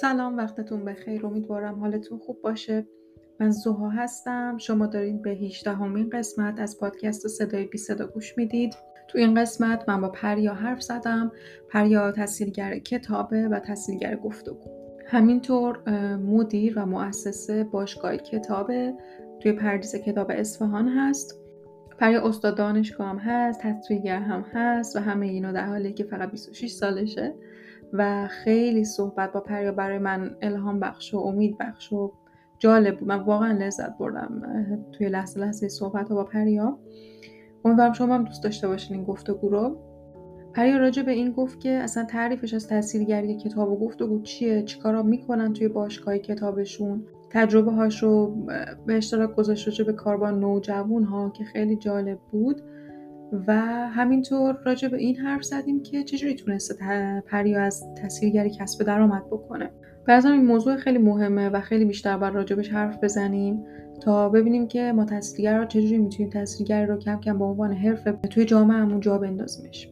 سلام 0.00 0.36
وقتتون 0.36 0.84
بخیر 0.84 1.26
امیدوارم 1.26 1.80
حالتون 1.80 2.18
خوب 2.18 2.40
باشه. 2.42 2.86
من 3.40 3.50
زوها 3.50 3.88
هستم. 3.88 4.56
شما 4.58 4.86
دارین 4.86 5.22
به 5.22 5.30
18 5.30 5.70
همین 5.70 6.10
قسمت 6.10 6.60
از 6.60 6.78
پادکست 6.78 7.28
صدای 7.28 7.64
بی 7.64 7.78
صدا 7.78 8.06
گوش 8.06 8.38
می‌دید. 8.38 8.74
تو 9.08 9.18
این 9.18 9.34
قسمت 9.34 9.88
من 9.88 10.00
با 10.00 10.08
پریا 10.08 10.54
حرف 10.54 10.82
زدم. 10.82 11.32
پریا 11.70 12.12
تحصیلگر 12.12 12.78
کتابه 12.78 13.48
و 13.48 13.58
تحصیلگر 13.58 14.16
گفتگو. 14.16 14.70
همینطور 15.06 15.90
مدیر 16.16 16.78
و 16.78 16.86
مؤسسه 16.86 17.64
باشگاه 17.64 18.16
کتابه. 18.16 18.94
توی 19.40 19.52
پردیس 19.52 19.94
کتاب 19.94 20.30
اصفهان 20.30 20.88
هست. 20.88 21.40
پریا 21.98 22.28
استاد 22.28 22.56
دانشگاه 22.56 23.08
هم 23.08 23.18
هست 23.18 23.60
تصویرگر 23.60 24.20
هم 24.20 24.44
هست 24.52 24.96
و 24.96 24.98
همه 24.98 25.26
اینا 25.26 25.52
در 25.52 25.66
حالی 25.66 25.92
که 25.92 26.04
فقط 26.04 26.30
26 26.30 26.70
سالشه. 26.70 27.34
و 27.94 28.26
خیلی 28.26 28.84
صحبت 28.84 29.32
با 29.32 29.40
پریا 29.40 29.72
برای 29.72 29.98
من 29.98 30.36
الهام 30.42 30.80
بخش 30.80 31.14
و 31.14 31.18
امید 31.18 31.58
بخش 31.58 31.92
و 31.92 32.12
جالب 32.58 32.98
بود. 32.98 33.08
من 33.08 33.20
واقعا 33.20 33.52
لذت 33.52 33.98
بردم 33.98 34.42
توی 34.92 35.08
لحظه 35.08 35.40
لحظه 35.40 35.68
صحبت 35.68 36.08
ها 36.08 36.14
با 36.14 36.24
پریا. 36.24 36.78
امیدوارم 37.64 37.92
شما 37.92 38.14
هم 38.14 38.24
دوست 38.24 38.44
داشته 38.44 38.68
باشین 38.68 38.96
این 38.96 39.04
گفتگو 39.04 39.48
رو. 39.48 39.76
پریا 40.54 40.76
راجع 40.76 41.02
به 41.02 41.12
این 41.12 41.32
گفت 41.32 41.60
که 41.60 41.70
اصلا 41.70 42.04
تعریفش 42.04 42.54
از 42.54 42.68
تاثیرگری 42.68 43.36
کتاب 43.36 43.72
و 43.72 43.78
گفتگو 43.78 44.22
چیه 44.22 44.62
چیکارا 44.62 45.02
می‌کنن 45.02 45.52
توی 45.52 45.68
باشگاه 45.68 46.18
کتابشون. 46.18 47.04
تجربه 47.30 47.72
هاش 47.72 48.02
رو 48.02 48.36
به 48.86 48.96
اشتراک 48.96 49.34
گذاشت 49.34 49.68
راجع 49.68 49.84
به 49.84 49.92
کاربان 49.92 50.40
نوجوان 50.40 51.04
ها 51.04 51.30
که 51.30 51.44
خیلی 51.44 51.76
جالب 51.76 52.18
بود. 52.30 52.62
و 53.46 53.52
همینطور 53.88 54.58
راجع 54.64 54.88
به 54.88 54.96
این 54.96 55.16
حرف 55.16 55.44
زدیم 55.44 55.82
که 55.82 56.02
چجوری 56.02 56.34
تونسته 56.34 56.74
پریا 57.26 57.62
از 57.62 57.84
تاثیرگری 58.02 58.50
کسب 58.50 58.84
درآمد 58.84 59.26
بکنه. 59.26 59.70
به 60.06 60.26
این 60.26 60.46
موضوع 60.46 60.76
خیلی 60.76 60.98
مهمه 60.98 61.48
و 61.48 61.60
خیلی 61.60 61.84
بیشتر 61.84 62.18
بر 62.18 62.30
راجبش 62.30 62.68
حرف 62.68 63.04
بزنیم 63.04 63.64
تا 64.00 64.28
ببینیم 64.28 64.68
که 64.68 64.92
ما 64.92 65.04
تحصیلگر 65.04 65.58
رو 65.58 65.64
چجوری 65.64 65.98
می‌تونیم 65.98 66.30
تحصیلگر 66.30 66.86
رو 66.86 66.98
کم 66.98 67.20
کم 67.20 67.38
به 67.38 67.44
عنوان 67.44 67.72
حرفه 67.72 68.12
توی 68.12 68.44
جامعهمون 68.44 69.00
جا 69.00 69.18
بندازیمش. 69.18 69.88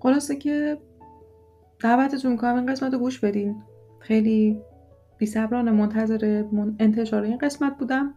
خلاصه 0.00 0.36
که 0.36 0.78
دعوتتون 1.82 2.32
می‌کنم 2.32 2.54
این 2.54 2.66
قسمت 2.66 2.92
رو 2.92 2.98
گوش 2.98 3.20
بدین. 3.20 3.56
خیلی 4.00 4.60
بیصبرانه 5.18 5.70
منتظر 5.70 6.44
انتشار 6.78 7.22
این 7.22 7.38
قسمت 7.38 7.78
بودم. 7.78 8.14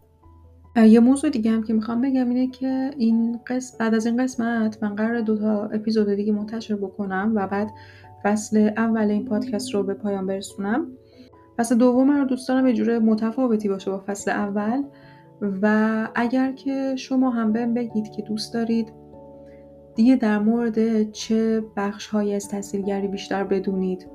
یه 0.77 0.99
موضوع 0.99 1.29
دیگه 1.29 1.51
هم 1.51 1.63
که 1.63 1.73
می‌خوام 1.73 2.01
بگم 2.01 2.29
اینه 2.29 2.47
که 2.47 2.91
این 2.97 3.39
قسم 3.47 3.77
بعد 3.79 3.95
از 3.95 4.05
این 4.05 4.23
قسمت 4.23 4.83
من 4.83 4.95
قرار 4.95 5.21
دو 5.21 5.37
تا 5.37 5.63
اپیزود 5.63 6.13
دیگه 6.13 6.31
منتشر 6.33 6.75
بکنم 6.75 7.31
و 7.35 7.47
بعد 7.47 7.71
فصل 8.23 8.71
اول 8.77 9.11
این 9.11 9.25
پادکست 9.25 9.73
رو 9.73 9.83
به 9.83 9.93
پایان 9.93 10.27
برسونم. 10.27 10.87
فصل 11.57 11.75
دوم 11.75 12.11
رو 12.11 12.25
دوست 12.25 12.47
دارم 12.47 12.67
یه 12.67 12.73
جور 12.73 12.99
متفاوتی 12.99 13.69
باشه 13.69 13.91
با 13.91 14.03
فصل 14.07 14.31
اول. 14.31 14.83
و 15.61 16.07
اگر 16.15 16.51
که 16.51 16.95
شما 16.95 17.29
هم 17.29 17.53
بهم 17.53 17.73
بگید 17.73 18.11
که 18.11 18.21
دوست 18.21 18.53
دارید 18.53 18.93
دیگه 19.95 20.15
در 20.15 20.39
مورد 20.39 21.11
چه 21.11 21.63
بخش 21.77 22.07
های 22.07 22.35
از 22.35 22.47
تحصیلگری 22.47 23.07
بیشتر 23.07 23.43
بدونید 23.43 24.07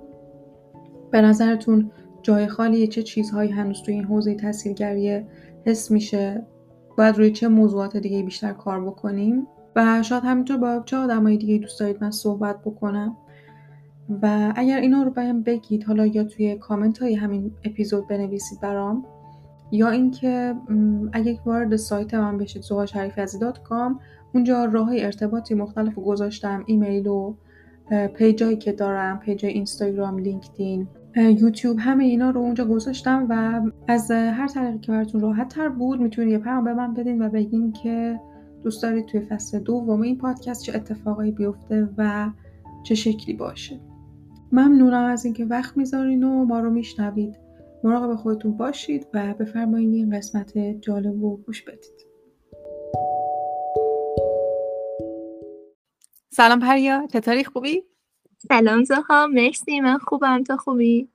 به 1.10 1.20
نظرتون 1.20 1.90
جای 2.22 2.46
خالی 2.46 2.86
چه 2.86 3.02
چیزهایی 3.02 3.50
هنوز 3.50 3.82
توی 3.82 3.94
این 3.94 4.04
حوزه 4.04 4.34
تحصیلگری 4.34 5.24
حس 5.66 5.90
میشه 5.90 6.46
باید 6.98 7.16
روی 7.16 7.30
چه 7.30 7.48
موضوعات 7.48 7.96
دیگه 7.96 8.22
بیشتر 8.22 8.52
کار 8.52 8.84
بکنیم. 8.84 9.46
و 9.76 10.02
شاید 10.02 10.24
همینطور 10.24 10.56
با 10.56 10.82
چه 10.86 10.96
آدمای 10.96 11.36
دیگه 11.36 11.58
دوست 11.58 11.80
دارید 11.80 12.04
من 12.04 12.10
صحبت 12.10 12.60
بکنم. 12.60 13.16
و 14.22 14.52
اگر 14.56 14.80
اینا 14.80 15.02
رو 15.02 15.10
بهم 15.10 15.42
بگید 15.42 15.84
حالا 15.84 16.06
یا 16.06 16.24
توی 16.24 16.56
کامنت 16.56 16.98
های 16.98 17.14
همین 17.14 17.52
اپیزود 17.64 18.08
بنویسید 18.08 18.60
برام 18.60 19.04
یا 19.70 19.88
اینکه 19.88 20.54
اگه 21.12 21.38
وارد 21.46 21.76
سایت 21.76 22.14
من 22.14 22.38
بشید 22.38 22.64
کام 23.64 24.00
اونجا 24.34 24.64
راه 24.64 24.86
های 24.86 25.04
ارتباطی 25.04 25.54
مختلف 25.54 25.94
گذاشتم 25.94 26.62
ایمیل 26.66 27.06
و 27.06 27.34
پیجایی 28.14 28.56
که 28.56 28.72
دارم 28.72 29.18
پیجای 29.18 29.50
اینستاگرام 29.50 30.18
لینکدین. 30.18 30.88
یوتیوب 31.16 31.76
همه 31.80 32.04
اینا 32.04 32.30
رو 32.30 32.40
اونجا 32.40 32.64
گذاشتم 32.64 33.26
و 33.28 33.60
از 33.88 34.10
هر 34.10 34.48
طریقی 34.48 34.78
که 34.78 34.92
براتون 34.92 35.20
راحت 35.20 35.48
تر 35.48 35.68
بود 35.68 36.00
می‌تونید 36.00 36.32
یه 36.32 36.38
پیام 36.38 36.64
به 36.64 36.74
من 36.74 36.94
بدین 36.94 37.22
و 37.22 37.28
بگین 37.28 37.72
که 37.72 38.20
دوست 38.62 38.82
دارید 38.82 39.06
توی 39.06 39.20
فصل 39.20 39.58
دوم 39.58 40.00
این 40.00 40.18
پادکست 40.18 40.62
چه 40.62 40.74
اتفاقایی 40.74 41.32
بیفته 41.32 41.88
و 41.98 42.30
چه 42.82 42.94
شکلی 42.94 43.34
باشه. 43.34 43.80
ممنونم 44.52 45.04
از 45.04 45.24
اینکه 45.24 45.44
وقت 45.44 45.76
می‌ذارین 45.76 46.24
و 46.24 46.44
ما 46.44 46.60
رو 46.60 46.70
میشنوید. 46.70 47.36
مراقب 47.84 48.14
خودتون 48.14 48.56
باشید 48.56 49.06
و 49.14 49.34
بفرمایید 49.34 49.94
این 49.94 50.16
قسمت 50.16 50.58
جالب 50.58 51.24
و 51.24 51.36
گوش 51.36 51.62
بدید. 51.62 52.06
سلام 56.30 56.60
پریا 56.60 57.06
چطوری؟ 57.12 57.44
خوبی؟ 57.44 57.91
سلام 58.48 58.84
زها 58.84 59.26
مرسی 59.26 59.80
من 59.80 59.98
خوبم 59.98 60.42
تو 60.42 60.56
خوبی؟ 60.56 61.08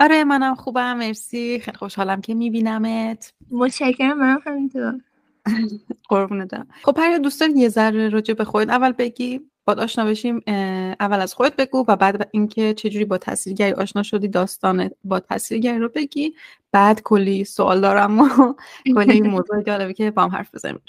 آره 0.00 0.24
منم 0.24 0.54
خوبم 0.54 0.96
مرسی. 0.96 1.58
خیلی 1.60 1.76
خوشحالم 1.76 2.20
که 2.20 2.34
میبینمت. 2.34 3.32
متشکرم 3.50 4.18
منم 4.18 4.40
همینطور. 4.46 5.00
قربونه 6.08 6.46
دارم 6.46 6.66
خب 6.82 6.92
پریا 6.92 7.18
دوست 7.18 7.40
داری 7.40 7.52
یه 7.52 7.68
ذره 7.68 8.08
راجع 8.08 8.34
به 8.34 8.44
خودت. 8.44 8.70
اول 8.70 8.92
بگی 8.92 9.40
باد 9.64 9.80
آشنا 9.80 10.04
بشیم 10.04 10.40
اول 11.00 11.20
از 11.20 11.34
خودت 11.34 11.56
بگو 11.56 11.84
و 11.88 11.96
بعد 11.96 12.28
اینکه 12.32 12.74
چجوری 12.74 13.04
با 13.04 13.18
تاثیرگری 13.18 13.72
آشنا 13.72 14.02
شدی 14.02 14.28
داستان 14.28 14.90
با 15.04 15.20
تاثیرگری 15.20 15.78
رو 15.78 15.88
بگی. 15.88 16.34
بعد 16.72 17.02
کلی 17.02 17.44
سوال 17.44 17.80
دارم 17.80 18.18
و 18.20 18.54
کلی 18.94 19.20
موضوع 19.20 19.62
جالبی 19.62 19.94
که 19.94 20.10
با 20.10 20.22
هم 20.22 20.30
حرف 20.30 20.54
بزنیم 20.54 20.80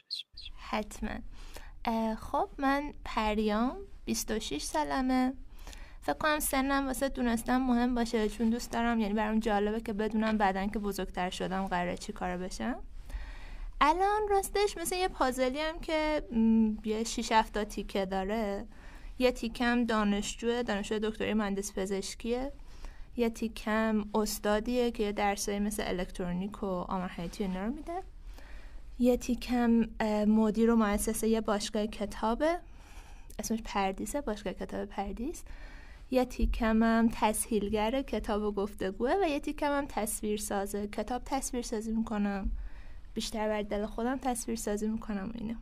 حتما. 0.69 1.09
خب 2.15 2.49
من 2.57 2.93
پریام 3.05 3.77
26 4.05 4.61
سالمه. 4.61 5.33
فکر 6.01 6.13
کنم 6.13 6.39
سنم 6.39 6.87
واسه 6.87 7.09
دونستم 7.09 7.57
مهم 7.57 7.95
باشه 7.95 8.29
چون 8.29 8.49
دوست 8.49 8.71
دارم 8.71 8.99
یعنی 8.99 9.13
برام 9.13 9.39
جالبه 9.39 9.81
که 9.81 9.93
بدونم 9.93 10.37
بعدا 10.37 10.67
که 10.67 10.79
بزرگتر 10.79 11.29
شدم 11.29 11.67
قراره 11.67 11.97
چی 11.97 12.13
کار 12.13 12.37
بشم. 12.37 12.75
الان 13.81 14.21
راستش 14.29 14.77
مثل 14.77 14.95
یه 14.95 15.07
پازلی 15.07 15.59
هم 15.59 15.79
که 15.79 16.23
یه 16.85 17.03
شیش 17.03 17.31
هفتا 17.31 17.63
تیکه 17.63 18.05
داره. 18.05 18.65
یه 19.19 19.31
تیکم 19.31 19.85
دانشجوه 19.85 20.63
دانشجو 20.63 20.99
دکتری 20.99 21.33
مهندس 21.33 21.73
پزشکیه. 21.73 22.51
یه 23.17 23.29
تیکم 23.29 24.05
استادیه 24.13 24.91
که 24.91 25.03
یه 25.03 25.11
درسایی 25.11 25.59
مثل 25.59 25.83
الکترونیک 25.85 26.63
و 26.63 26.65
آمار 26.65 27.09
حیاتی 27.09 27.43
رو 27.43 27.71
میده. 27.71 28.03
یه 28.99 29.17
تیکم 29.17 29.69
مدیر 30.27 30.71
و 30.71 30.75
مؤسسه 30.75 31.27
یه 31.27 31.41
باشگاه 31.41 31.87
کتابه. 31.87 32.59
اسمش 33.39 33.59
پردیسه 33.65 34.21
باشگاه 34.21 34.53
کتاب 34.53 34.85
پردیس. 34.85 35.43
یه 36.11 36.25
تیکم 36.25 36.83
هم 36.83 37.09
تسهیلگر 37.13 38.01
کتاب 38.01 38.43
و 38.43 38.51
گفتگوه 38.51 39.13
و 39.23 39.27
یه 39.27 39.39
تیکم 39.39 39.71
هم 39.77 39.85
تصویر 39.85 40.37
سازه 40.37 40.87
کتاب 40.87 41.21
تصویر 41.25 41.63
سازی 41.63 41.91
می‌کنم. 41.91 42.51
بیشتر 43.13 43.47
بر 43.47 43.61
دل 43.61 43.85
خودم 43.85 44.17
تصویر 44.17 44.57
سازی 44.57 44.87
می‌کنم 44.87 45.31
اینو. 45.35 45.55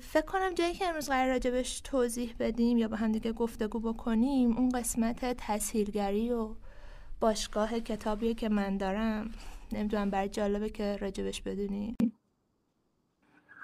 فکر 0.00 0.24
کنم 0.26 0.54
جایی 0.54 0.74
که 0.74 0.88
امروز 0.88 1.08
قرار 1.08 1.28
راجبش 1.28 1.80
توضیح 1.80 2.34
بدیم 2.38 2.78
یا 2.78 2.88
با 2.88 2.96
هم 2.96 3.12
دیگه 3.12 3.32
گفتگو 3.32 3.80
بکنیم 3.80 4.56
اون 4.56 4.68
قسمت 4.68 5.34
تسهیلگری 5.38 6.30
و 6.30 6.54
باشگاه 7.20 7.80
کتابیه 7.80 8.34
که 8.34 8.48
من 8.48 8.76
دارم. 8.76 9.30
نمی‌دونم 9.72 10.10
برای 10.10 10.28
جالبه 10.28 10.70
که 10.70 10.96
راجبش 10.96 11.42
بدونی. 11.42 11.96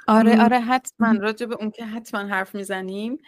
آره 0.08 0.42
آره 0.42 0.60
حتما. 0.60 1.12
راجب 1.12 1.52
اون 1.52 1.70
که 1.70 1.84
حتما 1.84 2.20
حرف 2.20 2.55
می‌زنیم. 2.55 3.19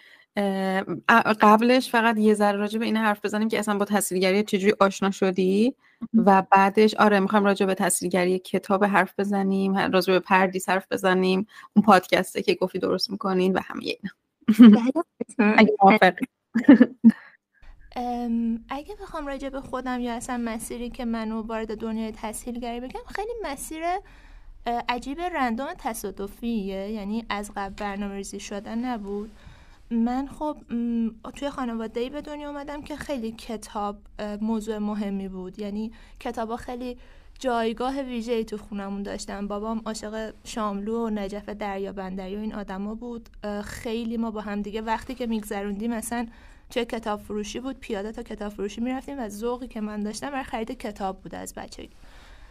قبلش 1.40 1.90
فقط 1.90 2.18
یه 2.18 2.34
ذره 2.34 2.58
راجع 2.58 2.78
به 2.78 2.84
این 2.84 2.96
حرف 2.96 3.24
بزنیم 3.24 3.48
که 3.48 3.58
اصلا 3.58 3.78
با 3.78 3.84
تصویرگری 3.84 4.42
چجوری 4.42 4.74
آشنا 4.80 5.10
شدی؟ 5.10 5.74
و 6.14 6.42
بعدش 6.50 6.94
آره 6.94 7.20
می‌خوایم 7.20 7.44
راجع 7.44 7.66
به 7.66 7.74
تصویرگری 7.74 8.38
کتاب 8.38 8.84
حرف 8.84 9.14
بزنیم 9.18 9.78
راجع 9.78 10.12
به 10.12 10.20
پردیس 10.20 10.68
حرف 10.68 10.86
بزنیم 10.90 11.46
اون 11.76 11.84
پادکسته 11.84 12.42
که 12.42 12.54
گفتی 12.54 12.78
درست 12.78 13.10
می‌کنین 13.10 13.52
و 13.52 13.60
همه 13.64 13.84
اینا. 13.84 14.10
اگه 15.58 15.72
اگه 18.68 18.94
بخوام 19.02 19.26
راجع 19.26 19.48
به 19.48 19.60
خودم 19.60 20.00
یا 20.00 20.14
اصلا 20.14 20.42
مسیری 20.44 20.90
که 20.90 21.04
منو 21.04 21.42
وارد 21.42 21.78
دنیای 21.78 22.12
تسهیلگری 22.16 22.80
بگم 22.80 23.00
خیلی 23.14 23.32
مسیر 23.44 23.82
عجیب 24.88 25.20
رندوم 25.20 25.74
تصادفیه. 25.78 26.90
یعنی 26.90 27.26
از 27.28 27.50
قبل 27.56 27.74
برنامه 27.74 28.14
ریزی 28.14 28.40
شدن 28.40 28.84
نبود. 28.84 29.30
من 29.92 30.28
خب 30.28 30.56
توی 31.36 31.50
خانواده 31.50 32.00
ای 32.00 32.10
به 32.10 32.20
دنیا 32.20 32.48
اومدم 32.48 32.82
که 32.82 32.96
خیلی 32.96 33.32
کتاب 33.32 33.96
موضوع 34.40 34.78
مهمی 34.78 35.28
بود. 35.28 35.58
یعنی 35.58 35.92
کتابا 36.20 36.56
خیلی 36.56 36.96
جایگاه 37.38 38.02
ویژه‌ای 38.02 38.44
تو 38.44 38.56
خونمون 38.56 39.02
داشتن. 39.02 39.46
بابام 39.46 39.82
عاشق 39.86 40.34
شاملو 40.44 41.06
و 41.06 41.10
نجف 41.10 41.48
دریا 41.48 41.92
بندری 41.92 42.36
و 42.36 42.40
این 42.40 42.54
آدما 42.54 42.94
بود. 42.94 43.28
خیلی 43.64 44.16
ما 44.16 44.30
با 44.30 44.40
هم 44.40 44.62
دیگه 44.62 44.80
وقتی 44.80 45.14
که 45.14 45.26
میگذروندیم 45.26 45.90
مثلا 45.90 46.26
چه 46.68 46.84
کتاب 46.84 47.20
فروشی 47.20 47.60
بود. 47.60 47.78
پیاده 47.80 48.12
تا 48.12 48.22
کتاب 48.22 48.52
فروشی 48.52 48.80
می‌رفتیم 48.80 49.18
و 49.18 49.28
ذوقی 49.28 49.68
که 49.68 49.80
من 49.80 50.00
داشتم 50.00 50.30
برای 50.30 50.44
خرید 50.44 50.70
کتاب 50.70 51.20
بود 51.20 51.34
از 51.34 51.54
بچگی. 51.54 51.90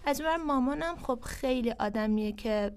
از 0.06 0.22
اون 0.22 0.44
مامانم 0.44 0.96
خب 0.96 1.20
خیلی 1.24 1.72
آدمیه 1.72 2.32
که 2.32 2.72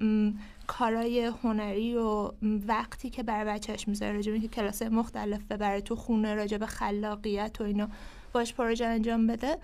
کارای 0.67 1.33
هنری 1.43 1.97
و 1.97 2.33
وقتی 2.43 3.11
که 3.11 3.23
برای 3.23 3.45
بچهش 3.45 3.89
می‌ذاره 3.89 4.13
راجب 4.13 4.39
که 4.39 4.49
کلاس 4.49 4.83
مختلف 4.83 5.45
ببره 5.45 5.81
تو 5.81 5.97
خونه 5.97 6.35
راجب 6.35 6.67
خلاقیت 6.67 7.61
و 7.61 7.65
اینا 7.65 7.89
باش 8.33 8.55
پروژه 8.55 8.87
انجام 8.87 9.27
بده 9.27 9.59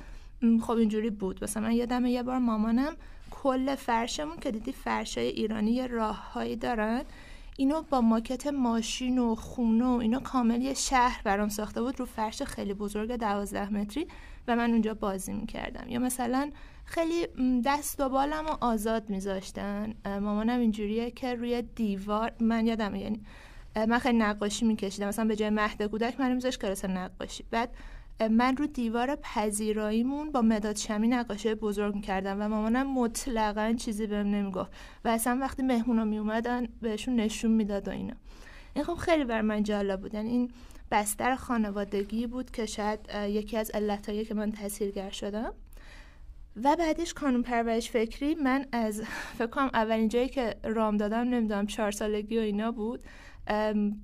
خب 0.63 0.71
اینجوری 0.71 1.11
بود. 1.11 1.45
مثلا 1.45 1.63
من 1.63 1.73
یادم 1.73 2.07
یه 2.07 2.23
بار 2.23 2.39
مامانم 2.39 2.97
کل 3.31 3.75
فرشمون 3.75 4.37
که 4.37 4.51
دیدی 4.51 4.73
فرشای 4.73 5.27
ایرانی 5.27 5.89
راههایی 5.89 6.57
دارن 6.57 7.03
اینو 7.61 7.83
با 7.83 8.01
ماکت 8.01 8.47
ماشین 8.47 9.19
و 9.19 9.35
خونه 9.35 9.85
و 9.85 9.89
اینا 9.89 10.21
کامل 10.21 10.63
یه 10.63 10.75
شهر 10.75 11.21
برام 11.25 11.49
ساخته 11.49 11.83
بود 11.83 12.01
رو 12.01 12.07
فرش 12.07 12.43
خیلی 12.43 12.75
بزرگ 12.75 13.17
دوازده 13.17 13.73
متری 13.73 14.07
و 14.49 14.57
من 14.57 14.71
اونجا 14.71 14.95
بازی 14.95 15.33
می‌کردم. 15.33 15.89
یا 15.89 15.99
مثلا 15.99 16.51
خیلی 16.85 17.27
دست 17.65 18.01
و 18.01 18.09
بالم 18.09 18.47
و 18.47 18.57
آزاد 18.61 19.11
میذاشتن. 19.11 19.95
مامانم 20.07 20.61
اینجوریه 20.61 21.11
که 21.11 21.35
روی 21.35 21.63
دیوار 21.63 22.33
من 22.41 22.67
یادم 22.67 22.95
یعنی 22.95 23.21
من 23.77 23.99
خیلی 23.99 24.19
نقاشی 24.19 24.65
میکشیدم. 24.65 25.09
مثلا 25.09 25.25
به 25.25 25.37
جای 25.37 25.51
مهد 25.51 25.83
کودک 25.83 26.21
من 26.21 26.35
میذاشت 26.35 26.61
کلاس 26.61 26.85
نقاشی. 26.85 27.45
بعد 27.51 27.71
من 28.29 28.57
رو 28.57 28.67
دیوار 28.67 29.17
پذیراییمون 29.17 30.33
با 30.33 30.43
مداد 30.43 30.77
شمی 30.77 31.09
نقاشی 31.09 31.55
بزرگ 31.55 31.95
می‌کردم 31.95 32.37
و 32.41 32.49
مامانم 32.49 32.95
مطلقا 32.95 33.75
چیزی 33.79 34.07
بهم 34.07 34.27
نمی‌گفت 34.27 34.73
و 35.05 35.09
اصلا 35.09 35.39
وقتی 35.41 35.63
مهمونا 35.63 36.05
میومدن 36.05 36.67
بهشون 36.83 37.17
نشون 37.17 37.51
می‌داد 37.51 37.89
و 37.89 37.91
اینا. 37.91 38.15
این 38.75 38.85
خب 38.85 38.95
خیلی 38.95 39.25
بر 39.25 39.41
من 39.43 39.63
جالب 39.63 40.01
بود. 40.01 40.15
یعنی 40.15 40.31
این 40.31 40.51
بستر 40.91 41.35
خانوادگی 41.35 42.27
بود 42.27 42.51
که 42.51 42.67
شاید 42.67 43.01
یکی 43.29 43.57
از 43.57 43.71
علتهایی 43.71 44.25
که 44.25 44.35
من 44.35 44.53
تاثیرگر 44.53 45.11
شدم. 45.11 45.53
و 46.65 46.77
بعدش 46.77 47.15
کانون 47.15 47.43
پرورش 47.43 47.91
فکری 47.91 48.35
من 48.35 48.67
از 48.73 49.03
فکر 49.39 49.61
اولین 49.75 50.09
جایی 50.09 50.29
که 50.29 50.57
رام 50.65 50.97
دادم 50.97 51.21
نمی‌دونم 51.21 51.67
چهار 51.67 51.91
سالگی 51.91 52.39
و 52.39 52.41
اینا 52.41 52.73
بود. 52.73 53.01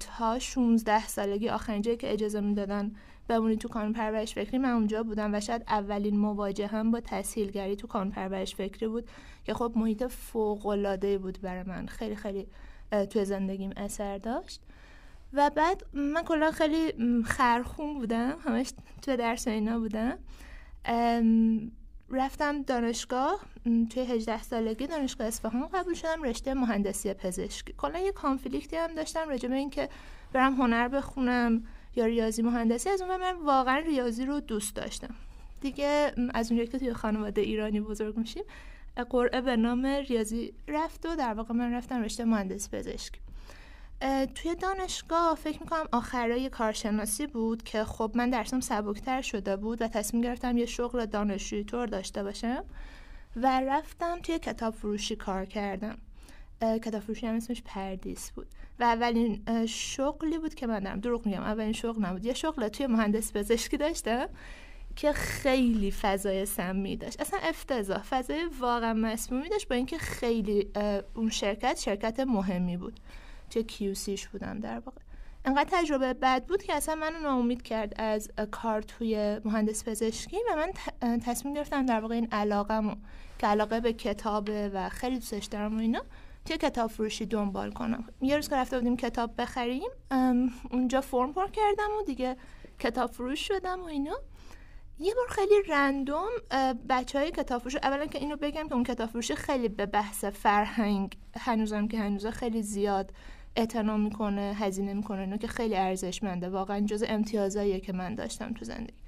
تا 0.00 0.38
16 0.38 1.06
سالگی 1.06 1.48
آخرین 1.48 1.82
جایی 1.82 1.96
که 1.96 2.12
اجازه 2.12 2.40
می‌دادن 2.40 2.92
بمونی 3.28 3.56
تو 3.56 3.69
کانون 3.69 3.93
پرورش 3.93 4.34
فکری 4.34 4.58
من 4.58 4.70
اونجا 4.70 5.02
بودم 5.02 5.34
و 5.34 5.40
شاید 5.40 5.62
اولین 5.69 6.19
مواجه 6.19 6.67
هم 6.67 6.90
با 6.90 7.00
تسهیلگری 7.00 7.76
تو 7.76 7.87
کانون 7.87 8.11
پرورش 8.11 8.55
فکری 8.55 8.88
بود 8.88 9.08
که 9.44 9.55
خب 9.55 9.73
محیط 9.76 10.05
فوق 10.05 11.19
بود 11.23 11.40
برای 11.40 11.62
من. 11.62 11.87
خیلی 11.87 12.17
خیلی 12.17 12.46
تو 13.11 13.25
زندگیم 13.25 13.70
اثر 13.76 14.19
داشت. 14.19 14.61
و 15.32 15.50
بعد 15.50 15.82
من 15.93 16.23
کلا 16.23 16.50
خیلی 16.50 16.93
خرخون 17.25 17.94
بودم 17.94 18.37
همش 18.44 18.73
تو 19.02 19.17
درس 19.17 19.49
اینا 19.49 19.79
بودم. 19.79 20.19
رفتم 22.11 22.62
دانشگاه 22.62 23.40
توی 23.64 24.02
18 24.02 24.43
سالگی 24.43 24.87
دانشگاه 24.87 25.26
اصفهان 25.26 25.69
قبول 25.69 25.94
شدم 25.94 26.22
رشته 26.22 26.55
مهندسی 26.55 27.14
پزشکی. 27.14 27.72
کلا 27.72 27.99
یه 27.99 28.12
کانفلیکتی 28.12 28.76
هم 28.76 28.94
داشتم 28.94 29.29
راجع 29.29 29.49
به 29.49 29.55
اینکه 29.55 29.88
برم 30.32 30.55
هنر 30.55 30.88
بخونم. 30.88 31.64
یا 31.96 32.06
ریاضی 32.06 32.43
مهندسی 32.43 32.88
از 32.90 33.02
اون 33.02 33.16
من 33.16 33.37
واقعا 33.44 33.78
ریاضی 33.78 34.25
رو 34.25 34.40
دوست 34.40 34.76
داشتم. 34.76 35.14
دیگه 35.60 36.12
از 36.34 36.50
اونجایی 36.50 36.70
که 36.70 36.78
توی 36.78 36.93
خانواده 36.93 37.40
ایرانی 37.40 37.81
بزرگ 37.81 38.16
میشیم 38.16 38.44
قرعه 39.10 39.40
به 39.40 39.56
نام 39.56 39.87
ریاضی 39.87 40.54
رفت 40.69 41.06
و 41.06 41.16
در 41.16 41.34
واقع 41.34 41.54
من 41.54 41.72
رفتم 41.72 42.02
رشته 42.02 42.25
مهندسی 42.25 42.69
پزشکی 42.72 43.20
توی 44.34 44.54
دانشگاه 44.54 45.34
فکر 45.34 45.60
می‌کنم 45.60 45.88
آخرای 45.93 46.50
کارشناسی 46.50 47.26
بود 47.26 47.62
که 47.62 47.84
خب 47.84 48.12
من 48.14 48.31
درسم 48.31 48.60
سبکتر 48.60 49.22
شده 49.22 49.56
بود 49.56 49.82
و 49.82 49.88
تصمیم 49.88 50.22
گرفتم 50.22 50.58
یه 50.58 50.66
شغل 50.66 51.06
دانشجویی 51.06 51.64
طور 51.64 51.87
داشته 51.87 52.22
باشم 52.22 52.64
و 53.37 53.60
رفتم 53.60 54.20
توی 54.20 54.38
کتاب 54.38 54.75
فروشی 54.75 55.16
کار 55.16 55.44
کردم. 55.44 55.98
کتاب 56.60 57.00
فروشی 57.00 57.26
هم 57.26 57.34
اسمش 57.34 57.62
پردیس 57.62 58.31
بود. 58.31 58.46
و 58.78 58.84
اولین 58.84 59.43
شغلی 59.67 60.38
بود 60.38 60.55
که 60.55 60.67
من 60.67 60.81
دارم 60.81 61.00
دروغ 61.00 61.26
میگم 61.26 61.43
اولین 61.43 61.73
شغل 61.73 62.05
نبود. 62.05 62.25
یه 62.25 62.34
شغل 62.34 62.69
توی 62.69 62.87
مهندس 62.87 63.32
پزشکی 63.32 63.76
داشتم 63.76 64.28
که 64.96 65.12
خیلی 65.12 65.90
فضای 65.90 66.46
سمی 66.46 66.96
داشت. 66.96 67.20
اصلا 67.20 67.38
افتضاح 67.43 68.02
فضای 68.02 68.44
واقعا 68.61 68.94
مسمومی 68.94 69.49
داشت 69.49 69.69
با 69.69 69.76
اینکه 69.76 69.99
خیلی 69.99 70.70
اون 71.14 71.31
شرکت 71.31 71.78
شرکت 71.78 72.20
مهمی 72.20 72.76
بود. 72.76 73.00
چه 73.49 73.62
کیوسیش 73.62 74.28
بودم 74.28 74.61
در 74.61 74.79
واقع. 74.79 75.00
انقدر 75.44 75.69
تجربه 75.72 76.14
بد 76.14 76.46
بود 76.46 76.62
که 76.62 76.75
اصلا 76.75 76.94
منو 76.94 77.19
ناامید 77.19 77.62
کرد 77.62 78.00
از 78.00 78.31
کار 78.50 78.82
توی 78.82 79.40
مهندس 79.44 79.88
پزشکی 79.88 80.37
و 80.37 80.56
من 80.56 80.72
تصمیم 81.19 81.55
گرفتم 81.55 81.87
در 81.87 82.00
واقع 82.00 82.14
این 82.14 82.29
علاقه 82.32 82.96
که 83.38 83.46
علاقه 83.46 83.81
به 83.81 83.93
کتابه 83.93 84.70
و 84.75 84.88
خیلی 84.88 85.14
دوستش 85.14 85.44
دارم 85.44 85.76
و 85.76 85.81
اینا 85.81 86.02
توی 86.46 86.56
کتاب 86.56 86.90
فروشی 86.90 87.26
دنبال 87.26 87.72
کنم. 87.72 88.04
یه 88.20 88.37
روز 88.37 88.48
که 88.48 88.56
رفته 88.56 88.78
بودیم 88.78 88.96
کتاب 88.96 89.31
بخریم 89.38 89.90
اونجا 90.70 91.00
فرم 91.00 91.32
پر 91.32 91.46
کردم 91.46 91.90
و 92.00 92.04
دیگه 92.06 92.37
کتاب 92.78 93.10
فروش 93.10 93.48
شدم 93.48 93.81
و 93.81 93.84
اینا. 93.84 94.16
یه 94.98 95.14
بار 95.14 95.26
خیلی 95.28 95.54
رندوم 95.69 96.28
بچه 96.88 97.19
های 97.19 97.31
کتاب 97.31 97.60
فروش 97.60 97.76
اولا 97.76 98.06
که 98.06 98.19
اینو 98.19 98.37
بگم 98.37 98.69
که 98.69 98.75
اون 98.75 98.84
کتاب 98.84 99.08
فروشی 99.08 99.34
خیلی 99.34 99.69
به 99.69 99.87
بحث 99.87 100.25
فرهنگ 100.25 101.19
هنوزم 101.37 101.88
که 101.88 101.98
هنوزه 101.98 102.31
خیلی 102.31 102.62
زیاد 102.62 103.12
اعتنا 103.56 103.96
می‌کنه 103.96 104.56
هزینه 104.58 104.94
می‌کنه 104.94 105.20
اینو 105.20 105.37
که 105.37 105.48
خیلی 105.48 105.76
ارزشمنده. 105.76 106.48
واقعا 106.48 106.81
جز 106.81 107.04
امتیازاییه 107.08 107.81
که 107.81 107.93
من 107.93 108.14
داشتم 108.14 108.52
تو 108.52 108.64
زندگی. 108.64 109.06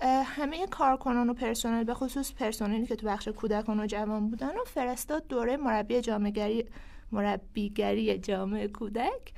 همه 0.00 0.66
کارکنان 0.66 1.30
و 1.30 1.34
پرسنل 1.34 1.84
به 1.84 1.94
خصوص 1.94 2.32
پرسنلی 2.32 2.86
که 2.86 2.96
تو 2.96 3.06
بخش 3.06 3.28
کودکان 3.28 3.80
و 3.80 3.86
جوان 3.86 4.30
بودن 4.30 4.48
و 4.58 4.64
فرستاد 4.66 5.26
دوره 5.26 5.56
مربی 5.56 6.00
جامعگری 6.00 6.66
مربیگری 7.12 8.18
جامعه 8.18 8.68
کودک. 8.68 9.32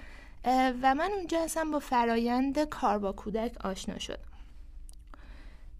و 0.83 0.95
من 0.95 1.11
اونجا 1.17 1.41
اصلا 1.41 1.71
با 1.73 1.79
فرایند 1.79 2.65
کار 2.65 2.99
با 2.99 3.13
کودک 3.13 3.57
آشنا 3.65 3.99
شدم. 3.99 4.19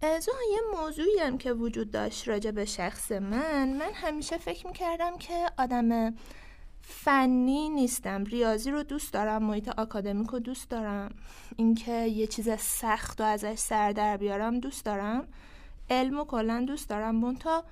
از 0.01 0.27
یه 0.27 0.81
موضوعی 0.81 1.19
هم 1.19 1.37
که 1.37 1.53
وجود 1.53 1.91
داشت 1.91 2.27
راجع 2.27 2.51
به 2.51 2.65
شخص 2.65 3.11
من 3.11 3.69
من 3.69 3.91
همیشه 3.93 4.37
فکر 4.37 4.67
می‌کردم 4.67 5.17
که 5.17 5.45
آدم 5.57 6.15
فنی 6.91 7.69
نیستم. 7.69 8.23
ریاضی 8.23 8.71
رو 8.71 8.83
دوست 8.83 9.13
دارم 9.13 9.43
محیط 9.43 9.69
آکادمیک 9.79 10.29
رو 10.29 10.39
دوست 10.39 10.69
دارم. 10.69 11.11
اینکه 11.55 11.91
یه 11.91 12.27
چیز 12.27 12.49
سخت 12.59 13.21
و 13.21 13.23
ازش 13.23 13.55
سر 13.55 13.91
در 13.91 14.17
بیارم 14.17 14.59
دوست 14.59 14.85
دارم. 14.85 15.27
علم 15.89 16.19
و 16.19 16.25
کلا 16.25 16.63
دوست 16.67 16.89
دارم. 16.89 17.15
منتها 17.15 17.63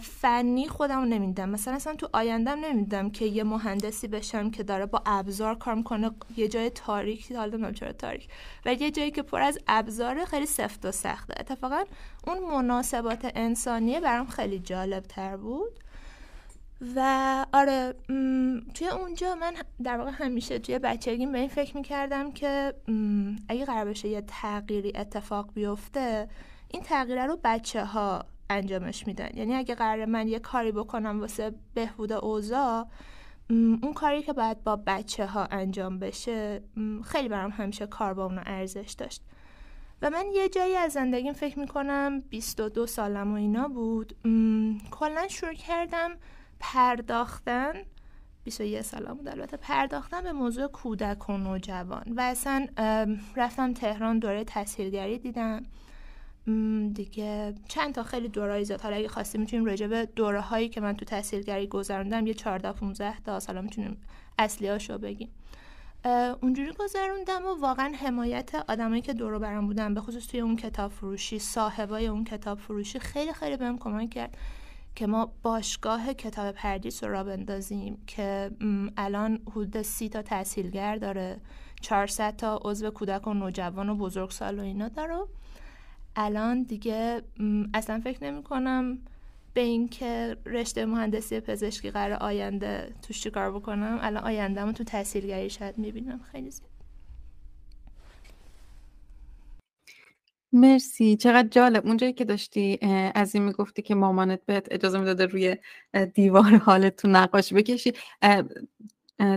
فنی 0.00 0.68
خودم 0.68 1.00
نمیدم 1.00 1.48
مثلا 1.48 1.74
اصلا 1.74 1.94
تو 1.94 2.08
آیندم 2.12 2.60
نمیدم 2.60 3.10
که 3.10 3.24
یه 3.24 3.44
مهندسی 3.44 4.08
بشم 4.08 4.50
که 4.50 4.62
داره 4.62 4.86
با 4.86 5.02
ابزار 5.06 5.54
کار 5.58 5.74
می‌کنه. 5.74 6.10
یه 6.36 6.48
جای 6.48 6.70
تاریک 6.70 7.32
حالا 7.32 7.56
نمی‌دونم 7.56 7.92
تاریک. 7.92 8.28
و 8.66 8.72
یه 8.72 8.90
جایی 8.90 9.10
که 9.10 9.22
پر 9.22 9.42
از 9.42 9.58
ابزار 9.68 10.24
خیلی 10.24 10.46
سفت 10.46 10.86
و 10.86 10.92
سخته. 10.92 11.34
اتفاقا 11.40 11.84
اون 12.26 12.38
مناسبات 12.38 13.32
انسانیه 13.34 14.00
برام 14.00 14.26
خیلی 14.26 14.58
جالب 14.58 15.02
تر 15.02 15.36
بود. 15.36 15.72
و 16.96 17.46
آره 17.52 17.94
توی 18.74 18.88
اونجا 18.88 19.34
من 19.34 19.52
در 19.82 19.98
واقع 19.98 20.10
همیشه 20.10 20.58
توی 20.58 20.78
بچگیم 20.78 21.32
به 21.32 21.38
این 21.38 21.48
فکر 21.48 21.76
می‌کردم 21.76 22.32
که 22.32 22.74
اگه 23.48 23.64
قرار 23.64 23.84
بشه 23.84 24.08
یه 24.08 24.20
تغییری 24.20 24.92
اتفاق 24.94 25.52
بیفته 25.54 26.28
این 26.68 26.82
تغییره 26.82 27.26
رو 27.26 27.38
بچه 27.44 27.84
ها 27.84 28.24
انجامش 28.50 29.06
میدن. 29.06 29.28
یعنی 29.34 29.54
اگه 29.54 29.74
قرار 29.74 30.04
من 30.04 30.28
یه 30.28 30.38
کاری 30.38 30.72
بکنم 30.72 31.20
واسه 31.20 31.54
بهبود 31.74 32.12
اوضاع 32.12 32.86
اون 33.50 33.92
کاری 33.94 34.22
که 34.22 34.32
باید 34.32 34.64
با 34.64 34.76
بچه 34.86 35.26
ها 35.26 35.44
انجام 35.50 35.98
بشه 35.98 36.62
خیلی 37.04 37.28
برام 37.28 37.50
همیشه 37.50 37.86
کار 37.86 38.14
با 38.14 38.24
اونو 38.24 38.40
ارزش 38.46 38.94
داشت. 38.98 39.22
و 40.02 40.10
من 40.10 40.24
یه 40.34 40.48
جایی 40.48 40.76
از 40.76 40.92
زندگیم 40.92 41.32
فکر 41.32 41.58
می‌کنم 41.58 42.20
22 42.20 42.86
سالم 42.86 43.32
و 43.32 43.36
اینا 43.36 43.68
بود. 43.68 44.16
کلا 44.90 45.28
شروع 45.28 45.54
کردم 45.54 46.10
پرداختن 46.60 47.72
21 48.44 48.82
سالم 48.82 49.14
بود 49.14 49.28
البته 49.28 49.56
پرداختن 49.56 50.20
به 50.20 50.32
موضوع 50.32 50.66
کودک 50.66 51.30
و 51.30 51.36
نوجوان 51.36 52.04
و 52.16 52.20
اصلا 52.20 52.66
رفتم 53.36 53.72
تهران 53.72 54.18
دوره 54.18 54.44
تسهیلگری 54.44 55.18
دیدم. 55.18 55.62
دیگه 56.94 57.54
چند 57.68 57.94
تا 57.94 58.02
خیلی 58.02 58.28
دورایی 58.28 58.64
زد 58.64 58.80
حالا 58.80 58.96
اگه 58.96 59.08
خواستیم 59.08 59.40
می‌تونیم 59.40 59.64
راجع 59.64 59.86
به 59.86 60.06
دوره 60.16 60.40
هایی 60.40 60.68
که 60.68 60.80
من 60.80 60.96
تو 60.96 61.04
تحصیلگری 61.04 61.66
گذروندم 61.66 62.26
یه 62.26 62.34
14 62.34 62.72
15 62.72 63.20
تا 63.20 63.40
حالا 63.46 63.62
می‌تونیم 63.62 63.96
اصلی 64.38 64.68
هاشو 64.68 64.98
بگیم 64.98 65.28
اونجوری 66.42 66.72
گذروندم 66.72 67.46
و 67.46 67.60
واقعا 67.60 67.92
حمایت 68.00 68.54
آدمایی 68.68 69.02
که 69.02 69.12
دورو 69.12 69.38
برام 69.38 69.66
بودن 69.66 69.94
به 69.94 70.00
خصوص 70.00 70.26
توی 70.26 70.40
اون 70.40 70.56
کتاب 70.56 70.90
فروشی 70.90 71.38
صاحبای 71.38 72.06
اون 72.06 72.24
کتاب 72.24 72.58
فروشی 72.58 72.98
خیلی 72.98 73.32
خیلی 73.32 73.56
بهم 73.56 73.78
کمک 73.78 74.10
کرد. 74.10 74.36
که 74.96 75.06
ما 75.06 75.32
باشگاه 75.42 76.14
کتاب 76.14 76.54
پردیس 76.54 77.04
رو 77.04 77.10
را 77.10 77.24
بندازیم 77.24 77.98
که 78.06 78.50
الان 78.96 79.40
حدود 79.50 79.82
سی 79.82 80.08
تا 80.08 80.22
تحصیلگر 80.22 80.96
داره. 80.96 81.40
400 81.80 82.36
تا 82.36 82.60
عضو 82.64 82.90
کودک 82.90 83.26
و 83.26 83.34
نوجوان 83.34 83.88
و 83.88 83.94
بزرگسال 83.94 84.58
و 84.58 84.62
اینا 84.62 84.88
داره. 84.88 85.18
الان 86.16 86.62
دیگه 86.62 87.22
اصلا 87.74 88.00
فکر 88.00 88.24
نمی 88.24 88.42
کنم 88.42 88.98
به 89.54 89.60
اینکه 89.60 90.36
رشته 90.46 90.86
مهندسی 90.86 91.40
پزشکی 91.40 91.90
قرار 91.90 92.18
آینده 92.18 92.94
توش 93.02 93.20
چیکار 93.20 93.52
بکنم. 93.52 93.98
الان 94.00 94.24
آیندهمو 94.24 94.72
تو 94.72 94.84
تحصیلگری 94.84 95.50
شاید 95.50 95.78
می‌بینم. 95.78 96.20
خیلی 96.32 96.50
زیاد. 96.50 96.75
مرسی. 100.52 101.16
چقدر 101.16 101.48
جالب. 101.48 101.86
اونجایی 101.86 102.12
که 102.12 102.24
داشتی 102.24 102.78
از 103.14 103.34
این 103.34 103.44
می‌گفتی 103.44 103.82
که 103.82 103.94
مامانت 103.94 104.40
بهت 104.46 104.66
اجازه 104.70 104.98
می‌داده 104.98 105.26
روی 105.26 105.56
دیوار 106.14 106.56
حالت 106.56 106.96
تو 106.96 107.08
نقاشی 107.08 107.54
بکشی 107.54 107.92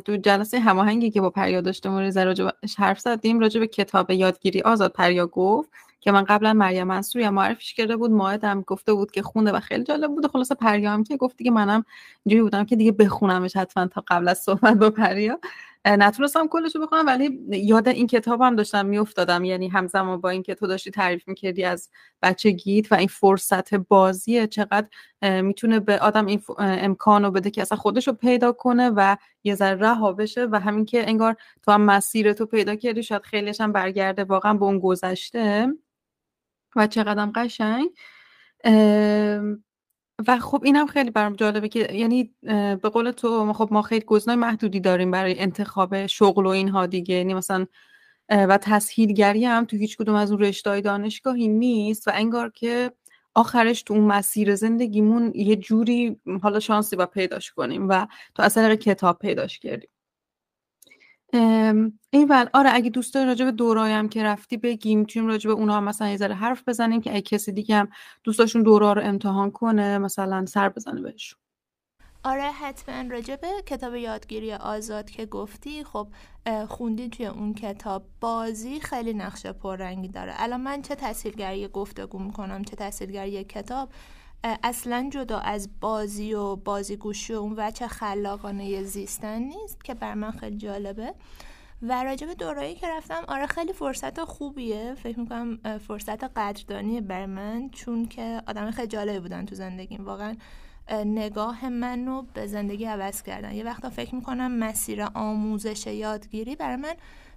تو 0.05 0.17
جلسه 0.17 0.59
هماهنگی 0.59 1.11
که 1.11 1.21
با 1.21 1.29
پریا 1.29 1.61
داشتم 1.61 1.97
راجع 1.97 2.49
حرف 2.77 2.99
زدیم 2.99 3.39
راجع 3.39 3.59
به 3.59 3.67
کتاب 3.67 4.11
یادگیری 4.11 4.61
آزاد 4.61 4.91
پریا 4.93 5.27
گفت 5.27 5.69
که 6.01 6.11
من 6.11 6.23
قبلا 6.23 6.53
مریم 6.53 6.87
منصوری 6.87 7.25
هم 7.25 7.33
معرفیش 7.33 7.73
کرده 7.73 7.97
بود 7.97 8.11
ماهدم 8.11 8.61
گفته 8.61 8.93
بود 8.93 9.11
که 9.11 9.21
خونده 9.21 9.51
و 9.51 9.59
خیلی 9.59 9.83
جالب 9.83 10.11
بود. 10.11 10.27
خلاصه 10.31 10.55
پریا 10.55 10.91
هم 10.91 11.03
که 11.03 11.17
گفتی 11.17 11.43
که 11.43 11.51
منم 11.51 11.85
اینجوری 12.25 12.41
بودم 12.43 12.65
که 12.65 12.75
دیگه 12.75 12.91
بخونمش 12.91 13.55
حتما 13.57 13.87
تا 13.87 14.03
قبل 14.07 14.27
از 14.27 14.37
صحبت 14.39 14.73
با 14.77 14.89
پریا. 14.89 15.39
نتونستم 15.89 16.47
کلش 16.47 16.75
رو 16.75 16.81
بخونم 16.81 17.05
ولی 17.05 17.39
یاد 17.51 17.87
این 17.87 18.07
کتاب 18.07 18.41
هم 18.41 18.55
داشتم 18.55 18.85
میافتادم. 18.85 19.43
یعنی 19.43 19.67
همزمان 19.67 20.21
با 20.21 20.29
اینکه 20.29 20.55
تو 20.55 20.67
داشتی 20.67 20.91
تعریف 20.91 21.27
می‌کردی 21.27 21.63
از 21.63 21.89
بچه 22.21 22.51
گیت 22.51 22.91
و 22.91 22.95
این 22.95 23.07
فرصت 23.07 23.75
بازیه 23.75 24.47
چقدر 24.47 24.87
می‌تونه 25.41 25.79
به 25.79 25.99
آدم 25.99 26.25
این 26.25 26.41
امکان 26.57 27.23
رو 27.23 27.31
بده 27.31 27.51
که 27.51 27.61
اصلا 27.61 27.77
خودش 27.77 28.07
رو 28.07 28.13
پیدا 28.13 28.51
کنه 28.51 28.89
و 28.89 29.17
یه 29.43 29.55
ذره 29.55 29.79
رها 29.79 30.13
بشه 30.13 30.47
و 30.51 30.59
همین 30.59 30.85
که 30.85 31.09
انگار 31.09 31.35
تو 31.61 31.71
هم 31.71 31.81
مسیر 31.81 32.33
تو 32.33 32.45
پیدا 32.45 32.75
کردی 32.75 33.03
شاید 33.03 33.23
خیلیش 33.23 33.61
هم 33.61 33.71
برگرده 33.71 34.23
واقعا 34.23 34.53
به 34.53 34.65
اون 34.65 34.79
گذشته. 34.79 35.67
و 36.75 36.87
چقدر 36.87 37.25
قشنگ. 37.35 37.89
و 40.27 40.39
خب 40.39 40.61
اینم 40.65 40.87
خیلی 40.87 41.11
برام 41.11 41.35
جالبه 41.35 41.69
که 41.69 41.93
یعنی 41.93 42.33
به 42.81 42.89
قول 42.93 43.11
تو 43.11 43.53
خب 43.53 43.69
ما 43.71 43.81
خیلی 43.81 44.05
گزینه‌های 44.05 44.41
محدودی 44.41 44.79
داریم 44.79 45.11
برای 45.11 45.39
انتخاب 45.39 46.07
شغل 46.07 46.45
و 46.45 46.49
اینها 46.49 46.85
دیگه. 46.85 47.15
یعنی 47.15 47.33
مثلا 47.33 47.65
و 48.29 48.57
تسهیلگری 48.57 49.45
هم 49.45 49.65
تو 49.65 49.77
هیچ 49.77 49.97
کدوم 49.97 50.15
از 50.15 50.31
اون 50.31 50.41
رشته‌های 50.41 50.81
دانشگاهی 50.81 51.47
نیست 51.47 52.07
و 52.07 52.11
انگار 52.13 52.51
که 52.51 52.91
آخرش 53.35 53.83
تو 53.83 53.93
اون 53.93 54.03
مسیر 54.03 54.55
زندگیمون 54.55 55.31
یه 55.35 55.55
جوری 55.55 56.19
حالا 56.41 56.59
شانسی 56.59 56.95
با 56.95 57.05
پیداش 57.05 57.51
کنیم 57.51 57.89
و 57.89 58.07
تو 58.35 58.43
اصلا 58.43 58.75
کتاب 58.75 59.19
پیداش 59.19 59.59
کردیم. 59.59 59.89
ایول 62.11 62.45
آره 62.53 62.69
اگه 62.73 62.89
دوست 62.89 63.13
داری 63.13 63.27
راجع 63.27 63.45
به 63.45 63.51
دورایم 63.51 64.09
که 64.09 64.23
رفتی 64.23 64.57
بگیم 64.57 64.99
می‌تونیم 64.99 65.29
راجع 65.29 65.47
به 65.47 65.53
اونها 65.53 65.81
مثلا 65.81 66.09
یه 66.09 66.17
ذره 66.17 66.35
حرف 66.35 66.63
بزنیم 66.67 67.01
که 67.01 67.11
اگه 67.11 67.21
کسی 67.21 67.51
دیگه 67.51 67.75
هم 67.75 67.89
دوستاشون 68.23 68.63
دورا 68.63 68.93
رو 68.93 69.01
امتحان 69.01 69.51
کنه 69.51 69.97
مثلا 69.97 70.45
سر 70.45 70.69
بزنه 70.69 71.01
بهشون. 71.01 71.39
آره 72.23 72.41
حتما 72.41 73.09
راجع 73.09 73.35
به 73.35 73.47
کتاب 73.65 73.95
یادگیری 73.95 74.53
آزاد 74.53 75.09
که 75.09 75.25
گفتی 75.25 75.83
خب 75.83 76.07
خوندی 76.67 77.09
توی 77.09 77.25
اون 77.25 77.53
کتاب. 77.53 78.03
بازی 78.21 78.79
خیلی 78.79 79.13
نقشه 79.13 79.51
پررنگی 79.51 80.07
داره. 80.07 80.33
الان 80.37 80.61
من 80.61 80.81
چه 80.81 80.95
تاثیرگری 80.95 81.67
گفتگو 81.67 82.19
می‌کنم 82.19 82.63
چه 82.63 82.75
تاثیرگری 82.75 83.43
کتاب 83.43 83.89
اصلا 84.43 85.09
جدا 85.13 85.39
از 85.39 85.69
بازی 85.81 86.33
و 86.33 86.55
بازیگوشی 86.55 87.33
و 87.33 87.37
اون 87.37 87.53
وچه 87.57 87.87
خلاقانه 87.87 88.83
زیستن 88.83 89.39
نیست 89.41 89.83
که 89.83 89.93
بر 89.93 90.13
من 90.13 90.31
خیلی 90.31 90.57
جالبه. 90.57 91.13
و 91.81 92.03
راجع 92.03 92.27
به 92.27 92.35
دورایی 92.35 92.75
که 92.75 92.87
رفتم 92.87 93.23
آره 93.27 93.45
خیلی 93.45 93.73
فرصت 93.73 94.23
خوبیه. 94.23 94.95
فکر 95.03 95.19
می‌کنم 95.19 95.59
فرصت 95.87 96.23
قدردانی 96.23 97.01
بر 97.01 97.25
من 97.25 97.69
چون 97.69 98.05
که 98.05 98.41
آدم 98.47 98.71
خیلی 98.71 98.87
جالبی 98.87 99.19
بودن 99.19 99.45
تو 99.45 99.55
زندگیم. 99.55 100.05
واقعا 100.05 100.35
نگاه 100.91 101.69
منو 101.69 102.21
به 102.21 102.47
زندگی 102.47 102.85
عوض 102.85 103.21
کردن. 103.21 103.53
یه 103.53 103.63
وقتا 103.63 103.89
فکر 103.89 104.15
می‌کنم 104.15 104.51
مسیر 104.51 105.03
آموزش 105.13 105.87
یادگیری 105.87 106.55
برای 106.55 106.75
من 106.75 106.93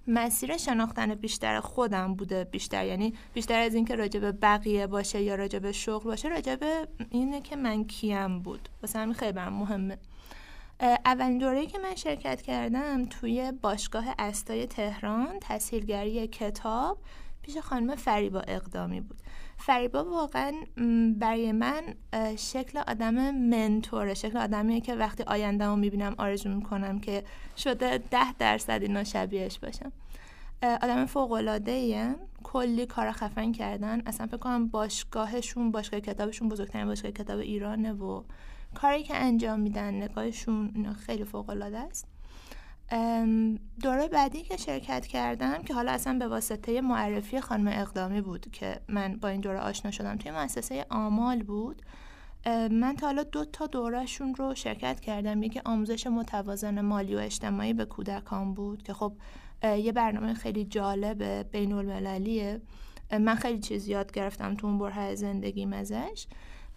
مسیر 0.07 0.57
شناختن 0.57 1.15
بیشتر 1.15 1.59
خودم 1.59 2.13
بوده 2.13 2.43
بیشتر. 2.43 2.85
یعنی 2.85 3.13
بیشتر 3.33 3.59
از 3.59 3.75
اینکه 3.75 3.95
راجع 3.95 4.19
به 4.19 4.31
بقیه 4.31 4.87
باشه 4.87 5.21
یا 5.21 5.35
راجع 5.35 5.59
به 5.59 5.71
شغل 5.71 6.03
باشه 6.03 6.27
راجع 6.27 6.55
به 6.55 6.87
اینه 7.09 7.41
که 7.41 7.55
من 7.55 7.83
کیم 7.83 8.39
بود. 8.39 8.69
واسه 8.81 8.99
همین 8.99 9.13
خیلی 9.13 9.31
برام 9.31 9.53
مهمه. 9.53 9.97
اولین 11.05 11.37
دوره 11.37 11.65
که 11.65 11.79
من 11.79 11.95
شرکت 11.95 12.41
کردم 12.41 13.05
توی 13.05 13.51
باشگاه 13.61 14.05
استای 14.19 14.67
تهران 14.67 15.39
تسهیلگری 15.41 16.27
کتاب 16.27 16.97
پیش 17.41 17.57
خانم 17.57 17.95
فریبا 17.95 18.39
اقدامی 18.39 19.01
بود. 19.01 19.17
فریبا 19.65 20.03
واقعا 20.03 20.53
برای 21.19 21.51
من 21.51 21.81
شکل 22.37 22.79
آدم 22.87 23.35
منتوره. 23.35 24.13
شکل 24.13 24.37
آدمیه 24.37 24.81
که 24.81 24.95
وقتی 24.95 25.23
آینده 25.23 25.65
رو 25.65 25.75
می‌بینم 25.75 26.15
آرزو 26.17 26.49
می‌کنم 26.49 26.99
که 26.99 27.23
شده 27.57 27.97
ده 27.97 28.33
درصد 28.33 28.79
اینا 28.81 29.03
شبیهش 29.03 29.59
باشم. 29.59 29.91
آدم 30.61 31.05
فوق 31.05 31.31
کلی 32.43 32.85
کار 32.85 33.11
خفن 33.11 33.51
کردن. 33.51 34.01
اصلا 34.05 34.27
فکر 34.27 34.37
کنم 34.37 34.67
باشگاهشون 34.67 35.71
باشگاه 35.71 35.99
کتابشون 35.99 36.49
بزرگترین 36.49 36.85
باشگاه 36.85 37.11
کتاب 37.11 37.39
ایرانه 37.39 37.93
و 37.93 38.23
کاری 38.75 39.03
که 39.03 39.15
انجام 39.15 39.59
میدن 39.59 39.93
نگاهشون 39.93 40.93
خیلی 40.93 41.23
فوق 41.23 41.49
العاده 41.49 41.79
است. 41.79 42.07
دوره 43.81 44.07
بعدی 44.07 44.41
که 44.41 44.57
شرکت 44.57 45.07
کردم 45.07 45.63
که 45.63 45.73
حالا 45.73 45.91
اصلا 45.91 46.19
به 46.19 46.27
واسطه 46.27 46.81
معرفی 46.81 47.41
خانم 47.41 47.67
اقدامی 47.67 48.21
بود 48.21 48.51
که 48.51 48.79
من 48.87 49.17
با 49.17 49.27
این 49.27 49.41
دوره 49.41 49.59
آشنا 49.59 49.91
شدم 49.91 50.17
توی 50.17 50.31
مؤسسه 50.31 50.85
آمال 50.89 51.43
بود. 51.43 51.81
من 52.71 52.95
تا 52.99 53.07
حالا 53.07 53.23
دو 53.23 53.45
تا 53.45 53.67
دورهشون 53.67 54.35
رو 54.35 54.55
شرکت 54.55 54.99
کردم. 54.99 55.43
یکی 55.43 55.61
آموزش 55.65 56.07
متوازن 56.07 56.81
مالی 56.81 57.15
و 57.15 57.19
اجتماعی 57.19 57.73
به 57.73 57.85
کودکان 57.85 58.53
بود 58.53 58.83
که 58.83 58.93
خب 58.93 59.13
یه 59.63 59.91
برنامه 59.91 60.33
خیلی 60.33 60.65
جالب 60.65 61.51
بین 61.51 61.73
المللیه 61.73 62.61
من 63.11 63.35
خیلی 63.35 63.59
چیز 63.59 63.87
یاد 63.87 64.11
گرفتم 64.11 64.55
تو 64.55 64.67
اون 64.67 64.79
بره 64.79 65.15
زندگیم 65.15 65.73
ازش. 65.73 66.27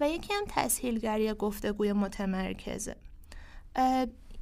و 0.01 0.09
یکی 0.09 0.35
هم 0.35 0.45
تسهیلگری 0.49 1.35
گفتگوی 1.35 1.93
متمرکزه. 1.93 2.97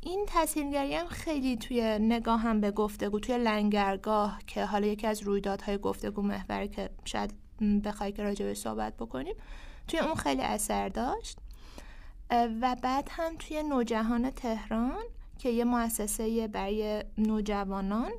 این 0.05 0.27
تاثیرگری 0.27 0.95
هم 0.95 1.07
خیلی 1.07 1.57
توی 1.57 1.99
نگاهم 1.99 2.61
به 2.61 2.71
گفتگو 2.71 3.21
توی 3.21 3.39
لنگرگاه 3.39 4.39
که 4.47 4.65
حالا 4.65 4.87
یکی 4.87 5.07
از 5.07 5.23
رویدادهای 5.23 5.79
گفتگو 5.79 6.23
محور 6.23 6.67
که 6.67 6.91
شاید 7.05 7.35
بخوای 7.85 8.13
که 8.13 8.23
راجبش 8.23 8.57
صحبت 8.57 8.97
بکنیم 8.97 9.35
توی 9.89 10.01
اون 10.01 10.15
خیلی 10.15 10.43
اثر 10.43 10.89
داشت. 10.89 11.39
و 12.31 12.77
بعد 12.83 13.09
هم 13.11 13.37
توی 13.37 13.63
نوجهان 13.63 14.31
تهران 14.31 15.03
که 15.39 15.49
یه 15.49 15.65
مؤسسه 15.65 16.49
برای 16.49 17.05
نوجوانان 17.19 18.13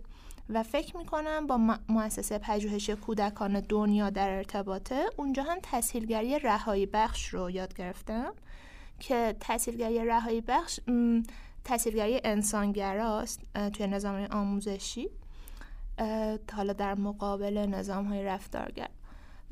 و 0.49 0.63
فکر 0.63 0.97
می‌کنم 0.97 1.47
با 1.47 1.77
مؤسسه 1.89 2.37
پژوهش 2.37 2.89
کودکان 2.89 3.59
دنیا 3.59 4.09
در 4.09 4.29
ارتباطه 4.29 5.05
اونجا 5.17 5.43
هم 5.43 5.57
تسهیلگری 5.63 6.39
رهایی 6.39 6.85
بخش 6.85 7.27
رو 7.27 7.51
یاد 7.51 7.73
گرفتم 7.73 8.33
که 8.99 9.35
تسهیلگری 9.39 10.05
رهایی 10.05 10.41
بخش 10.41 10.79
تاثیرگری 11.65 12.21
انسانگراست 12.23 13.41
توی 13.73 13.87
نظام 13.87 14.27
آموزشی 14.31 15.09
حالا 16.53 16.73
در 16.73 16.95
مقابل 16.95 17.57
نظام 17.57 18.05
های 18.05 18.23
رفتارگر. 18.23 18.87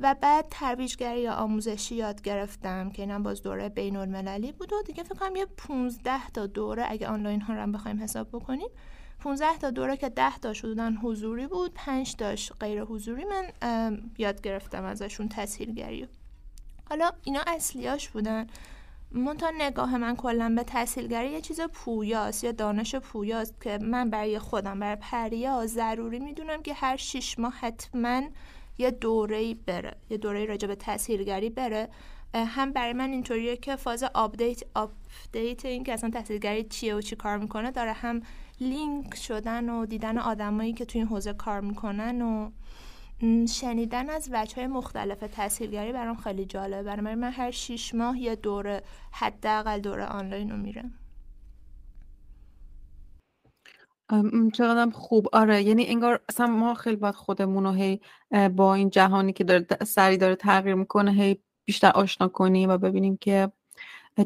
و 0.00 0.14
بعد 0.20 0.46
ترویجگری 0.50 1.20
یا 1.20 1.34
آموزشی 1.34 1.94
یاد 1.94 2.22
گرفتم 2.22 2.90
که 2.90 3.02
اینم 3.02 3.22
باز 3.22 3.42
دوره 3.42 3.68
بین 3.68 3.96
المللی 3.96 4.52
بود 4.52 4.72
و 4.72 4.82
دیگه 4.82 5.02
فکر 5.02 5.14
کنم 5.14 5.36
یه 5.36 5.46
15 5.46 6.28
تا 6.34 6.46
دوره 6.46 6.84
اگه 6.88 7.08
آنلاین 7.08 7.40
ها 7.40 7.54
رو 7.54 7.60
هم 7.60 7.72
بخوایم 7.72 8.02
حساب 8.02 8.28
بکنیم 8.28 8.68
15 9.20 9.58
تا 9.58 9.70
دوره 9.70 9.96
که 9.96 10.08
10 10.08 10.38
تا 10.38 10.52
حضوری 11.02 11.46
بود 11.46 11.74
5 11.74 12.16
تاش 12.16 12.52
غیر 12.52 12.82
حضوری 12.82 13.24
من 13.24 13.50
یاد 14.18 14.40
گرفتم 14.40 14.84
ازشون 14.84 15.28
تسهیلگری 15.28 16.08
حالا 16.88 17.10
اینا 17.22 17.40
اصلیاش 17.46 18.08
بودن. 18.08 18.46
منتها 19.14 19.50
نگاه 19.58 19.96
من 19.96 20.16
کلا 20.16 20.52
به 20.56 20.62
تحصیلگری 20.62 21.30
یه 21.30 21.40
چیز 21.40 21.60
پویاست 21.60 22.44
یا 22.44 22.52
دانش 22.52 22.94
پویاست 22.94 23.60
که 23.60 23.78
من 23.78 24.10
برای 24.10 24.38
خودم 24.38 24.80
برای 24.80 24.96
پریا 24.96 25.66
ضروری 25.66 26.18
می‌دونم 26.18 26.62
که 26.62 26.74
هر 26.74 26.96
شیش 26.96 27.38
ماه 27.38 27.52
حتما 27.52 28.22
یه 28.78 28.90
دوره 28.90 29.54
بره 29.54 29.96
یه 30.10 30.16
دوره 30.16 30.44
راجع 30.44 30.68
به 30.68 30.74
تسهیلگری 30.74 31.50
بره. 31.50 31.88
هم 32.34 32.72
برای 32.72 32.92
من 32.92 33.10
اینطوریه 33.10 33.56
که 33.56 33.76
فاز 33.76 34.04
آپدیت 34.14 34.62
آپدیت 34.74 35.64
این 35.64 35.84
که 35.84 35.92
اصلا 35.92 36.10
تسهیلگری 36.10 36.64
چیه 36.64 36.94
و 36.94 37.00
چی 37.00 37.16
کار 37.16 37.38
می‌کنه 37.38 37.70
داره 37.70 37.92
هم 37.92 38.22
لینک 38.60 39.14
شدن 39.14 39.68
و 39.68 39.86
دیدن 39.86 40.18
آدمایی 40.18 40.72
که 40.72 40.84
توی 40.84 41.00
این 41.00 41.08
حوزه 41.08 41.32
کار 41.32 41.60
می‌کنن 41.60 42.22
و 42.22 42.50
شنیدن 43.48 44.10
از 44.10 44.28
وجه 44.32 44.54
های 44.54 44.66
مختلف 44.66 45.18
تسهیلگری 45.18 45.92
برام 45.92 46.16
خیلی 46.16 46.44
جالبه. 46.44 46.82
برای 46.82 47.14
من 47.14 47.30
هر 47.30 47.50
شیش 47.50 47.94
ماه 47.94 48.18
یه 48.18 48.36
دوره 48.36 48.82
حداقل 49.12 49.80
دوره 49.80 50.04
آنلاین 50.04 50.50
رو 50.50 50.56
میرم. 50.56 50.92
چقدر 54.52 54.90
خوب. 54.90 55.28
آره 55.32 55.62
یعنی 55.62 55.86
انگار 55.86 56.20
اصلا 56.28 56.46
ما 56.46 56.74
خیلی 56.74 56.96
باید 56.96 57.14
خودمون 57.14 57.64
رو 57.64 57.72
هی 57.72 58.00
با 58.56 58.74
این 58.74 58.90
جهانی 58.90 59.32
که 59.32 59.44
داره 59.44 59.66
سری 59.84 60.16
داره 60.16 60.36
تغییر 60.36 60.74
می‌کنه 60.74 61.12
هی 61.12 61.38
بیشتر 61.64 61.90
آشنا 61.90 62.28
کنیم 62.28 62.70
و 62.70 62.78
ببینیم 62.78 63.16
که 63.16 63.52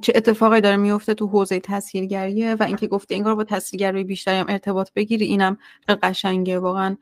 چه 0.02 0.12
اتفاقی 0.16 0.60
داره 0.60 0.76
میفته 0.76 1.14
تو 1.14 1.26
حوزه 1.26 1.60
تسهیلگریه 1.60 2.54
و 2.54 2.62
اینکه 2.62 2.86
گفتی 2.86 3.14
انگار 3.14 3.34
با 3.34 3.44
تسهیلگری 3.44 4.04
بیشتری 4.04 4.38
هم 4.38 4.46
ارتباط 4.48 4.90
بگیری 4.94 5.24
اینم 5.24 5.58
قشنگه. 6.02 6.58
واقعا 6.58 6.96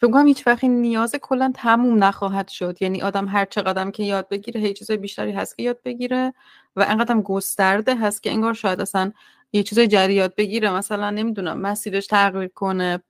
فکر 0.00 0.10
کنم 0.10 0.26
هیچ 0.26 0.46
وقتی 0.46 0.68
نیاز 0.68 1.14
کلا 1.22 1.52
تموم 1.54 2.04
نخواهد 2.04 2.48
شد. 2.48 2.82
یعنی 2.82 3.02
آدم 3.02 3.28
هر 3.28 3.44
چقدر 3.44 3.90
که 3.90 4.02
یاد 4.02 4.28
بگیره 4.28 4.60
هیچ 4.60 4.78
چیزای 4.78 4.96
بیشتری 4.96 5.32
هست 5.32 5.56
که 5.56 5.62
یاد 5.62 5.82
بگیره 5.84 6.34
و 6.76 6.86
انقدر 6.88 7.20
گسترده 7.20 7.96
هست 7.96 8.22
که 8.22 8.30
انگار 8.30 8.54
شاید 8.54 8.80
اصلا 8.80 9.12
یه 9.52 9.62
چیزای 9.62 9.88
جدید 9.88 10.16
یاد 10.16 10.34
بگیره. 10.34 10.70
مثلا 10.70 11.10
نمی‌دونم 11.10 11.60
مسیرش 11.60 12.06
تغییر 12.06 12.48
کنه. 12.48 13.02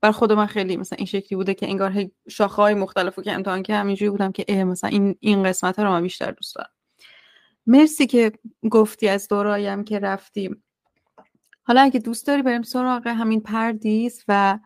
بر 0.00 0.10
خود 0.10 0.32
من 0.32 0.46
خیلی 0.46 0.76
مثلا 0.76 0.96
این 0.96 1.06
شکلی 1.06 1.36
بوده 1.36 1.54
که 1.54 1.68
انگار 1.68 1.92
شاخه 2.28 2.62
های 2.62 2.74
مختلف 2.74 3.18
که 3.18 3.32
امتحان 3.32 3.62
که 3.62 3.74
همینجوری 3.74 4.10
بودم 4.10 4.32
که 4.32 4.44
اه 4.48 4.64
مثلا 4.64 4.90
این 4.90 5.16
این 5.20 5.42
قسمت 5.42 5.78
رو 5.78 5.90
من 5.90 6.02
بیشتر 6.02 6.30
دوست 6.30 6.56
دارم. 6.56 6.70
مرسی 7.66 8.06
که 8.06 8.32
گفتی 8.70 9.08
از 9.08 9.28
دورایم 9.28 9.84
که 9.84 9.98
رفتیم 9.98 10.62
حالا 11.62 11.80
اگه 11.80 12.00
دوست 12.00 12.26
داری 12.26 12.42
بریم 12.42 12.62
سراغ 12.62 13.06
همین 13.06 13.40
پردیس 13.40 14.24
و 14.28 14.58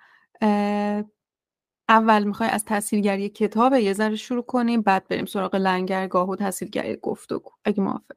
اول 1.89 2.25
می‌خوای 2.25 2.49
از 2.49 2.65
تحصیلگری 2.65 3.29
کتاب 3.29 3.73
یه 3.75 3.93
ذره 3.93 4.17
شروع 4.17 4.43
کنیم 4.43 4.83
بعد 4.83 5.09
بریم 5.09 5.27
سراغ 5.27 5.55
لنگرگاه 5.57 6.29
و 6.29 6.37
تحصیلگری 6.37 6.97
گفتگو 6.97 7.51
اگه 7.65 7.83
موافق 7.83 8.17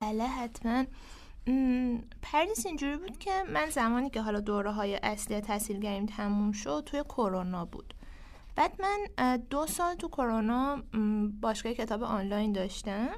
بله 0.00 0.24
حتما. 0.24 0.84
پردیس 2.22 2.66
اینجوری 2.66 2.96
بود 2.96 3.18
که 3.18 3.30
من 3.52 3.70
زمانی 3.70 4.10
که 4.10 4.20
حالا 4.20 4.40
دوره 4.40 4.72
های 4.72 5.00
اصلی 5.02 5.40
تحصیلگریم 5.40 6.06
تموم 6.06 6.52
شد 6.52 6.82
توی 6.86 7.02
کرونا 7.02 7.64
بود. 7.64 7.94
بعد 8.56 8.72
من 8.80 9.36
دو 9.36 9.66
سال 9.66 9.94
تو 9.94 10.08
کرونا 10.08 10.82
باشگاه 11.40 11.74
کتاب 11.74 12.02
آنلاین 12.02 12.52
داشتم. 12.52 13.08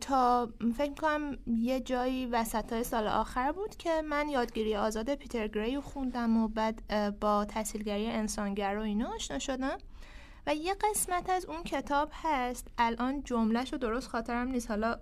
تا 0.00 0.48
فکر 0.76 0.94
کنم 0.94 1.38
یه 1.46 1.80
جایی 1.80 2.26
وسط 2.26 2.72
های 2.72 2.84
سال 2.84 3.06
آخر 3.06 3.52
بود 3.52 3.76
که 3.76 4.02
من 4.02 4.28
یادگیری 4.28 4.76
آزاد 4.76 5.14
پیتر 5.14 5.48
گری 5.48 5.74
رو 5.74 5.80
خوندم 5.80 6.36
و 6.36 6.48
بعد 6.48 6.82
با 7.20 7.44
تحصیلگری 7.44 8.06
انسانگر 8.06 8.76
و 8.78 8.80
اینا 8.80 9.14
آشنا 9.14 9.38
شدم. 9.38 9.78
و 10.46 10.54
یه 10.54 10.74
قسمت 10.74 11.30
از 11.30 11.44
اون 11.44 11.62
کتاب 11.62 12.10
هست. 12.12 12.68
الان 12.78 13.22
جملهش 13.22 13.72
رو 13.72 13.78
درست 13.78 14.08
خاطرم 14.08 14.48
نیست. 14.48 14.70
حالا 14.70 14.98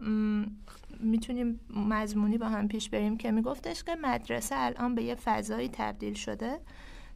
می‌تونیم 1.00 1.60
مضمونی 1.76 2.38
با 2.38 2.48
هم 2.48 2.68
پیش 2.68 2.90
بریم 2.90 3.16
که 3.16 3.30
میگفتش 3.30 3.84
که 3.84 3.94
مدرسه 3.94 4.54
الان 4.58 4.94
به 4.94 5.02
یه 5.02 5.14
فضایی 5.14 5.68
تبدیل 5.68 6.14
شده 6.14 6.60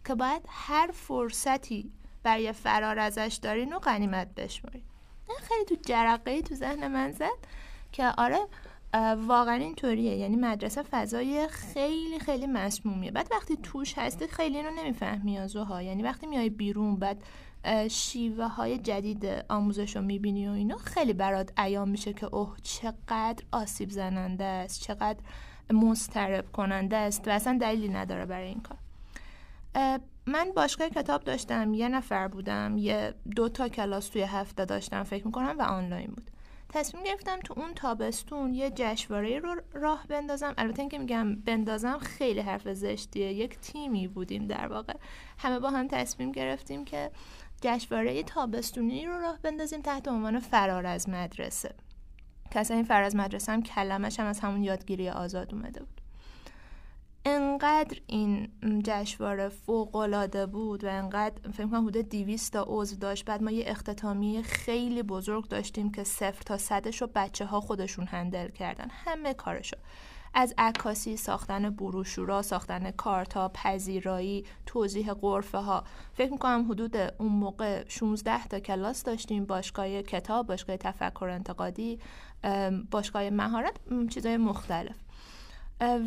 که 0.05 0.15
باید 0.15 0.43
هر 0.49 0.91
فرصتی 0.93 1.93
برای 2.23 2.53
فرار 2.53 2.99
ازش 2.99 3.39
دارین 3.43 3.73
و 3.73 3.79
غنیمت 3.79 4.35
بشمارید 4.35 4.94
خیلی 5.43 5.65
تو 5.65 5.75
جرقه 5.87 6.43
تو 6.43 6.55
ذهن 6.55 6.89
من 6.89 7.13
زد 7.13 7.39
که 7.93 8.13
آره 8.19 8.39
واقعا 9.27 9.55
اینطوریه. 9.55 10.17
یعنی 10.17 10.37
مدرسه 10.37 10.83
فضای 10.83 11.49
خیلی 11.49 12.19
خیلی 12.19 12.47
مسمومیه. 12.47 13.11
بعد 13.11 13.29
وقتی 13.31 13.57
توش 13.57 13.99
هستی 13.99 14.27
خیلی 14.27 14.57
اینو 14.57 14.71
نمی‌فهمی 14.71 15.37
ها 15.37 15.83
یعنی 15.83 16.03
وقتی 16.03 16.27
میای 16.27 16.51
بیرون 16.51 16.97
بعد 16.97 17.23
شیوه 17.91 18.47
های 18.47 18.79
جدید 18.79 19.27
آموزش 19.49 19.97
رو 19.97 20.03
می‌بینی 20.03 20.49
و 20.49 20.53
اینا 20.53 20.77
خیلی 20.77 21.13
برات 21.13 21.61
ایام 21.61 21.89
میشه 21.89 22.13
که 22.13 22.27
اوه 22.27 22.57
چقدر 22.63 23.45
آسیب 23.53 23.91
زننده 23.91 24.45
است 24.45 24.83
چقدر 24.83 25.19
مسترب 25.71 26.53
کننده 26.53 26.97
است 26.97 27.29
و 27.29 27.31
اصلا 27.31 27.59
دلیلی 27.61 27.89
نداره 27.89 28.27
برای 28.27 28.49
این 28.49 28.61
کار. 28.61 28.79
من 30.27 30.53
باشگاه 30.57 30.89
کتاب 30.89 31.25
داشتم 31.25 31.75
یه 31.75 31.89
نفر 31.89 32.29
بودم 32.29 32.77
یه 32.79 33.15
دو 33.37 33.49
تا 33.49 33.69
کلاس 33.69 34.09
توی 34.09 34.23
هفته 34.23 34.65
داشتم 34.65 35.03
فکر 35.03 35.27
می‌کنم 35.27 35.57
و 35.59 35.63
آنلاین 35.63 36.07
بود. 36.07 36.31
تصمیم 36.69 37.05
گرفتم 37.05 37.41
تو 37.41 37.55
اون 37.61 37.75
تابستون 37.75 38.55
یه 38.55 38.71
جشنواره 38.71 39.39
رو 39.39 39.63
راه 39.73 40.07
بندازم. 40.09 40.55
البته 40.59 40.81
اینکه 40.81 40.99
میگم 40.99 41.35
بندازم 41.35 41.99
خیلی 41.99 42.41
حرف 42.41 42.73
زشتیه. 42.73 43.33
یک 43.33 43.59
تیمی 43.59 44.09
بودیم 44.09 44.47
در 44.47 44.67
واقع. 44.67 44.95
همه 45.39 45.59
با 45.59 45.71
هم 45.71 45.89
تصمیم 45.89 46.33
گرفتیم 46.33 46.85
که 46.85 47.11
جشنواره 47.61 48.23
تابستونی 48.23 49.07
رو 49.07 49.21
راه 49.21 49.39
بندازیم 49.43 49.83
تحت 49.83 50.09
عنوان 50.09 50.39
فرار 50.39 50.87
از 50.87 51.09
مدرسه. 51.09 51.75
که 52.51 52.73
این 52.73 52.85
فرار 52.85 53.03
از 53.03 53.17
مدرسه 53.17 53.53
هم 53.53 53.63
کلمش 53.63 54.21
هم 54.21 54.27
از 54.27 54.41
همون 54.41 54.63
یادگیری 54.63 55.09
آزاد 55.09 55.55
اومده 55.55 55.81
بود. 55.81 56.01
انقدر 57.27 57.99
این 58.07 58.49
جشنواره 58.85 59.49
فوق 59.49 59.97
العاده 59.97 60.47
بود 60.47 60.85
و 60.85 60.89
انقدر 60.89 61.51
فکر 61.51 61.67
کنم 61.67 61.87
حدود 61.87 62.09
200 62.09 62.53
تا 62.53 62.65
عضو 62.69 62.97
داشت. 62.97 63.25
بعد 63.25 63.43
ما 63.43 63.51
یه 63.51 63.65
اختتامی 63.67 64.43
خیلی 64.43 65.03
بزرگ 65.03 65.49
داشتیم 65.49 65.93
که 65.93 66.05
صفر 66.05 66.43
تا 66.47 66.59
صدش 66.59 67.03
رو 67.03 67.09
بچه 67.15 67.45
ها 67.45 67.61
خودشون 67.61 68.07
هندل 68.07 68.49
کردن. 68.49 68.87
همه 68.91 69.35
کارشو. 69.35 69.77
از 70.35 70.55
عکاسی 70.59 71.17
ساختن 71.17 71.71
بروشورا 71.71 72.43
ساختن 72.43 72.91
کارتا 72.91 73.49
پذیرایی 73.55 74.45
توضیح 74.67 75.13
قرفه 75.13 75.59
ها 75.59 75.85
فکر 76.15 76.33
می‌کنم 76.33 76.71
حدود 76.71 76.97
اون 76.97 77.33
موقع 77.33 77.85
16 77.89 78.47
تا 78.47 78.61
کلاس 78.61 79.03
داشتیم. 79.03 79.45
باشگاه 79.45 80.03
کتاب 80.03 80.47
باشگاه 80.47 80.77
تفکر 80.77 81.25
انتقادی 81.25 81.99
باشگاه 82.91 83.31
مهارت 83.31 83.77
چیزای 84.11 84.37
مختلف. 84.37 84.97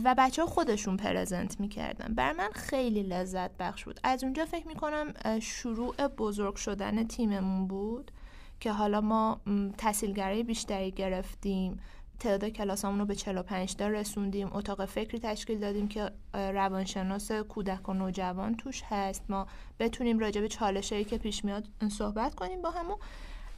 و 0.04 0.16
بچه 0.18 0.42
ها 0.42 0.48
خودشون 0.48 0.98
پرزنت 0.98 1.60
می‌کردن. 1.60 2.14
بر 2.14 2.34
من 2.34 2.50
خیلی 2.54 3.04
لذت 3.04 3.52
بخش 3.58 3.86
بود. 3.86 4.00
از 4.04 4.24
اونجا 4.24 4.46
فکر 4.46 4.68
می‌کنم 4.68 5.14
شروع 5.42 6.08
بزرگ 6.08 6.56
شدن 6.56 7.04
تیممون 7.04 7.68
بود 7.68 8.12
که 8.60 8.72
حالا 8.72 9.02
ما 9.02 9.42
تحصیلگرای 9.78 10.44
بیشتری 10.44 10.92
گرفتیم. 10.92 11.80
تعداد 12.20 12.50
کلاسامون 12.50 13.00
رو 13.00 13.06
به 13.06 13.16
45 13.16 13.76
تا 13.76 13.88
رسوندیم. 13.88 14.54
اتاق 14.54 14.86
فکری 14.86 15.20
تشکیل 15.20 15.60
دادیم 15.60 15.88
که 15.88 16.12
روانشناس 16.34 17.32
کودک 17.32 17.90
و 17.90 17.94
نوجوان 17.94 18.56
توش 18.56 18.84
هست. 18.90 19.24
ما 19.30 19.48
بتونیم 19.80 20.20
راجع 20.20 20.42
به 20.42 20.48
چالشایی 20.48 21.04
که 21.04 21.18
پیش 21.18 21.46
میاد 21.46 21.68
صحبت 21.92 22.36
کنیم 22.36 22.62
با 22.62 22.70
همون. 22.72 22.98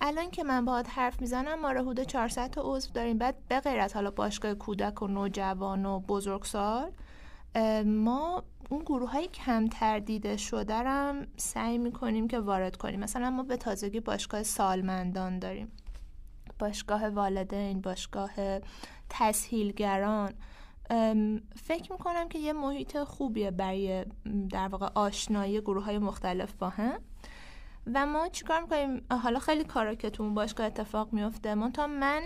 الان 0.01 0.31
که 0.31 0.43
من 0.43 0.65
باهات 0.65 0.89
حرف 0.89 1.21
می‌زنم 1.21 1.61
ما 1.61 1.69
حدود 1.69 2.01
400 2.01 2.49
تا 2.49 2.61
عضو 2.65 2.91
داریم. 2.93 3.17
بعد 3.17 3.35
به 3.47 3.59
غیر 3.59 3.79
از 3.79 3.93
حالا 3.93 4.11
باشگاه 4.11 4.53
کودک 4.53 5.01
و 5.01 5.07
نوجوان 5.07 5.85
و 5.85 5.99
بزرگسال 5.99 6.91
ما 7.85 8.43
اون 8.69 8.81
گروه 8.81 9.11
های 9.11 9.27
کمتر 9.27 9.99
دیده 9.99 10.37
شده 10.37 10.73
رم 10.73 11.27
سعی 11.37 11.77
می‌کنیم 11.77 12.27
که 12.27 12.39
وارد 12.39 12.75
کنیم. 12.75 12.99
مثلا 12.99 13.29
ما 13.29 13.43
به 13.43 13.57
تازگی 13.57 13.99
باشگاه 13.99 14.43
سالمندان 14.43 15.39
داریم. 15.39 15.71
باشگاه 16.59 17.09
والدین 17.09 17.81
باشگاه 17.81 18.31
تسهیلگران. 19.09 20.33
فکر 21.55 21.91
می‌کنم 21.91 22.29
که 22.29 22.39
یه 22.39 22.53
محیط 22.53 22.97
خوبیه 22.97 23.51
برای 23.51 24.05
در 24.49 24.67
واقع 24.67 24.87
آشنایی 24.95 25.61
گروه 25.61 25.83
های 25.83 25.97
مختلف 25.97 26.53
با 26.53 26.69
هم. 26.69 26.99
و 27.93 28.05
ما 28.05 28.27
چیکار 28.27 28.61
می‌کنیم؟ 28.61 29.01
حالا 29.23 29.39
خیلی 29.39 29.63
کارا 29.63 29.95
که 29.95 30.09
تو 30.09 30.23
اون 30.23 30.33
باشگاه 30.33 30.67
اتفاق 30.67 31.13
میفته 31.13 31.55
من 31.55 31.71
تا 31.71 31.87
من 31.87 32.21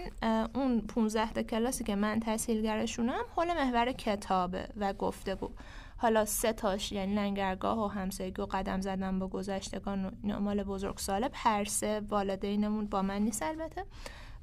اون 0.55 0.81
15 0.81 1.31
تا 1.31 1.43
کلاسی 1.43 1.83
که 1.83 1.95
من 1.95 2.19
تحصیلگرشونم 2.19 3.23
حول 3.35 3.53
محور 3.53 3.91
کتابه 3.91 4.69
و 4.77 4.93
گفتگو. 4.93 5.49
حالا 5.97 6.25
سه 6.25 6.53
تاش 6.53 6.91
یعنی 6.91 7.15
لنگرگاه 7.15 7.79
و 7.83 7.87
همسایگی 7.87 8.41
و 8.41 8.45
قدم 8.45 8.81
زدن 8.81 9.19
با 9.19 9.27
گذشتگان 9.27 10.05
و 10.05 10.39
مال 10.39 10.63
بزرگ 10.63 10.97
ساله 10.97 11.29
پرسه 11.29 12.01
والدینمون 12.09 12.87
با 12.87 13.01
من 13.01 13.21
نیست 13.21 13.43
البته 13.43 13.85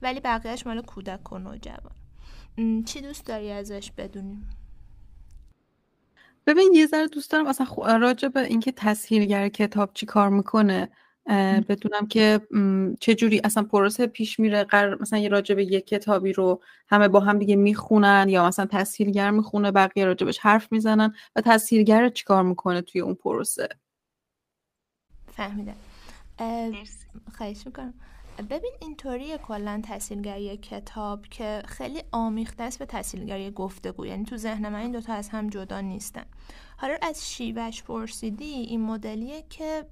ولی 0.02 0.20
بقیهش 0.20 0.66
مال 0.66 0.82
کودک 0.82 1.32
و 1.32 1.38
نوجوان. 1.38 1.92
چی 2.84 3.00
دوست 3.00 3.26
داری 3.26 3.50
ازش 3.52 3.92
بدونیم 3.92 4.50
ببین 6.46 6.72
یه 6.74 6.86
ذره 6.86 7.06
دوست 7.06 7.30
دارم. 7.30 7.46
اصلا 7.46 7.96
راجع 7.96 8.28
به 8.28 8.40
اینکه 8.40 8.72
تسهیلگر 8.72 9.48
کتاب 9.48 9.90
چی 9.94 10.06
کار 10.06 10.28
می‌کنه 10.28 10.88
بدونم 11.68 12.06
که 12.06 12.40
چه 13.00 13.14
جوری 13.14 13.40
اصلا 13.44 13.62
پروسه 13.62 14.06
پیش 14.06 14.40
میره 14.40 14.64
قرار 14.64 15.02
مثلا 15.02 15.18
یه 15.18 15.28
راجع 15.28 15.54
به 15.54 15.64
یک 15.64 15.86
کتابی 15.86 16.32
رو 16.32 16.62
همه 16.88 17.08
با 17.08 17.20
هم 17.20 17.38
دیگه 17.38 17.56
می‌خونن 17.56 18.26
یا 18.28 18.46
مثلا 18.46 18.66
تسهیلگر 18.70 19.30
می‌خونه 19.30 19.70
بقیه 19.70 20.04
راجبش 20.04 20.38
حرف 20.38 20.72
می‌زنن 20.72 21.14
و 21.36 21.40
تسهیلگر 21.40 22.08
چیکار 22.08 22.42
می‌کنه 22.42 22.82
توی 22.82 23.00
اون 23.00 23.14
پروسه؟ 23.14 23.68
فهمیدم. 25.32 25.76
خواهش 27.36 27.66
می‌کنم. 27.66 27.94
ببین 28.42 28.72
اینطوری 28.80 29.38
کلا 29.38 29.80
تحصیلگری 29.84 30.56
کتاب 30.56 31.26
که 31.26 31.62
خیلی 31.66 32.02
آمیخته 32.12 32.64
است 32.64 32.78
به 32.78 32.86
تحصیلگری 32.86 33.50
گفتگو. 33.50 34.06
یعنی 34.06 34.24
تو 34.24 34.36
ذهن 34.36 34.68
من 34.68 34.78
این 34.78 34.90
دوتا 34.90 35.12
از 35.12 35.28
هم 35.28 35.48
جدا 35.48 35.80
نیستن. 35.80 36.24
حالا 36.76 36.96
از 37.02 37.30
شیوش 37.30 37.82
پرسیدی 37.82 38.44
این 38.44 38.80
مدلیه 38.80 39.44
که 39.50 39.84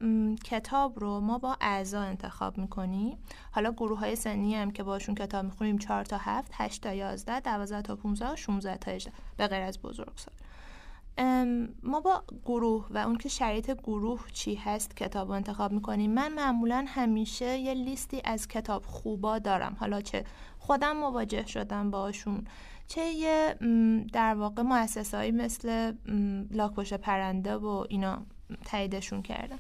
کتاب 0.45 1.01
رو 1.01 1.21
ما 1.21 1.39
با 1.39 1.57
اعضا 1.61 2.01
انتخاب 2.01 2.59
می‌کنیم. 2.59 3.19
حالا 3.53 3.73
گروه 3.73 3.99
های 3.99 4.17
سنی 4.17 4.55
هم 4.55 4.71
که 4.71 4.83
باشون 4.83 5.15
کتاب 5.15 5.45
می‌خونیم 5.45 5.79
4 5.79 6.05
تا 6.05 6.17
7 6.21 6.51
8 6.55 6.83
تا 6.83 6.95
11 6.95 7.41
12 7.41 7.83
تا 7.83 7.97
15 7.97 8.37
16 8.37 8.77
تا 8.77 8.91
18 8.91 9.13
به 9.37 9.47
غیر 9.47 9.63
از 9.63 9.79
بزرگسال. 9.83 10.35
ما 11.83 12.01
با 12.01 12.25
گروه 12.45 12.87
و 12.91 12.99
اون 12.99 13.17
که 13.17 13.29
شرایط 13.29 13.71
گروه 13.71 14.21
چی 14.33 14.55
هست 14.55 14.97
کتاب 14.97 15.31
انتخاب 15.31 15.73
می‌کنیم 15.73 16.11
من 16.11 16.33
معمولا 16.33 16.85
همیشه 16.89 17.59
یه 17.59 17.75
لیستی 17.75 18.21
از 18.25 18.49
کتاب 18.49 18.83
خوبا 18.87 19.39
دارم. 19.39 19.77
حالا 19.81 20.01
چه 20.01 20.25
خودم 20.59 20.97
مواجه 20.97 21.47
شدم 21.47 21.91
باشون 21.91 22.45
چه 22.87 23.05
یه 23.05 23.55
در 24.13 24.35
واقع 24.35 24.63
مؤسسهایی 24.63 25.31
مثل 25.31 25.93
لاکپشت 26.51 26.95
پرنده 26.95 27.55
و 27.55 27.85
اینا 27.89 28.27
تاییدشون 28.65 29.23
کردن 29.23 29.59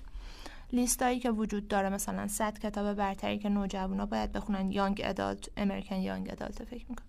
لیستایی 0.72 1.18
که 1.18 1.30
وجود 1.30 1.68
داره 1.68 1.88
مثلا 1.88 2.28
100 2.28 2.58
کتاب 2.58 2.94
برتری 2.94 3.38
که 3.38 3.48
نوجوانا 3.48 4.06
باید 4.06 4.32
بخونن 4.32 4.72
یانگ 4.72 5.00
ادالت 5.04 5.48
امریکن 5.56 5.96
یانگ 5.96 6.30
ادالت 6.30 6.64
فکر 6.64 6.86
می‌کنم. 6.88 7.07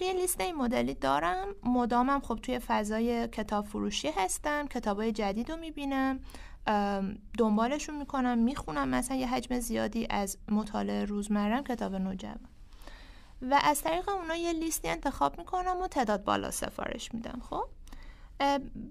یه 0.00 0.12
لیست 0.12 0.40
این 0.40 0.54
مدلی 0.54 0.94
دارم. 0.94 1.46
مدامم 1.62 2.20
خب 2.20 2.38
توی 2.42 2.58
فضای 2.58 3.28
کتاب 3.28 3.66
فروشی 3.66 4.10
هستم. 4.16 4.66
کتابای 4.66 5.12
جدید 5.12 5.50
رو 5.50 5.56
می‌بینم. 5.56 6.20
دنبالشون 7.38 7.96
می‌کنم 7.96 8.38
می‌خونم. 8.38 8.88
مثلا 8.88 9.16
یه 9.16 9.28
حجم 9.28 9.58
زیادی 9.58 10.06
از 10.10 10.38
مطالعه 10.48 11.04
روزمرم 11.04 11.64
کتاب 11.64 11.94
نوجوان. 11.94 12.40
و 13.50 13.60
از 13.64 13.82
طریق 13.82 14.08
اونا 14.08 14.36
یه 14.36 14.52
لیستی 14.52 14.88
انتخاب 14.88 15.38
می‌کنم 15.38 15.76
و 15.82 15.88
تعداد 15.88 16.24
بالا 16.24 16.50
سفارش 16.50 17.14
میدم 17.14 17.40
خب؟ 17.50 17.64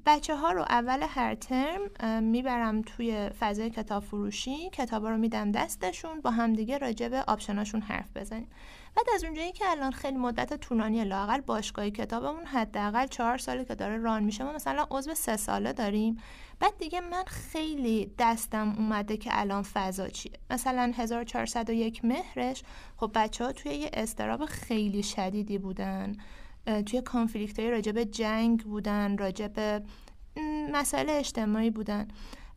بچه 0.06 0.36
ها 0.36 0.52
رو 0.52 0.62
اول 0.62 1.04
هر 1.10 1.36
ترم 1.36 1.82
می‌برم 2.24 2.82
توی 2.82 3.30
فضای 3.40 3.70
کتاب 3.70 4.04
فروشی. 4.04 4.70
کتاب 4.70 5.08
رو 5.08 5.18
میدم 5.18 5.52
دستشون. 5.52 6.22
با 6.22 6.32
همدیگه 6.32 6.78
راجع 6.78 7.08
به 7.08 7.24
آپشناشون 7.28 7.82
حرف 7.82 8.18
بزنیم. 8.18 8.50
بعد 8.95 9.06
از 9.15 9.23
اونجایی 9.23 9.51
که 9.51 9.65
الان 9.71 9.91
خیلی 9.91 10.17
مدت 10.17 10.54
طولانی 10.54 11.04
لاقل 11.04 11.41
باشگاه 11.41 11.89
کتابمون 11.89 12.45
حداقل 12.45 13.08
چهار 13.08 13.38
ساله 13.38 13.65
که 13.65 13.75
داره 13.75 13.97
ران 13.97 14.23
میشه 14.23 14.43
ما 14.43 14.54
مثلا 14.54 14.88
عضو 14.91 15.13
سه 15.13 15.38
ساله 15.38 15.73
داریم. 15.73 16.17
بعد 16.60 16.77
دیگه 16.77 17.01
من 17.01 17.23
خیلی 17.27 18.12
دستم 18.19 18.75
اومده 18.77 19.17
که 19.17 19.30
الان 19.34 19.63
فضا 19.63 20.08
چیه. 20.08 20.32
مثلا 20.49 20.93
1401 20.95 22.06
مهرش 22.06 22.63
خب 22.97 23.12
بچه 23.15 23.45
ها 23.45 23.51
توی 23.51 23.71
یه 23.71 23.89
استراب 23.93 24.45
خیلی 24.45 25.04
شدیدی 25.04 25.58
بودن. 25.58 26.17
توی 26.86 27.01
کانفلیکت 27.01 27.60
های 27.60 27.71
راجب 27.71 28.04
جنگ 28.04 28.63
بودن 28.63 29.17
راجب 29.17 29.84
مسائل 30.71 31.10
اجتماعی 31.10 31.69
بودن. 31.69 32.08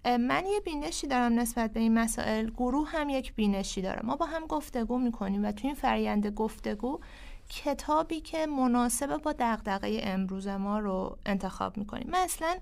من 0.07 0.47
یه 0.47 0.61
بینشی 0.61 1.07
دارم 1.07 1.41
نسبت 1.41 1.73
به 1.73 1.81
این 1.81 1.99
مسائل. 1.99 2.51
گروه 2.51 2.89
هم 2.89 3.09
یک 3.09 3.35
بینشی 3.35 3.83
داره. 3.83 4.01
ما 4.05 4.17
با 4.17 4.27
هم 4.27 4.47
گفتگو 4.47 4.99
می‌کنیم 4.99 5.45
و 5.45 5.53
توی 5.53 5.67
این 5.67 5.75
فرینده 5.75 6.31
گفتگو 6.31 7.01
کتابی 7.49 8.21
که 8.21 8.47
مناسب 8.47 9.17
با 9.17 9.35
دغدغه 9.39 10.01
امروز 10.03 10.49
ما 10.49 10.79
رو 10.79 11.19
انتخاب 11.27 11.77
می‌کنیم. 11.77 12.09
مثلا 12.11 12.57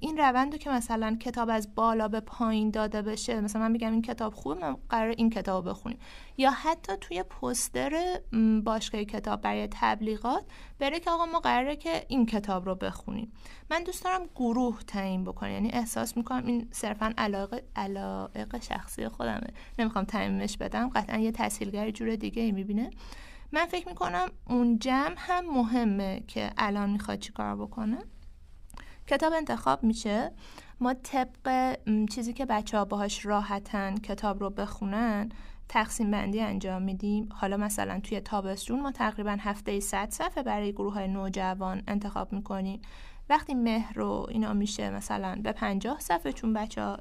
این 0.00 0.18
روند 0.18 0.52
رو 0.52 0.58
که 0.58 0.70
مثلا 0.70 1.16
کتاب 1.20 1.48
از 1.50 1.74
بالا 1.74 2.08
به 2.08 2.20
پایین 2.20 2.70
داده 2.70 3.02
بشه 3.02 3.40
مثلا 3.40 3.62
من 3.62 3.72
بگم 3.72 3.92
این 3.92 4.02
کتاب 4.02 4.34
خوبه 4.34 4.60
من 4.60 4.76
قرار 4.88 5.08
این 5.08 5.30
کتاب 5.30 5.68
بخونیم. 5.68 5.98
یا 6.36 6.50
حتی 6.50 6.92
توی 7.00 7.22
پستر 7.22 8.20
باشگاه 8.64 9.04
کتاب 9.04 9.40
برای 9.40 9.68
تبلیغات 9.70 10.44
بره 10.78 11.00
که 11.00 11.10
آقا 11.10 11.26
ما 11.26 11.40
قراره 11.40 11.76
که 11.76 12.04
این 12.08 12.26
کتاب 12.26 12.66
رو 12.66 12.74
بخونیم. 12.74 13.32
من 13.70 13.82
دوست 13.82 14.04
دارم 14.04 14.26
گروه 14.34 14.82
تعیین 14.82 15.24
بکنم. 15.24 15.50
یعنی 15.50 15.70
احساس 15.70 16.16
می‌کنم 16.16 16.46
این 16.46 16.68
صرفا 16.70 17.12
علاقه 17.18 17.64
علاقه 17.76 18.60
شخصی 18.60 19.08
خودمه. 19.08 19.46
نمی‌خوام 19.78 20.04
تعمیمش 20.04 20.56
بدم. 20.56 20.88
قطعا 20.88 21.18
یه 21.18 21.32
تحصیلگر 21.32 21.90
جور 21.90 22.16
دیگه 22.16 22.42
ای 22.42 22.52
می‌بینه. 22.52 22.90
من 23.52 23.66
فکر 23.66 23.88
می‌کنم 23.88 24.28
اون 24.48 24.78
جمع 24.78 25.14
هم 25.16 25.44
مهمه 25.46 26.22
که 26.28 26.50
الان 26.58 26.90
می‌خواد 26.90 27.18
چیکار 27.18 27.56
بکنه. 27.56 27.98
کتاب 29.06 29.32
انتخاب 29.32 29.84
میشه. 29.84 30.32
ما 30.80 30.94
طبق 30.94 31.76
چیزی 32.10 32.32
که 32.32 32.46
بچه 32.46 32.78
ها 32.78 32.84
باهاش 32.84 33.26
راحتن 33.26 33.94
کتاب 33.94 34.40
رو 34.40 34.50
بخونن 34.50 35.28
تقسیم 35.68 36.10
بندی 36.10 36.40
انجام 36.40 36.82
میدیم. 36.82 37.28
حالا 37.32 37.56
مثلا 37.56 38.00
توی 38.00 38.20
تابستون 38.20 38.80
ما 38.80 38.92
تقریبا 38.92 39.36
هفته 39.40 39.80
100 39.80 40.10
صفحه 40.10 40.42
برای 40.42 40.72
گروه 40.72 40.94
های 40.94 41.08
نوجوان 41.08 41.82
انتخاب 41.88 42.32
می‌کنیم. 42.32 42.80
وقتی 43.28 43.54
مهر 43.54 43.92
رو 43.94 44.26
اینا 44.30 44.52
میشه 44.52 44.90
مثلا 44.90 45.40
به 45.42 45.52
50 45.52 46.00
صفحه 46.00 46.32
چون 46.32 46.52
بچه 46.52 46.82
ها 46.82 46.98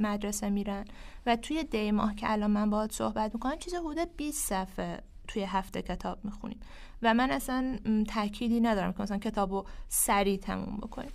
مدرسه 0.00 0.50
میرن 0.50 0.84
و 1.26 1.36
توی 1.36 1.64
دی 1.64 1.90
ماه 1.90 2.14
که 2.14 2.32
الان 2.32 2.50
من 2.50 2.70
باهات 2.70 2.92
صحبت 2.92 3.34
می‌کنم 3.34 3.58
چیز 3.58 3.74
حدود 3.74 4.16
20 4.16 4.48
صفحه 4.48 5.02
توی 5.28 5.42
هفته 5.42 5.82
کتاب 5.82 6.24
می‌خونیم. 6.24 6.60
و 7.02 7.14
من 7.14 7.30
اصلا 7.30 7.78
تأکیدی 8.08 8.60
ندارم 8.60 8.92
که 8.92 9.02
مثلا 9.02 9.18
کتاب 9.18 9.52
رو 9.52 9.66
سریع 9.88 10.36
تموم 10.36 10.76
بکنیم. 10.76 11.12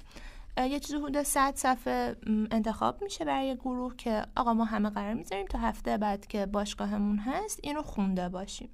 یه 0.58 0.80
چیز 0.80 0.96
حدود 0.96 1.24
100 1.24 1.56
صفحه 1.56 2.15
انتخاب 2.52 3.04
میشه 3.04 3.26
برای 3.26 3.56
گروه 3.56 3.96
که 3.96 4.26
آقا 4.36 4.54
ما 4.54 4.65
همه 4.65 4.89
قرار 4.89 5.13
می‌ذاریم 5.13 5.46
تا 5.46 5.60
هفته 5.60 5.98
بعد 5.98 6.28
که 6.28 6.46
باشگاهمون 6.46 7.17
هست 7.17 7.60
اینو 7.63 7.82
خونده 7.82 8.30
باشیم. 8.30 8.69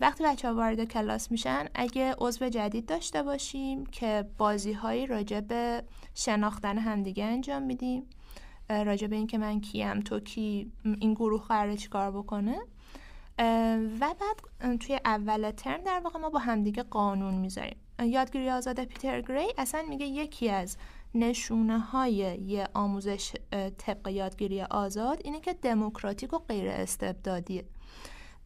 وقتی 0.00 0.24
بچه 0.24 0.48
ها 0.48 0.54
وارد 0.54 0.84
کلاس 0.84 1.30
میشن 1.30 1.66
اگه 1.74 2.14
عضو 2.18 2.48
جدید 2.48 2.86
داشته 2.86 3.22
باشیم 3.22 3.86
که 3.86 4.24
بازی 4.38 4.72
هایی 4.72 5.06
راجع 5.06 5.40
به 5.40 5.82
شناختن 6.14 6.78
همدیگه 6.78 7.24
انجام 7.24 7.62
میدیم 7.62 8.02
راجع 8.68 9.06
به 9.06 9.16
اینکه 9.16 9.38
من 9.38 9.60
کیم 9.60 10.00
تو 10.00 10.20
کی 10.20 10.72
این 11.00 11.14
گروه 11.14 11.46
قراره 11.46 11.76
چیکار 11.76 12.10
بکنه 12.10 12.58
و 13.38 14.14
بعد 14.20 14.78
توی 14.78 15.00
اول 15.04 15.50
ترم 15.50 15.80
در 15.84 16.00
واقع 16.04 16.18
ما 16.18 16.30
با 16.30 16.38
همدیگه 16.38 16.82
قانون 16.82 17.34
می‌ذاریم. 17.34 17.76
یادگیری 18.02 18.50
آزاد 18.50 18.84
پیتر 18.84 19.20
گری 19.20 19.46
اصلا 19.58 19.82
میگه 19.88 20.06
یکی 20.06 20.48
از 20.50 20.76
نشونه 21.14 21.78
های 21.78 22.14
یه 22.46 22.68
آموزش 22.74 23.32
طبق 23.78 24.08
یادگیری 24.08 24.62
آزاد 24.62 25.20
اینه 25.24 25.40
که 25.40 25.52
دموکراتیک 25.52 26.32
و 26.32 26.38
غیر 26.38 26.68
استبدادیه 26.68 27.64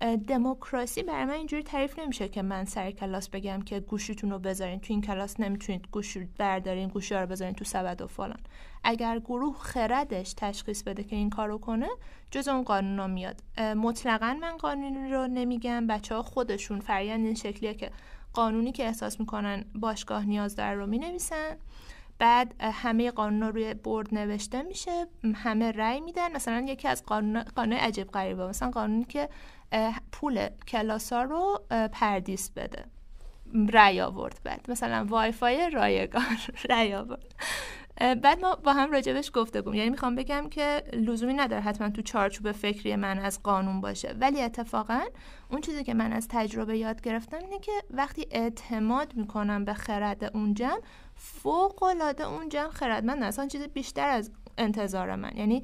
دموکراسی 0.01 1.03
برای 1.03 1.25
من 1.25 1.33
اینجوری 1.33 1.63
تعریف 1.63 1.99
نمیشه 1.99 2.29
که 2.29 2.43
من 2.43 2.65
سر 2.65 2.91
کلاس 2.91 3.29
بگم 3.29 3.63
که 3.63 3.81
گوشیتون 3.81 4.31
رو 4.31 4.39
بذارین. 4.39 4.81
تو 4.81 4.87
این 4.93 5.03
کلاس 5.03 5.41
نمی‌تونید 5.41 5.89
گوشی 5.93 6.29
بردارین 6.39 6.89
گوشی 6.89 7.15
رو 7.15 7.27
بذارین 7.27 7.55
تو 7.55 7.65
سبد 7.65 8.03
و 8.03 8.07
فلان. 8.07 8.39
اگر 8.85 9.19
گروه 9.19 9.57
خردش 9.59 10.35
تشخیص 10.37 10.83
بده 10.83 11.05
که 11.05 11.17
این 11.17 11.31
کارو 11.31 11.59
کنه 11.59 11.89
جز 12.31 12.49
اون 12.49 12.63
قانونا 12.63 13.07
میاد. 13.07 13.43
مطلقا 13.77 14.39
من 14.41 14.57
قانونی 14.57 15.13
رو 15.13 15.27
نمیگم. 15.27 15.87
بچه 15.87 16.15
ها 16.15 16.23
خودشون 16.23 16.81
فریان 16.81 17.21
این 17.21 17.35
شکلیه 17.35 17.75
که 17.75 17.91
قانونی 18.33 18.73
که 18.73 18.87
احساس 18.87 19.21
می‌کنن 19.21 19.65
باشگاه 19.75 20.25
نیاز 20.25 20.57
داره 20.57 20.75
رو 20.75 20.87
می‌نویسن. 20.87 21.57
بعد 22.19 22.55
همه 22.61 23.11
قانون 23.11 23.43
روی 23.43 23.75
برد 23.75 24.15
نوشته 24.15 24.63
میشه 24.63 25.07
همه 25.35 25.73
رأی 25.73 26.01
میدن. 26.01 26.33
مثلا 26.33 26.67
یکی 26.69 26.89
از 26.89 27.05
قانون 27.05 27.43
قانون 27.43 27.79
عجیب 27.79 28.07
غریبه. 28.11 28.47
مثلا 28.47 28.71
قانونی 28.71 29.05
که 29.05 29.29
پول 30.13 30.49
کلاسا 30.69 31.23
رو 31.23 31.61
پردیس 31.93 32.51
بده. 32.51 32.85
رأی 33.69 34.01
آورد 34.01 34.41
بعد. 34.45 34.71
مثلا 34.71 35.07
وای 35.09 35.33
فای 35.33 35.71
رایگان 35.71 36.37
رأی 36.71 36.95
آورد. 36.95 37.35
بعد 38.01 38.41
ما 38.41 38.55
با 38.57 38.73
هم 38.73 38.93
راجبش 38.93 39.31
گفتگو. 39.35 39.75
یعنی 39.75 39.91
می‌خوام 39.91 40.15
بگم 40.15 40.49
که 40.49 40.83
لزومی 40.93 41.35
نداره 41.35 41.63
حتما 41.63 41.91
تو 41.91 42.03
چارچوب 42.03 42.53
فکری 42.53 42.97
من 42.97 43.19
از 43.19 43.43
قانون 43.43 43.81
باشه. 43.81 44.15
ولی 44.21 44.43
اتفاقا 44.43 45.01
اون 45.51 45.61
چیزی 45.61 45.85
که 45.85 45.95
من 45.95 46.13
از 46.13 46.29
تجربه 46.29 46.79
یاد 46.79 47.01
گرفتم 47.01 47.39
اینه 47.39 47.59
که 47.59 47.73
وقتی 47.91 48.27
اعتماد 48.31 49.15
می‌کنم 49.15 49.65
به 49.65 49.75
خرد 49.75 50.25
اون 50.37 50.55
جمع 50.55 50.81
فوق 51.15 51.83
العاده 51.83 52.29
اون 52.29 52.49
جمع 52.49 52.71
خردمند 52.71 53.23
اصلا 53.23 53.47
چیز 53.47 53.63
بیشتر 53.63 54.09
از 54.09 54.31
انتظار 54.59 55.17
من. 55.17 55.37
یعنی 55.37 55.63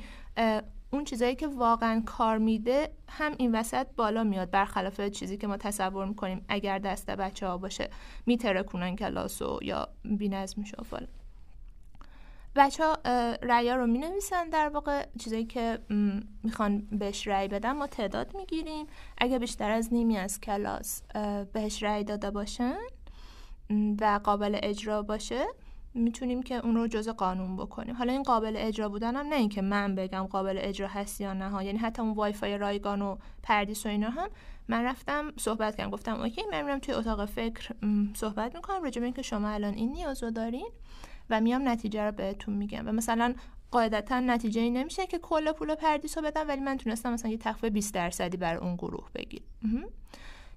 اون 0.92 1.05
چیزایی 1.05 1.35
که 1.35 1.46
واقعا 1.46 2.02
کار 2.07 2.38
میده 2.38 2.90
هم 3.09 3.35
این 3.38 3.55
وسط 3.55 3.87
بالا 3.96 4.24
میاد 4.24 4.50
برخلاف 4.50 5.00
چیزی 5.00 5.37
که 5.37 5.46
ما 5.46 5.57
تصور 5.57 6.07
می‌کنیم 6.07 6.44
اگر 6.48 6.78
دست 6.78 7.11
بچه 7.11 7.46
ها 7.46 7.59
باشه. 7.59 7.90
میتره 8.26 8.62
کنن 8.62 8.96
کلاس 8.96 9.42
و 9.42 9.59
یا 9.62 9.88
بینظمی 10.05 10.64
و 10.78 10.83
فلان 10.83 11.09
بچه 12.57 12.85
ها 12.85 12.98
رأی 13.42 13.70
رو 13.70 13.87
می 13.87 13.98
نویسن 13.98 14.48
در 14.48 14.68
واقع. 14.68 15.07
چیزایی 15.18 15.44
که 15.44 15.78
می‌خوان 16.42 16.78
بهش 16.78 17.28
رأی 17.28 17.48
بدن 17.48 17.72
ما 17.72 17.87
تعداد 17.87 18.37
می‌گیریم. 18.37 18.87
اگه 19.18 19.38
بیشتر 19.38 19.70
از 19.70 19.92
نیمی 19.92 20.18
از 20.18 20.40
کلاس 20.40 21.02
بهش 21.52 21.83
رأی 21.83 22.05
داده 22.05 22.31
باشن 22.31 22.78
و 24.00 24.20
قابل 24.24 24.59
اجرا 24.62 25.02
باشه 25.02 25.44
می‌تونیم 25.94 26.42
که 26.42 26.55
اون 26.55 26.76
رو 26.76 26.87
جزء 26.87 27.12
قانون 27.12 27.57
بکنیم. 27.57 27.94
حالا 27.94 28.12
این 28.12 28.22
قابل 28.22 28.55
اجرا 28.57 28.88
بودن 28.88 29.16
هم 29.16 29.26
نه 29.26 29.37
اینکه 29.37 29.62
من 29.62 29.94
بگم 29.94 30.22
قابل 30.22 30.59
اجرا 30.61 30.88
هست 30.88 31.20
یا 31.20 31.33
نه 31.33 31.48
ها. 31.48 31.62
یعنی 31.62 31.78
حتی 31.78 32.02
اون 32.02 32.12
وای 32.12 32.33
فای 32.33 32.59
رایگان 32.59 33.02
و 33.02 33.16
پردیس 33.42 33.87
و 33.87 33.88
اینا 33.88 34.11
هم 34.11 34.28
من 34.68 34.85
رفتم 34.85 35.33
صحبت 35.37 35.76
کردم. 35.76 35.90
گفتم 35.90 36.20
OK 36.20 36.42
من 36.52 36.62
میرم 36.62 36.78
توی 36.78 36.94
اتاق 36.94 37.24
فکر 37.24 37.74
صحبت 38.14 38.55
می‌کنم 38.55 38.83
راجع 38.83 39.02
اینکه 39.02 39.22
شما 39.22 39.48
الان 39.48 39.74
این 39.74 39.92
نیاز 39.92 40.22
رو 40.22 40.31
دارین 40.31 40.68
و 41.31 41.40
میام 41.40 41.68
نتیجه 41.68 42.02
رو 42.02 42.12
بهتون 42.12 42.55
میگم. 42.55 42.88
و 42.88 42.92
مثلا 42.92 43.35
قاعدتا 43.70 44.20
نتیجه 44.20 44.61
ای 44.61 44.70
نمیشه 44.70 45.07
که 45.07 45.18
کل 45.18 45.52
پول 45.52 45.74
پردیس 45.74 46.18
رو 46.18 46.24
بدم 46.24 46.48
ولی 46.48 46.61
من 46.61 46.76
تونستم 46.76 47.12
مثلا 47.12 47.31
یه 47.31 47.37
تخفیف 47.37 47.72
20 47.72 47.94
درصدی 47.94 48.37
بر 48.37 48.57
اون 48.57 48.76
گروه 48.76 49.09
بگیرم. 49.14 49.44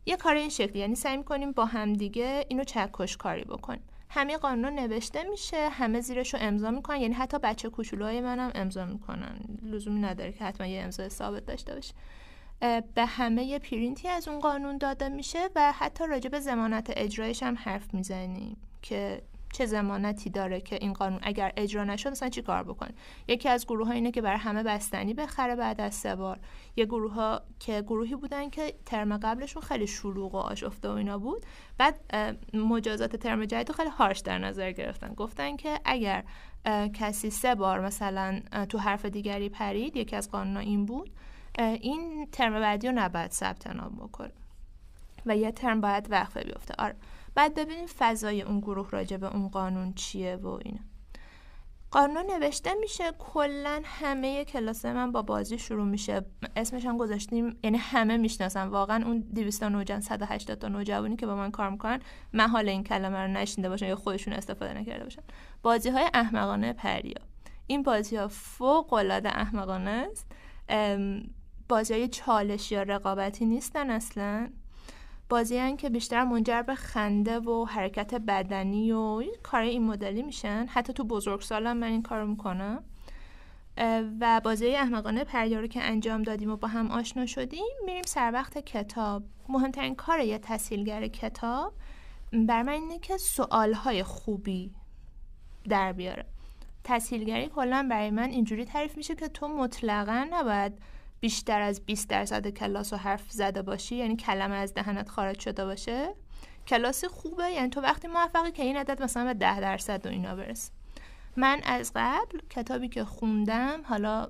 یه 0.06 0.17
کار 0.17 0.36
این 0.36 0.50
شکلی 0.50 0.80
یعنی 0.80 0.95
سعی 0.95 1.17
می‌کنیم 1.17 1.52
با 1.52 1.65
همدیگه 1.65 2.45
اینو 2.50 2.63
چکش 2.63 3.17
کاری 3.17 3.43
بکنیم. 3.43 3.84
همه 4.15 4.38
قانون 4.38 4.73
نوشته 4.73 5.23
میشه 5.23 5.69
همه 5.69 6.01
زیرش 6.01 6.34
رو 6.34 6.39
امضا 6.41 6.71
می‌کنن. 6.71 7.01
یعنی 7.01 7.13
حتی 7.13 7.39
بچه 7.39 7.69
کوچولوهای 7.69 8.21
منم 8.21 8.51
امضا 8.56 8.86
می‌کنن. 8.86 9.39
لزومی 9.63 9.99
نداره 9.99 10.32
که 10.32 10.43
حتما 10.43 10.67
یه 10.67 10.82
امضا 10.82 11.10
ثابت 11.10 11.45
داشته 11.45 11.75
باشه. 11.75 11.93
به 12.95 13.06
همه 13.06 13.43
یه 13.43 13.60
پرینتی 13.60 14.08
از 14.08 14.28
اون 14.28 14.39
قانون 14.39 14.78
داده 14.78 15.10
میشه 15.10 15.49
و 15.56 15.71
حتی 15.71 16.08
راجع 16.08 16.30
به 16.30 16.39
زمانت 16.39 16.93
اجرایش 16.95 17.43
هم 17.43 17.56
حرف 17.60 17.93
می‌زنیم 17.93 18.58
که 18.82 19.21
چه 19.56 19.65
زمانتی 19.65 20.30
داره 20.30 20.62
که 20.62 20.76
این 20.76 20.94
قانون 20.94 21.20
اگر 21.24 21.54
اجرا 21.58 21.84
نشد 21.84 22.10
مثلا 22.10 22.30
چی 22.30 22.41
کار 22.41 22.63
بکنه؟ 22.63 22.91
یکی 23.28 23.50
از 23.50 23.65
گروه 23.65 23.88
ها 23.88 23.94
اینه 23.94 24.12
که 24.12 24.22
برای 24.22 24.38
همه 24.38 24.63
بستنی 24.63 25.13
بخره 25.13 25.56
بعد 25.56 25.82
از 25.82 25.96
سه 25.96 26.15
بار. 26.15 26.39
یه 26.76 26.86
گروه 26.86 27.13
ها 27.13 27.41
که 27.60 27.82
گروهی 27.82 28.15
بودن 28.15 28.50
که 28.50 28.74
ترم 28.86 29.18
قبلشون 29.18 29.62
خیلی 29.62 29.88
شلوغ 29.88 30.36
و 30.36 30.38
آشفته 30.38 30.89
و 30.89 30.91
اینا 30.91 31.18
بود. 31.18 31.46
بعد 31.78 32.15
مجازات 32.54 33.15
ترم 33.15 33.46
جدید 33.46 33.72
خیلی 33.72 33.89
هارش 33.89 34.20
در 34.20 34.38
نظر 34.38 34.72
گرفتن. 34.72 35.13
گفتن 35.13 35.56
که 35.56 35.80
اگر 35.86 36.24
کسی 36.94 37.30
سه 37.30 37.56
بار 37.56 37.80
مثلا 37.80 38.41
تو 38.70 38.78
حرف 38.78 39.06
دیگری 39.06 39.50
پرید 39.50 39.98
یکی 39.98 40.15
از 40.15 40.32
قانونا 40.32 40.60
این 40.60 40.86
بود 40.86 41.12
این 41.58 42.28
ترم 42.32 42.54
بعدی 42.54 42.88
رو 42.88 42.94
نباید 42.94 43.32
ثبت 43.32 43.68
نام 43.68 43.96
بکنه. 43.96 44.32
و 45.26 45.38
یه 45.38 45.52
ترم 45.52 45.82
باید 45.82 46.08
وقفه 46.12 46.44
بیفته. 46.44 46.74
آره. 46.78 46.96
بعد 47.36 47.54
ببینیم 47.54 47.86
فضای 47.86 48.41
اون 48.41 48.60
گروه 48.60 48.89
راجع 48.89 49.17
به 49.17 49.36
اون 49.36 49.48
قانون 49.48 49.93
چیه 49.93 50.36
و 50.36 50.48
اینا. 50.48 50.80
قانون 51.91 52.26
نوشته 52.26 52.74
میشه 52.74 53.12
کلا 53.19 53.82
همه 53.84 54.45
کلاس 54.45 54.86
من 54.86 55.12
با 55.12 55.21
بازی 55.21 55.58
شروع 55.58 55.86
میشه. 55.86 56.26
اسمش 56.56 56.86
هم 56.86 56.98
گذاشتیم 56.98 57.58
یعنی 57.63 57.78
همه 57.78 58.17
می‌شناسن. 58.17 58.67
واقعا 58.67 59.06
اون 59.06 59.19
200 59.19 59.60
تا 59.60 59.69
نوجوان 59.69 60.02
180 60.02 60.58
تا 60.60 60.67
نوجوانی 60.67 61.15
که 61.15 61.26
با 61.26 61.36
من 61.36 61.52
کار 61.52 61.69
می‌کنن 61.69 62.00
محال 62.34 62.69
این 62.69 62.84
کلمه 62.84 63.17
رو 63.17 63.28
نشینده 63.28 63.69
باشن 63.69 63.88
یا 63.88 63.95
خودشون 63.95 64.34
استفاده 64.34 64.74
نکرده 64.74 65.04
باشن. 65.04 65.21
بازی 65.63 65.89
های 65.89 66.10
احمقانه 66.13 66.74
پریا. 66.74 67.21
این 67.67 67.84
بازی 67.84 68.15
ها 68.15 68.28
فوق 68.28 68.93
العاده 68.93 69.30
احمقانه 69.30 70.08
است. 70.12 70.32
بازی 71.69 71.93
های 71.93 72.08
چالش 72.08 72.71
یا 72.71 72.84
رقابتی 72.84 73.45
نیستن 73.45 73.89
اصلا. 73.89 74.50
بازی 75.29 75.75
که 75.75 75.89
بیشتر 75.89 76.23
منجر 76.23 76.61
به 76.61 76.75
خنده 76.75 77.39
و 77.39 77.65
حرکت 77.65 78.15
بدنی 78.15 78.91
و 78.91 79.23
کار 79.43 79.61
این 79.61 79.83
مدلی 79.83 80.23
میشن. 80.23 80.65
حتی 80.69 80.93
تو 80.93 81.03
بزرگسالم 81.03 81.77
من 81.77 81.88
این 81.88 82.01
کارو 82.01 82.27
می‌کنم. 82.27 82.83
و 84.19 84.41
بازی 84.43 84.75
احمقانه 84.75 85.23
پریارو 85.23 85.67
که 85.67 85.83
انجام 85.83 86.23
دادیم 86.23 86.51
و 86.51 86.55
با 86.57 86.67
هم 86.67 86.91
آشنا 86.91 87.25
شدیم 87.25 87.65
میریم 87.85 88.03
سر 88.05 88.31
وقت 88.33 88.57
کتاب. 88.57 89.23
مهمترین 89.49 89.95
کار 89.95 90.19
یه 90.19 90.38
تحصیلگر 90.38 91.07
کتاب 91.07 91.73
بر 92.47 92.63
من 92.63 92.73
اینه 92.73 92.99
که 92.99 93.17
سوالهای 93.17 94.03
خوبی 94.03 94.71
در 95.69 95.93
بیاره. 95.93 96.25
تحصیلگری 96.83 97.47
کلا 97.47 97.88
برای 97.89 98.09
من 98.09 98.29
اینجوری 98.29 98.65
تعریف 98.65 98.97
میشه 98.97 99.15
که 99.15 99.27
تو 99.27 99.47
مطلقا 99.47 100.27
نباید 100.31 100.79
بیشتر 101.19 101.62
از 101.62 101.86
20 101.86 102.10
درصد 102.10 102.47
کلاس 102.47 102.93
رو 102.93 102.99
حرف 102.99 103.32
زده 103.32 103.62
باشی 103.62 103.95
یعنی 103.95 104.15
کلمه 104.15 104.56
از 104.56 104.73
دهنت 104.73 105.10
خارج 105.10 105.39
شده 105.39 105.65
باشه. 105.65 106.13
کلاس 106.67 107.06
خوبه 107.06 107.51
یعنی 107.51 107.69
تو 107.69 107.82
وقتی 107.82 108.08
موفقی 108.08 108.51
که 108.51 108.63
این 108.63 108.78
عدد 108.78 109.04
مثلا 109.04 109.25
به 109.25 109.34
10 109.34 109.60
درصد 109.60 110.06
و 110.06 110.10
اینا 110.10 110.36
برس 110.36 110.71
من 111.38 111.62
از 111.63 111.91
قبل 111.95 112.39
کتابی 112.49 112.89
که 112.89 113.04
خوندم 113.06 113.82
حالا 113.84 114.28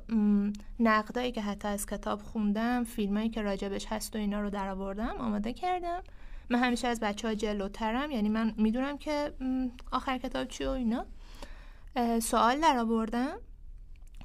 نقدایی 0.79 1.31
که 1.31 1.41
حتی 1.41 1.67
از 1.67 1.85
کتاب 1.85 2.21
خوندم 2.21 2.83
فیلمایی 2.83 3.29
که 3.29 3.41
راجبش 3.41 3.85
هست 3.85 4.15
و 4.15 4.19
اینا 4.19 4.41
رو 4.41 4.49
در 4.49 4.69
آوردم 4.69 5.15
آماده 5.19 5.53
کردم. 5.53 6.03
من 6.49 6.59
همیشه 6.59 6.87
از 6.87 6.99
بچه 6.99 7.27
ها 7.27 7.33
جلوترم 7.33 8.11
یعنی 8.11 8.29
من 8.29 8.53
می‌دونم 8.57 8.97
که 8.97 9.33
آخر 9.91 10.17
کتاب 10.17 10.47
چی 10.47 10.65
و 10.65 10.69
اینا. 10.69 11.05
سوال 12.21 12.59
در 12.61 12.77
آوردم 12.77 13.37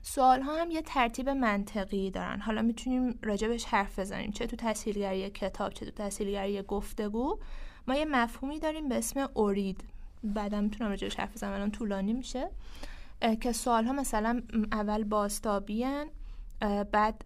سوال 0.02 0.42
ها 0.42 0.62
هم 0.62 0.70
یه 0.70 0.82
ترتیب 0.82 1.28
منطقی 1.28 2.10
دارن. 2.10 2.40
حالا 2.40 2.62
می‌تونیم 2.62 3.18
راجبش 3.22 3.64
حرف 3.64 3.98
بزنیم. 3.98 4.30
چه 4.30 4.46
تو 4.46 4.56
تحصیلگری 4.56 5.30
کتاب 5.30 5.72
چه 5.72 5.86
تو 5.86 5.90
تحصیلگری 5.90 6.62
گفتگو. 6.62 7.38
ما 7.88 7.94
یه 7.94 8.04
مفهومی 8.04 8.58
داریم 8.58 8.88
به 8.88 8.98
اسم 8.98 9.28
اورید. 9.34 9.84
بعدا 10.24 10.60
می‌تونم 10.60 10.90
راجبش 10.90 11.16
حرف 11.16 11.32
بزنم 11.32 11.52
الان 11.52 11.70
طولانی 11.70 12.12
میشه. 12.12 12.50
که 13.40 13.52
سوال 13.52 13.84
ها 13.84 13.92
مثلا 13.92 14.42
اول 14.72 15.04
باستابیان 15.04 16.06
بعد 16.92 17.24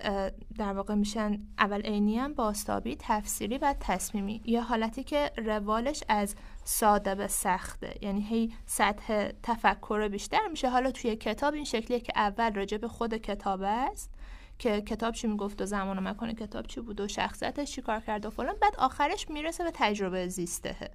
در 0.59 0.73
واقع 0.73 0.95
میشن 0.95 1.39
اول 1.59 1.83
عینی 1.83 2.19
هم 2.19 2.35
باستابی 2.35 2.97
تفسیری 2.99 3.59
و 3.59 3.75
تصمیمی. 3.81 4.43
یه 4.45 4.61
حالتی 4.61 5.05
که 5.05 5.33
روالش 5.37 6.05
از 6.09 6.37
ساده 6.65 7.15
به 7.15 7.27
سخته. 7.27 7.95
یعنی 8.03 8.23
هی 8.23 8.53
سطح 8.67 9.29
تفکر 9.43 10.09
بیشتر 10.09 10.49
میشه. 10.49 10.71
حالا 10.71 10.91
توی 10.91 11.17
کتاب 11.17 11.55
این 11.55 11.65
شکلیه 11.65 12.01
که 12.01 12.13
اول 12.17 12.55
راجع 12.55 12.79
به 12.79 12.89
خود 12.89 13.15
کتاب 13.15 13.61
است. 13.63 14.11
که 14.59 14.81
کتاب 14.81 15.15
چی 15.15 15.27
می‌گفت 15.27 15.63
و 15.63 15.65
زمان 15.67 15.99
و 15.99 16.01
مکان 16.01 16.33
کتاب 16.33 16.67
چی 16.67 16.81
بود 16.81 17.01
و 17.01 17.09
شخصیتش 17.09 17.73
چی 17.73 17.83
کار 17.83 18.01
کرد 18.01 18.27
و 18.27 18.31
فلان. 18.31 18.55
بعد 18.63 18.77
آخرش 18.79 19.31
می‌رسه 19.31 19.65
به 19.65 19.71
تجربه 19.75 20.29
زیسته 20.29 20.91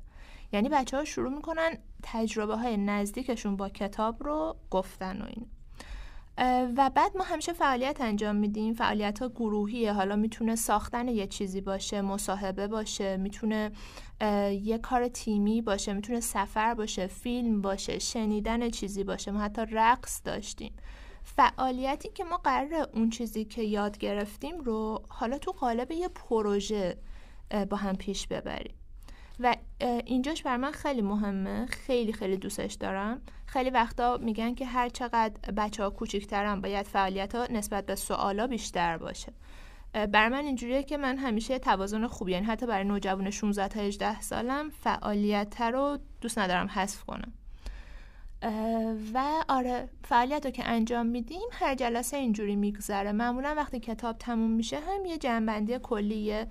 یعنی 0.53 0.69
بچه 0.69 0.97
ها 0.97 1.03
شروع 1.03 1.33
می‌کنن 1.33 1.77
تجربه 2.03 2.55
های 2.55 2.77
نزدیکشون 2.77 3.55
با 3.55 3.69
کتاب 3.69 4.23
رو 4.23 4.55
گفتن 4.71 5.21
و 5.21 5.25
این 5.25 5.47
و 6.77 6.91
بعد 6.95 7.17
ما 7.17 7.23
همیشه 7.23 7.53
فعالیت 7.53 8.01
انجام 8.01 8.35
میدیم. 8.35 8.73
فعالیت 8.73 9.21
ها 9.21 9.29
گروهیه. 9.29 9.93
حالا 9.93 10.15
می‌تونه 10.15 10.55
ساختن 10.55 11.07
یه 11.07 11.27
چیزی 11.27 11.61
باشه 11.61 12.01
مصاحبه 12.01 12.67
باشه 12.67 13.17
می‌تونه 13.17 13.71
یه 14.63 14.77
کار 14.77 15.07
تیمی 15.07 15.61
باشه 15.61 15.93
می‌تونه 15.93 16.19
سفر 16.19 16.73
باشه 16.73 17.07
فیلم 17.07 17.61
باشه 17.61 17.99
شنیدن 17.99 18.69
چیزی 18.69 19.03
باشه. 19.03 19.31
ما 19.31 19.39
حتی 19.39 19.61
رقص 19.71 20.21
داشتیم. 20.25 20.73
فعالیتی 21.23 22.09
که 22.09 22.23
ما 22.23 22.37
قرار 22.37 22.89
اون 22.93 23.09
چیزی 23.09 23.45
که 23.45 23.61
یاد 23.61 23.97
گرفتیم 23.97 24.59
رو 24.59 25.03
حالا 25.09 25.37
تو 25.37 25.51
قالب 25.51 25.91
یه 25.91 26.07
پروژه 26.07 26.97
با 27.69 27.77
هم 27.77 27.95
پیش 27.95 28.27
ببریم. 28.27 28.75
و 29.39 29.55
اینجاش 30.05 30.43
بر 30.43 30.57
من 30.57 30.71
خیلی 30.71 31.01
مهمه 31.01 31.65
خیلی 31.65 32.13
خیلی 32.13 32.37
دوستش 32.37 32.73
دارم. 32.73 33.21
خیلی 33.45 33.69
وقتا 33.69 34.17
میگن 34.17 34.55
که 34.55 34.65
هر 34.65 34.89
چقدر 34.89 35.51
بچه 35.51 35.83
ها 35.83 35.89
کوچیکترن 35.89 36.61
باید 36.61 36.85
فعالیت 36.85 37.35
ها 37.35 37.47
نسبت 37.49 37.85
به 37.85 37.95
سوالا 37.95 38.47
بیشتر 38.47 38.97
باشه. 38.97 39.33
بر 39.93 40.29
من 40.29 40.45
اینجوریه 40.45 40.83
که 40.83 40.97
من 40.97 41.17
همیشه 41.17 41.59
توازن 41.59 42.07
خوبی 42.07 42.31
یعنی 42.31 42.45
حتی 42.45 42.65
برای 42.65 42.83
نوجوان 42.83 43.29
16 43.29 43.67
تا 43.67 43.79
18 43.79 44.21
سالم 44.21 44.69
فعالیت 44.69 45.61
رو 45.61 45.99
دوست 46.21 46.39
ندارم 46.39 46.67
حذف 46.67 47.03
کنم. 47.03 47.33
و 49.13 49.43
آره 49.49 49.89
فعالیت 50.03 50.45
رو 50.45 50.51
که 50.51 50.65
انجام 50.65 51.05
میدیم 51.05 51.49
هر 51.51 51.75
جلسه 51.75 52.17
اینجوری 52.17 52.55
میگذره. 52.55 53.11
معمولا 53.11 53.53
وقتی 53.57 53.79
کتاب 53.79 54.17
تموم 54.17 54.51
میشه 54.51 54.79
هم 54.79 55.05
یه 55.05 55.17
جنبندی 55.17 55.79
کلی 55.79 56.45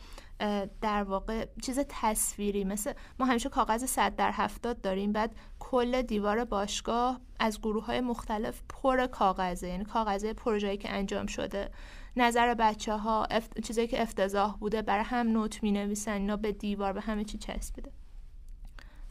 در 0.80 1.02
واقع 1.02 1.46
چیز 1.62 1.80
تصویری 1.88 2.64
مثل 2.64 2.92
ما 3.18 3.26
همیشه 3.26 3.48
کاغذ 3.48 3.84
صد 3.84 4.16
در 4.16 4.30
هفتاد 4.32 4.80
داریم 4.80 5.12
بعد 5.12 5.34
کل 5.58 6.02
دیوار 6.02 6.44
باشگاه 6.44 7.20
از 7.40 7.60
گروه 7.60 7.84
های 7.84 8.00
مختلف 8.00 8.62
پر 8.68 9.06
کاغذه. 9.06 9.68
یعنی 9.68 9.84
کاغذه 9.84 10.32
پروژه‌ای 10.32 10.76
که 10.76 10.90
انجام 10.90 11.26
شده. 11.26 11.70
نظر 12.16 12.54
بچه 12.54 12.96
ها 12.96 13.24
افت... 13.24 13.60
چیزایی 13.60 13.86
که 13.88 14.02
افتضاح 14.02 14.56
بوده 14.58 14.82
برای 14.82 15.04
هم 15.04 15.28
نوت 15.28 15.62
می 15.62 15.72
نویسن 15.72 16.12
اینا 16.12 16.36
به 16.36 16.52
دیوار 16.52 16.92
به 16.92 17.00
همه 17.00 17.24
چی 17.24 17.38
چسبیده 17.38 17.92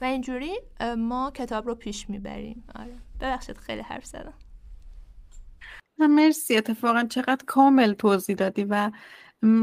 و 0.01 0.05
اینجوری 0.05 0.59
ما 0.97 1.31
کتاب 1.31 1.67
رو 1.67 1.75
پیش 1.75 2.09
می‌بریم. 2.09 2.63
آره. 2.75 2.95
ببخشید 3.19 3.57
خیلی 3.57 3.81
حرف 3.81 4.05
زدم. 4.05 4.33
مرسی. 5.99 6.57
اتفاقا 6.57 7.03
چقدر 7.03 7.45
کامل 7.47 7.93
توضیح 7.93 8.35
دادی 8.35 8.63
و 8.63 8.91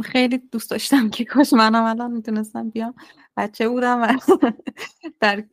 خیلی 0.04 0.38
دوست 0.38 0.70
داشتم 0.70 1.10
که 1.10 1.24
کاش 1.24 1.52
منم 1.52 1.84
الان 1.84 2.12
می‌تونستم 2.12 2.70
بیام. 2.70 2.94
بچه 3.36 3.68
بودم 3.68 4.02
و 4.02 4.16
در 5.20 5.44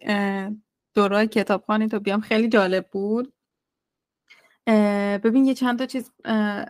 دورای 0.94 1.28
کتابخانی 1.28 1.88
تو 1.88 2.00
بیام. 2.00 2.22
خیلی 2.22 2.48
جالب 2.50 2.88
بود. 2.92 3.34
ببین 5.24 5.46
یه 5.46 5.54
چند 5.54 5.80
تا 5.80 5.86
چیز 5.86 6.12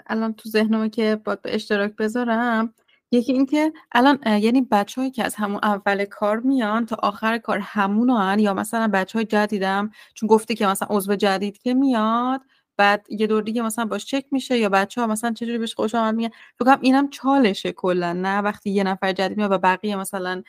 الان 0.07 0.33
تو 0.33 0.49
ذهنمه 0.49 0.89
که 0.89 1.15
باید 1.25 1.41
به 1.41 1.55
اشتراک 1.55 1.95
بذارم. 1.95 2.73
یکی 3.11 3.33
اینکه 3.33 3.73
الان 3.91 4.19
یعنی 4.25 4.61
بچه‌هایی 4.61 5.11
که 5.11 5.23
از 5.23 5.35
همون 5.35 5.59
اول 5.63 6.05
کار 6.05 6.39
میان 6.39 6.85
تا 6.85 6.97
آخر 7.03 7.37
کار 7.37 7.59
همون 7.59 8.39
یا 8.39 8.53
مثلا 8.53 8.87
بچه 8.87 9.19
های 9.19 9.25
جدیدم 9.25 9.91
چون 10.13 10.27
گفتی 10.27 10.55
که 10.55 10.67
مثلا 10.67 10.87
عضو 10.91 11.15
جدید 11.15 11.57
که 11.57 11.73
میاد 11.73 12.41
بعد 12.77 13.05
یه 13.09 13.27
دور 13.27 13.43
دیگه 13.43 13.61
مثلا 13.61 13.85
باش 13.85 14.05
چک 14.05 14.25
میشه 14.31 14.57
یا 14.57 14.69
بچه 14.69 15.01
ها 15.01 15.07
مثلا 15.07 15.33
چجوری 15.33 15.57
بهش 15.57 15.75
خوش 15.75 15.95
آمد 15.95 16.15
میگن؟ 16.15 16.29
فکر 16.59 16.77
اینم 16.81 17.09
چالشه 17.09 17.71
کلا 17.71 18.13
نه 18.13 18.37
وقتی 18.41 18.69
یه 18.69 18.83
نفر 18.83 19.13
جدید 19.13 19.37
میاد 19.37 19.51
و 19.51 19.57
بقیه 19.57 19.95
مثلا 19.95 20.43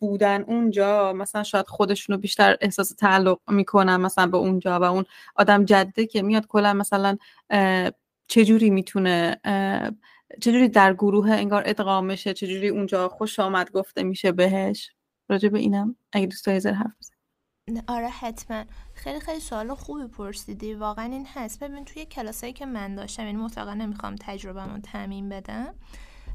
بودن 0.00 0.42
اونجا 0.42 1.12
مثلا 1.12 1.42
شاید 1.42 1.66
خودشونو 1.66 2.18
بیشتر 2.18 2.56
احساس 2.60 2.88
تعلق 2.88 3.38
می‌کنن 3.48 3.96
مثلا 3.96 4.26
به 4.26 4.36
اونجا 4.36 4.78
و 4.80 4.82
اون 4.82 5.04
آدم 5.36 5.64
جدیده 5.64 6.06
که 6.06 6.22
میاد 6.22 6.46
کلا 6.46 6.72
مثلا 6.72 7.16
چجوری 8.28 8.70
می‌تونه 8.70 9.40
چجوری 10.40 10.68
در 10.68 10.94
گروه 10.94 11.30
انگار 11.30 11.62
ادغام 11.66 12.06
میشه 12.06 12.34
چجوری 12.34 12.68
اونجا 12.68 13.08
خوش 13.08 13.40
آمد 13.40 13.70
گفته 13.70 14.02
میشه 14.02 14.32
بهش؟ 14.32 14.90
راجع 15.28 15.48
به 15.48 15.58
اینم 15.58 15.96
اگه 16.12 16.26
دوست 16.26 16.46
داری 16.46 16.68
حرف 16.68 17.13
آره 17.88 18.08
حتما. 18.08 18.64
خیلی 18.94 19.20
خیلی 19.20 19.40
سوال 19.40 19.74
خوبی 19.74 20.06
پرسیدی. 20.06 20.74
واقعا 20.74 21.04
این 21.04 21.26
هست. 21.34 21.64
ببین 21.64 21.84
توی 21.84 22.04
کلاسایی 22.04 22.52
که 22.52 22.66
من 22.66 22.94
داشتم 22.94 23.24
یعنی 23.24 23.38
مطلقا 23.38 23.74
نمی‌خوام 23.74 24.16
تجربهمون 24.20 24.80
تعمین 24.80 25.28
بدم 25.28 25.74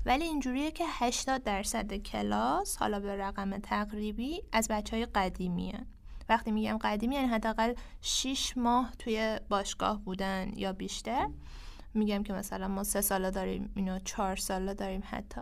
ولی 0.06 0.24
اینجوریه 0.24 0.72
که 0.72 0.84
80 0.88 1.44
درصد 1.44 1.94
کلاس 1.94 2.78
حالا 2.78 3.00
به 3.00 3.16
رقم 3.16 3.58
تقریبی 3.58 4.44
از 4.52 4.68
بچه 4.68 4.96
های 4.96 5.06
قدیمی 5.06 5.72
هن. 5.72 5.86
وقتی 6.30 6.52
میگم 6.52 6.78
قدیمی 6.78 7.16
یعنی 7.16 7.28
حداقل 7.28 7.74
6 8.02 8.58
ماه 8.58 8.94
توی 9.00 9.40
باشگاه 9.50 10.02
بودن 10.02 10.52
یا 10.56 10.74
بیشتر. 10.74 11.28
میگم 11.94 12.24
که 12.24 12.34
مثلا 12.34 12.68
ما 12.68 12.84
سه 12.84 13.02
ساله 13.02 13.32
داریم 13.32 13.72
اینو 13.76 14.00
چهار 14.00 14.36
ساله 14.36 14.74
داریم 14.74 15.04
حتی. 15.06 15.42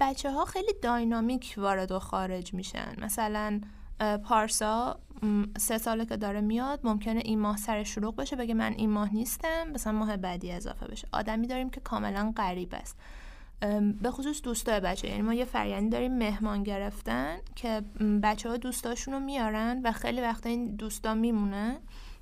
بچه 0.00 0.30
ها 0.30 0.44
خیلی 0.44 0.72
داینامیک 0.82 1.54
وارد 1.56 1.92
و 1.92 1.98
خارج 1.98 2.54
میشن. 2.54 2.94
مثلا 2.98 3.60
پارسا 3.98 4.98
سه 5.58 5.78
ساله 5.78 6.06
که 6.06 6.16
داره 6.16 6.40
میاد 6.40 6.80
ممکنه 6.84 7.20
این 7.24 7.38
ماه 7.38 7.56
سر 7.56 7.84
شروع 7.84 8.14
بشه 8.14 8.36
بگه 8.36 8.54
من 8.54 8.72
این 8.72 8.90
ماه 8.90 9.14
نیستم 9.14 9.68
مثلا 9.74 9.92
ماه 9.92 10.16
بعدی 10.16 10.52
اضافه 10.52 10.86
بشه. 10.86 11.08
آدمی 11.12 11.46
داریم 11.46 11.70
که 11.70 11.80
کاملا 11.80 12.32
غریب 12.36 12.74
است. 12.74 12.96
به 14.02 14.10
خصوص 14.10 14.42
دوستای 14.42 14.80
بچه. 14.80 15.08
یعنی 15.08 15.22
ما 15.22 15.34
یه 15.34 15.44
فریانی 15.44 15.88
داریم 15.88 16.18
مهمان 16.18 16.62
گرفتن 16.62 17.36
که 17.54 17.82
بچه 18.22 18.48
ها 18.48 18.56
دوستاشون 18.56 19.14
رو 19.14 19.20
میارن 19.20 19.80
و 19.84 19.92
خیلی 19.92 20.20
وقتا 20.20 20.48
این 20.48 20.76
دوستا 20.76 21.14
میمونه 21.14 21.78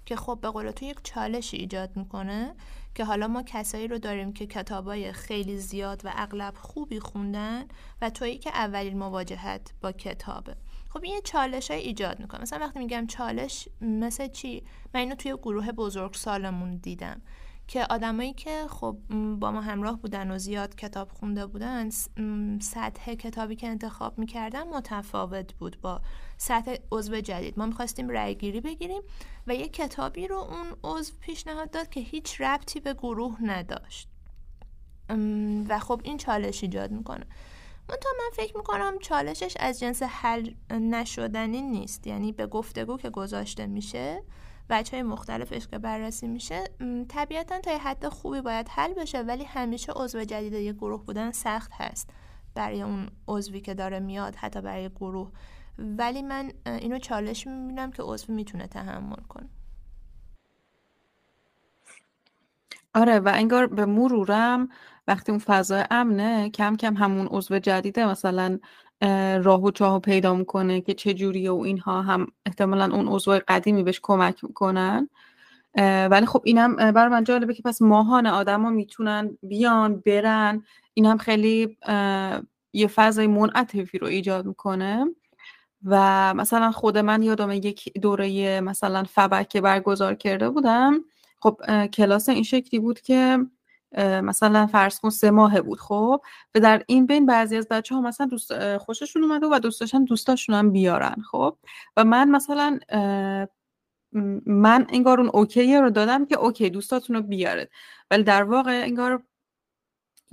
که 0.07 0.17
خب 0.17 0.39
به 0.43 0.51
قول 0.51 0.71
تو 0.71 0.85
یک 0.85 0.97
چالشی 1.03 1.57
ایجاد 1.57 1.97
می‌کنه 1.97 2.55
که 2.95 3.05
حالا 3.05 3.29
ما 3.29 3.43
کسایی 3.43 3.89
رو 3.89 3.99
داریم 3.99 4.33
که 4.33 4.47
کتابای 4.47 5.13
خیلی 5.13 5.57
زیاد 5.59 6.03
و 6.05 6.13
اغلب 6.17 6.55
خوبی 6.57 7.01
خوندن 7.01 7.65
و 8.03 8.11
تویی 8.11 8.39
که 8.39 8.51
اولین 8.51 8.99
مواجهت 8.99 9.73
با 9.81 9.93
کتابه. 9.93 10.57
خب 10.95 11.05
این 11.05 11.15
یه 11.15 11.21
چالش 11.21 11.71
های 11.71 11.81
ایجاد 11.81 12.21
می‌کنه. 12.21 12.41
مثلا 12.41 12.67
وقتی 12.67 12.79
میگم 12.79 13.07
چالش 13.07 13.69
مثل 13.81 14.29
چی؟ 14.29 14.63
من 14.95 15.01
اینو 15.01 15.15
توی 15.15 15.33
گروه 15.33 15.73
بزرگ 15.73 16.15
سالمون 16.15 16.77
دیدم 16.77 17.23
که 17.69 17.87
آدمایی 17.91 18.33
که 18.33 18.67
خب 18.69 18.97
با 19.41 19.51
ما 19.51 19.61
همراه 19.61 20.01
بودن 20.01 20.31
و 20.31 20.39
زیاد 20.39 20.75
کتاب 20.75 21.09
خونده 21.13 21.47
بودن 21.47 21.91
سطح 22.61 23.15
کتابی 23.15 23.57
که 23.57 23.69
انتخاب 23.69 24.19
می‌کردن 24.19 24.69
متفاوت 24.69 25.55
بود 25.55 25.81
با 25.81 26.01
سطح 26.37 26.77
عضو 26.93 27.21
جدید. 27.21 27.59
ما 27.59 27.67
می‌خواستیم 27.67 28.09
رأی 28.09 28.35
گیری 28.35 28.61
بگیریم 28.61 29.03
و 29.47 29.55
یه 29.55 29.69
کتابی 29.69 30.27
رو 30.27 30.37
اون 30.37 30.67
عضو 30.85 31.15
پیشنهاد 31.21 31.71
داد 31.71 31.89
که 31.89 32.01
هیچ 32.01 32.41
ربطی 32.41 32.81
به 32.81 32.95
گروه 32.95 33.37
نداشت. 33.43 34.09
و 35.69 35.79
خب 35.79 36.01
این 36.05 36.17
چالش 36.17 36.63
ایجاد 36.63 36.91
می‌کنه. 36.91 37.27
من 37.89 37.97
تا 38.01 38.09
من 38.19 38.31
فکر 38.33 38.57
می‌کنم 38.57 38.99
چالشش 38.99 39.57
از 39.61 39.81
جنس 39.81 40.03
حل 40.03 40.51
نشدنی 40.71 41.63
نیست. 41.63 42.07
یعنی 42.07 42.33
به 42.33 42.47
گفتگو 42.47 42.97
که 42.97 43.11
گذاشته 43.11 43.67
میشه 43.67 44.23
بچه 44.71 44.97
های 44.97 45.03
مختلفش 45.03 45.67
که 45.67 45.79
بررسی 45.79 46.29
میشه 46.29 46.65
طبیعتا 47.09 47.61
تا 47.61 47.79
حد 47.79 48.09
خوبی 48.09 48.41
باید 48.41 48.69
حل 48.69 48.95
بشه 48.95 49.19
ولی 49.23 49.45
همیشه 49.45 49.93
عضو 49.93 50.25
جدید 50.25 50.53
یه 50.53 50.73
گروه 50.73 51.05
بودن 51.05 51.31
سخت 51.31 51.71
هست 51.75 52.11
برای 52.55 52.83
اون 52.83 53.09
عضوی 53.29 53.61
که 53.61 53.75
داره 53.75 54.01
میاد 54.01 54.37
حتی 54.37 54.61
برای 54.61 54.89
گروه. 54.89 55.31
ولی 55.79 56.23
من 56.23 56.53
اینو 56.67 56.99
چالش 56.99 57.47
می‌بینم 57.47 57.93
که 57.93 58.03
عضو 58.03 58.33
می‌تونه 58.33 58.67
تحمل 58.67 59.23
کنه. 59.29 59.49
آره 62.95 63.19
و 63.19 63.33
انگار 63.35 63.67
به 63.67 63.87
مرورم 63.87 64.69
وقتی 65.09 65.33
اون 65.33 65.39
فضای 65.39 65.85
امنه 65.91 66.51
کم 66.51 66.77
کم 66.77 66.95
همون 66.97 67.27
عضو 67.27 67.59
جدیده 67.59 68.07
مثلا 68.07 68.59
راه 69.43 69.63
و 69.63 69.71
چاه 69.71 70.01
پیدا 70.01 70.35
می‌کنه 70.35 70.81
که 70.81 70.95
چه 70.95 71.15
جوریه 71.15 71.51
و 71.51 71.61
اینها 71.61 72.03
هم 72.03 72.27
احتمالا 72.47 72.95
اون 72.95 73.09
عضو 73.09 73.39
قدیمی 73.49 73.83
بهش 73.83 74.01
کمک 74.03 74.45
می‌کنن. 74.45 75.09
ولی 76.11 76.27
خب 76.27 76.43
اینم 76.45 76.77
بر 76.77 77.09
من 77.09 77.25
جالبه 77.25 77.55
که 77.55 77.63
پس 77.63 77.83
ماهان 77.83 78.27
آدما 78.27 78.71
می‌تونن 78.71 79.39
بیان 79.43 80.03
برن. 80.07 80.63
این 80.95 81.07
هم 81.07 81.19
خیلی 81.19 81.77
یه 82.73 82.87
فضای 82.87 83.27
منعطفی 83.27 83.99
رو 83.99 84.07
ایجاد 84.07 84.47
می‌کنه. 84.47 85.07
و 85.87 86.35
مثلا 86.35 86.71
خود 86.71 86.99
من 86.99 87.23
یادم 87.23 87.51
یک 87.51 87.99
دوره 87.99 88.61
مثلا 88.61 89.05
فبک 89.05 89.57
برگزار 89.57 90.15
کرده 90.15 90.51
بودم. 90.51 91.05
خب 91.41 91.61
کلاس 91.87 92.29
این 92.29 92.43
شکلی 92.43 92.81
بود 92.81 93.01
که 93.01 93.39
مثلا 94.03 94.67
فرض 94.67 95.01
کن 95.01 95.11
سه 95.11 95.31
ماهه 95.31 95.61
بود 95.61 95.81
خب؟ 95.81 96.21
و 96.55 96.61
در 96.61 96.83
این 96.89 97.07
بین 97.07 97.27
بعضی 97.27 97.57
از 97.57 97.69
بچه 97.69 97.95
ها 97.95 98.01
مثلا 98.01 98.27
دوست 98.27 98.77
خوششون 98.77 99.25
اومده 99.25 99.47
و 99.47 99.59
دوست 99.59 99.81
داشتن 99.81 100.05
دوستاشون 100.05 100.55
هم 100.55 100.73
بیارن 100.73 101.17
خب؟ 101.31 101.57
و 101.97 102.05
من 102.05 102.31
مثلا 102.31 102.79
من 104.47 104.87
انگار 104.89 105.21
اون 105.21 105.31
اوکی 105.35 105.77
رو 105.77 105.91
دادم 105.91 106.27
که 106.27 106.39
اوکی 106.39 106.71
دوستاتون 106.71 107.17
رو 107.17 107.23
بیارد 107.23 107.71
ولی 108.11 108.23
در 108.23 108.43
واقع 108.43 108.83
انگار 108.85 109.23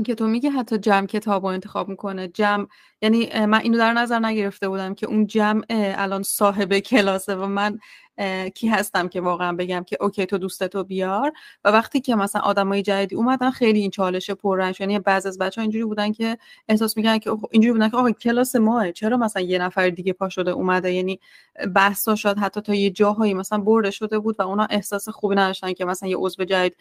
که 0.05 0.15
تو 0.15 0.27
میگه 0.27 0.49
حتی 0.49 0.77
جمع 0.77 1.05
کتاب 1.07 1.43
رو 1.43 1.49
انتخاب 1.49 1.89
می‌کنه 1.89 2.27
جمع 2.27 2.67
یعنی 3.01 3.45
من 3.45 3.59
اینو 3.59 3.77
در 3.77 3.93
نظر 3.93 4.19
نگرفته 4.19 4.69
بودم 4.69 4.95
که 4.95 5.07
اون 5.07 5.27
جمع 5.27 5.65
الان 5.69 6.23
صاحب 6.23 6.79
کلاسه 6.79 7.35
و 7.35 7.45
من 7.45 7.79
کی 8.55 8.67
هستم 8.67 9.07
که 9.07 9.21
واقعا 9.21 9.53
بگم 9.53 9.83
که 9.83 9.97
اوکی 10.01 10.25
تو 10.25 10.37
دوستتو 10.37 10.83
بیار. 10.83 11.33
و 11.63 11.69
وقتی 11.71 12.01
که 12.01 12.15
مثلا 12.15 12.41
آدمای 12.41 12.81
جدیدی 12.81 13.15
اومدن 13.15 13.51
خیلی 13.51 13.79
این 13.79 13.91
چالش 13.91 14.31
پررنج 14.31 14.81
یعنی 14.81 14.99
بعض 14.99 15.25
از 15.25 15.37
بچه 15.37 15.61
اینجوری 15.61 15.85
بودن 15.85 16.11
که 16.11 16.37
احساس 16.69 16.97
می‌کنن 16.97 17.19
که 17.19 17.31
اینجوری 17.51 17.73
بودن 17.73 17.89
که 17.89 17.97
آقا 17.97 18.11
کلاس 18.11 18.55
ماه 18.55 18.91
چرا 18.91 19.17
مثلا 19.17 19.41
یه 19.41 19.59
نفر 19.59 19.89
دیگه 19.89 20.13
پا 20.13 20.29
شده 20.29 20.51
اومده؟ 20.51 20.93
یعنی 20.93 21.19
بحثا 21.75 22.15
شد 22.15 22.37
حتی 22.37 22.61
تا 22.61 22.75
یه 22.75 22.89
جاهایی 22.89 23.33
مثلا 23.33 23.57
برده 23.57 23.91
شده 23.91 24.19
بود 24.19 24.35
و 24.39 24.41
اونا 24.41 24.67
احساس 24.69 25.09
خوبی 25.09 25.35
نداشتن 25.35 25.73
که 25.73 25.85
مثلا 25.85 26.09
یه 26.09 26.17
عضو 26.17 26.43
جدید 26.43 26.75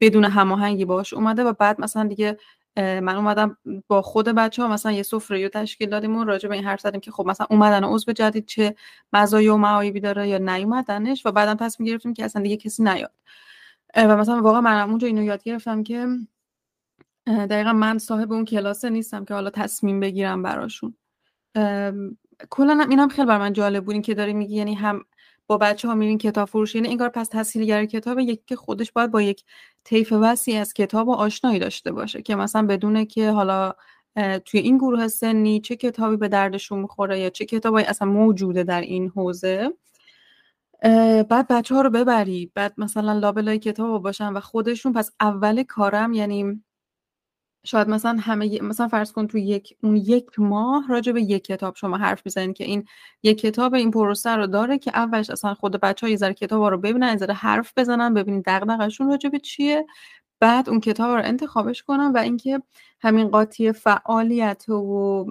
بدون 0.00 0.24
هماهنگی 0.24 0.84
باش 0.84 1.14
اومده 1.14 1.44
و 1.44 1.52
بعد 1.52 1.80
مثلا 1.80 2.04
دیگه 2.04 2.36
من 2.76 3.16
اومدم 3.16 3.56
با 3.88 4.02
خود 4.02 4.28
بچه 4.28 4.62
ها 4.62 4.68
مثلا 4.68 4.92
یه 4.92 5.02
سفره 5.02 5.48
تشکیل 5.48 5.88
دادیم 5.88 6.16
و 6.16 6.24
راجع 6.24 6.48
به 6.48 6.54
این 6.54 6.64
حرف 6.64 6.80
زدیم 6.80 7.00
که 7.00 7.10
خب 7.10 7.26
مثلا 7.26 7.46
اومدن 7.50 7.84
عضو 7.84 8.12
جدید 8.12 8.46
چه 8.46 8.74
مزایا 9.12 9.54
و 9.54 9.58
معایبی 9.58 10.00
داره 10.00 10.28
یا 10.28 10.38
نیومدنش 10.38 11.26
و 11.26 11.32
بعدم 11.32 11.54
تصمیم 11.54 11.88
گرفتیم 11.88 12.14
که 12.14 12.24
اصلا 12.24 12.42
دیگه 12.42 12.56
کسی 12.56 12.82
نیاد. 12.82 13.12
و 13.96 14.16
مثلا 14.16 14.42
واقعا 14.42 14.60
من 14.60 14.80
اونجا 14.80 15.06
اینو 15.06 15.22
یاد 15.22 15.42
گرفتم 15.42 15.82
که 15.82 16.06
دقیقا 17.26 17.72
من 17.72 17.98
صاحب 17.98 18.32
اون 18.32 18.44
کلاسه 18.44 18.90
نیستم 18.90 19.24
که 19.24 19.34
حالا 19.34 19.50
تصمیم 19.50 20.00
بگیرم 20.00 20.42
براشون. 20.42 20.94
کلا 22.50 22.86
اینم 22.90 23.08
خیلی 23.08 23.28
بر 23.28 23.38
من 23.38 23.52
جالب 23.52 23.84
بود 23.84 24.02
که 24.02 24.14
داری 24.14 24.32
میگی 24.32 24.56
یعنی 24.56 24.74
هم 24.74 25.04
با 25.46 25.58
بچه 25.58 25.88
ها 25.88 25.94
میرین 25.94 26.18
کتاب 26.18 26.48
فروشی 26.48 26.78
یعنی 26.78 26.90
انگار 26.90 27.08
پس 27.08 27.28
تحصیلگر 27.28 27.84
کتاب 27.84 28.18
یکی 28.18 28.42
که 28.46 28.56
خودش 28.56 28.92
باید 28.92 29.10
با 29.10 29.22
یک 29.22 29.44
طیف 29.84 30.12
وسیع 30.12 30.60
از 30.60 30.72
کتاب 30.74 31.08
و 31.08 31.12
آشنایی 31.12 31.58
داشته 31.58 31.92
باشه 31.92 32.22
که 32.22 32.36
مثلا 32.36 32.66
بدونه 32.66 33.06
که 33.06 33.30
حالا 33.30 33.72
توی 34.44 34.60
این 34.60 34.78
گروه 34.78 35.08
سنی 35.08 35.60
چه 35.60 35.76
کتابی 35.76 36.16
به 36.16 36.28
دردشون 36.28 36.78
می‌خوره 36.78 37.20
یا 37.20 37.30
چه 37.30 37.44
کتابی 37.44 37.82
اصلا 37.82 38.08
موجوده 38.08 38.64
در 38.64 38.80
این 38.80 39.08
حوزه. 39.08 39.70
بعد 41.30 41.48
بچه 41.48 41.74
ها 41.74 41.80
رو 41.80 41.90
ببری 41.90 42.52
بعد 42.54 42.74
مثلا 42.78 43.12
لابلای 43.12 43.58
کتاب 43.58 44.02
باشن 44.02 44.32
و 44.32 44.40
خودشون. 44.40 44.92
پس 44.92 45.10
اول 45.20 45.62
کارم 45.62 46.12
یعنی 46.12 46.63
شاید 47.64 47.88
مثلا 47.88 48.18
همه 48.20 48.62
مثلا 48.62 48.88
فرض 48.88 49.12
کن 49.12 49.26
تو 49.26 49.38
یک 49.38 49.76
اون 49.82 49.96
یک 49.96 50.26
ماه 50.38 50.88
راجع 50.88 51.12
به 51.12 51.22
یک 51.22 51.44
کتاب 51.44 51.76
شما 51.76 51.96
حرف 51.96 52.22
می‌زنید 52.24 52.56
که 52.56 52.64
این 52.64 52.84
یک 53.22 53.40
کتاب 53.40 53.74
این 53.74 53.90
پروسه 53.90 54.30
رو 54.30 54.46
داره 54.46 54.78
که 54.78 54.90
اولش 54.94 55.30
اصلا 55.30 55.54
خود 55.54 55.80
بچه 55.80 56.06
ها 56.06 56.10
یه 56.10 56.16
ذره 56.16 56.34
کتاب 56.34 56.62
رو 56.64 56.78
ببینن 56.78 57.08
یه 57.08 57.16
ذره 57.16 57.34
حرف 57.34 57.72
بزنن 57.76 58.14
ببینید 58.14 58.44
دغدغه‌شون 58.46 59.08
راجع 59.08 59.28
به 59.30 59.38
چیه. 59.38 59.86
بعد 60.40 60.68
اون 60.68 60.80
کتاب 60.80 61.10
رو 61.16 61.22
انتخابش 61.24 61.82
کنن 61.82 62.12
و 62.12 62.18
اینکه 62.18 62.62
همین 63.00 63.28
قاطی 63.28 63.72
فعالیت 63.72 64.68
و 64.68 65.24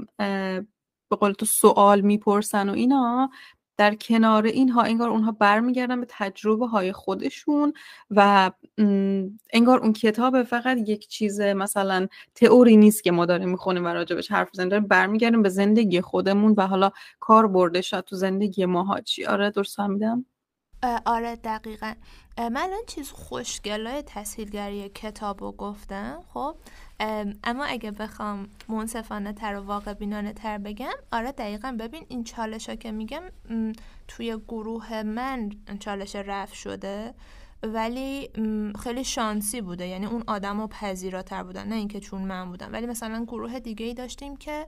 به 1.10 1.16
قول 1.20 1.32
تو 1.34 1.46
سوال 1.46 2.02
می‌پرسن 2.02 2.70
و 2.70 2.74
اینا 2.74 3.30
در 3.84 3.96
کنار 3.96 4.46
اینها 4.46 4.82
انگار 4.82 5.10
اونها 5.10 5.32
برمیگردن 5.32 6.00
به 6.00 6.08
تجربه 6.10 6.68
های 6.68 6.92
خودشون 6.92 7.74
و 8.12 8.52
انگار 9.54 9.80
اون 9.80 9.94
کتاب 9.94 10.44
فقط 10.44 10.78
یک 10.78 11.08
چیز 11.08 11.42
مثلا 11.42 12.08
تئوری 12.36 12.78
نیست 12.78 13.04
که 13.04 13.12
ما 13.12 13.26
داریم 13.26 13.50
می‌خونیم 13.50 13.86
و 13.86 13.88
راجبش 13.88 14.32
حرف 14.32 14.50
بزنیم. 14.54 14.70
داریم 14.70 14.88
برمیگردیم 14.88 15.42
به 15.42 15.50
زندگی 15.50 16.02
خودمون 16.02 16.54
و 16.58 16.68
حالا 16.68 16.92
کار 17.20 17.48
برده 17.48 17.82
شد 17.82 18.02
تو 18.02 18.16
زندگی 18.16 18.66
ماها. 18.66 19.02
چی؟ 19.02 19.26
آره 19.26 19.50
درست 19.52 19.76
فهمیدم؟ 19.76 20.26
آره 21.06 21.36
دقیقا. 21.36 21.94
من 22.38 22.58
الان 22.58 22.84
چیز 22.88 23.12
خوشگلای 23.12 24.04
تسهیلگری 24.06 24.90
کتاب 24.90 25.42
رو 25.42 25.52
گفتم 25.52 26.24
خب؟ 26.34 26.56
اما 27.44 27.66
اگه 27.66 27.92
بخوام 27.92 28.48
منصفانه 28.70 29.34
تر 29.34 29.56
و 29.56 29.64
واقع 29.64 29.94
بینانه 29.94 30.34
تر 30.34 30.58
بگم 30.58 30.94
آره 31.12 31.32
دقیقا 31.32 31.76
ببین 31.80 32.06
این 32.08 32.24
چالش 32.24 32.70
ها 32.70 32.76
که 32.76 32.92
میگم 32.92 33.22
توی 34.08 34.38
گروه 34.48 35.04
من 35.04 35.50
چالش 35.80 36.16
رفت 36.16 36.54
شده 36.54 37.14
ولی 37.64 38.30
خیلی 38.80 39.04
شانسی 39.04 39.62
بوده. 39.62 39.88
یعنی 39.88 40.06
اون 40.06 40.24
آدم 40.28 40.60
و 40.60 40.68
پذیراتر 40.68 41.44
بودن 41.44 41.68
نه 41.68 41.76
اینکه 41.76 42.00
چون 42.00 42.22
من 42.22 42.50
بودم. 42.50 42.74
ولی 42.74 42.86
مثلا 42.86 43.24
گروه 43.24 43.60
دیگه 43.60 43.86
ای 43.86 43.94
داشتیم 43.94 44.36
که 44.36 44.68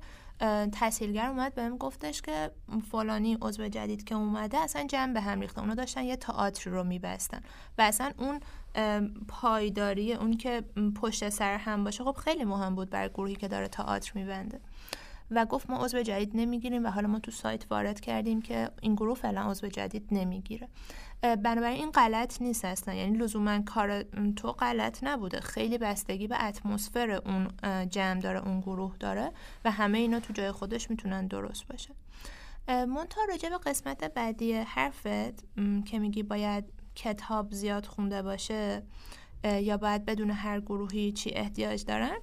تحصیلگر 0.71 1.27
اومد 1.27 1.55
بهم 1.55 1.77
گفتش 1.77 2.21
که 2.21 2.51
فلانی 2.91 3.38
عضو 3.41 3.67
جدید 3.67 4.03
که 4.03 4.15
اومده 4.15 4.57
اصلا 4.57 4.88
جمع 4.88 5.13
به 5.13 5.21
هم 5.21 5.41
ریخته. 5.41 5.61
اونا 5.61 5.75
داشتن 5.75 6.03
یه 6.03 6.15
تئاتر 6.15 6.69
رو 6.69 6.83
میبستن. 6.83 7.41
و 7.77 7.81
اصلا 7.81 8.11
اون 8.17 8.39
پایداری 9.28 10.13
اون 10.13 10.38
که 10.38 10.63
پشت 11.01 11.30
سر 11.30 11.57
هم 11.57 11.84
باشه 11.84 12.03
خب 12.03 12.15
خیلی 12.15 12.43
مهم 12.43 12.76
بود 12.76 12.89
برای 12.89 13.09
گروهی 13.09 13.36
که 13.36 13.47
داره 13.47 13.67
تئاتر 13.67 14.11
میبنده. 14.15 14.59
و 15.32 15.45
گفت 15.45 15.69
ما 15.69 15.86
عضو 15.86 16.01
جدید 16.01 16.32
نمی‌گیریم 16.34 16.86
و 16.86 16.88
حالا 16.88 17.07
ما 17.07 17.19
تو 17.19 17.32
سایت 17.32 17.71
وارد 17.71 17.99
کردیم 17.99 18.41
که 18.41 18.69
این 18.82 18.95
گروه 18.95 19.15
فعلا 19.15 19.41
عضو 19.41 19.67
جدید 19.67 20.07
نمی‌گیره. 20.11 20.67
بنابراین 21.21 21.80
این 21.80 21.91
غلط 21.91 22.41
نیست 22.41 22.65
اصلا. 22.65 22.93
یعنی 22.93 23.17
لزوما 23.17 23.61
کار 23.61 24.03
تو 24.36 24.51
غلط 24.51 25.03
نبوده. 25.03 25.39
خیلی 25.39 25.78
بستگی 25.78 26.28
به 26.28 26.45
اتمسفر 26.45 27.11
اون 27.11 27.47
جمع 27.88 28.19
داره 28.19 28.39
اون 28.47 28.61
گروه 28.61 28.97
داره 28.97 29.32
و 29.65 29.71
همه 29.71 29.97
اینا 29.97 30.19
تو 30.19 30.34
جای 30.34 30.51
خودش 30.51 30.89
می‌تونن 30.89 31.28
درست 31.28 31.67
باشه. 31.67 31.93
منتها 32.67 33.21
راجع 33.30 33.49
به 33.49 33.57
قسمت 33.57 34.03
بعدی 34.13 34.53
حرفت 34.53 35.43
که 35.86 35.99
میگی 35.99 36.23
باید 36.23 36.65
کتاب 36.95 37.51
زیاد 37.51 37.85
خونده 37.85 38.21
باشه 38.21 38.83
یا 39.43 39.77
باید 39.77 40.05
بدون 40.05 40.31
هر 40.31 40.59
گروهی 40.59 41.11
چی 41.11 41.31
احتیاج 41.33 41.85
دارن. 41.85 42.17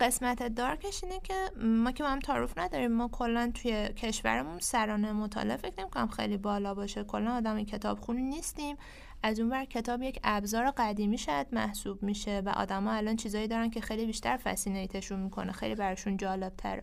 قسمت 0.00 0.54
دارکش 0.54 1.04
اینه 1.04 1.20
که 1.20 1.34
ما 1.64 1.92
که 1.92 2.02
ما 2.02 2.10
هم 2.10 2.18
تعارف 2.18 2.58
نداریم 2.58 2.92
ما 2.92 3.08
کلا 3.08 3.50
توی 3.54 3.88
کشورمون 3.88 4.58
سرانه 4.58 5.12
مطالعه 5.12 5.56
فکر 5.56 5.80
نمی‌کنم 5.80 6.08
خیلی 6.08 6.36
بالا 6.36 6.74
باشه. 6.74 7.04
کلا 7.04 7.36
آدم 7.36 7.64
کتاب 7.64 8.00
خونی 8.00 8.22
نیستیم. 8.22 8.76
از 9.22 9.40
اون 9.40 9.50
ور 9.50 9.64
کتاب 9.64 10.02
یک 10.02 10.20
ابزار 10.24 10.70
قدیمی 10.70 11.18
شاید 11.18 11.46
محسوب 11.52 12.02
میشه 12.02 12.42
و 12.46 12.48
آدما 12.48 12.92
الان 12.92 13.16
چیزایی 13.16 13.48
دارن 13.48 13.70
که 13.70 13.80
خیلی 13.80 14.06
بیشتر 14.06 14.36
فسینیتشون 14.36 15.20
می‌کنه 15.20 15.52
خیلی 15.52 15.74
براشون 15.74 16.16
جالب 16.16 16.52
تره 16.56 16.82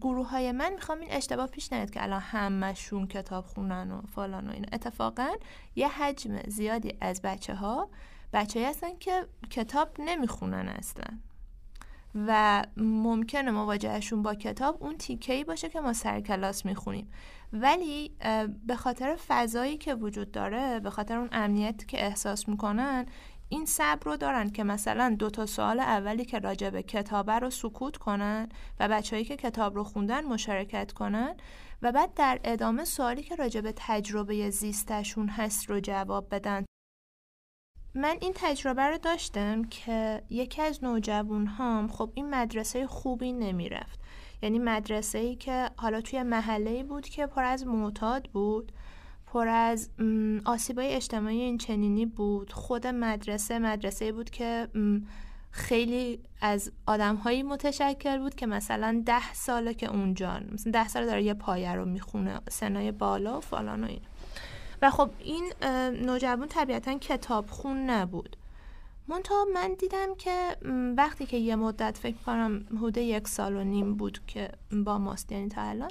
گروه 0.00 0.28
های 0.30 0.52
من 0.52 0.72
می‌خوام 0.72 1.00
این 1.00 1.12
اشتباه 1.12 1.46
پیش 1.46 1.72
نیاد 1.72 1.90
که 1.90 2.02
الان 2.02 2.20
همشون 2.20 3.06
کتاب 3.06 3.44
خونن 3.44 3.90
و 3.90 4.00
فلان 4.00 4.48
و 4.48 4.52
این 4.52 4.66
اتفاقا 4.72 5.30
یه 5.76 5.88
حجم 5.88 6.38
زیادی 6.46 6.94
از 7.00 7.22
بچه 7.22 7.54
ها 7.54 7.90
بچه 8.32 8.68
هستن 8.68 8.98
که 9.00 9.26
کتاب 9.50 9.88
نمی‌خونن 9.98 10.68
اصلا. 10.68 11.18
و 12.14 12.64
ممکنه 12.76 13.50
مواجهشون 13.50 14.22
با 14.22 14.34
کتاب 14.34 14.82
اون 14.82 14.96
تیکه 14.96 15.32
ای 15.32 15.44
باشه 15.44 15.68
که 15.68 15.80
ما 15.80 15.92
سر 15.92 16.20
کلاس 16.20 16.66
می‌خونیم. 16.66 17.10
ولی 17.52 18.16
به 18.66 18.76
خاطر 18.76 19.16
فضایی 19.28 19.76
که 19.76 19.94
وجود 19.94 20.30
داره 20.30 20.80
به 20.80 20.90
خاطر 20.90 21.16
اون 21.16 21.28
امنیت 21.32 21.88
که 21.88 22.06
احساس 22.06 22.48
می‌کنن 22.48 23.06
این 23.48 23.66
صبر 23.66 24.04
رو 24.04 24.16
دارن 24.16 24.50
که 24.50 24.64
مثلا 24.64 25.16
دو 25.18 25.30
تا 25.30 25.46
سوال 25.46 25.80
اولی 25.80 26.24
که 26.24 26.38
راجع 26.38 26.70
به 26.70 26.82
کتابه 26.82 27.32
رو 27.32 27.50
سکوت 27.50 27.96
کنن 27.96 28.48
و 28.80 28.88
بچههایی 28.88 29.24
که 29.24 29.36
کتاب 29.36 29.74
رو 29.74 29.84
خوندن 29.84 30.24
مشارکت 30.24 30.92
کنن 30.92 31.36
و 31.82 31.92
بعد 31.92 32.14
در 32.14 32.40
ادامه 32.44 32.84
سوالی 32.84 33.22
که 33.22 33.36
راجع 33.36 33.60
به 33.60 33.72
تجربه 33.76 34.50
زیستشون 34.50 35.28
هست 35.28 35.70
رو 35.70 35.80
جواب 35.80 36.34
بدن. 36.34 36.64
من 37.94 38.16
این 38.20 38.32
تجربه 38.34 38.82
رو 38.82 38.98
داشتم 38.98 39.64
که 39.64 40.22
یکی 40.30 40.62
از 40.62 40.84
نوجوان 40.84 41.46
هم 41.46 41.88
خب 41.88 42.10
این 42.14 42.30
مدرسه 42.30 42.86
خوبی 42.86 43.32
نمی‌رفت. 43.32 44.00
یعنی 44.42 44.58
مدرسه 44.58 45.18
ای 45.18 45.36
که 45.36 45.70
حالا 45.76 46.00
توی 46.00 46.22
محله 46.22 46.84
بود 46.84 47.08
که 47.08 47.26
پر 47.26 47.44
از 47.44 47.66
معتاد 47.66 48.24
بود 48.32 48.72
پر 49.32 49.48
از 49.48 49.90
آسیبای 50.44 50.94
اجتماعی 50.94 51.40
این 51.40 51.58
چنینی 51.58 52.06
بود. 52.06 52.52
خود 52.52 52.86
مدرسه 52.86 53.58
مدرسه 53.58 54.12
بود 54.12 54.30
که 54.30 54.68
خیلی 55.50 56.20
از 56.40 56.72
آدم 56.86 57.16
هایی 57.16 57.42
متشکل 57.42 58.18
بود 58.18 58.34
که 58.34 58.46
مثلا 58.46 59.02
ده 59.06 59.34
ساله 59.34 59.74
که 59.74 59.90
اونجا 59.90 60.40
مثلا 60.52 60.72
ده 60.72 60.88
ساله 60.88 61.06
داره 61.06 61.22
یه 61.22 61.34
پایه 61.34 61.72
رو 61.72 61.84
می‌خونه 61.84 62.40
سنای 62.50 62.92
بالا 62.92 63.38
و 63.38 63.40
فلان 63.40 63.84
و 63.84 63.86
این 63.86 64.00
و 64.82 64.90
خب 64.90 65.10
این 65.18 65.52
نوجوان 66.06 66.48
طبیعتا 66.48 66.98
کتاب 66.98 67.50
خون 67.50 67.90
نبود. 67.90 68.36
منتها 69.08 69.44
من 69.54 69.74
دیدم 69.78 70.14
که 70.18 70.56
وقتی 70.96 71.26
که 71.26 71.36
یه 71.36 71.56
مدت 71.56 71.98
فکر 71.98 72.16
کنم 72.16 72.66
حدود 72.70 72.96
یک 72.96 73.28
سال 73.28 73.56
و 73.56 73.64
نیم 73.64 73.94
بود 73.94 74.20
که 74.26 74.50
با 74.84 74.98
ماست 74.98 75.32
یعنی 75.32 75.48
تا 75.48 75.62
الان 75.62 75.90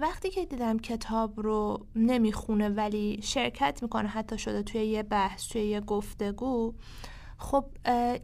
وقتی 0.00 0.30
که 0.30 0.44
دیدم 0.44 0.78
کتاب 0.78 1.40
رو 1.40 1.86
نمی‌خونه 1.96 2.68
ولی 2.68 3.20
شرکت 3.22 3.82
می‌کنه 3.82 4.08
حتی 4.08 4.38
شده 4.38 4.62
توی 4.62 4.84
یه 4.84 5.02
بحث 5.02 5.48
توی 5.48 5.62
یه 5.62 5.80
گفتگو 5.80 6.74
خب 7.38 7.64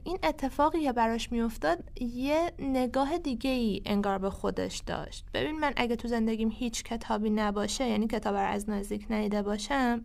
این 0.04 0.18
اتفاقی 0.22 0.82
که 0.82 0.92
براش 0.92 1.32
میافتاد 1.32 1.78
یه 2.00 2.52
نگاه 2.58 3.18
دیگه 3.18 3.50
ای 3.50 3.82
انگار 3.86 4.18
به 4.18 4.30
خودش 4.30 4.82
داشت. 4.86 5.24
ببین 5.34 5.58
من 5.58 5.72
اگه 5.76 5.96
تو 5.96 6.08
زندگیم 6.08 6.50
هیچ 6.50 6.84
کتابی 6.84 7.30
نباشه 7.30 7.88
یعنی 7.88 8.06
کتاب 8.06 8.34
رو 8.34 8.48
از 8.48 8.70
نزدیک 8.70 9.06
ندیده 9.10 9.42
باشم 9.42 10.04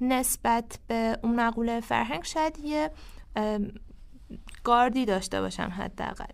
نسبت 0.00 0.78
به 0.86 1.18
اون 1.22 1.34
مقوله 1.34 1.80
فرهنگ 1.80 2.24
شاید 2.24 2.58
یه 2.58 2.90
گاردی 4.64 5.04
داشته 5.04 5.40
باشم 5.40 5.72
حداقل. 5.76 6.32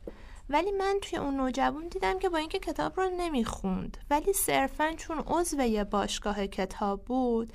ولی 0.48 0.70
من 0.70 0.98
توی 1.02 1.18
اون 1.18 1.36
نوجوان 1.36 1.88
دیدم 1.88 2.18
که 2.18 2.28
با 2.28 2.38
اینکه 2.38 2.58
کتاب 2.58 3.00
رو 3.00 3.10
نمی‌خوند. 3.16 3.96
ولی 4.10 4.32
صرفا 4.32 4.92
چون 4.96 5.18
عضو 5.18 5.60
یه 5.60 5.84
باشگاه 5.84 6.46
کتاب 6.46 7.04
بود 7.04 7.52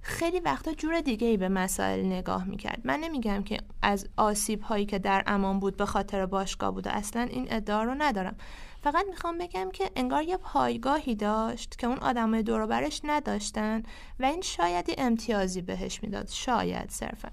خیلی 0.00 0.40
وقتا 0.40 0.72
جور 0.72 1.00
دیگه 1.00 1.26
ای 1.26 1.36
به 1.36 1.48
مسائل 1.48 2.06
نگاه 2.06 2.44
می‌کرد. 2.44 2.80
من 2.84 3.00
نمیگم 3.00 3.42
که 3.42 3.58
از 3.82 4.08
آسیب 4.16 4.60
هایی 4.62 4.86
که 4.86 4.98
در 4.98 5.22
امان 5.26 5.60
بود 5.60 5.76
به 5.76 5.86
خاطر 5.86 6.26
باشگاه 6.26 6.70
بوده 6.70 6.96
اصلا 6.96 7.22
این 7.22 7.46
ادعا 7.50 7.82
رو 7.82 7.94
ندارم. 7.98 8.36
فقط 8.82 9.06
می‌خوام 9.08 9.38
بگم 9.38 9.70
که 9.72 9.90
انگار 9.96 10.22
یه 10.22 10.36
پایگاهی 10.36 11.14
داشت 11.14 11.78
که 11.78 11.86
اون 11.86 11.98
آدمای 11.98 12.42
دور 12.42 12.88
نداشتن 13.04 13.82
و 14.20 14.24
این 14.24 14.40
شاید 14.40 14.94
امتیازی 14.98 15.62
بهش 15.62 16.02
می‌داد. 16.02 16.28
شاید 16.28 16.90
صرفا. 16.90 17.28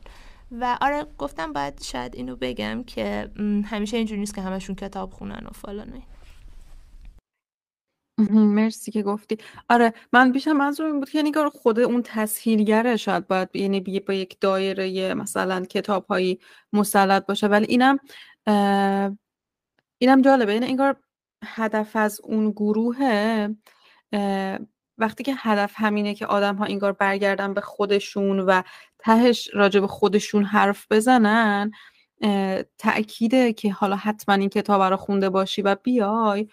و 0.51 0.77
آره 0.81 1.05
گفتم 1.17 1.53
باید 1.53 1.81
شاید 1.81 2.15
اینو 2.15 2.35
بگم 2.35 2.83
که 2.83 3.31
همیشه 3.65 3.97
اینجوری 3.97 4.19
نیست 4.19 4.35
که 4.35 4.41
همشون 4.41 4.75
کتاب 4.75 5.11
خونن 5.13 5.43
و 5.45 5.49
فلان 5.53 6.01
مرسی 8.31 8.91
که 8.91 9.03
گفتی. 9.03 9.37
آره 9.69 9.93
من 10.13 10.31
بیشتر 10.31 10.53
منظور 10.53 10.85
این 10.85 10.99
بود 10.99 11.09
که 11.09 11.17
یعنی 11.17 11.31
خود 11.53 11.79
اون 11.79 12.01
تسهیلگره 12.05 12.97
شاید 12.97 13.27
باید 13.27 13.55
یعنی 13.55 13.99
با 13.99 14.13
یک 14.13 14.39
دایره 14.39 15.13
مثلا 15.13 15.65
کتاب 15.65 16.05
هایی 16.05 16.39
مسلط 16.73 17.25
باشه. 17.25 17.47
ولی 17.47 17.65
اینم 17.65 17.99
اینم 19.97 20.21
جالبه. 20.21 20.51
این 20.51 20.61
یعنی 20.61 20.71
انگار 20.71 20.95
هدف 21.45 21.95
از 21.95 22.21
اون 22.23 22.51
گروهه 22.51 23.49
وقتی 24.99 25.23
که 25.23 25.33
هدف 25.37 25.73
همینه 25.75 26.15
که 26.15 26.25
آدم 26.25 26.55
ها 26.55 26.65
انگار 26.65 26.91
برگردن 26.91 27.53
به 27.53 27.61
خودشون 27.61 28.39
و 28.39 28.61
تهش 28.99 29.49
راجع 29.53 29.79
به 29.79 29.87
خودشون 29.87 30.43
حرف 30.43 30.87
بزنن 30.91 31.71
تأکیده 32.77 33.53
که 33.53 33.71
حالا 33.71 33.95
حتما 33.95 34.35
این 34.35 34.49
کتاب 34.49 34.81
رو 34.81 34.97
خونده 34.97 35.29
باشی 35.29 35.61
و 35.61 35.75
بیای 35.75 36.47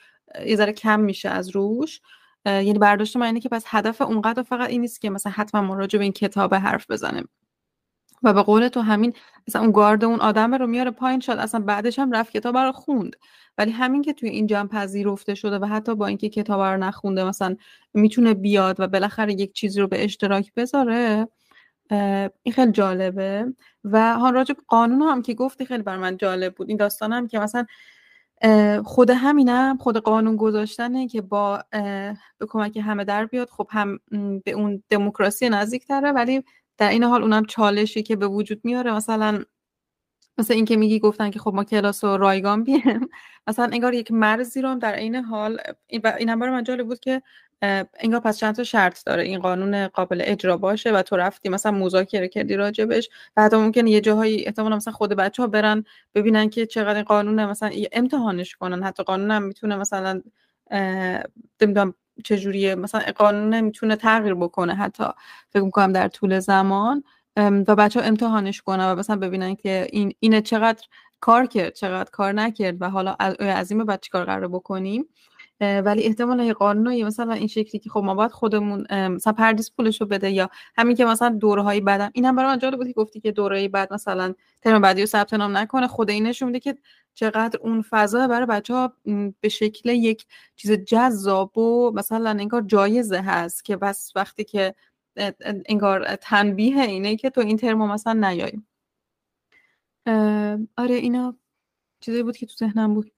یه 0.46 0.56
ذره 0.56 0.72
کم 0.72 1.00
میشه 1.00 1.28
از 1.28 1.48
روش. 1.48 2.00
یعنی 2.46 2.78
برداشت 2.78 3.16
من 3.16 3.26
اینه 3.26 3.40
که 3.40 3.48
پس 3.48 3.64
هدف 3.66 4.02
اونقدر 4.02 4.42
فقط 4.42 4.68
این 4.70 4.80
نیست 4.80 5.00
که 5.00 5.10
مثلا 5.10 5.32
حتما 5.32 5.60
ما 5.60 5.74
راجع 5.74 5.98
به 5.98 6.02
این 6.02 6.12
کتاب 6.12 6.54
حرف 6.54 6.90
بزنیم. 6.90 7.28
و 8.26 8.32
به 8.32 8.42
قول 8.42 8.68
تو 8.68 8.80
همین 8.80 9.12
مثلا 9.48 9.62
اون 9.62 9.72
گارد 9.72 10.04
اون 10.04 10.20
آدم 10.20 10.54
رو 10.54 10.66
میاره 10.66 10.90
پایین 10.90 11.20
شد 11.20 11.32
اصلا 11.32 11.60
بعدش 11.60 11.98
هم 11.98 12.12
رفت 12.12 12.32
کتاب 12.32 12.56
رو 12.56 12.72
خوند. 12.72 13.16
ولی 13.58 13.70
همین 13.70 14.02
که 14.02 14.12
توی 14.12 14.28
این 14.28 14.46
جمع 14.46 14.68
پذیرفته 14.68 15.34
شده 15.34 15.58
و 15.58 15.64
حتی 15.64 15.94
با 15.94 16.06
اینکه 16.06 16.28
کتاب 16.28 16.60
رو 16.60 16.76
نخونده 16.76 17.24
مثلا 17.24 17.56
می‌تونه 17.94 18.34
بیاد 18.34 18.80
و 18.80 18.88
بالاخره 18.88 19.32
یک 19.32 19.52
چیزی 19.52 19.80
رو 19.80 19.88
به 19.88 20.04
اشتراک 20.04 20.52
بذاره 20.54 21.28
این 22.42 22.52
خیلی 22.54 22.72
جالبه. 22.72 23.46
و 23.84 24.14
ها 24.14 24.30
راجع 24.30 24.54
قانون 24.68 25.02
هم 25.02 25.22
که 25.22 25.34
گفتی 25.34 25.64
خیلی 25.64 25.82
بر 25.82 25.96
من 25.96 26.16
جالب 26.16 26.54
بود. 26.54 26.68
این 26.68 26.76
داستان 26.76 27.12
هم 27.12 27.28
که 27.28 27.38
مثلا 27.38 27.66
خود 28.84 29.10
همینم 29.10 29.76
خود 29.76 29.96
قانون 29.96 30.36
گذاشتنه 30.36 31.08
که 31.08 31.20
با 31.20 31.62
به 32.38 32.46
کمک 32.48 32.76
همه 32.76 33.04
در 33.04 33.26
بیاد. 33.26 33.50
خب 33.50 33.68
هم 33.70 33.98
به 34.44 34.52
اون 34.52 34.82
دموکراسی 34.90 35.48
نزدیک 35.48 35.86
تره 35.86 36.12
ولی 36.12 36.44
در 36.78 36.90
این 36.90 37.02
حال 37.04 37.22
اونم 37.22 37.44
چالشی 37.44 38.02
که 38.02 38.16
به 38.16 38.26
وجود 38.28 38.60
میاره. 38.64 38.94
مثلا 38.94 39.44
مثل 40.38 40.54
اینکه 40.54 40.76
میگی 40.76 40.98
گفتن 41.00 41.30
که 41.30 41.38
خب 41.38 41.54
ما 41.54 41.64
کلاس 41.64 42.04
و 42.04 42.16
رایگان 42.16 42.64
بیم 42.64 42.82
مثلا 43.48 43.64
انگار 43.72 43.94
یک 43.94 44.12
مرزی 44.12 44.62
رو 44.62 44.74
در 44.74 44.96
این 44.96 45.14
حال 45.16 45.58
این 45.88 46.28
هم 46.28 46.38
من 46.38 46.64
جالب 46.64 46.86
بود 46.86 47.00
که 47.00 47.22
انگار 48.00 48.20
پس 48.20 48.38
چند 48.38 48.54
تا 48.54 48.64
شرط 48.64 49.04
داره. 49.06 49.22
این 49.22 49.40
قانون 49.40 49.88
قابل 49.88 50.22
اجرا 50.24 50.56
باشه 50.56 50.92
و 50.92 51.02
تو 51.02 51.16
رفتی 51.16 51.48
مثلا 51.48 51.72
مذاکره 51.72 52.28
کردی 52.28 52.56
راجبش 52.56 53.08
و 53.36 53.42
حتی 53.42 53.56
ممکنه 53.56 53.90
یه 53.90 54.00
جاهایی 54.00 54.44
احتمال 54.46 54.74
مثلا 54.74 54.94
خود 54.94 55.10
بچه 55.10 55.42
ها 55.42 55.46
برن 55.48 55.84
ببینن 56.14 56.48
که 56.50 56.66
چقدر 56.66 56.94
این 56.94 57.04
قانون 57.04 57.46
مثلا 57.46 57.70
امتحانش 57.92 58.56
کنن. 58.56 58.82
حتی 58.82 59.02
قانون 59.02 59.30
هم 59.30 59.42
می‌تونه 59.42 59.76
مثلا 59.76 60.22
چجوریه؟ 62.24 62.74
مثلا 62.74 63.00
قانون 63.16 63.60
می‌تونه 63.60 63.96
تغییر 63.96 64.34
بکنه 64.34 64.74
حتی 64.74 65.04
فکر 65.50 65.62
می‌کنم 65.62 65.92
در 65.92 66.08
طول 66.08 66.38
زمان. 66.40 67.04
و 67.38 67.76
بچه 67.76 68.00
ها 68.00 68.06
امتحانش 68.06 68.62
کنن 68.62 68.92
و 68.92 68.94
مثلا 68.94 69.16
ببینن 69.16 69.54
که 69.56 69.86
این 69.92 70.12
اینه 70.20 70.40
چقدر 70.40 70.82
کار 71.20 71.46
کرد 71.46 71.74
چقدر 71.74 72.10
کار 72.10 72.32
نکرد 72.32 72.82
و 72.82 72.90
حالا 72.90 73.16
از 73.40 73.70
این 73.72 73.84
بعد 73.84 74.00
چیکار 74.00 74.24
قرار 74.24 74.48
بکنیم. 74.48 75.04
ولی 75.60 76.02
احتمال 76.02 76.40
یه 76.40 76.52
قانونی 76.52 77.04
مثلا 77.04 77.32
این 77.32 77.46
شکلی 77.46 77.80
که 77.80 77.90
خب 77.90 78.00
ما 78.00 78.14
باید 78.14 78.30
خودمون 78.30 78.86
مثلا 78.90 79.32
پردیس 79.32 79.70
پولشو 79.70 80.06
بده 80.06 80.30
یا 80.30 80.50
همین 80.76 80.96
که 80.96 81.04
مثلا 81.04 81.28
دورهایی 81.28 81.80
بعدم 81.80 82.10
اینم 82.14 82.36
برای 82.36 82.50
من 82.50 82.58
جالب 82.58 82.76
بود 82.76 82.86
که 82.86 82.92
گفتی 82.92 83.20
که 83.20 83.32
دوره 83.32 83.68
بعد 83.68 83.92
مثلا 83.92 84.34
ترم 84.62 84.80
بعدی 84.80 85.00
رو 85.00 85.06
ثبت 85.06 85.34
نام 85.34 85.56
نکنه. 85.56 85.86
خود 85.86 86.10
این 86.10 86.26
نشون 86.26 86.46
میده 86.46 86.60
که 86.60 86.78
چقدر 87.14 87.58
اون 87.62 87.82
فضا 87.82 88.26
برای 88.26 88.46
بچه 88.46 88.74
ها 88.74 88.92
به 89.40 89.48
شکل 89.48 89.88
یک 89.88 90.26
چیز 90.56 90.72
جذاب 90.72 91.58
و 91.58 91.92
مثلا 91.94 92.30
انگار 92.30 92.62
جایزه 92.62 93.20
هست 93.20 93.64
که 93.64 93.76
بس 93.76 94.12
وقتی 94.16 94.44
که 94.44 94.74
انگار 95.66 96.16
تنبیه 96.16 96.82
اینه 96.82 97.16
که 97.16 97.30
تو 97.30 97.40
این 97.40 97.56
ترم 97.56 97.92
مثلا 97.92 98.12
نیایی. 98.28 98.62
آره 100.76 100.94
اینا 100.94 101.36
چیزی 102.00 102.22
بود 102.22 102.36
که 102.36 102.46
تو 102.46 102.54
ذهنم 102.56 102.94
بود. 102.94 103.12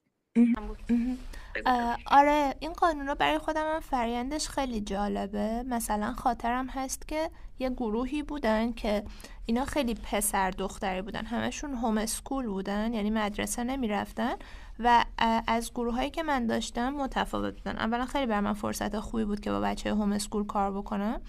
آره 2.06 2.54
این 2.60 2.72
قانون 2.72 3.06
رو 3.06 3.14
برای 3.14 3.38
خودم 3.38 3.74
هم 3.74 3.80
فریندش 3.80 4.48
خیلی 4.48 4.80
جالبه. 4.80 5.62
مثلا 5.66 6.12
خاطرم 6.12 6.66
هست 6.66 7.08
که 7.08 7.30
یه 7.58 7.70
گروهی 7.70 8.22
بودن 8.22 8.72
که 8.72 9.04
اینا 9.46 9.64
خیلی 9.64 9.94
پسر 9.94 10.50
دختری 10.50 11.02
بودن. 11.02 11.24
همشون 11.24 11.74
هوم 11.74 11.98
اسکول 11.98 12.46
بودن 12.46 12.94
یعنی 12.94 13.10
مدرسه 13.10 13.64
نمی‌رفتن. 13.64 14.34
و 14.78 15.04
از 15.46 15.72
گروه 15.72 15.94
هایی 15.94 16.10
که 16.10 16.22
من 16.22 16.46
داشتم 16.46 16.90
متفاوت 16.90 17.54
بودن. 17.54 17.78
اولا 17.78 18.06
خیلی 18.06 18.26
بر 18.26 18.40
من 18.40 18.52
فرصت 18.52 18.98
خوبی 19.00 19.24
بود 19.24 19.40
که 19.40 19.50
با 19.50 19.60
بچه 19.60 19.90
هوم 19.90 20.12
اسکول 20.12 20.46
کار 20.46 20.72
بکنم. 20.72 21.20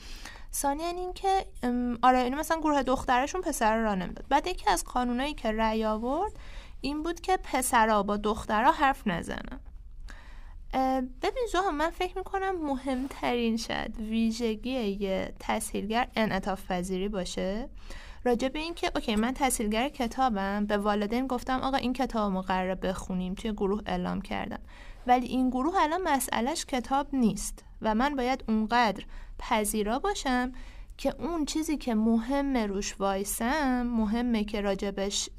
ثانیا 0.54 0.88
این 0.88 1.14
که 1.14 1.46
آره 2.02 2.20
اینو 2.20 2.38
مثلا 2.38 2.58
گروه 2.58 2.84
دخترشون 2.84 3.42
پسر 3.42 3.78
را 3.78 3.96
نمی‌داد. 3.96 4.26
بعد 4.30 4.48
یکی 4.48 4.70
از 4.70 4.84
قانونایی 4.84 5.34
که 5.34 5.52
رأی 5.52 5.86
آورد 5.86 6.32
این 6.82 7.04
بود 7.04 7.22
که 7.22 7.38
پسرها 7.38 8.04
با 8.04 8.18
دخترها 8.18 8.72
حرف 8.72 9.08
نزنن. 9.08 9.60
ببین 11.22 11.47
زوها 11.51 11.72
من 11.72 11.89
فکر 11.89 12.17
می‌کنم 12.17 12.65
مهمترین 12.65 13.57
شاید 13.57 13.97
ویژگی 13.99 14.70
یه 14.72 15.34
تسهیلگر 15.39 16.07
انعطاف 16.15 16.72
پذیری 16.72 17.09
باشه. 17.09 17.70
راجع 18.24 18.47
به 18.47 18.59
این 18.59 18.74
که 18.74 18.91
اوکی 18.95 19.15
من 19.15 19.34
تحصیلگر 19.34 19.89
کتابم 19.89 20.65
به 20.65 20.78
والدین 20.78 21.28
گفتم 21.28 21.59
آقا 21.59 21.78
این 21.78 21.93
کتاب 21.93 22.32
ما 22.32 22.41
قراره 22.41 22.76
بخونیم 22.76 23.34
توی 23.34 23.51
گروه 23.51 23.82
اعلام 23.86 24.22
کردم 24.22 24.59
ولی 25.07 25.28
این 25.28 25.49
گروه 25.49 25.74
الان 25.78 26.01
مسئلهش 26.01 26.65
کتاب 26.65 27.07
نیست 27.13 27.63
و 27.82 27.95
من 27.95 28.15
باید 28.15 28.43
اونقدر 28.47 29.03
پذیرا 29.39 29.99
باشم 29.99 30.51
که 30.97 31.15
اون 31.20 31.45
چیزی 31.45 31.78
که 31.78 31.95
مهمه 31.95 32.67
روش 32.67 32.95
وایسم 32.99 33.84
مهمه 33.84 34.43
که 34.43 34.61
راجبش 34.61 35.30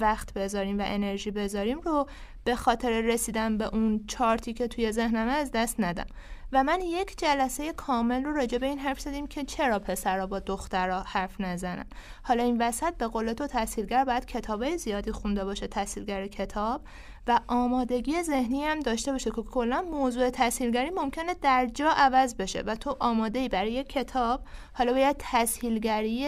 وقت 0.00 0.32
بذاریم 0.32 0.78
و 0.78 0.82
انرژی 0.86 1.30
بذاریم 1.30 1.80
رو 1.80 2.08
به 2.44 2.56
خاطر 2.56 3.00
رسیدن 3.00 3.58
به 3.58 3.64
اون 3.64 4.04
چارتی 4.06 4.52
که 4.52 4.68
توی 4.68 4.92
ذهنمه 4.92 5.32
از 5.32 5.50
دست 5.50 5.80
ندم. 5.80 6.06
و 6.52 6.64
من 6.64 6.80
یک 6.80 7.18
جلسه 7.18 7.72
کامل 7.72 8.24
رو 8.24 8.32
راجع 8.32 8.58
به 8.58 8.66
این 8.66 8.78
حرف 8.78 9.00
زدیم 9.00 9.26
که 9.26 9.44
چرا 9.44 9.78
پسرها 9.78 10.26
با 10.26 10.38
دخترها 10.38 11.02
حرف 11.02 11.40
نزنن. 11.40 11.84
حالا 12.22 12.42
این 12.42 12.62
وسط 12.62 12.96
به 12.96 13.06
قول 13.06 13.32
تو 13.32 13.46
تحصیلگر 13.46 14.04
باید 14.04 14.24
کتابه 14.26 14.76
زیادی 14.76 15.12
خونده 15.12 15.44
باشه 15.44 15.66
تحصیلگر 15.66 16.26
کتاب. 16.26 16.82
و 17.26 17.40
آمادگی 17.48 18.22
ذهنی 18.22 18.64
هم 18.64 18.80
داشته 18.80 19.12
باشه 19.12 19.30
که 19.30 19.42
کلا 19.42 19.82
موضوع 19.82 20.30
تحصیلگری 20.30 20.90
ممکنه 20.90 21.34
در 21.34 21.66
جا 21.66 21.90
عوض 21.96 22.34
بشه. 22.34 22.62
و 22.62 22.74
تو 22.74 22.96
آماده 23.00 23.38
ای 23.38 23.48
برای 23.48 23.84
کتاب 23.84 24.44
حالا 24.72 24.92
باید 24.92 25.16
تحصیلگری 25.16 26.26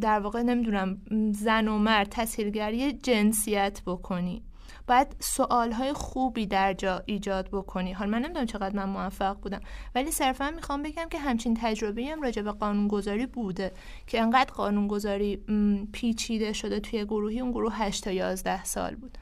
در 0.00 0.20
واقع 0.20 0.42
نمی‌دونم 0.42 0.98
زن 1.32 1.68
و 1.68 1.78
مرد 1.78 2.08
تحصیلگری 2.08 2.92
جنسیت 2.92 3.80
بکنی. 3.86 4.42
باید 4.90 5.16
سوال 5.20 5.92
خوبی 5.92 6.46
در 6.46 6.72
جا 6.72 7.02
ایجاد 7.06 7.48
بکنی. 7.48 7.92
حالا 7.92 8.10
من 8.10 8.18
نمی‌دونم 8.18 8.46
چقدر 8.46 8.76
من 8.76 8.88
موفق 8.88 9.36
بودم 9.40 9.60
ولی 9.94 10.10
صرفا 10.10 10.50
می‌خوام 10.50 10.82
بگم 10.82 11.08
که 11.10 11.18
همچین 11.18 11.58
تجربه 11.60 12.04
هم 12.04 12.22
راجع 12.22 12.42
به 12.42 12.52
قانونگذاری 12.52 13.26
بوده 13.26 13.72
که 14.06 14.20
انقدر 14.20 14.52
قانونگذاری 14.52 15.44
پیچیده 15.92 16.52
شده 16.52 16.80
توی 16.80 17.04
گروهی. 17.04 17.40
اون 17.40 17.50
گروه 17.50 17.72
8 17.74 18.04
تا 18.04 18.10
11 18.10 18.64
سال 18.64 18.94
بود 18.94 19.18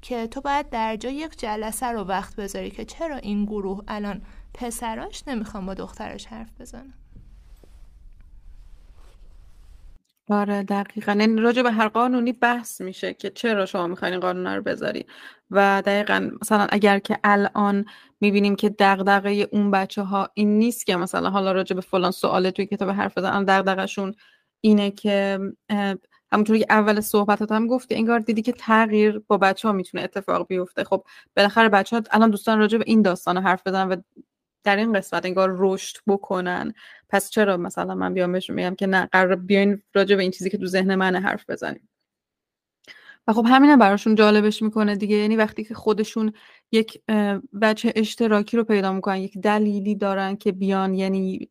که 0.00 0.26
تو 0.26 0.40
باید 0.40 0.70
در 0.70 0.96
جا 0.96 1.10
یک 1.10 1.38
جلسه 1.38 1.86
رو 1.86 2.04
وقت 2.04 2.36
بذاری 2.36 2.70
که 2.70 2.84
چرا 2.84 3.16
این 3.16 3.44
گروه 3.44 3.82
الان 3.88 4.22
پسراش 4.54 5.28
نمی‌خوام 5.28 5.66
با 5.66 5.74
دخترش 5.74 6.26
حرف 6.26 6.60
بزنم. 6.60 6.94
آره 10.32 10.62
دقیقا. 10.62 11.12
یعنی 11.12 11.40
راجع 11.40 11.62
به 11.62 11.72
هر 11.72 11.88
قانونی 11.88 12.32
بحث 12.32 12.80
میشه 12.80 13.14
که 13.14 13.30
چرا 13.30 13.66
شما 13.66 13.86
می‌خواین 13.86 14.20
قانون 14.20 14.46
رو 14.46 14.62
بذاری. 14.62 15.06
و 15.50 15.82
دقیقا 15.86 16.30
مثلا 16.42 16.66
اگر 16.70 16.98
که 16.98 17.18
الان 17.24 17.84
می‌بینیم 18.20 18.56
که 18.56 18.68
دغدغه 18.78 19.48
اون 19.52 19.70
بچه 19.70 20.02
ها 20.02 20.28
این 20.34 20.58
نیست 20.58 20.86
که 20.86 20.96
مثلا 20.96 21.30
حالا 21.30 21.52
راجع 21.52 21.74
به 21.74 21.80
فلان 21.80 22.10
سواله 22.10 22.50
توی 22.50 22.66
کتاب 22.66 22.90
حرف 22.90 23.18
بزنن 23.18 23.44
دغدغهشون 23.44 24.14
اینه 24.60 24.90
که 24.90 25.38
همونطوری 26.32 26.58
که 26.58 26.66
اول 26.70 27.00
صحبتات 27.00 27.52
هم 27.52 27.66
گفتی 27.66 27.94
انگار 27.94 28.18
دیدی 28.18 28.42
که 28.42 28.52
تغییر 28.52 29.22
با 29.28 29.38
بچه 29.38 29.68
ها 29.68 29.74
می‌تونه 29.74 30.04
اتفاق 30.04 30.46
بیفته. 30.46 30.84
خب 30.84 31.04
بالاخره 31.36 31.68
بچه 31.68 31.96
ها 31.96 32.02
الان 32.10 32.30
دوستان 32.30 32.58
راجع 32.58 32.78
به 32.78 32.84
این 32.86 33.02
داستان 33.02 33.38
حرف 33.38 33.66
بزنن 33.66 33.88
و 33.88 33.96
در 34.64 34.76
این 34.76 34.92
قسمت 34.92 35.24
انگار 35.24 35.56
رشد 35.58 35.96
بکنن. 36.06 36.74
پس 37.08 37.30
چرا 37.30 37.56
مثلا 37.56 37.94
من 37.94 38.14
بیام 38.14 38.32
بهشون 38.32 38.56
میگم 38.56 38.74
که 38.74 38.86
نه 38.86 39.08
قرار 39.12 39.36
بیاین 39.36 39.82
راجع 39.94 40.16
به 40.16 40.22
این 40.22 40.30
چیزی 40.30 40.50
که 40.50 40.58
تو 40.58 40.66
ذهن 40.66 40.94
من 40.94 41.16
حرف 41.16 41.50
بزنیم. 41.50 41.88
و 43.26 43.32
خب 43.32 43.46
همینه 43.48 43.76
براشون 43.76 44.14
جالبش 44.14 44.62
می‌کنه 44.62 44.96
دیگه. 44.96 45.16
یعنی 45.16 45.36
وقتی 45.36 45.64
که 45.64 45.74
خودشون 45.74 46.32
یک 46.72 47.02
بچه 47.62 47.92
اشتراکی 47.96 48.56
رو 48.56 48.64
پیدا 48.64 48.92
می‌کنن 48.92 49.16
یک 49.16 49.38
دلیلی 49.38 49.94
دارن 49.94 50.36
که 50.36 50.52
بیان 50.52 50.94
یعنی 50.94 51.50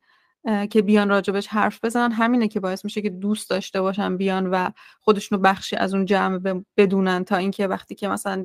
که 0.69 0.81
بیان 0.81 1.09
راجبش 1.09 1.47
حرف 1.47 1.85
بزنن 1.85 2.11
همینه 2.11 2.47
که 2.47 2.59
باعث 2.59 2.85
میشه 2.85 3.01
که 3.01 3.09
دوست 3.09 3.49
داشته 3.49 3.81
باشن 3.81 4.17
بیان 4.17 4.47
و 4.47 4.69
خودشونو 4.99 5.41
بخشی 5.41 5.75
از 5.75 5.93
اون 5.93 6.05
جمع 6.05 6.61
بدونن 6.77 7.23
تا 7.23 7.37
اینکه 7.37 7.67
وقتی 7.67 7.95
که 7.95 8.07
مثلا 8.07 8.43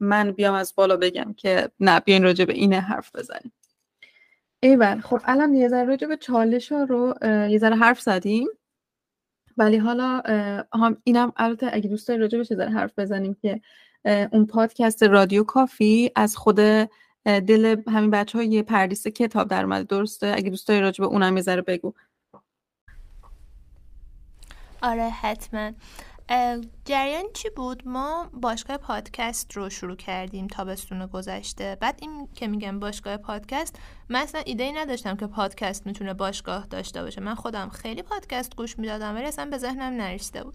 من 0.00 0.32
بیام 0.32 0.54
از 0.54 0.74
بالا 0.76 0.96
بگم 0.96 1.34
که 1.36 1.70
نه 1.80 2.00
بیاین 2.00 2.22
راجع 2.22 2.44
به 2.44 2.52
اینه 2.52 2.80
حرف 2.80 3.16
بزنیم. 3.16 3.52
ایول 4.60 5.00
خب 5.00 5.20
الان 5.24 5.54
یه 5.54 5.68
ذره 5.68 5.84
راجع 5.84 6.06
به 6.06 6.16
چالش 6.16 6.72
ها 6.72 6.84
رو 6.84 7.14
یه 7.22 7.58
ذره 7.58 7.76
حرف 7.76 8.00
زدیم. 8.00 8.48
ولی 9.56 9.76
حالا 9.76 10.22
هم 10.74 10.96
اینم 11.04 11.32
البته 11.36 11.70
اگه 11.72 11.88
دوست 11.88 12.08
داری 12.08 12.20
راجع 12.20 12.38
به 12.38 12.44
ذره 12.44 12.70
حرف 12.70 12.98
بزنیم 12.98 13.34
که 13.34 13.60
اون 14.32 14.46
پادکست 14.46 15.02
رادیو 15.02 15.44
کافی 15.44 16.10
از 16.16 16.36
خود 16.36 16.56
دل 17.24 17.82
همین 17.88 18.10
بچه 18.10 18.38
ها 18.38 18.44
یه 18.44 18.62
پردیس 18.62 19.06
کتاب 19.06 19.48
در 19.48 19.62
اومده. 19.62 19.84
درسته؟ 19.84 20.32
اگه 20.36 20.50
دوست 20.50 20.68
داری 20.68 20.80
راجع 20.80 21.04
اونم 21.04 21.36
یه 21.36 21.42
ذره 21.42 21.62
بگو. 21.62 21.94
آره 24.82 25.08
حتما. 25.08 25.72
جریان 26.84 27.24
چی 27.34 27.50
بود؟ 27.50 27.88
ما 27.88 28.30
باشگاه 28.32 28.76
پادکست 28.76 29.56
رو 29.56 29.70
شروع 29.70 29.96
کردیم 29.96 30.46
تابستون 30.46 31.06
گذشته. 31.06 31.76
بعد 31.80 31.98
این 32.02 32.28
که 32.34 32.46
میگم 32.46 32.80
باشگاه 32.80 33.16
پادکست 33.16 33.76
من 34.08 34.20
اصلا 34.20 34.40
ایده 34.46 34.64
ای 34.64 34.72
نداشتم 34.72 35.16
که 35.16 35.26
پادکست 35.26 35.86
می‌تونه 35.86 36.14
باشگاه 36.14 36.66
داشته 36.66 37.02
باشه. 37.02 37.20
من 37.20 37.34
خودم 37.34 37.68
خیلی 37.68 38.02
پادکست 38.02 38.56
گوش 38.56 38.78
می‌دادم 38.78 39.14
ولی 39.14 39.24
اصلا 39.24 39.44
به 39.44 39.58
ذهنم 39.58 39.92
نرسیده 39.92 40.44
بود. 40.44 40.54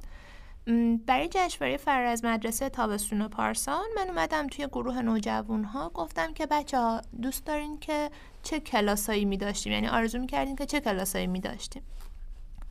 برای 1.05 1.29
جشنواره 1.31 1.77
فر 1.77 2.03
از 2.03 2.25
مدرسه 2.25 2.69
تابستون 2.69 3.27
پارسان 3.27 3.85
من 3.95 4.09
اومدم 4.09 4.47
توی 4.47 4.67
گروه 4.67 5.01
نوجوان 5.01 5.63
ها 5.63 5.89
گفتم 5.89 6.33
که 6.33 6.45
بچه 6.45 6.77
ها 6.77 7.01
دوست 7.21 7.45
دارین 7.45 7.79
که 7.79 8.09
چه 8.43 8.59
کلاسایی 8.59 9.25
می 9.25 9.37
داشتیم 9.37 9.73
یعنی 9.73 9.87
آرزو 9.87 10.19
می 10.19 10.27
کردیم 10.27 10.55
که 10.55 10.65
چه 10.65 10.79
کلاسایی 10.79 11.27
می 11.27 11.39
داشتیم 11.39 11.83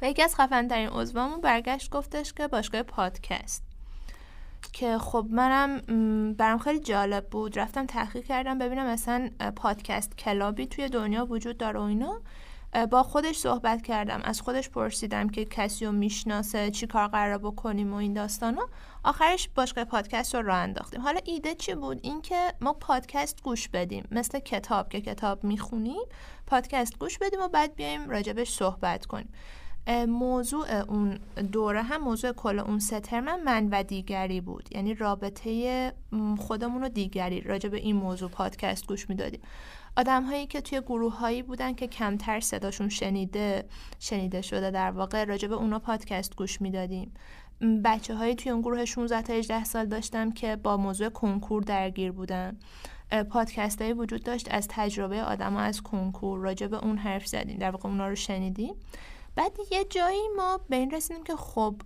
و 0.02 0.06
یکی 0.06 0.22
از 0.22 0.34
خفن 0.34 0.68
ترین 0.68 0.88
عضوامون 0.88 1.40
برگشت 1.40 1.90
گفتش 1.90 2.32
که 2.32 2.48
باشگاه 2.48 2.82
پادکست. 2.82 3.62
که 4.72 4.98
خب 4.98 5.26
منم 5.30 5.80
برام 6.32 6.58
خیلی 6.58 6.80
جالب 6.80 7.26
بود. 7.26 7.58
رفتم 7.58 7.86
تحقیق 7.86 8.24
کردم 8.24 8.58
ببینم 8.58 8.86
مثلا 8.86 9.30
پادکست 9.56 10.18
کلابی 10.18 10.66
توی 10.66 10.88
دنیا 10.88 11.26
وجود 11.26 11.58
داره 11.58 11.80
و 11.80 11.82
اینا. 11.82 12.20
با 12.90 13.02
خودش 13.02 13.36
صحبت 13.36 13.82
کردم. 13.82 14.20
از 14.24 14.40
خودش 14.40 14.70
پرسیدم 14.70 15.28
که 15.28 15.44
کسی 15.44 15.86
رو 15.86 15.92
می‌شناسه 15.92 16.70
چی 16.70 16.86
کار 16.86 17.08
قرار 17.08 17.38
بکنیم 17.38 17.92
و 17.92 17.96
این 17.96 18.12
داستانا 18.12 18.68
آخرش 19.04 19.48
باشگاه 19.54 19.84
پادکست 19.84 20.34
رو 20.34 20.42
راه 20.42 20.58
انداختیم. 20.58 21.00
حالا 21.00 21.20
ایده 21.24 21.54
چی 21.54 21.74
بود؟ 21.74 22.00
اینکه 22.02 22.54
ما 22.60 22.72
پادکست 22.72 23.42
گوش 23.42 23.68
بدیم. 23.68 24.08
مثل 24.10 24.38
کتاب 24.38 24.88
که 24.88 25.00
کتاب 25.00 25.44
می‌خونیم 25.44 26.02
پادکست 26.46 26.98
گوش 26.98 27.18
بدیم 27.18 27.40
و 27.40 27.48
بعد 27.48 27.74
بیایم 27.74 28.10
راجبش 28.10 28.50
صحبت 28.50 29.06
کنیم. 29.06 29.32
موضوع 30.08 30.80
اون 30.88 31.18
دوره 31.52 31.82
هم 31.82 32.02
موضوع 32.02 32.32
کل 32.32 32.58
اون 32.58 32.78
سه 32.78 33.00
ترم 33.00 33.42
من 33.42 33.68
و 33.68 33.82
دیگری 33.82 34.40
بود. 34.40 34.68
یعنی 34.70 34.94
رابطه 34.94 35.92
خودمون 36.38 36.84
و 36.84 36.88
دیگری 36.88 37.40
راجع 37.40 37.68
به 37.68 37.76
این 37.76 37.96
موضوع 37.96 38.30
پادکست 38.30 38.86
گوش 38.86 39.08
می‌دادیم. 39.08 39.40
آدم 39.96 40.24
هایی 40.24 40.46
که 40.46 40.60
توی 40.60 40.80
گروه 40.80 41.18
هایی 41.18 41.42
بودن 41.42 41.74
که 41.74 41.86
کمتر 41.86 42.40
صداشون 42.40 42.88
شنیده 42.88 43.64
شنیده 43.98 44.42
شده 44.42 44.70
در 44.70 44.90
واقع 44.90 45.24
راجع 45.24 45.48
به 45.48 45.54
اونا 45.54 45.78
پادکست 45.78 46.36
گوش 46.36 46.60
می‌دادیم. 46.60 47.14
بچه 47.84 48.14
هایی 48.14 48.34
توی 48.34 48.52
اون 48.52 48.60
گروه 48.60 48.84
16 48.84 49.22
تا 49.22 49.32
18 49.32 49.64
سال 49.64 49.86
داشتم 49.86 50.30
که 50.30 50.56
با 50.56 50.76
موضوع 50.76 51.08
کنکور 51.08 51.62
درگیر 51.62 52.12
بودن. 52.12 52.58
پادکست 53.30 53.82
هایی 53.82 53.92
وجود 53.92 54.22
داشت 54.22 54.48
از 54.50 54.68
تجربه 54.70 55.22
آدم 55.22 55.52
ها 55.52 55.60
از 55.60 55.82
کنکور 55.82 56.38
راجع 56.38 56.66
به 56.66 56.84
اون 56.84 56.98
حرف 56.98 57.26
زدیم. 57.26 57.58
در 57.58 57.70
واقع 57.70 57.88
اونا 57.88 58.08
رو 58.08 58.14
شنیدیم. 58.14 58.74
بعد 59.36 59.56
یه 59.70 59.84
جایی 59.84 60.28
ما 60.36 60.60
به 60.68 60.76
این 60.76 60.90
رسیدیم 60.90 61.24
که 61.24 61.36
خب 61.36 61.82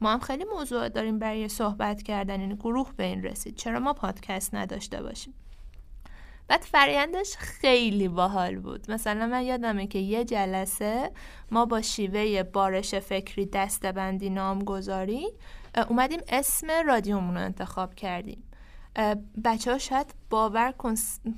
ما 0.00 0.12
هم 0.12 0.20
خیلی 0.20 0.44
موضوع 0.44 0.88
داریم 0.88 1.18
برای 1.18 1.48
صحبت 1.48 2.02
کردن 2.02 2.40
یعنی 2.40 2.56
گروه 2.56 2.92
به 2.96 3.04
این 3.04 3.22
رسید. 3.22 3.56
چرا 3.56 3.80
ما 3.80 3.92
پادکست 3.92 4.54
نداشته 4.54 5.02
باشیم؟ 5.02 5.34
بعد 6.48 6.60
فرایندش 6.60 7.36
خیلی 7.36 8.08
باحال 8.08 8.58
بود. 8.58 8.90
مثلا 8.90 9.26
من 9.26 9.42
یادمه 9.42 9.86
که 9.86 9.98
یه 9.98 10.24
جلسه 10.24 11.10
ما 11.50 11.66
با 11.66 11.82
شیوه 11.82 12.42
بارش 12.42 12.94
فکری 12.94 13.46
دستبندی 13.46 14.30
نامگذاری 14.30 15.26
اومدیم 15.88 16.20
اسم 16.28 16.66
رادیومون 16.86 17.34
رو 17.34 17.40
انتخاب 17.40 17.94
کردیم. 17.94 18.42
بچه 19.44 19.72
ها 19.72 19.78
شاید 19.78 20.14
باور 20.30 20.72
کن 20.72 20.94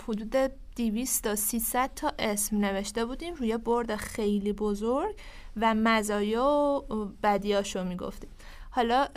حدود 0.09 0.53
200 0.79 1.25
تا 1.25 1.35
300 1.35 1.91
تا 1.97 2.13
اسم 2.19 2.57
نوشته 2.57 3.05
بودیم. 3.05 3.35
روی 3.35 3.57
برد 3.57 3.97
خیلی 3.97 4.53
بزرگ 4.53 5.17
و 5.57 5.75
مزایا 5.75 6.85
و 6.91 6.95
بدیاشو 7.23 7.85
می‌گفتیم. 7.85 8.31
حالا 8.71 9.09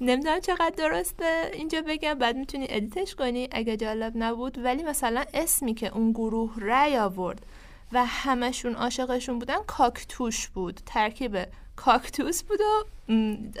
نمی‌دونم 0.00 0.40
چقدر 0.40 0.72
درسته 0.76 1.50
اینجا 1.52 1.82
بگم 1.86 2.14
بعد 2.14 2.36
می‌تونی 2.36 2.66
ادیتش 2.68 3.14
کنی 3.14 3.48
اگه 3.52 3.76
جالب 3.76 4.12
نبود. 4.16 4.58
ولی 4.58 4.82
مثلا 4.82 5.24
اسمی 5.34 5.74
که 5.74 5.96
اون 5.96 6.12
گروه 6.12 6.54
رأی 6.60 6.96
آورد 6.96 7.46
و 7.92 8.04
همشون 8.06 8.74
عاشقشون 8.74 9.38
بودن 9.38 9.62
کاکتوش 9.66 10.48
بود. 10.48 10.80
ترکیب 10.86 11.38
کاکتوس 11.76 12.42
بود 12.42 12.60
و 12.60 12.84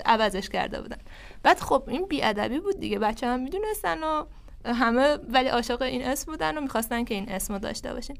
عوضش 0.06 0.48
کرده 0.48 0.82
بودن. 0.82 0.98
بعد 1.42 1.60
خب 1.60 1.82
این 1.86 2.06
بیادبی 2.06 2.60
بود 2.60 2.80
دیگه. 2.80 2.98
بچه 2.98 3.26
هم 3.26 3.40
می‌دونستن 3.40 4.04
و 4.04 4.24
همه 4.64 5.18
ولی 5.28 5.48
عاشق 5.48 5.82
این 5.82 6.04
اسم 6.04 6.32
بودن 6.32 6.58
و 6.58 6.60
می‌خواستن 6.60 7.04
که 7.04 7.14
این 7.14 7.28
اسم 7.28 7.54
رو 7.54 7.60
داشته 7.60 7.94
باشین 7.94 8.16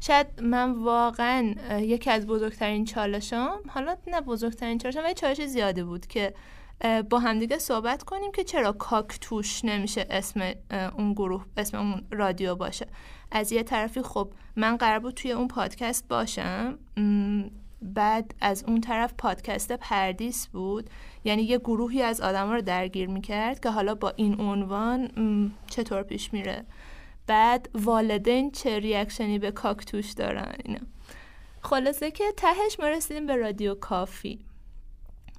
شاید 0.00 0.26
من 0.42 0.72
واقعا 0.72 1.54
یکی 1.78 2.10
از 2.10 2.26
بزرگترین 2.26 2.84
چالشام 2.84 3.58
حالا 3.68 3.96
نه 4.06 4.20
بزرگترین 4.20 4.78
چالشام 4.78 5.04
ولی 5.04 5.14
چالش 5.14 5.40
زیاده 5.46 5.84
بود 5.84 6.06
که 6.06 6.34
با 7.10 7.18
همدیگه 7.18 7.58
صحبت 7.58 8.02
کنیم 8.02 8.32
که 8.32 8.44
چرا 8.44 8.72
کاکتوش 8.72 9.64
نمیشه 9.64 10.06
اسم 10.10 10.52
اون 10.98 11.12
گروه 11.12 11.44
اسم 11.56 11.78
اون 11.78 12.02
رادیو 12.10 12.54
باشه. 12.54 12.86
از 13.30 13.52
یه 13.52 13.62
طرفی 13.62 14.02
خب 14.02 14.32
من 14.56 14.76
قرار 14.76 14.98
بود 14.98 15.14
توی 15.14 15.32
اون 15.32 15.48
پادکست 15.48 16.08
باشم. 16.08 16.78
بعد 17.82 18.34
از 18.40 18.64
اون 18.64 18.80
طرف 18.80 19.14
پادکست 19.18 19.72
پردیس 19.72 20.46
بود. 20.46 20.90
یعنی 21.24 21.42
یه 21.42 21.58
گروهی 21.58 22.02
از 22.02 22.20
آدم 22.20 22.50
رو 22.50 22.60
درگیر 22.60 23.08
می‌کرد 23.08 23.60
که 23.60 23.70
حالا 23.70 23.94
با 23.94 24.12
این 24.16 24.40
عنوان 24.40 25.10
چطور 25.70 26.02
پیش 26.02 26.32
میره؟ 26.32 26.64
بعد 27.26 27.68
والدین 27.74 28.50
چه 28.50 28.78
reaction 28.78 29.31
ی 29.31 29.38
به 29.38 29.50
کاکتوش 29.50 30.10
دارن؟ 30.10 30.54
اینا. 30.64 30.80
خلاصه 31.62 32.10
که 32.10 32.24
تهش 32.36 32.80
ما 32.80 32.86
رسیدیم 32.86 33.26
به 33.26 33.36
رادیو 33.36 33.74
کافی. 33.74 34.44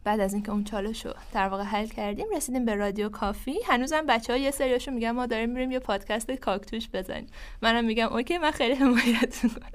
بعد 0.03 0.19
از 0.19 0.33
اینکه 0.33 0.51
اون 0.51 0.63
چالش 0.63 1.05
رو 1.05 1.13
در 1.33 1.47
واقع 1.47 1.63
حل 1.63 1.87
کردیم 1.87 2.25
رسیدیم 2.35 2.65
به 2.65 2.75
رادیو 2.75 3.09
کافی. 3.09 3.59
هنوزم 3.65 4.05
بچه 4.05 4.33
ها 4.33 4.39
یه 4.39 4.51
سریاشو 4.51 4.91
میگن 4.91 5.11
ما 5.11 5.25
داریم 5.25 5.49
میریم 5.49 5.71
یه 5.71 5.79
پادکست 5.79 6.31
کاکتوش 6.31 6.89
بزنیم. 6.93 7.27
منم 7.61 7.85
میگم 7.85 8.13
OK 8.13 8.37
من 8.37 8.51
خیلی 8.51 8.73
حمایت 8.73 9.43
می‌کنم. 9.43 9.69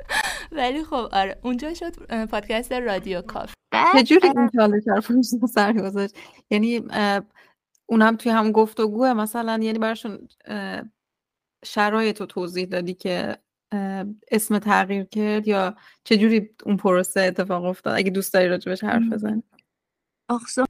ولی 0.52 0.84
خب 0.84 1.08
آره 1.12 1.38
اونجا 1.42 1.74
شد 1.74 2.24
پادکست 2.26 2.72
رادیو 2.72 3.22
کافی. 3.22 3.54
چجوری 3.94 4.28
این 4.28 4.50
چالش 4.56 4.82
رو 5.40 5.46
سر 5.46 5.72
گذاشت. 5.72 6.16
یعنی 6.50 6.82
اونم 7.86 8.16
توی 8.16 8.32
هم 8.32 8.52
گفتگوه 8.52 9.12
مثلا 9.12 9.58
یعنی 9.62 9.78
براشون 9.78 10.28
شرایط 11.64 12.20
رو 12.20 12.26
توضیح 12.26 12.66
دادی 12.66 12.94
که 12.94 13.38
اسم 14.30 14.58
تغییر 14.58 15.04
کرد 15.04 15.48
یا 15.48 15.76
چجوری 16.04 16.50
اون 16.66 16.76
پروسه 16.76 17.20
اتفاق 17.20 17.64
افتاد؟ 17.64 17.98
اگه 17.98 18.10
دوست 18.10 18.34
داری 18.34 18.48
راجع 18.48 18.64
بهش 18.64 18.84
حرف 18.84 19.12
بزنی. 19.12 19.42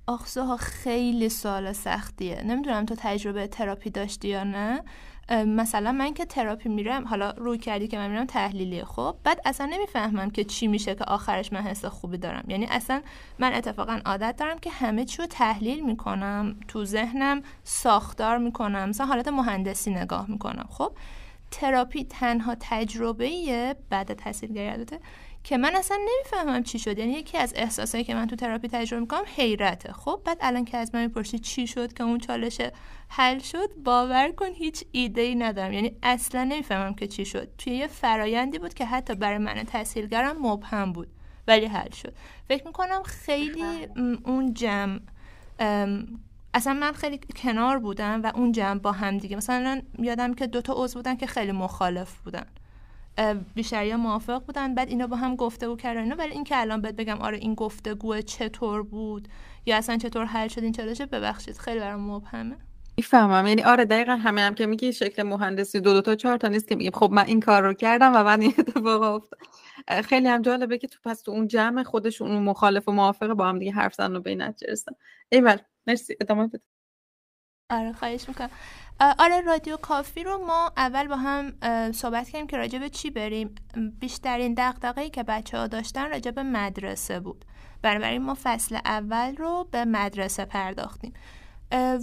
آخسو 0.07 0.43
ها 0.43 0.57
خیلی 0.57 1.29
سوال 1.29 1.73
سختیه. 1.73 2.43
نمی‌دونم 2.45 2.85
تو 2.85 2.95
تجربه 2.99 3.47
تراپی 3.47 3.91
داشتی 3.91 4.29
یا 4.29 4.45
نه؟ 4.45 4.85
مثلا 5.31 5.93
من 5.93 6.15
که 6.15 6.25
تراپی 6.25 6.69
میرم 6.69 7.09
حالا 7.09 7.31
روی 7.31 7.59
کردی 7.59 7.89
که 7.89 7.99
من 7.99 8.11
میرم 8.11 8.25
تحلیلی 8.25 8.85
خب 8.85 9.17
بعد 9.25 9.41
اصلا 9.45 9.67
نمی‌فهمم 9.67 10.31
که 10.31 10.45
چی 10.45 10.67
میشه 10.67 10.95
که 10.95 11.05
آخرش 11.05 11.53
من 11.53 11.61
حس 11.61 11.85
خوبی 11.85 12.19
دارم. 12.19 12.45
یعنی 12.49 12.67
اصلا 12.71 13.03
من 13.39 13.53
اتفاقا 13.53 14.01
عادت 14.07 14.37
دارم 14.37 14.59
که 14.59 14.71
همه 14.71 15.05
چی 15.05 15.19
رو 15.19 15.27
تحلیل 15.27 15.85
می‌کنم 15.85 16.57
تو 16.69 16.85
ذهنم 16.85 17.43
ساختار 17.65 18.39
می‌کنم. 18.39 18.89
مثلا 18.89 19.07
حالت 19.07 19.29
مهندسی 19.29 19.91
نگاه 19.91 20.31
می‌کنم. 20.31 20.67
خب 20.71 20.93
تراپی 21.51 22.05
تنها 22.05 22.57
تجربه 22.61 23.77
بعد 23.91 24.15
تحصیلگری 24.15 24.69
که 25.49 25.59
من 25.59 25.77
اصلا 25.77 25.97
نمی‌فهمم 25.97 26.63
چی 26.63 26.79
شد. 26.79 26.99
یعنی 26.99 27.13
یکی 27.13 27.39
از 27.39 27.53
احساسایی 27.57 28.05
که 28.05 28.15
من 28.15 28.27
تو 28.27 28.37
تراپی 28.37 28.69
تجربه 28.69 29.01
می‌کنم 29.01 29.23
حیرته. 29.37 29.93
خب 29.93 30.21
بعد 30.25 30.39
الان 30.41 30.65
که 30.65 30.77
از 30.77 30.95
من 30.95 31.03
می‌پرسی 31.03 31.39
چی 31.39 31.67
شد 31.67 31.93
که 31.93 32.05
اون 32.05 32.19
چالش 32.19 32.61
حل 33.09 33.39
شد 33.39 33.71
باور 33.85 34.33
کن 34.33 34.47
هیچ 34.47 34.85
ایده 34.93 35.21
ای 35.21 35.35
ندارم. 35.35 35.73
یعنی 35.73 35.97
اصلا 36.03 36.45
نمی‌فهمم 36.45 36.95
که 36.95 37.07
چی 37.07 37.25
شد. 37.25 37.49
توی 37.59 37.73
یه 37.73 37.87
فرایندی 37.87 38.59
بود 38.59 38.75
که 38.75 38.85
حتی 38.85 39.15
برای 39.15 39.39
من 39.39 39.55
تحصیلگرم 39.55 40.47
مبهم 40.47 40.93
بود 40.93 41.09
ولی 41.47 41.67
حل 41.67 41.91
شد. 41.91 42.15
فکر 42.49 42.67
می‌کنم 42.67 43.03
خیلی 43.03 43.87
اون 44.25 44.55
جمع 44.55 45.01
اصلا 46.55 46.73
من 46.73 46.93
خیلی 46.93 47.21
کنار 47.37 47.79
بودم 47.79 48.23
و 48.23 48.33
اون 48.35 48.53
جمع 48.53 48.81
با 48.81 48.93
هم 48.93 49.19
دیگه. 49.19 49.37
مثلا 49.37 49.83
یادم 49.99 50.35
که 50.35 50.47
دوتا 50.47 50.75
عضو 50.77 50.99
بودن 50.99 51.17
که 51.17 51.27
خیلی 51.27 51.53
مخالف 51.53 52.19
بودن. 52.25 52.47
بیشتری 53.55 53.95
موافق 53.95 54.45
بودن. 54.45 54.75
بعد 54.75 54.89
اینا 54.89 55.07
با 55.07 55.17
هم 55.17 55.37
گفتگو 55.37 55.77
کردن 55.77 56.03
اینا. 56.03 56.17
ولی 56.17 56.33
اینکه 56.33 56.61
الان 56.61 56.81
بهت 56.81 56.97
بگم 56.97 57.19
آره 57.19 57.39
این 57.39 57.55
گفتگو 57.55 58.21
چطور 58.21 58.83
بود 58.83 59.29
یا 59.67 59.77
اصلا 59.77 59.97
چطور 59.97 60.25
حل 60.25 60.49
شد 60.49 60.63
این 60.63 60.73
چالش 60.73 61.01
ببخشید 61.01 61.59
خیلی 61.59 61.81
برام 61.81 62.01
مبهمه. 62.11 62.57
می‌فهمم. 62.97 63.47
یعنی 63.47 63.63
آره 63.63 63.85
دقیقا 63.85 64.17
همه 64.17 64.41
هم 64.41 64.55
که 64.55 64.67
میگی 64.67 64.93
شکل 64.93 65.23
مهندسی 65.23 65.81
دو 65.81 65.93
دو 65.93 66.01
تا 66.01 66.15
چهار 66.15 66.37
تا 66.37 66.49
نیست 66.49 66.69
که 66.69 66.75
میگیم. 66.75 66.93
خب 66.93 67.11
من 67.13 67.25
این 67.25 67.41
کار 67.41 67.63
رو 67.63 67.75
کردم 67.75 68.13
و 68.15 68.25
بعد 68.25 68.41
این 68.41 68.55
اتفاق 68.59 69.03
افتاد. 69.03 69.39
خیلی 70.05 70.29
هم 70.29 70.43
جالبه 70.43 70.79
که 70.79 70.89
تو 70.89 70.99
پس 71.05 71.23
تو 71.23 71.31
اون 71.31 71.49
جمع 71.49 71.83
خودشون 71.83 72.31
اون 72.31 72.43
مخالف 72.43 72.89
و 72.89 72.93
موافق 72.93 73.33
با 73.33 73.49
هم 73.49 73.59
دیگه 73.59 73.73
حرف 73.73 73.95
زدن 73.95 74.17
و 74.17 74.21
به 74.21 74.35
نتیجه 74.35 74.75
ایول 75.33 75.57
مرسی. 75.87 76.17
ادامه 76.21 76.47
بده. 76.47 76.61
آره 77.71 77.93
خواهش 77.93 78.29
می‌کنم. 78.29 78.51
آره 79.01 79.41
رادیو 79.41 79.77
کافی 79.77 80.25
رو 80.25 80.39
ما 80.47 80.73
اول 80.77 81.09
با 81.09 81.17
هم 81.17 81.53
صحبت 81.93 82.29
کردیم 82.29 82.47
که 82.47 82.57
راجع 82.57 82.79
به 82.79 82.89
چی 82.89 83.11
بریم. 83.11 83.55
بیشترین 84.01 84.55
دقدقه 84.55 85.11
که 85.11 85.23
بچه 85.23 85.59
ها 85.59 85.67
داشتن 85.67 86.11
راجع 86.11 86.43
مدرسه 86.43 87.21
بود. 87.21 87.45
بنابراین 87.83 88.23
ما 88.23 88.37
فصل 88.43 88.79
اول 88.85 89.37
رو 89.37 89.69
به 89.71 89.85
مدرسه 89.85 90.45
پرداختیم. 90.45 91.13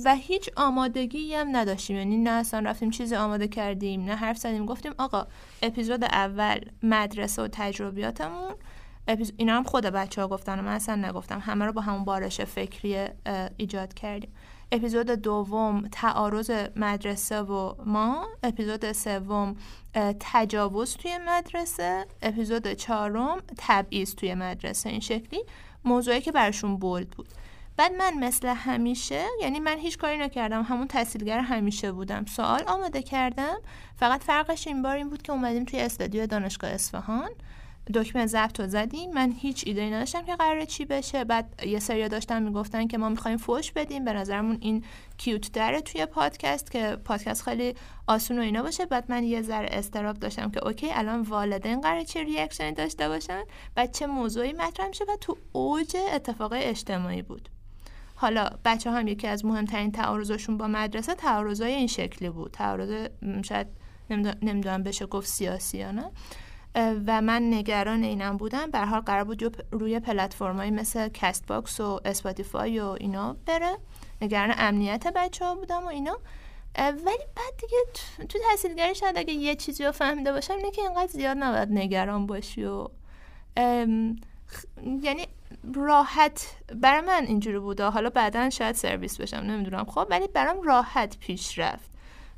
و 0.06 0.16
هیچ 0.16 0.50
آمادگی 0.56 1.36
هم 1.36 1.56
نداشتیم. 1.56 1.98
یعنی 1.98 2.18
نه 2.18 2.30
اصلا 2.30 2.70
رفتیم 2.70 2.90
چیزی 2.90 3.16
آماده 3.16 3.48
کردیم 3.48 4.06
نه 4.06 4.16
حرف 4.16 4.38
زدیم. 4.38 4.66
گفتیم 4.66 4.94
آقا 4.98 5.28
اپیزود 5.64 6.04
اول 6.04 6.60
مدرسه 6.84 7.42
و 7.42 7.48
تجربیاتمون. 7.52 8.54
اینا 9.38 9.58
هم 9.58 9.64
خود 9.64 9.86
بچه 9.86 10.22
ها 10.22 10.28
گفتن 10.28 10.60
و 10.60 10.62
من 10.62 10.74
اصلا 10.74 10.96
نگفتم. 10.96 11.40
همه 11.40 11.66
رو 11.66 11.74
با 11.74 11.82
همون 11.82 12.06
بارش 12.06 12.42
فکری 12.42 13.08
ایجاد 13.58 13.94
کردیم. 13.94 14.34
اپیزود 14.72 15.12
دوم 15.12 15.88
تعارض 15.92 16.52
مدرسه 16.76 17.42
و 17.42 17.74
ما. 17.86 18.28
اپیزود 18.44 18.92
سوم 18.92 19.56
تجاوز 20.20 20.98
توی 20.98 21.18
مدرسه. 21.28 22.06
اپیزود 22.22 22.74
چهارم 22.74 23.38
تبعیض 23.58 24.16
توی 24.16 24.34
مدرسه. 24.34 24.90
این 24.90 25.00
شکلی 25.00 25.44
موضوعی 25.86 26.22
که 26.22 26.32
براشون 26.32 26.78
bold 26.78 27.10
بود. 27.10 27.28
بعد 27.78 27.92
من 27.94 28.14
مثل 28.14 28.48
همیشه 28.48 29.26
یعنی 29.42 29.60
من 29.60 29.78
هیچ 29.78 29.98
کاری 29.98 30.18
نکردم. 30.18 30.62
همون 30.64 30.88
تسهیلگر 30.88 31.40
همیشه 31.40 31.92
بودم. 31.92 32.26
سوال 32.26 32.64
آماده 32.68 33.02
کردم. 33.02 33.58
فقط 33.96 34.24
فرقش 34.24 34.68
این 34.68 34.82
بار 34.82 34.96
این 34.96 35.10
بود 35.10 35.22
که 35.22 35.32
اومدیم 35.32 35.66
توی 35.66 35.80
استودیو 35.80 36.26
دانشگاه 36.28 36.70
اصفهان. 36.70 37.30
دکمه 37.94 38.26
ضبط 38.26 38.60
رو 38.60 38.68
زدیم. 38.68 39.14
من 39.14 39.32
هیچ 39.32 39.64
ایده 39.68 39.86
نداشتم 39.86 40.26
که 40.26 40.36
قراره 40.36 40.66
چی 40.66 40.86
بشه. 40.86 41.24
بعد 41.24 41.64
یه 41.68 41.80
سری 41.80 42.08
داشتن 42.08 42.44
می‌گفتن 42.44 42.88
که 42.88 42.98
ما 42.98 43.10
می‌خوایم 43.10 43.38
فوش 43.38 43.72
بدیم. 43.72 44.06
به 44.06 44.14
نظرمون 44.14 44.58
این 44.62 44.84
cute 45.18 45.52
داره 45.52 45.82
توی 45.82 46.06
پادکست 46.06 46.72
که 46.72 46.98
پادکست 47.06 47.44
خیلی 47.44 47.76
آسون 48.08 48.40
و 48.40 48.42
اینا 48.42 48.64
باشه. 48.64 48.86
بعد 48.86 49.12
من 49.12 49.24
یه 49.24 49.42
ذره 49.42 49.68
اضطراب 49.72 50.20
داشتم 50.20 50.52
که 50.52 50.68
OK 50.68 50.92
الان 50.92 51.22
والدین 51.22 51.82
قراره 51.82 52.06
چه 52.06 52.24
reaction 52.24 52.66
ی 52.66 52.72
داشته 52.72 53.08
باشن 53.08 53.44
بعد 53.76 53.92
چه 53.92 54.08
موضوعی 54.08 54.54
مطرح 54.54 54.88
میشه. 54.88 55.04
و 55.04 55.18
تو 55.22 55.38
اوج 55.52 55.98
اتفاق 56.14 56.54
اجتماعی 56.56 57.22
بود. 57.22 57.50
حالا 58.16 58.50
بچه 58.66 58.92
هم 58.92 59.08
یکی 59.08 59.28
از 59.28 59.46
مهمترین 59.46 59.92
تعارضشون 59.92 60.58
با 60.58 60.68
مدرسه 60.68 61.16
تعارضای 61.16 61.74
این 61.74 61.88
شکلی 61.88 62.30
بود. 62.30 62.52
تعارض 62.52 63.08
شاید 63.46 63.68
نمی‌دونم 64.42 64.84
بشه 64.84 65.06
گفت 65.06 65.28
سیاسی 65.28 65.78
یا 65.78 65.92
نه. 65.92 66.12
و 66.76 67.22
من 67.22 67.54
نگران 67.54 68.04
اینم 68.04 68.38
بودم. 68.38 68.72
به 68.72 68.80
حال 68.80 69.00
قرار 69.00 69.24
بود 69.24 69.66
روی 69.72 70.00
پلتفرمایی 70.00 70.72
مثل 70.72 71.08
Castbox 71.08 71.80
و 71.80 72.02
Spotify 72.06 72.80
و 72.80 72.86
اینا 72.86 73.36
بره. 73.46 73.78
نگران 74.22 74.54
امنیت 74.58 75.08
بچه 75.16 75.46
ها 75.46 75.56
بودم 75.56 75.84
و 75.84 75.88
اینا. 75.88 76.18
ولی 76.78 77.26
بعد 77.36 77.58
دیگه 77.62 77.78
تو 78.30 78.40
تسهیلگری 78.50 78.96
شاید 78.96 79.18
اگه 79.18 79.34
یه 79.34 79.56
چیزی 79.56 79.86
رو 79.86 79.92
فهمیده 79.92 80.32
باشم 80.32 80.54
اینه 80.54 80.72
که 80.72 80.82
اینقدر 80.82 81.08
زیاد 81.08 81.38
نباید 81.38 81.72
نگران 81.72 82.26
باشی 82.28 82.64
و 82.64 82.88
یعنی 85.02 85.28
راحت 85.74 86.56
برای 86.82 87.02
من 87.02 87.26
اینجوری 87.28 87.60
بوده. 87.60 87.84
حالا 87.84 88.10
بعدا 88.10 88.50
شاید 88.50 88.76
سرویس 88.76 89.22
بشم 89.22 89.38
نمی‌دونم. 89.38 89.86
خب 89.86 90.08
ولی 90.10 90.28
برام 90.28 90.62
راحت 90.62 91.18
پیش 91.18 91.60
رفت. 91.60 91.95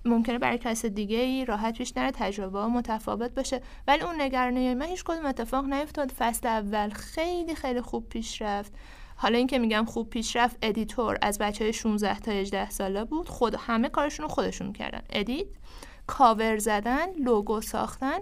ممکنه 0.08 0.40
برای 0.40 0.58
کس 0.58 0.86
دیگه 0.86 1.18
ای 1.18 1.46
راحت 1.46 1.78
پیش 1.78 1.94
نره 1.98 2.12
تجربه 2.12 2.66
متفاوت 2.66 3.32
باشه. 3.32 3.62
ولی 3.88 4.02
اون 4.02 4.22
نگرانی 4.22 4.74
من 4.74 4.86
هیچ 4.86 5.04
کدوم 5.04 5.26
اتفاق 5.26 5.66
نیفتاد. 5.66 6.12
فصل 6.12 6.48
اول 6.48 6.90
خیلی 6.90 7.56
خیلی 7.56 7.82
خوب 7.82 8.10
پیش 8.10 8.42
رفت. 8.42 8.74
حالا 9.16 9.38
اینکه 9.38 9.60
میگم 9.60 9.86
خوب 9.86 10.10
پیش 10.10 10.36
رفت 10.36 10.58
editor 10.62 11.18
از 11.22 11.38
بچه 11.38 11.64
های 11.64 11.74
16 11.74 12.20
تا 12.20 12.32
18 12.32 12.70
ساله 12.70 13.04
بود. 13.04 13.30
خود 13.30 13.56
همه 13.60 13.90
کارشون 13.90 14.24
رو 14.24 14.30
خودشون 14.30 14.74
کردن. 14.74 15.02
edit 15.10 15.48
cover 16.08 16.58
زدن 16.58 17.14
لوگو 17.24 17.62
ساختن. 17.62 18.20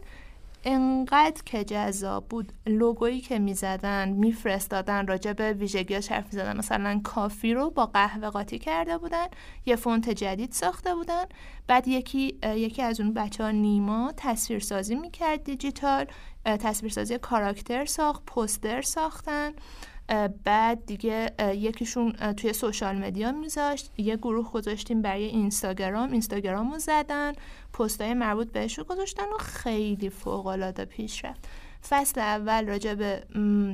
انقدر 0.65 1.41
که 1.45 1.63
جذاب 1.63 2.27
بود 2.27 2.53
لوگویی 2.65 3.21
که 3.21 3.39
می‌زدن 3.39 4.09
میفرستادن 4.09 5.07
راجع 5.07 5.33
به 5.33 5.53
ویژگی 5.53 5.93
حرف 5.93 6.31
زدن 6.31 6.57
مثلا 6.57 7.01
کافی 7.03 7.53
رو 7.53 7.69
با 7.69 7.85
قهوه 7.85 8.29
قاطی 8.29 8.59
کرده 8.59 8.97
بودن 8.97 9.25
یه 9.65 9.75
فونت 9.75 10.09
جدید 10.09 10.51
ساخته 10.51 10.95
بودن. 10.95 11.25
بعد 11.67 11.87
یکی 11.87 12.39
یکی 12.43 12.81
از 12.81 12.99
اون 12.99 13.13
بچه 13.13 13.43
ها 13.43 13.51
نیما 13.51 14.13
تصویرسازی 14.17 14.95
می‌کرد 14.95 15.43
دیجیتال 15.43 16.05
تصویرسازی 16.45 17.17
کاراکتر 17.17 17.85
ساخت 17.85 18.23
پوستر 18.25 18.81
ساختن. 18.81 19.53
بعد 20.43 20.85
دیگه 20.85 21.31
یکیشون 21.55 22.11
توی 22.11 22.53
سوشال 22.53 22.95
مدیا 22.95 23.31
میذاشت. 23.31 23.91
یه 23.97 24.17
گروه 24.17 24.51
گذاشتیم 24.51 25.01
برای 25.01 25.23
اینستاگرام. 25.23 26.11
اینستاگرام 26.11 26.71
رو 26.71 26.79
زدن 26.79 27.33
پستای 27.73 28.13
مربوط 28.13 28.51
بهش 28.51 28.77
رو 28.77 28.83
گذاشتن 28.83 29.23
و 29.23 29.37
خیلی 29.37 30.09
فوق 30.09 30.47
العاده 30.47 30.85
پیش 30.85 31.25
رفت. 31.25 31.47
فصل 31.89 32.21
اول 32.21 32.67
راجع 32.67 32.93
به 32.93 33.23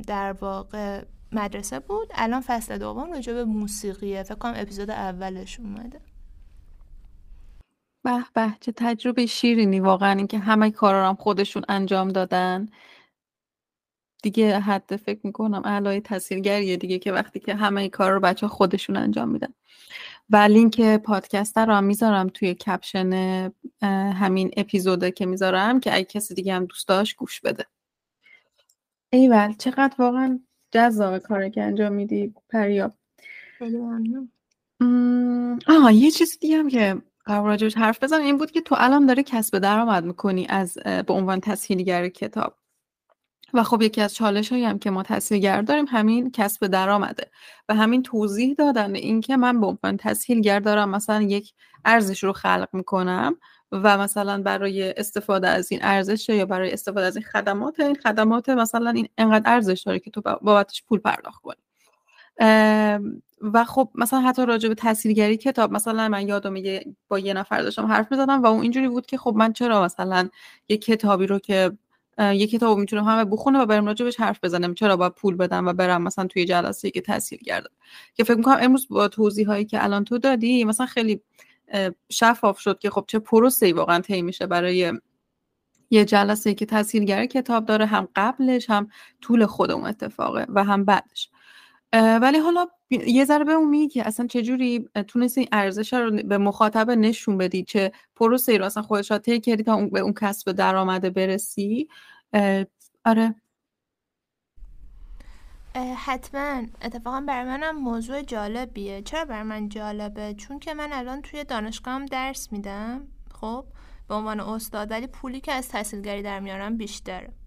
در 0.07 0.31
واقع 0.31 1.03
مدرسه 1.31 1.79
بود. 1.79 2.07
الان 2.15 2.41
فصل 2.41 2.77
دوم 2.77 3.13
راجع 3.13 3.33
به 3.33 3.45
موسیقیه. 3.45 4.23
فکر 4.23 4.35
کنم 4.35 4.53
اپیزود 4.55 4.89
اولش 4.89 5.59
اومده. 5.59 5.99
به 8.03 8.25
به 8.33 8.53
چه 8.59 8.71
تجربه 8.75 9.25
شیرینی. 9.25 9.79
واقعا 9.79 10.11
اینکه 10.11 10.39
همه 10.39 10.71
کارا 10.71 11.09
هم 11.09 11.15
خودشون 11.15 11.63
انجام 11.69 12.09
دادن. 12.09 12.67
دیگه 14.21 14.59
حد 14.59 14.95
فکر 14.95 15.19
می‌کنم 15.23 15.61
اعلای 15.65 16.01
تاثیرگریه 16.01 16.77
دیگه 16.77 16.99
که 16.99 17.11
وقتی 17.11 17.39
که 17.39 17.55
همه 17.55 17.89
کار 17.89 18.11
رو 18.11 18.19
بچه 18.19 18.47
خودشون 18.47 18.97
انجام 18.97 19.29
میدن. 19.29 19.53
و 20.29 20.37
لینک 20.37 20.81
پادکست 20.81 21.57
رو 21.57 21.73
هم 21.73 21.83
می‌ذارم 21.83 22.27
توی 22.27 22.53
کپشن 22.53 23.51
همین 24.13 24.51
اپیزوده 24.57 25.11
که 25.11 25.25
می‌ذارم 25.25 25.79
که 25.79 25.95
اگه 25.95 26.03
کسی 26.03 26.33
دیگه 26.33 26.53
هم 26.53 26.65
دوست 26.65 26.87
داشت 26.87 27.15
گوش 27.15 27.41
بده. 27.41 27.65
ایول 29.09 29.53
چقدر 29.53 29.95
واقعا 29.99 30.39
جذاب 30.71 31.17
کاره 31.17 31.49
که 31.49 31.63
انجام 31.63 31.93
میدی 31.93 32.33
پریاب 32.49 32.93
آها 35.67 35.91
یه 35.91 36.11
چیز 36.11 36.39
دیگه 36.39 36.57
هم 36.57 36.69
که 36.69 37.01
قرار 37.25 37.45
راجبش 37.45 37.77
حرف 37.77 38.03
بزنم 38.03 38.23
این 38.23 38.37
بود 38.37 38.51
که 38.51 38.61
تو 38.61 38.75
الان 38.77 39.05
داره 39.05 39.23
کسب 39.23 39.59
درآمد 39.59 40.05
می‌کنی 40.05 40.47
از 40.49 40.77
به 41.07 41.13
عنوان 41.13 41.39
تسهیلگر 41.39 42.09
کتاب. 42.09 42.55
و 43.53 43.63
خب 43.63 43.81
یکی 43.81 44.01
از 44.01 44.13
چالش 44.13 44.51
هایی 44.51 44.65
هم 44.65 44.79
که 44.79 44.91
ما 44.91 45.03
تسهیلگر 45.03 45.61
داریم 45.61 45.85
همین 45.87 46.31
کسب 46.31 46.67
درآمده 46.67 47.31
و 47.69 47.75
همین 47.75 48.03
توضیح 48.03 48.55
دادن 48.57 48.95
اینکه 48.95 49.37
من 49.37 49.61
به 49.61 49.67
عنوان 49.67 49.97
تسهیلگر 49.97 50.59
دارم 50.59 50.89
مثلا 50.89 51.21
یک 51.21 51.53
ارزش 51.85 52.23
رو 52.23 52.33
خلق 52.33 52.69
می‌کنم 52.73 53.35
و 53.71 53.97
مثلا 53.97 54.41
برای 54.41 54.93
استفاده 54.97 55.49
از 55.49 55.71
این 55.71 55.79
ارزش 55.83 56.29
یا 56.29 56.45
برای 56.45 56.73
استفاده 56.73 57.05
از 57.05 57.15
این 57.15 57.25
خدمات 57.25 57.79
این 57.79 57.95
خدمات 57.95 58.49
مثلا 58.49 58.89
این 58.89 59.09
انقدر 59.17 59.51
ارزش 59.51 59.83
داره 59.85 59.99
که 59.99 60.11
تو 60.11 60.21
بابتش 60.41 60.83
پول 60.83 60.99
پرداخت 60.99 61.41
کنی. 61.41 61.61
و 63.41 63.63
خب 63.63 63.89
مثلا 63.95 64.21
حتی 64.21 64.45
راجع 64.45 64.69
به 64.69 64.75
تاثیرگری 64.75 65.37
کتاب 65.37 65.71
مثلا 65.71 66.09
من 66.09 66.27
یادم 66.27 66.53
با 67.07 67.19
یه 67.19 67.33
نفر 67.33 67.61
داشتم 67.61 67.85
حرف 67.85 68.11
می‌زدم 68.11 68.41
و 68.41 68.45
اون 68.45 68.61
اینجوری 68.61 68.87
بود 68.87 69.05
که 69.05 69.17
خب 69.17 69.33
من 69.35 69.53
چرا 69.53 69.83
مثلا 69.83 70.29
یه 70.69 70.77
کتابی 70.77 71.27
رو 71.27 71.39
که 71.39 71.71
یه 72.17 72.47
کتاب 72.47 72.77
می‌تونم 72.77 73.03
همه 73.03 73.25
بخونه 73.25 73.59
و 73.59 73.65
برم 73.65 73.85
راجبش 73.85 74.19
حرف 74.19 74.39
بزنم 74.43 74.73
چرا 74.73 74.97
باید 74.97 75.13
پول 75.13 75.35
بدم 75.35 75.67
و 75.67 75.73
برم 75.73 76.01
مثلا 76.01 76.27
توی 76.27 76.45
جلسه 76.45 76.91
که 76.91 77.01
تاثیر 77.01 77.39
گردم 77.39 77.71
که 78.13 78.23
فکر 78.23 78.35
می‌کنم 78.35 78.57
امروز 78.61 78.87
با 78.89 79.07
توضیح 79.07 79.47
هایی 79.47 79.65
که 79.65 79.83
الان 79.83 80.05
تو 80.05 80.17
دادی 80.17 80.63
مثلا 80.63 80.85
خیلی 80.85 81.21
شفاف 82.09 82.59
شد 82.59 82.79
که 82.79 82.89
خب 82.89 83.05
چه 83.07 83.19
پروسه 83.19 83.73
واقعا 83.73 83.99
طی 83.99 84.21
میشه 84.21 84.47
برای 84.47 84.93
یه 85.89 86.05
جلسه 86.05 86.53
که 86.53 86.65
تاثیرگر 86.65 87.25
کتاب 87.25 87.65
داره 87.65 87.85
هم 87.85 88.07
قبلش 88.15 88.69
هم 88.69 88.87
طول 89.21 89.45
خود 89.45 89.71
اون 89.71 89.85
اتفاقه 89.85 90.45
و 90.49 90.63
هم 90.63 90.85
بعدش. 90.85 91.29
ولی 91.93 92.37
حالا 92.37 92.67
یه 92.89 93.25
ذره 93.25 93.43
به 93.43 93.51
اون 93.51 93.87
که 93.87 94.07
اصلا 94.07 94.27
چجوری 94.27 94.89
تونستی 95.07 95.49
ارزش 95.51 95.93
رو 95.93 96.11
به 96.23 96.37
مخاطب 96.37 96.91
نشون 96.91 97.37
بدی 97.37 97.63
چه 97.63 97.91
پروسه 98.15 98.51
ای 98.51 98.57
رو 98.57 98.65
اصلا 98.65 98.83
خودش 98.83 99.11
طی 99.11 99.39
کردی 99.39 99.63
تا 99.63 99.85
به 99.85 99.99
اون 99.99 100.13
کسب 100.13 100.51
درآمده 100.51 101.09
برسی. 101.09 101.87
آره. 103.05 103.35
حتما. 105.97 106.63
اتفاقا 106.81 107.21
برای 107.27 107.45
منم 107.45 107.75
موضوع 107.75 108.21
جالبیه. 108.21 109.01
چرا 109.01 109.25
برای 109.25 109.43
من 109.43 109.69
جالبه؟ 109.69 110.33
چون 110.33 110.59
که 110.59 110.73
من 110.73 110.93
الان 110.93 111.21
توی 111.21 111.43
دانشگاهم 111.43 112.05
درس 112.05 112.51
میدم 112.51 113.07
خب 113.41 113.65
به 114.07 114.15
عنوان 114.15 114.39
استاد 114.39 114.91
ولی 114.91 115.07
پولی 115.07 115.39
که 115.41 115.51
از 115.51 115.69
تحصیلگری 115.69 116.21
در 116.21 116.39
میارم 116.39 116.77
بیشتره. 116.77 117.40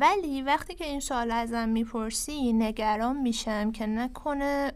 ولی 0.00 0.42
وقتی 0.42 0.74
که 0.74 0.84
این 0.84 1.00
سوال 1.00 1.30
ازم 1.30 1.68
می‌پرسی 1.68 2.52
نگران 2.52 3.16
میشم 3.16 3.72
که 3.72 3.86
نکنه 3.86 4.72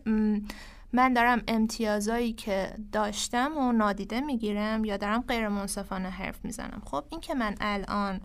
من 0.93 1.13
دارم 1.13 1.43
امتیازایی 1.49 2.33
که 2.33 2.75
داشتم 2.93 3.59
و 3.59 3.73
نادیده 3.73 4.21
می‌گیرم 4.21 4.85
یا 4.85 4.97
دارم 4.97 5.25
غیر 5.29 5.49
منصفانه 5.49 6.11
حرف 6.11 6.45
می‌زنم. 6.45 6.83
خب 6.85 7.05
این 7.11 7.21
که 7.21 7.35
من 7.35 7.55
الان 7.61 8.21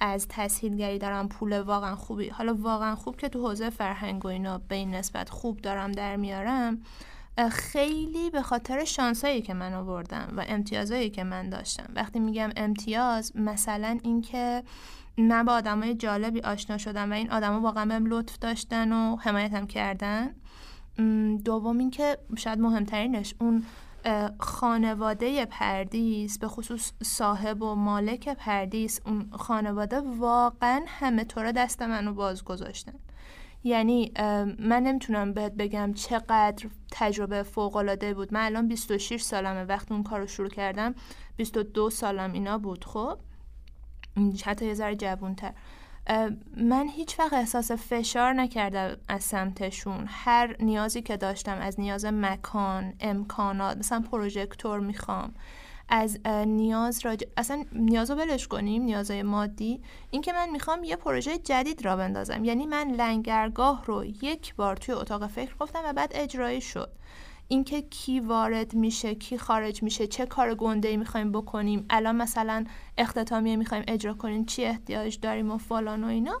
از 0.00 0.26
تسهیلگری 0.28 0.98
دارم 0.98 1.28
پول 1.28 1.60
واقعا 1.60 1.96
خوبی 1.96 2.28
حالا 2.28 2.54
واقعا 2.54 2.94
خوب 2.94 3.16
که 3.16 3.28
تو 3.28 3.48
حوزه 3.48 3.70
فرهنگ 3.70 4.24
و 4.24 4.28
اینا 4.28 4.58
به 4.58 4.74
این 4.74 4.94
نسبت 4.94 5.30
خوب 5.30 5.60
دارم 5.60 5.92
در 5.92 6.16
میارم 6.16 6.82
خیلی 7.50 8.30
به 8.30 8.42
خاطر 8.42 8.84
شانسایی 8.84 9.42
که 9.42 9.54
من 9.54 9.74
آوردم 9.74 10.34
و 10.36 10.44
امتیازایی 10.48 11.10
که 11.10 11.24
من 11.24 11.48
داشتم. 11.48 11.92
وقتی 11.94 12.20
میگم 12.20 12.50
امتیاز 12.56 13.36
مثلا 13.36 13.98
اینکه 14.02 14.62
من 15.18 15.44
با 15.44 15.52
آدمای 15.52 15.94
جالبی 15.94 16.40
آشنا 16.40 16.78
شدم 16.78 17.10
و 17.10 17.14
این 17.14 17.30
آدما 17.30 17.60
واقعا 17.60 17.86
بهم 17.86 18.06
لطف 18.06 18.38
داشتن 18.38 18.92
و 18.92 19.16
حمایتم 19.16 19.66
کردن. 19.66 20.34
دوم 21.44 21.78
اینکه 21.78 22.18
شاید 22.36 22.58
مهمترینش 22.58 23.34
اون 23.40 23.64
خانواده 24.40 25.46
پردیس 25.46 26.38
به 26.38 26.48
خصوص 26.48 26.92
صاحب 27.02 27.62
و 27.62 27.74
مالک 27.74 28.28
پردیس 28.28 29.00
اون 29.06 29.28
خانواده 29.32 30.00
واقعا 30.00 30.84
همه 30.86 31.24
طور 31.24 31.52
دست 31.52 31.82
منو 31.82 32.14
باز 32.14 32.44
گذاشتن. 32.44 32.94
یعنی 33.64 34.12
من 34.58 34.82
نمی‌تونم 34.82 35.32
بهت 35.32 35.52
بگم 35.52 35.92
چقدر 35.92 36.68
تجربه 36.90 37.42
فوق 37.42 37.76
العاده 37.76 38.14
بود. 38.14 38.34
من 38.34 38.44
الان 38.44 38.68
26 38.68 39.22
سالمه. 39.22 39.64
وقتی 39.64 39.94
اون 39.94 40.02
کار 40.02 40.20
رو 40.20 40.26
شروع 40.26 40.48
کردم 40.48 40.94
22 41.36 41.90
سالم 41.90 42.32
اینا 42.32 42.58
بود 42.58 42.84
خب؟ 42.84 43.18
حتی 44.44 44.66
یه 44.66 44.74
ذره 44.74 44.96
جوونتر 44.96 45.52
من 46.56 46.88
هیچ 46.88 47.18
وقت 47.18 47.32
احساس 47.32 47.70
فشار 47.70 48.32
نکردم 48.32 48.96
از 49.08 49.24
سمتشون. 49.24 50.04
هر 50.08 50.56
نیازی 50.60 51.02
که 51.02 51.16
داشتم 51.16 51.58
از 51.58 51.80
نیاز 51.80 52.04
مکان 52.04 52.94
امکانات 53.00 53.76
مثلا 53.76 54.00
پروژکتور 54.00 54.80
می‌خوام 54.80 55.34
از 55.88 56.18
نیاز 56.46 57.04
راج... 57.04 57.24
اصلا 57.36 57.64
نیاز 57.72 58.10
رو 58.10 58.16
بلش 58.16 58.48
کنیم 58.48 58.82
نیازهای 58.82 59.22
مادی. 59.22 59.80
اینکه 60.10 60.32
من 60.32 60.50
می‌خوام 60.50 60.84
یه 60.84 60.96
پروژه 60.96 61.38
جدید 61.38 61.84
را 61.84 61.96
بندازم. 61.96 62.44
یعنی 62.44 62.66
من 62.66 62.90
لنگرگاه 62.90 63.84
رو 63.86 64.04
یک 64.04 64.54
بار 64.54 64.76
توی 64.76 64.94
اتاق 64.94 65.26
فکر 65.26 65.54
گفتم 65.60 65.80
و 65.84 65.92
بعد 65.92 66.12
اجرایی 66.14 66.60
شد. 66.60 66.90
اینکه 67.52 67.82
کی 67.82 68.20
وارد 68.20 68.74
میشه 68.74 69.14
کی 69.14 69.38
خارج 69.38 69.82
میشه 69.82 70.06
چه 70.06 70.26
کار 70.26 70.54
گنده 70.54 70.88
ای 70.88 70.96
می‌خوایم 70.96 71.32
بکنیم 71.32 71.86
الان 71.90 72.16
مثلا 72.16 72.64
اختتامیه 72.98 73.56
می‌خوایم 73.56 73.84
اجرا 73.88 74.14
کنیم 74.14 74.44
چی 74.44 74.64
احتیاج 74.64 75.20
داریم 75.20 75.50
و 75.50 75.58
فلان 75.58 76.04
و 76.04 76.06
اینا 76.06 76.40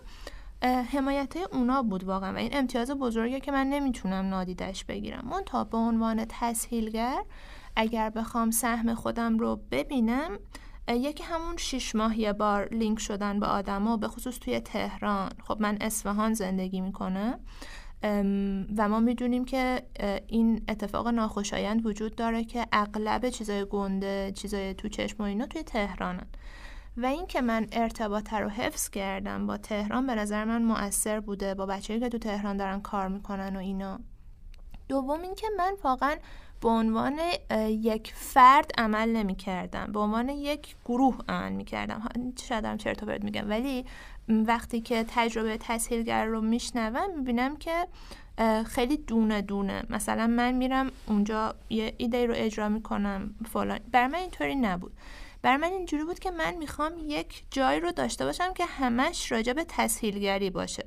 حمایت 0.92 1.34
اونا 1.52 1.82
بود 1.82 2.04
واقعا. 2.04 2.32
و 2.32 2.36
این 2.36 2.50
امتیاز 2.52 2.90
بزرگه 2.90 3.40
که 3.40 3.52
من 3.52 3.66
نمی‌تونم 3.66 4.24
نادیدش 4.24 4.84
بگیرم. 4.84 5.28
من 5.30 5.42
تا 5.46 5.64
به 5.64 5.76
عنوان 5.76 6.24
تسهیلگر 6.28 7.22
اگر 7.76 8.10
بخوام 8.10 8.50
سهم 8.50 8.94
خودم 8.94 9.38
رو 9.38 9.60
ببینم 9.70 10.38
یکی 10.88 11.24
همون 11.24 11.56
شیش 11.56 11.94
ماه 11.94 12.20
یه 12.20 12.32
بار 12.32 12.68
لینک 12.68 12.98
شدن 12.98 13.40
به 13.40 13.46
آدما 13.46 13.96
به 13.96 14.08
خصوص 14.08 14.38
توی 14.38 14.60
تهران. 14.60 15.30
خب 15.44 15.56
من 15.60 15.78
اصفهان 15.80 16.34
زندگی 16.34 16.80
می‌کنم. 16.80 17.40
و 18.76 18.88
ما 18.88 19.00
می‌دونیم 19.00 19.44
که 19.44 19.82
این 20.26 20.62
اتفاق 20.68 21.08
ناخوشایند 21.08 21.86
وجود 21.86 22.14
داره 22.14 22.44
که 22.44 22.66
اغلب 22.72 23.28
چیزای 23.28 23.64
گنده 23.64 24.32
چیزای 24.34 24.74
تو 24.74 24.88
چشم 24.88 25.22
و 25.22 25.26
اینا 25.26 25.46
توی 25.46 25.62
تهرانن. 25.62 26.26
و 26.96 27.06
اینکه 27.06 27.40
من 27.40 27.66
ارتباط 27.72 28.34
رو 28.34 28.48
حفظ 28.48 28.90
کردم 28.90 29.46
با 29.46 29.56
تهران 29.56 30.06
به 30.06 30.14
نظر 30.14 30.44
من 30.44 30.62
مؤثر 30.62 31.20
بوده 31.20 31.54
با 31.54 31.66
بچه‌ای 31.66 32.00
که 32.00 32.08
تو 32.08 32.18
تهران 32.18 32.56
دارن 32.56 32.80
کار 32.80 33.08
می‌کنن 33.08 33.56
و 33.56 33.58
اینا. 33.58 34.00
دوم 34.88 35.22
اینکه 35.22 35.46
من 35.58 35.74
واقعا 35.84 36.16
به 36.60 36.68
عنوان 36.68 37.18
یک 37.68 38.12
فرد 38.16 38.70
عمل 38.78 39.08
نمی 39.08 39.34
کردم 39.34 39.92
به 39.92 40.00
عنوان 40.00 40.28
یک 40.28 40.76
گروه 40.84 41.18
عمل 41.28 41.52
می 41.52 41.64
کردم 41.64 42.02
شاید 42.48 42.64
هم 42.64 42.76
چرت 42.76 43.02
و 43.02 43.06
میگم. 43.22 43.50
ولی 43.50 43.84
وقتی 44.28 44.80
که 44.80 45.04
تجربه 45.08 45.56
تسهیلگر 45.56 46.24
رو 46.24 46.40
میشنوم 46.40 47.16
می‌بینم 47.16 47.56
که 47.56 47.86
خیلی 48.66 48.96
دونه 48.96 49.42
دونه. 49.42 49.82
مثلا 49.90 50.26
من 50.26 50.52
میرم 50.52 50.90
اونجا 51.06 51.54
یه 51.70 51.94
ایده 51.96 52.26
رو 52.26 52.34
اجرا 52.36 52.68
می‌کنم 52.68 53.34
فلان. 53.52 53.80
بر 53.92 54.06
من 54.06 54.18
اینطوری 54.18 54.54
نبود. 54.54 54.92
بر 55.42 55.56
من 55.56 55.72
اینجوری 55.72 56.04
بود 56.04 56.18
که 56.18 56.30
من 56.30 56.54
می‌خوام 56.54 56.92
یک 57.06 57.44
جایی 57.50 57.80
رو 57.80 57.92
داشته 57.92 58.24
باشم 58.24 58.52
که 58.52 58.64
همش 58.64 59.32
راجع 59.32 59.52
به 59.52 59.64
تسهیلگری 59.68 60.50
باشه. 60.50 60.86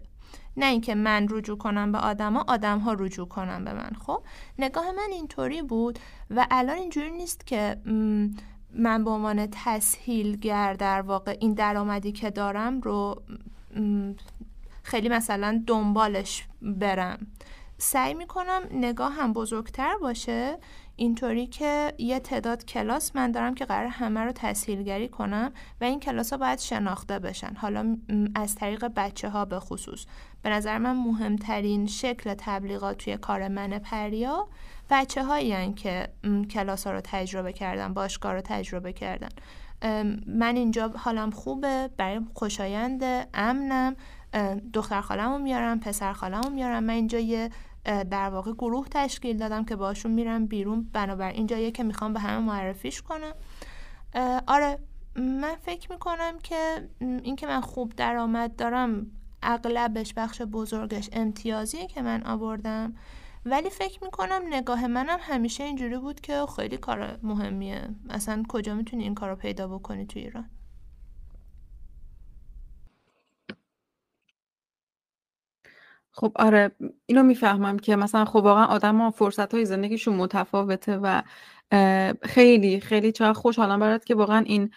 نه 0.58 0.66
اینکه 0.66 0.96
من 0.96 1.28
رجوع 1.30 1.58
کنم 1.58 1.92
به 1.92 1.98
آدما 1.98 2.46
آدم 2.48 2.80
ها 2.80 2.94
رجوع 2.94 3.28
کنم 3.28 3.66
به 3.66 3.74
من 3.74 3.92
خب؟ 4.06 4.24
نگاه 4.60 4.92
من 4.92 5.10
اینطوری 5.12 5.62
بود 5.62 6.00
و 6.30 6.48
الان 6.52 6.78
اینجوری 6.78 7.12
نیست 7.12 7.48
که 7.48 7.78
من 8.76 9.04
به 9.04 9.10
عنوان 9.10 9.48
تسهیلگر 9.52 10.74
در 10.74 11.02
واقع 11.02 11.38
این 11.40 11.54
درآمدی 11.54 12.12
که 12.12 12.30
دارم 12.30 12.82
رو 12.82 13.22
خیلی 14.84 15.10
مثلا 15.10 15.64
دنبالش 15.68 16.48
برم. 16.62 17.28
سعی 17.78 18.14
می‌کنم 18.14 18.62
نگاه 18.72 19.14
هم 19.14 19.34
بزرگتر 19.34 19.98
باشه. 20.02 20.58
اینطوری 20.96 21.48
که 21.48 21.94
یه 21.98 22.20
تعداد 22.20 22.66
کلاس 22.66 23.16
من 23.16 23.32
دارم 23.32 23.56
که 23.56 23.66
قرار 23.66 23.88
همه 23.88 24.20
رو 24.20 24.32
تسهیلگری 24.32 25.08
کنم 25.08 25.52
و 25.82 25.84
این 25.84 26.00
کلاس 26.00 26.34
ها 26.34 26.38
باید 26.38 26.60
شناخته 26.60 27.20
بشن. 27.20 27.56
حالا 27.56 27.98
از 28.36 28.56
طریق 28.56 28.86
بچه 28.86 29.30
ها 29.30 29.46
به 29.46 29.60
خصوص. 29.60 30.06
به 30.42 30.50
نظر 30.50 30.78
من 30.78 30.96
مهمترین 30.96 31.88
شکل 31.88 32.34
تبلیغات 32.38 32.98
توی 32.98 33.18
کار 33.18 33.48
من 33.48 33.80
پریا 33.80 34.48
بچه 34.90 35.24
هایی 35.24 35.74
که 35.74 36.10
کلاس 36.50 36.88
ها 36.88 36.94
رو 36.94 37.02
تجربه 37.04 37.54
کردن 37.54 37.94
باشگاه 37.94 38.34
رو 38.34 38.42
تجربه 38.42 38.94
کردن. 38.94 39.30
من 40.28 40.56
اینجا 40.56 40.94
حالم 40.96 41.32
خوبه 41.32 41.90
برای 41.98 42.22
خوشایند 42.34 43.04
امنم. 43.34 43.96
دختر 44.74 45.02
خالم 45.02 45.42
میارم 45.42 45.80
پسر 45.80 46.14
خالم 46.14 46.52
میارم. 46.52 46.84
من 46.84 46.94
اینجا 46.94 47.20
یه 47.20 47.50
در 47.86 48.30
واقع 48.30 48.52
گروه 48.52 48.88
تشکیل 48.92 49.38
دادم 49.38 49.66
که 49.66 49.76
باشون 49.76 50.12
میرم 50.12 50.46
بیرون. 50.46 50.90
بنابر 50.94 51.32
اینجا 51.32 51.70
که 51.70 51.84
می‌خوام 51.84 52.14
به 52.14 52.20
همه 52.20 52.46
معرفیش 52.46 53.02
کنم. 53.02 53.34
آره 54.48 54.80
من 55.16 55.56
فکر 55.62 55.92
می‌کنم 55.92 56.40
که 56.44 56.90
اینکه 57.00 57.48
من 57.48 57.62
خوب 57.62 57.94
درآمد 57.96 58.56
دارم 58.56 59.12
اغلبش 59.44 60.14
بخش 60.14 60.42
بزرگش 60.42 61.10
امتیازیه 61.14 61.88
که 61.88 62.02
من 62.02 62.24
آوردم. 62.24 62.94
ولی 63.46 63.70
فکر 63.70 64.04
می‌کنم 64.04 64.42
نگاه 64.50 64.88
منم 64.88 65.18
همیشه 65.22 65.64
اینجوری 65.64 65.98
بود 65.98 66.22
که 66.22 66.46
خیلی 66.56 66.78
کار 66.78 67.20
مهمیه. 67.24 67.90
اصلا 68.10 68.44
کجا 68.50 68.76
می‌تونی 68.76 69.04
این 69.04 69.16
کار 69.16 69.30
رو 69.30 69.36
پیدا 69.36 69.68
بکنی 69.68 70.06
تو 70.06 70.20
ایران؟ 70.20 70.50
خب 76.12 76.32
آره 76.36 76.72
اینو 77.06 77.24
می‌فهمم 77.24 77.80
که 77.80 77.96
مثلا 77.96 78.26
خب 78.26 78.36
واقعا 78.36 78.66
آدم 78.66 78.98
ها 79.02 79.12
فرصت 79.12 79.54
های 79.54 79.66
زندگیشون 79.66 80.16
متفاوته 80.16 80.98
و 80.98 81.22
خیلی 82.24 82.80
خیلی 82.80 83.12
چرا 83.12 83.34
خوشحالم 83.34 83.80
برات 83.80 84.06
که 84.06 84.16
واقعا 84.16 84.40
این 84.40 84.72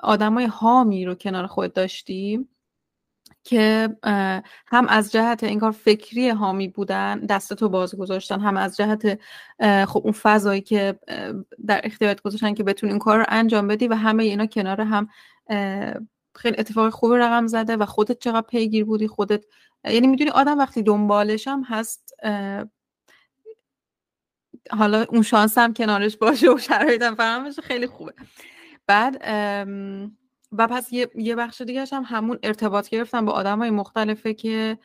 آدم 0.00 0.34
های 0.34 0.44
حامی 0.46 1.04
رو 1.04 1.14
کنار 1.14 1.46
خود 1.46 1.72
داشتی. 1.72 2.48
که 3.46 3.96
هم 4.66 4.86
از 4.88 5.12
جهت 5.12 5.44
این 5.44 5.60
کار 5.60 5.70
فکری 5.70 6.28
حامی 6.28 6.68
بودن 6.68 7.20
دستتو 7.20 7.68
باز 7.68 7.94
گذاشتن 7.94 8.40
هم 8.40 8.56
از 8.56 8.76
جهت 8.76 9.20
خب 9.84 10.00
اون 10.04 10.12
فضایی 10.12 10.60
که 10.60 10.98
در 11.66 11.80
اختیارت 11.84 12.22
گذاشتن 12.22 12.54
که 12.54 12.64
بتونی 12.64 12.92
این 12.92 12.98
کار 12.98 13.18
رو 13.18 13.24
انجام 13.28 13.68
بدی 13.68 13.88
و 13.88 13.94
همه 13.94 14.24
اینا 14.24 14.46
کنار 14.46 14.80
هم 14.80 15.08
خیلی 16.36 16.56
اتفاق 16.58 16.90
خوب 16.90 17.14
رقم 17.14 17.46
زده 17.46 17.76
و 17.76 17.86
خودت 17.86 18.18
چقدر 18.18 18.46
پیگیر 18.46 18.84
بودی 18.84 19.08
خودت 19.08 19.44
یعنی 19.84 20.06
می‌دونی 20.06 20.30
آدم 20.30 20.58
وقتی 20.58 20.82
دنبالش 20.82 21.48
هم 21.48 21.62
هست 21.66 22.14
حالا 24.70 25.06
اون 25.08 25.22
شانس 25.22 25.58
هم 25.58 25.74
کنارش 25.74 26.16
باشه 26.16 26.50
و 26.54 26.58
شرایطم 26.58 27.14
فهمش 27.14 27.60
خیلی 27.60 27.86
خوبه. 27.86 28.12
بعد 28.86 29.22
و 30.52 30.66
پس 30.66 30.92
یه, 30.92 31.10
یه 31.14 31.36
بخش 31.36 31.60
دیگه 31.60 31.84
هم 31.92 32.02
همون 32.06 32.38
ارتباط 32.42 32.88
گرفتن 32.88 33.24
با 33.24 33.32
آدم 33.32 33.58
های 33.58 33.70
مختلفه 33.70 34.34
که 34.34 34.78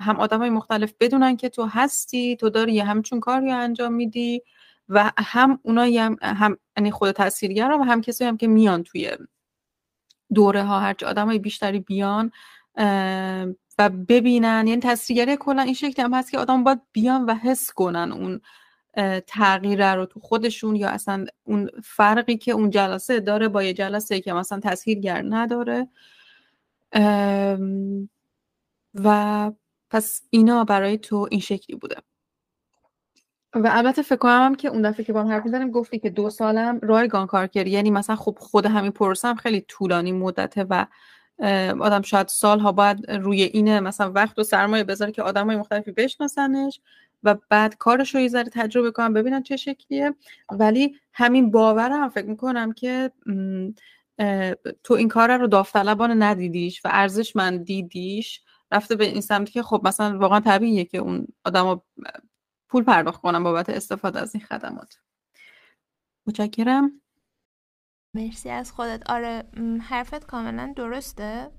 هم 0.00 0.16
آدم 0.18 0.38
های 0.38 0.50
مختلف 0.50 0.92
بدونن 1.00 1.36
که 1.36 1.48
تو 1.48 1.64
هستی 1.64 2.36
تو 2.36 2.50
داری 2.50 2.72
یه 2.72 2.84
همچون 2.84 3.20
کاری 3.20 3.50
انجام 3.50 3.92
میدی 3.92 4.42
و 4.88 5.12
هم 5.18 5.58
اونا 5.62 5.82
هم, 5.82 6.16
هم 6.22 6.58
یعنی 6.76 6.90
خود 6.90 7.10
تاثیرگر 7.10 7.70
و 7.80 7.82
هم 7.82 8.00
کسی 8.00 8.24
هم 8.24 8.36
که 8.36 8.46
میان 8.46 8.82
توی 8.82 9.10
دوره 10.34 10.62
ها 10.62 10.80
هرچه 10.80 11.06
آدم 11.06 11.26
های 11.26 11.38
بیشتری 11.38 11.80
بیان 11.80 12.32
و 13.78 13.88
ببینن. 14.08 14.66
یعنی 14.66 14.80
تصویرگری 14.80 15.36
کلا 15.36 15.62
این 15.62 15.74
شکلی 15.74 16.04
هم 16.04 16.14
هست 16.14 16.30
که 16.30 16.38
آدم 16.38 16.64
باید 16.64 16.80
بیان 16.92 17.24
و 17.24 17.34
حس 17.34 17.72
کنن 17.72 18.12
اون 18.12 18.40
تغییره 19.26 19.94
رو 19.94 20.06
تو 20.06 20.20
خودشون 20.20 20.76
یا 20.76 20.88
اصلا 20.88 21.26
اون 21.44 21.70
فرقی 21.84 22.36
که 22.36 22.52
اون 22.52 22.70
جلسه 22.70 23.20
داره 23.20 23.48
با 23.48 23.62
یه 23.62 23.72
جلسه 23.72 24.20
که 24.20 24.32
مثلا 24.32 24.60
تسهیلگر 24.60 25.22
نداره. 25.28 25.88
و 28.94 29.50
پس 29.90 30.22
اینا 30.30 30.64
برای 30.64 30.98
تو 30.98 31.28
این 31.30 31.40
شکلی 31.40 31.76
بوده. 31.76 31.96
و 33.54 33.68
البته 33.72 34.02
فکر 34.02 34.16
کنم 34.16 34.54
که 34.54 34.68
اون 34.68 34.90
دفعه 34.90 35.04
که 35.04 35.12
با 35.12 35.20
هم 35.20 35.28
حرف 35.28 35.44
می‌زنیم 35.44 35.70
گفتی 35.70 35.98
که 35.98 36.10
دو 36.10 36.30
سالم 36.30 36.78
رایگان 36.82 37.26
کار 37.26 37.46
کردی 37.46 37.70
یعنی 37.70 37.90
مثلا 37.90 38.16
خب 38.16 38.36
خود 38.40 38.66
همین 38.66 38.90
پروسه 38.90 39.28
هم 39.28 39.34
خیلی 39.34 39.60
طولانی 39.60 40.12
مدته 40.12 40.64
و 40.70 40.86
آدم 41.80 42.02
شاید 42.02 42.28
سالها 42.28 42.72
باید 42.72 43.10
روی 43.10 43.42
اینه 43.42 43.80
مثلا 43.80 44.12
وقت 44.12 44.38
و 44.38 44.42
سرمایه 44.42 44.84
بذاره 44.84 45.12
که 45.12 45.22
آدم 45.22 45.46
های 45.46 45.56
مختلفی 45.56 45.92
بشناسنش. 45.92 46.80
و 47.22 47.36
بعد 47.48 47.76
کارش 47.76 48.14
رو 48.14 48.20
یه 48.20 48.28
ذره 48.28 48.50
تجربه 48.52 48.90
کنم 48.90 49.12
ببینن 49.12 49.42
چه 49.42 49.56
شکلیه. 49.56 50.14
ولی 50.50 50.96
همین 51.12 51.50
باور 51.50 51.90
هم 51.90 52.08
فکر 52.08 52.26
می‌کنم 52.26 52.72
که 52.72 53.10
تو 54.84 54.94
این 54.94 55.08
کار 55.08 55.36
رو 55.36 55.46
داوطلبانه 55.46 56.14
ندیدیش 56.14 56.84
و 56.84 56.88
ارزش 56.92 57.36
من 57.36 57.62
دیدیش 57.62 58.42
رفته 58.72 58.96
به 58.96 59.04
این 59.04 59.20
سمتی 59.20 59.52
که 59.52 59.62
خب 59.62 59.80
مثلا 59.84 60.18
واقعا 60.18 60.40
طبیعیه 60.40 60.84
که 60.84 60.98
اون 60.98 61.26
آدم 61.44 61.82
پول 62.68 62.84
پرداخت 62.84 63.20
کنم 63.20 63.44
بابت 63.44 63.70
استفاده 63.70 64.20
از 64.20 64.34
این 64.34 64.44
خدمات. 64.44 64.98
متشکرم. 66.26 67.00
مرسی 68.14 68.50
از 68.50 68.72
خودت. 68.72 69.10
آره 69.10 69.44
حرفت 69.82 70.26
کاملا 70.26 70.72
درسته. 70.76 71.50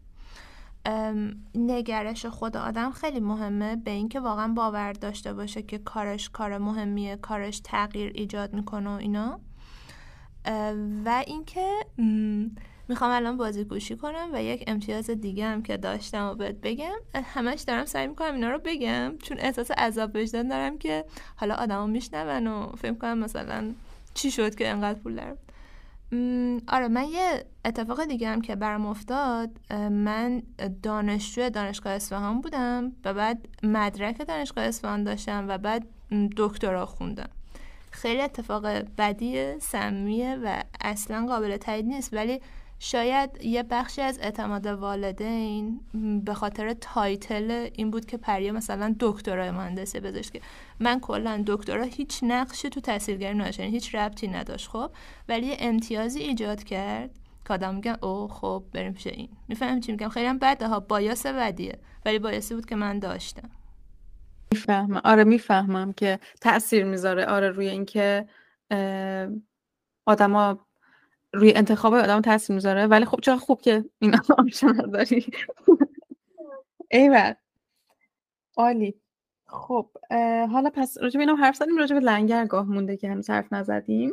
نگرش 1.56 2.26
خود 2.26 2.58
آدم 2.58 2.92
خیلی 2.92 3.20
مهمه 3.20 3.76
به 3.76 3.92
اینکه 3.92 4.20
واقعا 4.20 4.48
باور 4.48 4.94
داشته 4.94 5.34
باشه 5.34 5.62
که 5.62 5.78
کارش 5.78 6.30
کار 6.30 6.58
مهمیه 6.58 7.16
کارش 7.16 7.60
تغییر 7.60 8.12
ایجاد 8.16 8.54
می‌کنه 8.54 8.90
و 8.90 8.94
اینا. 8.94 9.40
و 11.06 11.24
اینکه 11.28 11.70
می‌خوام 12.88 13.12
الان 13.12 13.38
بازی 13.38 13.64
گوشی 13.64 13.96
کنم 13.96 14.30
و 14.34 14.44
یک 14.44 14.64
امتیاز 14.68 15.10
دیگه 15.10 15.46
هم 15.46 15.64
که 15.64 15.78
داشتم 15.78 16.26
و 16.26 16.36
بهت 16.36 16.56
بگم. 16.64 16.98
همش 17.14 17.62
دارم 17.62 17.86
سعی 17.86 18.08
می‌کنم 18.08 18.34
اینا 18.34 18.50
رو 18.50 18.60
بگم 18.66 19.18
چون 19.24 19.40
احساس 19.40 19.72
عذاب 19.72 20.12
وجدان 20.16 20.48
دارم 20.48 20.78
که 20.78 21.06
حالا 21.36 21.56
آدما 21.56 21.88
میشنون 21.88 22.48
و 22.48 22.72
فکر 22.76 22.94
کنم 22.94 23.18
مثلا 23.18 23.72
چی 24.14 24.32
شد 24.32 24.56
که 24.56 24.70
انقدر 24.70 25.00
پول 25.00 25.16
دارم. 25.16 25.38
آره 26.68 26.88
من 26.88 27.04
یه 27.04 27.46
اتفاق 27.66 28.06
دیگه 28.06 28.30
هم 28.30 28.42
که 28.42 28.56
برام 28.56 28.86
افتاد 28.86 29.50
من 29.92 30.44
دانشجو 30.84 31.50
دانشگاه 31.50 31.94
اصفهان 31.94 32.42
بودم 32.42 32.92
و 33.06 33.14
بعد 33.14 33.48
مدرک 33.64 34.28
دانشگاه 34.28 34.64
اصفهان 34.64 35.04
داشتم 35.04 35.46
و 35.48 35.58
بعد 35.58 35.88
دکترا 36.38 36.86
خوندم. 36.86 37.30
خیلی 37.92 38.22
اتفاق 38.22 38.68
بدی 38.98 39.60
سمیه 39.60 40.36
و 40.36 40.64
اصلا 40.82 41.26
قابل 41.26 41.58
تایید 41.58 41.86
نیست 41.86 42.14
ولی 42.14 42.42
شاید 42.84 43.44
یه 43.44 43.64
بخشی 43.64 44.02
از 44.02 44.20
اعتماد 44.20 44.68
والدین 44.68 45.82
به 46.26 46.34
خاطر 46.34 46.74
تایتل 46.74 47.70
این 47.74 47.92
بود 47.92 48.06
که 48.06 48.18
پریا 48.18 48.54
مثلا 48.54 48.96
دکترای 49.00 49.52
مهندسی 49.52 50.02
که 50.22 50.42
من 50.80 51.00
کلا 51.00 51.44
دکترا 51.48 51.84
هیچ 51.84 52.20
نقشی 52.24 52.70
تو 52.70 52.82
تاثیرگری 52.82 53.34
نداشت 53.38 53.60
هیچ 53.60 53.96
ربطی 53.96 54.28
نداشت 54.28 54.70
خب؟ 54.70 54.92
ولی 55.30 55.48
یه 55.48 55.58
امتیازی 55.60 56.20
ایجاد 56.20 56.64
کرد 56.64 57.10
که 57.48 57.54
آدم 57.54 57.76
میگن 57.76 57.96
او 58.02 58.28
خب 58.28 58.64
بریم 58.74 58.94
پیش 58.94 59.08
این. 59.08 59.30
میفهم 59.48 59.80
چی 59.80 59.92
میگم؟ 59.92 60.10
خیلی 60.10 60.26
هم 60.28 60.38
بده 60.38 60.68
ها 60.68 60.80
bias 60.80 61.26
بدیه 61.26 61.80
ولی 62.06 62.20
bias 62.20 62.49
ی 62.49 62.56
بود 62.56 62.66
که 62.66 62.76
من 62.76 63.00
داشتم. 63.00 63.50
می‌فهمم. 64.52 65.02
آره 65.04 65.24
می‌فهمم 65.24 65.94
که 65.94 66.20
تاثیر 66.42 66.84
می‌ذاره. 66.86 67.26
آره 67.26 67.50
روی 67.50 67.70
اینکه 67.70 68.26
آدما 70.06 70.60
روی 71.34 71.54
انتخاب 71.56 71.94
آدم 71.94 72.22
تاثیر 72.22 72.54
می‌ذاره 72.56 72.88
ولی 72.88 73.06
خب 73.06 73.20
چقدر 73.24 73.40
خوب 73.40 73.62
که 73.62 73.86
اینا 74.00 74.20
option 74.38 74.74
داری. 74.74 75.26
ایول. 76.92 77.34
عالی. 78.58 78.96
خب 79.46 79.90
حالا 80.52 80.70
پس 80.74 80.98
راجع 81.02 81.18
به 81.18 81.20
اینم 81.20 81.44
حرف 81.44 81.56
زدیم 81.56 81.78
راجع 81.78 81.96
به 81.96 82.02
لنگرگاه 82.02 82.66
مونده 82.66 82.98
که 82.98 83.10
هنوز 83.10 83.30
حرف 83.30 83.54
نزدیم. 83.54 84.12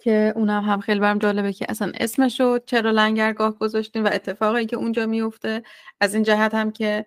که 0.00 0.32
اونم 0.36 0.64
هم 0.64 0.80
خیلی 0.80 1.00
برام 1.00 1.18
جالبه 1.18 1.52
که 1.52 1.66
اصلا 1.68 1.92
اسمش 2.00 2.40
رو 2.40 2.58
چرا 2.66 2.90
لنگرگاه 2.90 3.58
گذاشتیم 3.58 4.04
و 4.04 4.10
اتفاقی 4.12 4.66
که 4.66 4.76
اونجا 4.76 5.06
میفته 5.06 5.62
از 6.00 6.14
این 6.14 6.22
جهت 6.22 6.54
هم 6.54 6.70
که 6.70 7.06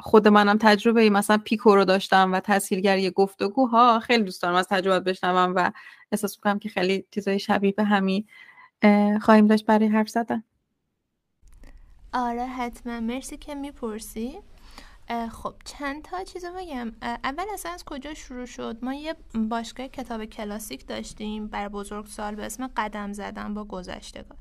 خود 0.00 0.28
منم 0.28 0.58
تجربه 0.60 1.00
ای 1.00 1.10
مثلا 1.10 1.38
پیکو 1.44 1.74
رو 1.74 1.84
داشتم 1.84 2.32
و 2.32 2.40
تسهیلگری 2.40 3.10
گفتگوها 3.10 4.00
خیلی 4.00 4.22
دوست 4.22 4.42
دارم 4.42 4.54
از 4.54 4.68
تجربات 4.68 5.04
بشنوم 5.04 5.52
و 5.56 5.70
احساس 6.12 6.36
می‌کنم 6.36 6.58
که 6.58 6.68
خیلی 6.68 7.04
چیزای 7.10 7.38
شبیه 7.38 7.72
به 7.72 7.84
همین 7.84 8.24
خواهیم 9.22 9.46
داشت 9.46 9.66
برای 9.66 9.88
حرف 9.88 10.08
زدن. 10.08 10.42
آره 12.12 12.46
حتما. 12.46 13.00
مرسی 13.00 13.36
که 13.36 13.54
می‌پرسی. 13.54 14.38
خب 15.32 15.54
چند 15.64 16.02
تا 16.02 16.24
چیز 16.24 16.44
بگم؟ 16.44 16.92
اول 17.02 17.44
اصلا 17.54 17.72
از 17.72 17.84
کجا 17.84 18.14
شروع 18.14 18.46
شد؟ 18.46 18.78
ما 18.82 18.94
یه 18.94 19.14
باشگاه 19.34 19.88
کتاب 19.88 20.24
کلاسیک 20.24 20.86
داشتیم 20.86 21.46
بر 21.46 21.68
بزرگ 21.68 22.06
سال 22.06 22.34
به 22.34 22.46
اسم 22.46 22.70
قدم 22.76 23.12
زدن 23.12 23.54
با 23.54 23.64
گذشتگان. 23.64 24.38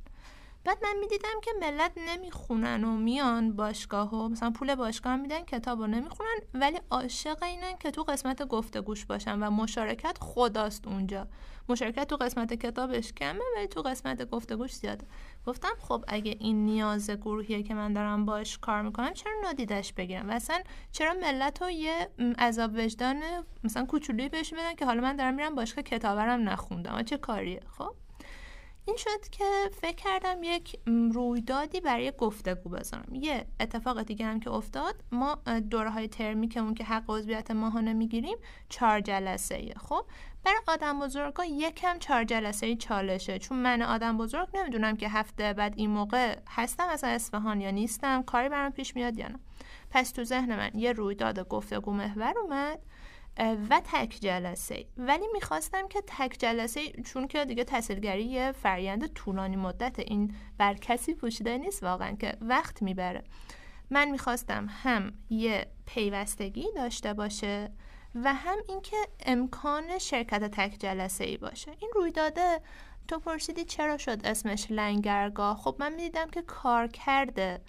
بعد 0.64 0.78
من 0.84 0.96
می‌دیدم 1.00 1.42
که 1.44 1.52
ملت 1.62 1.92
نمی‌خونن 2.08 2.84
و 2.84 2.98
میان 2.98 3.56
باشگاه 3.56 4.16
و 4.16 4.30
مثلا 4.30 4.52
پول 4.52 4.76
باشگاه 4.76 5.16
میدن 5.16 5.44
کتاب 5.44 5.80
رو 5.80 5.88
نمی‌خونن 5.88 6.40
ولی 6.54 6.80
عاشق 6.92 7.44
اینن 7.44 7.78
که 7.80 7.92
تو 7.92 8.04
قسمت 8.04 8.44
گفتگوش 8.44 9.06
باشن 9.06 9.44
و 9.44 9.50
مشارکت 9.52 10.18
خداست 10.22 10.88
اونجا. 10.88 11.28
مشارکت 11.70 12.08
تو 12.08 12.16
قسمت 12.16 12.54
کتابش 12.54 13.14
کمه 13.14 13.40
ولی 13.58 13.68
تو 13.68 13.82
قسمت 13.82 14.30
گفتگوش 14.30 14.76
زیاده. 14.76 15.08
گفتم 15.46 15.74
خب 15.80 16.06
اگه 16.08 16.36
این 16.40 16.66
نیاز 16.66 17.10
گروهیه 17.10 17.64
که 17.64 17.74
من 17.74 17.94
دارم 17.94 18.26
باش 18.26 18.58
کار 18.58 18.82
می‌کنم 18.82 19.14
چرا 19.14 19.32
نادیدش 19.44 19.94
بگیرم؟ 19.94 20.30
و 20.30 20.32
اصلا 20.32 20.60
چرا 20.92 21.14
ملت 21.14 21.62
رو 21.62 21.70
یه 21.70 22.10
عذاب 22.40 22.72
وجدان 22.76 23.22
مثلا 23.64 23.86
کوچولویی 23.86 24.30
بهش 24.30 24.54
بدن 24.54 24.76
که 24.76 24.86
حالا 24.86 25.02
من 25.02 25.16
دارم 25.16 25.34
میرم 25.34 25.56
باشگاه 25.56 25.84
کتابرم 25.84 26.50
نخوندم؟ 26.50 27.04
چه 27.04 27.18
کاریه؟ 27.18 27.62
خب؟ 27.78 27.94
این 28.90 28.98
شد 28.98 29.30
که 29.32 29.46
فکر 29.82 29.96
کردم 29.96 30.44
یک 30.44 30.80
رویدادی 31.14 31.82
برای 31.82 32.14
گفتگو 32.18 32.70
بذارم. 32.70 33.16
یه 33.16 33.46
اتفاق 33.60 34.04
دیگه 34.04 34.26
هم 34.26 34.40
که 34.40 34.52
افتاد 34.52 34.96
ما 35.12 35.36
دوره 35.72 35.90
های 35.90 36.08
ترمی 36.08 36.48
که 36.48 36.60
اون 36.60 36.74
که 36.74 36.84
حق 36.84 37.04
عضویت 37.08 37.52
ماهانه 37.52 37.94
می‌گیریم 37.94 38.38
چهار 38.70 39.00
جلسه 39.00 39.56
ایه 39.56 39.74
خب 39.74 40.06
برای 40.44 40.60
آدم 40.68 41.00
بزرگا 41.00 41.46
یکم 41.46 42.00
چهار 42.00 42.24
جلسه 42.24 42.66
ای 42.66 42.76
چالشه. 42.76 43.40
چون 43.40 43.58
من 43.58 43.82
آدم 43.82 44.18
بزرگ 44.18 44.48
نمی‌دونم 44.54 44.96
که 44.96 45.10
هفته 45.10 45.54
بعد 45.54 45.74
این 45.78 45.90
موقع 45.90 46.36
هستم 46.50 46.88
از 46.90 47.04
اصفهان 47.04 47.62
یا 47.62 47.72
نیستم 47.72 48.24
کاری 48.24 48.50
برام 48.50 48.72
پیش 48.72 48.96
میاد 48.96 49.18
یا 49.18 49.28
نه. 49.28 49.40
پس 49.92 50.12
تو 50.12 50.24
ذهن 50.24 50.56
من 50.56 50.72
یه 50.74 50.92
رویداد 50.92 51.48
گفتگو 51.48 51.92
محور 51.92 52.34
اومد 52.40 52.80
و 53.40 53.82
تک 53.86 54.18
جلسه. 54.22 54.86
ولی 54.98 55.26
می‌خواستم 55.34 55.88
که 55.88 56.04
تک 56.08 56.36
جلسه 56.40 56.92
چون 56.92 57.28
که 57.28 57.46
دیگه 57.46 57.64
تحصیلگری 57.64 58.24
یه 58.24 58.52
فرایند 58.52 59.14
طولانی 59.14 59.56
مدت 59.56 60.00
این 60.00 60.36
بر 60.58 60.74
کسی 60.74 61.14
پوشیده 61.14 61.58
نیست 61.58 61.84
واقعا 61.84 62.16
که 62.16 62.38
وقت 62.42 62.82
می‌بره. 62.82 63.24
من 63.90 64.12
می‌خواستم 64.12 64.68
هم 64.84 65.14
یه 65.30 65.68
پیوستگی 65.86 66.68
داشته 66.76 67.14
باشه 67.14 67.72
و 68.16 68.34
هم 68.34 68.58
اینکه 68.68 68.98
امکان 69.26 69.98
شرکت 69.98 70.44
تک 70.44 70.80
جلسه 70.80 71.24
ای 71.24 71.38
باشه. 71.38 71.72
این 71.80 71.92
روی 71.96 72.12
داده 72.12 72.62
تو 73.08 73.20
پرسیدی 73.20 73.64
چرا 73.66 73.98
شد 73.98 74.20
اسمش 74.24 74.68
لنگرگاه؟ 74.70 75.58
خب 75.58 75.76
من 75.80 75.94
می‌دیدم 75.94 76.30
که 76.30 76.42
کار 76.42 76.88
کرده 76.88 77.62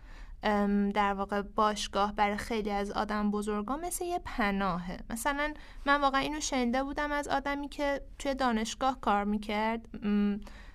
در 0.95 1.15
واقع 1.15 1.43
باشگاه 1.43 2.15
برای 2.15 2.37
خیلی 2.37 2.71
از 2.71 2.91
آدم 2.91 3.31
بزرگا 3.31 3.77
مثل 3.77 4.05
یه 4.05 4.21
پناهه. 4.25 4.99
مثلا 5.11 5.55
من 5.87 6.01
واقعا 6.01 6.21
اینو 6.21 6.41
شنیده 6.41 6.83
بودم 6.83 7.13
از 7.13 7.29
آدمی 7.29 7.69
که 7.69 8.03
توی 8.19 8.35
دانشگاه 8.35 9.01
کار 9.01 9.25
می‌کرد 9.25 9.89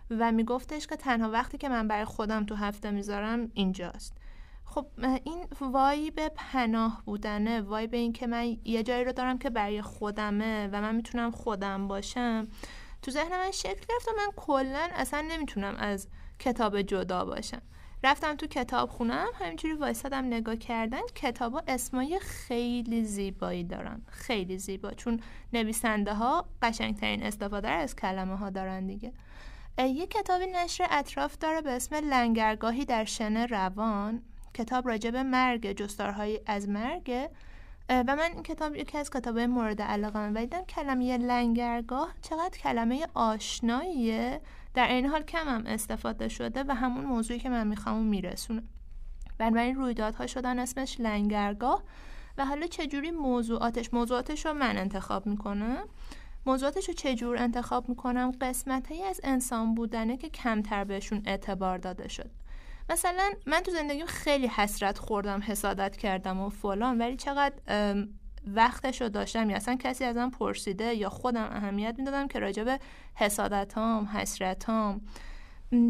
و 0.09 0.31
میگفتش 0.31 0.87
که 0.87 0.95
تنها 0.95 1.29
وقتی 1.29 1.57
که 1.57 1.69
من 1.69 1.87
برای 1.87 2.05
خودم 2.05 2.45
تو 2.45 2.55
هفته 2.55 2.91
می‌ذارم 2.91 3.51
اینجاست. 3.53 4.17
خب 4.65 4.87
این 5.23 5.47
وای 5.61 6.11
به 6.11 6.31
پناه 6.35 7.03
بودنه 7.05 7.61
وای 7.61 7.87
به 7.87 7.97
این 7.97 8.13
که 8.13 8.27
من 8.27 8.57
یه 8.65 8.83
جایی 8.83 9.03
رو 9.03 9.11
دارم 9.11 9.37
که 9.37 9.49
برای 9.49 9.81
خودمه 9.81 10.69
و 10.71 10.81
من 10.81 10.95
می‌تونم 10.95 11.31
خودم 11.31 11.87
باشم. 11.87 12.47
تو 13.01 13.11
ذهن 13.11 13.29
من 13.29 13.51
شکل 13.51 13.85
گرفت 13.89 14.07
و 14.07 14.11
من 14.17 14.31
کلا 14.35 14.89
اصلا 14.95 15.21
نمی‌تونم 15.21 15.75
از 15.75 16.07
کتاب 16.39 16.81
جدا 16.81 17.25
باشم. 17.25 17.61
رفتم 18.05 18.35
تو 18.35 18.47
کتاب 18.47 18.89
خونم 18.89 19.27
همینجوری 19.39 19.73
وایسادم 19.73 20.25
نگاه 20.25 20.55
کردن 20.55 21.01
کتابا 21.15 21.63
اسمای 21.67 22.19
خیلی 22.19 23.03
زیبایی 23.03 23.63
دارن 23.63 24.01
خیلی 24.07 24.57
زیبا 24.57 24.91
چون 24.91 25.19
نویسنده 25.53 26.13
ها 26.13 26.45
قشنگترین 26.61 27.23
استفاده 27.23 27.69
از 27.69 27.95
کلمه 27.95 28.37
ها 28.37 28.49
دارن 28.49 28.87
دیگه. 28.87 29.13
یه 29.77 30.07
کتابی 30.07 30.45
نشر 30.45 30.87
اطراف 30.91 31.37
داره 31.37 31.61
به 31.61 31.71
اسم 31.71 31.95
لنگرگاهی 31.95 32.85
در 32.85 33.05
شن 33.05 33.37
روان. 33.37 34.21
کتاب 34.53 34.87
راجع 34.87 35.11
به 35.11 35.23
مرگ 35.23 35.71
جستارهایی 35.71 36.39
از 36.45 36.69
مرگ. 36.69 37.29
و 37.89 38.15
من 38.15 38.31
این 38.33 38.43
کتاب 38.43 38.75
یکی 38.75 38.97
از 38.97 39.09
کتابهای 39.09 39.47
مورد 39.47 39.81
علاقه 39.81 40.19
من 40.19 40.33
دیدم 40.33 40.63
کلمه 40.63 41.17
لنگرگاه 41.17 42.13
چقدر 42.21 42.57
کلمه 42.57 43.07
آشناییه. 43.13 44.41
در 44.73 44.87
این 44.87 45.05
حال 45.05 45.23
کم 45.23 45.47
هم 45.47 45.63
استفاده 45.65 46.27
شده 46.29 46.63
و 46.67 46.75
همون 46.75 47.05
موضوعی 47.05 47.39
که 47.39 47.49
من 47.49 47.67
می‌خوام 47.67 48.03
میرسونه 48.03 48.63
بنابراین 49.37 49.75
رویدادها 49.75 50.27
شدن 50.27 50.59
اسمش 50.59 50.99
لنگرگاه. 50.99 51.83
و 52.37 52.45
حالا 52.45 52.67
چجوری 52.67 53.11
موضوعاتش 53.11 53.93
موضوعاتش 53.93 54.45
رو 54.45 54.53
من 54.53 54.77
انتخاب 54.77 55.25
می‌کنم؟ 55.25 55.87
موضوعاتش 56.45 56.87
رو 56.87 56.93
چجور 56.93 57.37
انتخاب 57.37 57.89
می‌کنم؟ 57.89 58.31
قسمت 58.41 58.91
از 59.09 59.21
انسان 59.23 59.75
بودنه 59.75 60.17
که 60.17 60.29
کمتر 60.29 60.83
بهشون 60.83 61.21
اعتبار 61.25 61.77
داده 61.77 62.07
شد. 62.07 62.31
مثلا 62.89 63.31
من 63.45 63.59
تو 63.59 63.71
زندگیم 63.71 64.05
خیلی 64.05 64.47
حسرت 64.47 64.97
خوردم 64.97 65.41
حسادت 65.43 65.97
کردم 65.97 66.39
و 66.39 66.49
فلان 66.49 66.97
ولی 66.97 67.15
چقدر 67.15 67.55
وقتش 68.47 69.01
رو 69.01 69.09
داشتم. 69.09 69.49
یا 69.49 69.55
اصلا 69.55 69.75
کسی 69.75 70.03
ازم 70.03 70.29
پرسیده 70.29 70.93
یا 70.93 71.09
خودم 71.09 71.49
اهمیت 71.51 71.95
می‌دادم 71.97 72.27
که 72.27 72.39
راجع 72.39 72.63
به 72.63 72.79
حسادتام 73.15 74.05
حسرتام. 74.05 75.01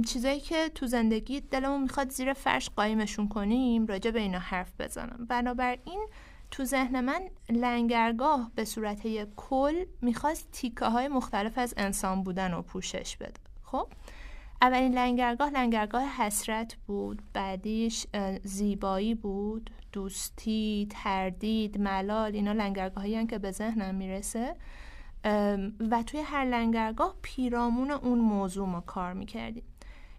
چیزایی 0.08 0.40
که 0.40 0.70
تو 0.76 0.88
زندگی 0.88 1.42
دلمون 1.42 1.82
می‌خواد 1.82 2.10
زیر 2.10 2.34
فرش 2.34 2.70
قایمشون 2.70 3.30
کنیم 3.30 3.86
راجع 3.86 4.12
به 4.12 4.20
اینا 4.20 4.40
حرف 4.40 4.72
بزنم. 4.80 5.26
بنابراین 5.30 6.08
تو 6.52 6.64
ذهن 6.64 7.02
من 7.02 7.22
لنگرگاه 7.50 8.52
به 8.56 8.66
صورت 8.66 9.08
کل 9.36 9.86
می‌خواست 10.02 10.52
تیکه 10.52 10.86
های 10.86 11.08
مختلف 11.08 11.58
از 11.58 11.74
انسان 11.78 12.24
بودن 12.24 12.54
و 12.54 12.62
پوشش 12.62 13.18
بده. 13.18 13.40
خب؟ 13.64 13.88
اولین 14.62 14.94
لنگرگاه 14.94 15.50
لنگرگاه 15.50 16.04
حسرت 16.04 16.76
بود 16.88 17.22
بعدیش 17.34 18.06
زیبایی 18.44 19.16
بود 19.16 19.70
دوستی 19.92 20.88
تردید 20.90 21.78
ملال 21.82 22.36
اینا 22.36 22.52
لنگرگاه 22.52 23.26
که 23.26 23.38
به 23.38 23.52
ذهنم 23.52 23.96
می‌رسه. 23.96 24.56
و 25.92 26.04
توی 26.08 26.20
هر 26.20 26.46
لنگرگاه 26.46 27.16
پیرامون 27.22 27.92
اون 27.92 28.20
موضوع 28.20 28.68
ما 28.68 28.82
کار 28.82 29.14
می‌کردیم. 29.14 29.64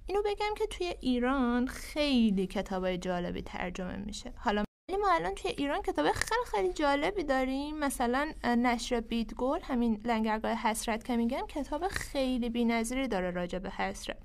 اینو 0.07 0.23
بگم 0.23 0.55
که 0.57 0.67
توی 0.67 0.95
ایران 1.01 1.67
خیلی 1.67 2.47
کتابای 2.47 2.99
جالبی 2.99 3.43
ترجمه 3.43 3.97
میشه. 3.97 4.33
حالا 4.37 4.66
ما 4.91 5.11
الان 5.11 5.35
توی 5.35 5.51
ایران 5.51 5.83
کتاب 5.83 6.07
خیلی 6.13 6.41
خیلی 6.51 6.73
جالبی 6.73 7.25
داریم. 7.25 7.79
مثلا 7.79 8.33
نشر 8.45 9.01
بیت 9.01 9.35
گل 9.35 9.59
همین 9.63 10.01
لنگرگاه 10.05 10.53
حسرت 10.53 11.05
که 11.05 11.17
میگم 11.17 11.47
کتاب 11.49 11.89
خیلی 11.89 12.51
بی‌نظیری 12.51 13.09
داره 13.09 13.31
راجع 13.31 13.59
به 13.59 13.71
حسرت. 13.71 14.17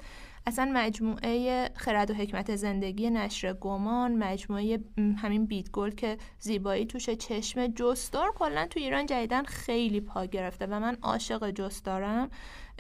اصلا 0.47 0.71
مجموعه 0.73 1.69
خرد 1.75 2.11
و 2.11 2.13
حکمت 2.13 2.55
زندگی 2.55 3.09
نشر 3.09 3.53
گمان 3.53 4.15
مجموعه 4.15 4.79
همین 4.97 5.45
بیت 5.45 5.71
گل 5.71 5.89
که 5.89 6.17
زیبایی 6.39 6.85
توش 6.85 7.09
چشم 7.09 7.67
جستار 7.67 8.31
کلا 8.31 8.67
تو 8.67 8.79
ایران 8.79 9.05
جدیدن 9.05 9.43
خیلی 9.43 10.01
پا 10.01 10.25
گرفته 10.25 10.65
و 10.65 10.79
من 10.79 10.97
عاشق 11.01 11.51
جستارم. 11.51 12.29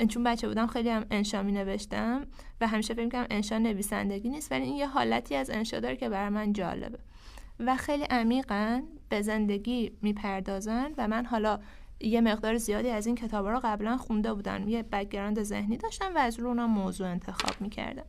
چون 0.09 0.23
بچه 0.23 0.47
بودم 0.47 0.67
خیلی 0.67 0.89
هم 0.89 1.05
انشا 1.11 1.43
می 1.43 1.51
نوشتم 1.51 2.27
و 2.61 2.67
همیشه 2.67 2.93
فکر 2.93 3.09
کنم 3.09 3.27
انشا 3.29 3.57
نویسندگی 3.57 4.29
نیست 4.29 4.51
ولی 4.51 4.63
این 4.63 4.75
یه 4.75 4.87
حالتی 4.87 5.35
از 5.35 5.49
انشا 5.49 5.79
داره 5.79 5.95
که 5.95 6.09
برای 6.09 6.29
من 6.29 6.53
جالبه. 6.53 6.99
و 7.65 7.75
خیلی 7.77 8.03
عمیقا 8.03 8.81
به 9.09 9.21
زندگی 9.21 9.91
می‌پردازن 10.01 10.91
و 10.97 11.07
من 11.07 11.25
حالا 11.25 11.59
یه 11.99 12.21
مقدار 12.21 12.57
زیادی 12.57 12.89
از 12.89 13.07
این 13.07 13.15
کتاب 13.15 13.47
رو 13.47 13.59
قبلا 13.63 13.97
خونده 13.97 14.33
بودم. 14.33 14.67
یه 14.67 14.83
background 14.83 15.43
ذهنی 15.43 15.77
داشتم 15.77 16.15
و 16.15 16.17
از 16.17 16.39
رو 16.39 16.47
اونا 16.47 16.67
موضوع 16.67 17.07
انتخاب 17.07 17.61
می‌کردم. 17.61 18.05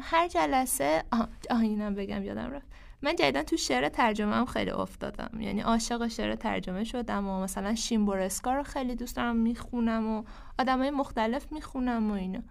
هر 0.00 0.28
جلسه 0.28 1.04
آه, 1.12 1.28
آه 1.50 1.60
اینم 1.60 1.94
بگم 1.94 2.24
یادم 2.24 2.50
رفت. 2.50 2.66
من 3.02 3.16
جدیدا 3.16 3.42
تو 3.42 3.56
شعر 3.56 3.88
ترجمه 3.88 4.34
هم 4.34 4.46
خیلی 4.46 4.70
افتادم. 4.70 5.40
یعنی 5.40 5.60
عاشق 5.60 6.06
شعر 6.08 6.34
ترجمه 6.34 6.84
شدم 6.84 7.28
و 7.28 7.40
مثلا 7.40 7.74
شیمبورسکا 7.74 8.54
رو 8.54 8.62
خیلی 8.62 8.94
دوست 8.94 9.16
دارم 9.16 9.36
می‌خونم 9.36 10.10
و 10.10 10.22
آدمای 10.58 10.90
مختلف 10.90 11.52
می‌خونم 11.52 12.10
و 12.10 12.14
اینا. 12.14 12.42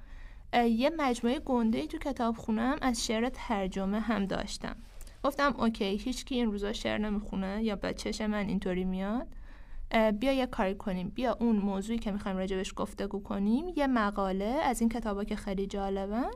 یه 0.68 0.92
مجموعه 0.98 1.40
گنده 1.40 1.78
ای 1.78 1.88
تو 1.88 1.98
کتاب 1.98 2.38
خونم 2.38 2.78
از 2.82 3.06
شعر 3.06 3.30
ترجمه 3.30 4.00
هم 4.00 4.26
داشتم. 4.26 4.76
گفتم 5.24 5.56
اوکی 5.58 5.98
هیچکی 5.98 6.36
این 6.36 6.52
روزا 6.52 6.74
شعر 6.74 6.98
نمی‌خونه 6.98 7.64
یا 7.64 7.76
به 7.76 7.94
چش 7.94 8.22
من 8.22 8.48
اینطوری 8.48 8.86
میاد 8.86 9.28
بیا 10.20 10.32
یه 10.32 10.46
کاری 10.46 10.76
کنیم 10.76 11.10
بیا 11.10 11.38
اون 11.40 11.56
موضوعی 11.56 12.00
که 12.00 12.12
می‌خوایم 12.12 12.38
راجبش 12.38 12.74
گفتگو 12.76 13.24
کنیم 13.24 13.66
یه 13.76 13.88
مقاله 13.88 14.60
از 14.64 14.82
این 14.82 14.90
کتابا 14.90 15.24
که 15.24 15.36
خیلی 15.36 15.68
جالبن 15.68 16.32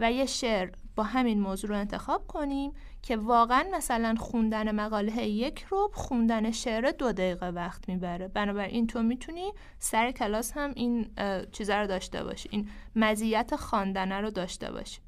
و 0.00 0.12
یه 0.12 0.26
شعر 0.26 0.70
با 0.96 1.02
همین 1.02 1.40
موضوع 1.40 1.70
رو 1.70 1.76
انتخاب 1.76 2.26
کنیم 2.26 2.72
که 3.02 3.16
واقعا 3.16 3.64
مثلا 3.72 4.14
خوندن 4.18 4.74
مقاله 4.74 5.26
یک 5.26 5.62
رو 5.62 5.90
خوندن 5.94 6.50
شعر 6.50 6.90
دو 6.90 7.12
دقیقه 7.12 7.46
وقت 7.46 7.88
می‌بره. 7.88 8.28
بنابراین 8.28 8.86
تو 8.86 9.02
می‌تونی 9.02 9.52
سر 9.78 10.10
کلاس 10.10 10.52
هم 10.52 10.72
این 10.76 11.10
چیزه 11.52 11.74
رو 11.74 11.86
داشته 11.86 12.24
باشی 12.24 12.48
این 12.52 12.68
مزیت 12.96 13.56
خواندن 13.56 14.12
رو 14.12 14.30
داشته 14.30 14.70
باشی. 14.72 15.00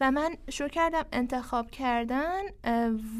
و 0.00 0.10
من 0.10 0.36
شروع 0.50 0.68
کردم 0.68 1.04
انتخاب 1.12 1.70
کردن 1.70 2.40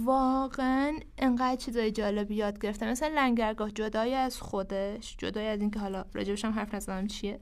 واقعا 0.05 0.99
انقدر 1.19 1.57
چیزای 1.57 1.91
جالبی 1.91 2.35
یاد 2.35 2.59
گرفتم. 2.59 2.89
مثلا 2.89 3.09
لنگرگاه 3.15 3.71
جدای 3.71 4.15
از 4.15 4.41
خودش 4.41 5.17
جدای 5.19 5.47
از 5.47 5.61
اینکه 5.61 5.81
حالا 5.81 6.05
راجبش 6.15 6.45
هم 6.45 6.53
حرف 6.53 6.75
نزدم 6.75 7.07
چیه. 7.07 7.41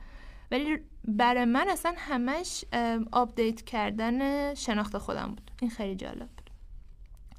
ولی 0.50 0.78
برای 1.04 1.44
من 1.44 1.68
اصلا 1.68 1.94
همش 1.96 2.64
update 3.12 3.62
کردن 3.62 4.54
شناخت 4.54 4.98
خودم 4.98 5.26
بود. 5.28 5.50
این 5.60 5.70
خیلی 5.70 5.96
جالب 5.96 6.28
بود. 6.28 6.50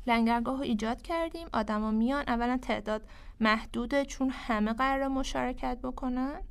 لنگرگاه 0.07 0.57
رو 0.57 0.63
ایجاد 0.63 1.01
کردیم 1.01 1.47
آدما 1.53 1.91
میان 1.91 2.23
اولا 2.27 2.57
تعداد 2.57 3.01
محدوده 3.39 4.05
چون 4.05 4.29
همه 4.29 4.73
قرار 4.73 5.07
مشارکت 5.07 5.77
بکنن. 5.83 6.41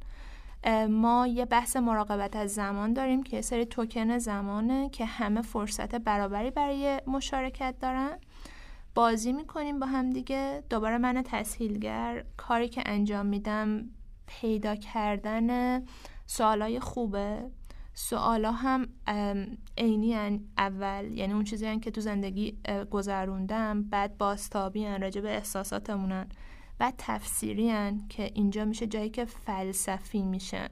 ما 0.90 1.26
یه 1.26 1.44
بحث 1.44 1.76
مراقبت 1.76 2.36
از 2.36 2.54
زمان 2.54 2.92
داریم 2.92 3.22
که 3.22 3.40
سری 3.40 3.64
توکن 3.64 4.18
زمانه 4.18 4.88
که 4.90 5.04
همه 5.04 5.42
فرصت 5.42 5.94
برابری 5.94 6.50
برای 6.50 7.00
مشارکت 7.06 7.74
دارن. 7.80 8.18
بازی 8.94 9.32
می‌کنیم 9.32 9.78
با 9.78 9.86
هم 9.86 10.10
دیگه. 10.10 10.62
دوباره 10.70 10.98
من 10.98 11.22
تسهیلگر. 11.24 12.24
کاری 12.36 12.68
که 12.68 12.82
انجام 12.86 13.26
میدم 13.26 13.84
پیدا 14.26 14.74
کردن 14.74 15.80
سوالای 16.26 16.80
خوبه. 16.80 17.50
سوالا 17.94 18.52
هم 18.52 18.88
عینی 19.78 20.40
اول. 20.58 21.12
یعنی 21.12 21.32
اون 21.32 21.44
چیزی 21.44 21.78
که 21.78 21.90
تو 21.90 22.00
زندگی 22.00 22.58
گذروندم. 22.90 23.82
بعد 23.82 24.18
باستابی 24.18 24.86
راجع 24.86 25.20
به 25.20 25.36
احساساتمونن 25.36 26.28
و 26.80 26.92
تفسیری 26.98 27.70
هن 27.70 28.08
که 28.08 28.30
اینجا 28.34 28.64
میشه 28.64 28.86
جایی 28.86 29.10
که 29.10 29.24
فلسفی 29.24 30.22
میشن. 30.22 30.68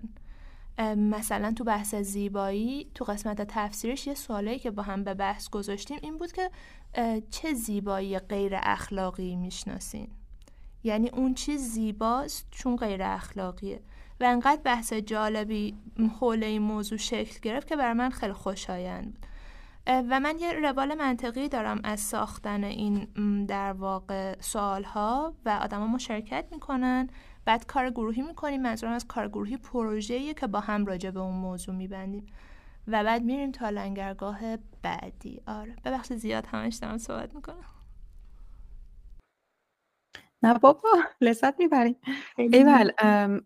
مثلا 0.96 1.52
تو 1.52 1.64
بحث 1.64 1.94
زیبایی 1.94 2.90
تو 2.94 3.04
قسمت 3.04 3.42
تفسیرش 3.42 4.06
یه 4.06 4.14
سوالی 4.14 4.58
که 4.58 4.70
با 4.70 4.82
هم 4.82 5.04
به 5.04 5.14
بحث 5.14 5.50
گذاشتیم 5.50 5.98
این 6.02 6.18
بود 6.18 6.32
که 6.32 6.50
چه 7.30 7.54
زیبایی 7.54 8.18
غیر 8.18 8.52
اخلاقی 8.62 9.36
می‌شناسین؟ 9.36 10.08
یعنی 10.84 11.08
اون 11.08 11.34
چیز 11.34 11.60
زیباست 11.60 12.46
چون 12.50 12.76
غیر 12.76 13.02
اخلاقیه. 13.02 13.80
و 14.20 14.24
انقدر 14.24 14.60
بحث 14.62 14.92
جالبی 14.92 15.76
حول 16.20 16.44
این 16.44 16.62
موضوع 16.62 16.98
شکل 16.98 17.40
گرفت 17.42 17.68
که 17.68 17.76
برای 17.76 17.92
من 17.92 18.10
خیلی 18.10 18.32
خوشایند 18.32 19.14
بود. 19.14 19.26
و 19.86 20.20
من 20.20 20.38
یه 20.38 20.52
روال 20.52 20.94
منطقی 20.94 21.48
دارم 21.48 21.80
از 21.84 22.00
ساختن 22.00 22.64
این 22.64 23.06
در 23.46 23.72
واقع 23.72 24.36
سوال 24.40 24.84
ها 24.84 25.34
و 25.44 25.48
آدما 25.62 25.86
مشارکت 25.86 26.44
می‌کنن. 26.52 27.08
بعد 27.44 27.66
کار 27.66 27.90
گروهی 27.90 28.22
می‌کنیم. 28.22 28.62
منظورم 28.62 28.92
از 28.92 29.06
کار 29.06 29.28
گروهی 29.28 29.56
پروژه‌ایه 29.56 30.34
که 30.34 30.46
با 30.46 30.60
هم 30.60 30.86
راجع 30.86 31.10
به 31.10 31.20
اون 31.20 31.34
موضوع 31.34 31.74
میبندیم. 31.74 32.26
و 32.88 33.04
بعد 33.04 33.22
میریم 33.22 33.52
تا 33.52 33.70
لنگرگاه 33.70 34.38
بعدی. 34.82 35.40
آره. 35.46 35.76
ببخشید 35.84 36.16
زیاد 36.16 36.46
همش 36.46 36.74
دارم 36.74 36.98
صحبت 36.98 37.34
می‌کنم. 37.34 37.75
نه 40.46 40.54
بابا 40.54 40.88
لذت 41.20 41.54
می‌بریم. 41.58 41.96
ایول 42.38 42.90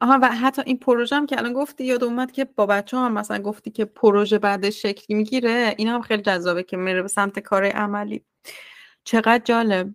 آها 0.01 0.19
و 0.23 0.29
حتی 0.29 0.63
این 0.67 0.79
پروژه 0.79 1.17
هم 1.17 1.27
که 1.27 1.39
الان 1.39 1.53
گفتی 1.53 1.85
یاد 1.85 2.05
اومد 2.05 2.33
که 2.33 2.45
با 2.45 2.67
بچه 2.67 2.97
هم 2.97 3.13
مثلا 3.13 3.39
گفتی 3.43 3.71
که 3.71 3.85
پروژه 3.85 4.39
بعدش 4.39 4.83
شکل 4.83 5.15
می‌گیره 5.15 5.75
این 5.79 5.89
هم 5.89 6.03
خیلی 6.03 6.23
جذابه 6.23 6.63
که 6.63 6.77
میره 6.77 7.03
به 7.03 7.09
سمت 7.09 7.39
کار 7.39 7.65
عملی. 7.65 8.25
چقدر 9.05 9.43
جالب. 9.45 9.95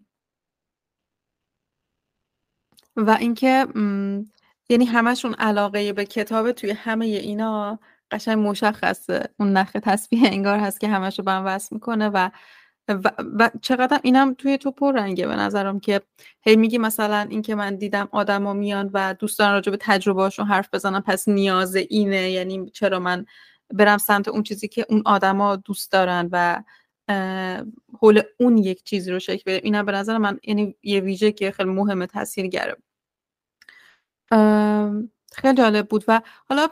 و 2.96 3.18
اینکه 3.20 3.68
یعنی 4.70 4.86
همشون 4.86 5.34
علاقه 5.34 5.94
به 5.94 6.06
کتاب 6.06 6.52
توی 6.52 6.72
همه 6.72 7.06
اینا 7.06 7.80
قشنگ 8.12 8.48
مشخصه. 8.48 9.30
اون 9.40 9.54
نخ 9.54 9.72
تصویه 9.72 10.22
انگار 10.28 10.60
هست 10.60 10.80
که 10.80 10.88
همش 10.88 11.20
رو 11.20 11.26
به 11.26 11.32
هم 11.32 11.46
وصل 11.46 11.76
می‌کنه 11.76 12.10
و 12.10 12.30
و, 12.88 13.12
و 13.40 13.50
چقدر 13.62 14.00
اینم 14.04 14.34
توی 14.34 14.58
تو 14.58 14.72
پر 14.72 14.94
رنگه 14.94 15.28
به 15.28 15.36
نظرم 15.36 15.80
که 15.80 16.02
هی 16.42 16.56
میگی 16.56 16.78
مثلا 16.78 17.28
اینکه 17.30 17.56
من 17.56 17.76
دیدم 17.76 18.10
آدما 18.12 18.54
میان 18.54 18.90
و 18.94 19.14
دوستان 19.20 19.52
راجع 19.52 19.72
به 19.72 19.78
تجربهاشون 19.82 20.46
حرف 20.46 20.70
بزنم 20.74 21.02
پس 21.02 21.28
نیاز 21.28 21.76
اینه. 21.76 22.32
یعنی 22.32 22.70
چرا 22.70 23.00
من 23.00 23.26
برم 23.74 23.98
سمت 23.98 24.28
اون 24.28 24.44
چیزی 24.44 24.68
که 24.68 24.86
اون 24.90 25.02
آدما 25.06 25.56
دوست 25.56 25.92
دارن 25.92 26.30
و 26.32 26.64
حول 28.02 28.22
اون 28.40 28.58
یک 28.58 28.84
چیزی 28.84 29.12
رو 29.12 29.20
شکل 29.20 29.44
بده. 29.46 29.62
اینم 29.64 29.86
به 29.86 29.92
نظر 29.92 30.18
من 30.18 30.40
یعنی 30.44 30.76
یه 30.84 31.00
ویژه 31.00 31.32
که 31.32 31.52
خیلی 31.52 31.70
مهمه 31.70 32.08
تاثیر 32.08 32.48
گره 32.48 32.78
خیلی 35.34 35.54
جالب 35.58 35.88
بود 35.88 36.04
و 36.08 36.22
حالا 36.50 36.68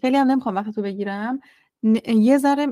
خیلی 0.00 0.16
هم 0.16 0.30
نمی‌خوام 0.30 0.54
وقت 0.54 0.70
تو 0.70 0.82
بگیرم. 0.82 1.40
یه 2.06 2.38
ذره 2.38 2.66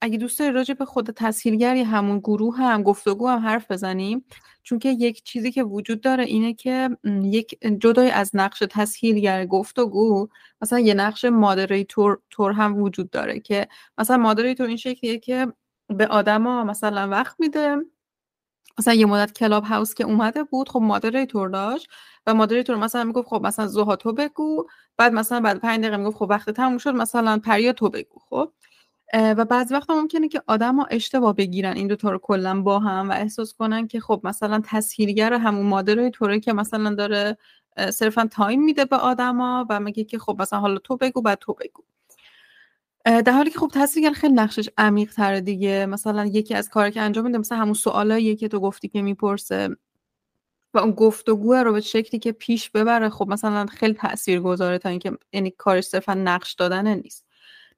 اگه 0.00 0.18
دوست 0.18 0.38
داری 0.38 0.52
راجع 0.52 0.74
به 0.74 0.84
خود 0.84 1.10
تسهیلگر 1.10 1.76
یا 1.76 1.84
همون 1.84 2.18
گروه 2.18 2.56
هم 2.56 2.82
گفتگو 2.82 3.28
هم 3.28 3.38
حرف 3.38 3.70
بزنیم. 3.70 4.24
چون 4.62 4.78
که 4.78 4.88
یک 4.88 5.22
چیزی 5.22 5.52
که 5.52 5.62
وجود 5.62 6.00
داره 6.00 6.24
اینه 6.24 6.54
که 6.54 6.90
یک 7.22 7.58
جدای 7.80 8.10
از 8.10 8.30
نقش 8.34 8.62
تسهیلگر 8.70 9.46
گفتگو 9.46 10.28
مثلا 10.62 10.78
یه 10.78 10.94
نقش 10.94 11.24
مادریتور 11.24 12.18
تور 12.30 12.52
هم 12.52 12.82
وجود 12.82 13.10
داره 13.10 13.40
که 13.40 13.68
مثلا 13.98 14.16
moderator 14.16 14.66
این 14.66 14.76
شکلیه 14.76 15.18
که 15.18 15.46
به 15.88 16.06
آدما 16.06 16.64
مثلا 16.64 17.08
وقت 17.08 17.40
میده 17.40 17.76
مثلا 18.78 18.94
یه 18.94 19.06
مدت 19.06 19.32
Clubhouse 19.32 19.94
که 19.94 20.04
اومده 20.04 20.44
بود 20.44 20.68
خب 20.68 20.80
moderator 20.82 21.48
داشت 21.48 21.88
و 22.26 22.34
moderator 22.34 22.76
مثلا 22.76 23.04
می‌گفت 23.04 23.28
خب 23.28 23.42
مثلا 23.46 23.66
زوها 23.66 23.96
تو 23.96 24.12
بگو. 24.12 24.66
بعد 24.98 25.12
مثلا 25.12 25.40
بعد 25.40 25.60
پنج 25.60 25.80
دقیقه 25.82 25.96
می‌گفت 25.96 26.16
خب 26.16 26.26
وقت 26.30 26.50
تموم 26.50 26.78
شد 26.78 26.90
مثلا 26.94 27.38
پریا 27.44 27.72
تو 27.72 27.90
بگو 27.90 28.20
خب. 28.30 28.52
و 29.14 29.44
بعض 29.44 29.72
وقت 29.72 29.90
ممکنه 29.90 30.28
که 30.28 30.42
آدم 30.46 30.76
ها 30.76 30.86
اشتباه 30.90 31.34
بگیرن 31.36 31.72
این 31.76 31.88
دوتا 31.88 32.10
رو 32.10 32.18
کلا 32.18 32.62
با 32.62 32.78
هم 32.80 33.10
و 33.10 33.12
احساس 33.12 33.54
کنن 33.54 33.86
که 33.88 34.00
خب 34.00 34.20
مثلا 34.24 34.62
تسهیلگر 34.66 35.34
همون 35.34 35.66
moderator 35.66 36.33
ه 36.33 36.40
که 36.40 36.52
مثلا 36.52 36.94
داره 36.94 37.38
صرفا 37.92 38.28
time 38.32 38.64
میده 38.64 38.84
به 38.84 38.96
آدما 38.96 39.66
و 39.70 39.80
میگه 39.80 40.04
که 40.04 40.18
خب 40.18 40.36
مثلا 40.42 40.60
حالا 40.60 40.78
تو 40.78 40.96
بگو 40.96 41.22
بعد 41.22 41.38
تو 41.40 41.54
بگو. 41.54 41.84
در 43.04 43.32
حالی 43.32 43.50
که 43.50 43.58
خب 43.58 43.70
تصویر 43.74 44.12
خیلی 44.12 44.34
نقشش 44.34 44.68
عمیق 44.78 45.12
تره 45.14 45.40
دیگه. 45.40 45.86
مثلا 45.86 46.26
یکی 46.26 46.54
از 46.54 46.68
کاری 46.68 46.90
که 46.90 47.00
انجام 47.00 47.24
میده 47.24 47.38
مثلا 47.38 47.58
همون 47.58 47.74
سوالایی 47.74 48.36
که 48.36 48.48
تو 48.48 48.60
گفتی 48.60 48.88
که 48.88 49.02
می‌پرسه 49.02 49.68
و 50.74 50.78
اون 50.78 50.90
گفتگو 50.90 51.54
رو 51.54 51.72
به 51.72 51.80
شکلی 51.80 52.20
که 52.20 52.32
پیش 52.32 52.70
ببره 52.70 53.08
خب 53.08 53.28
مثلا 53.28 53.66
خیلی 53.66 53.94
تأثیر 53.94 54.40
گذاره 54.40 54.78
تا 54.78 54.88
اینکه 54.88 55.12
یعنی 55.32 55.50
کارش 55.50 55.84
صرفا 55.84 56.14
نقش 56.14 56.54
دادن 56.54 56.94
نیست. 56.94 57.26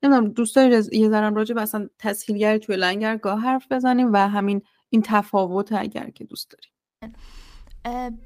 نمی‌دونم 0.02 0.28
دوست 0.28 0.56
داری 0.56 0.82
یه 0.92 1.08
ذرم 1.08 1.34
راجع 1.34 1.60
اصلا 1.60 1.88
تسهیلگری 1.98 2.58
توی 2.58 2.76
لنگرگاه 2.76 3.40
حرف 3.40 3.72
بزنیم 3.72 4.12
و 4.12 4.16
همین 4.16 4.62
این 4.90 5.02
تفاوت 5.02 5.72
اگر 5.72 6.10
که 6.10 6.24
دوست 6.24 6.50
داری. 6.50 6.68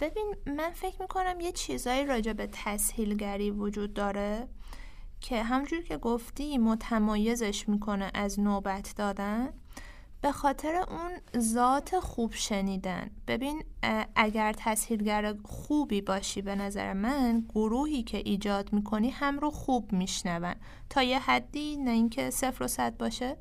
ببین 0.00 0.34
من 0.46 0.70
فکر 0.70 1.00
می‌کنم 1.00 1.40
یه 1.40 1.52
چیزایی 1.52 2.06
راجع 2.06 2.32
به 2.32 2.48
تسهیلگری 2.52 3.50
وجود 3.50 3.94
داره. 3.94 4.48
که 5.20 5.42
همجور 5.42 5.82
که 5.82 5.96
گفتی 5.96 6.58
متمایزش 6.58 7.68
می‌کنه 7.68 8.10
از 8.14 8.40
نوبت 8.40 8.94
دادن 8.96 9.48
به 10.20 10.32
خاطر 10.32 10.74
اون 10.74 11.40
ذات 11.42 11.98
خوب 12.00 12.32
شنیدن. 12.34 13.10
ببین 13.26 13.64
اگر 14.14 14.54
تسهیلگر 14.56 15.34
خوبی 15.44 16.00
باشی 16.00 16.42
به 16.42 16.54
نظر 16.54 16.92
من 16.92 17.44
گروهی 17.54 18.02
که 18.02 18.18
ایجاد 18.18 18.72
می‌کنی 18.72 19.10
هم 19.10 19.38
رو 19.38 19.50
خوب 19.50 19.92
میشنون. 19.92 20.54
تا 20.90 21.02
یه 21.02 21.18
حدی 21.18 21.76
نه 21.76 21.90
اینکه 21.90 22.30
صفر 22.30 22.64
و 22.64 22.68
صد 22.68 22.96
باشه. 22.96 23.36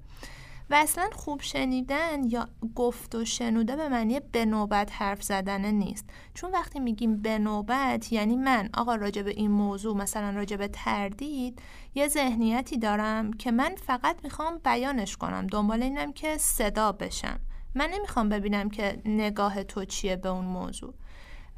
و 0.70 0.76
اصلا 0.76 1.10
خوب 1.14 1.42
شنیدن 1.42 2.24
یا 2.30 2.48
گفت 2.76 3.16
و 3.16 3.26
شنوده 3.26 3.76
به 3.76 3.90
معنی 3.90 4.20
به 4.20 4.46
نوبت 4.46 4.92
حرف 4.94 5.24
زدن 5.24 5.72
نیست. 5.72 6.06
چون 6.34 6.52
وقتی 6.52 6.80
میگیم 6.80 7.22
به 7.22 7.40
نوبت 7.40 8.14
یعنی 8.14 8.36
من. 8.36 8.70
آقا 8.74 8.96
راجع 8.96 9.22
به 9.22 9.32
این 9.32 9.52
موضوع 9.52 9.98
مثلا 9.98 10.30
راجع 10.30 10.58
به 10.58 10.68
تردید 10.68 11.62
یه 11.96 12.08
ذهنیتی 12.08 12.78
دارم 12.78 13.34
که 13.34 13.52
من 13.52 13.76
فقط 13.76 14.18
می‌خوام 14.24 14.58
بیانش 14.66 15.18
کنم. 15.18 15.48
دنبال 15.48 15.84
اینم 15.84 16.14
که 16.14 16.38
صدا 16.38 16.92
بشم. 16.92 17.40
من 17.76 17.90
نمی‌خوام 17.90 18.30
ببینم 18.30 18.70
که 18.70 19.02
نگاه 19.06 19.64
تو 19.64 19.86
چیه 19.86 20.16
به 20.16 20.30
اون 20.30 20.46
موضوع. 20.46 20.94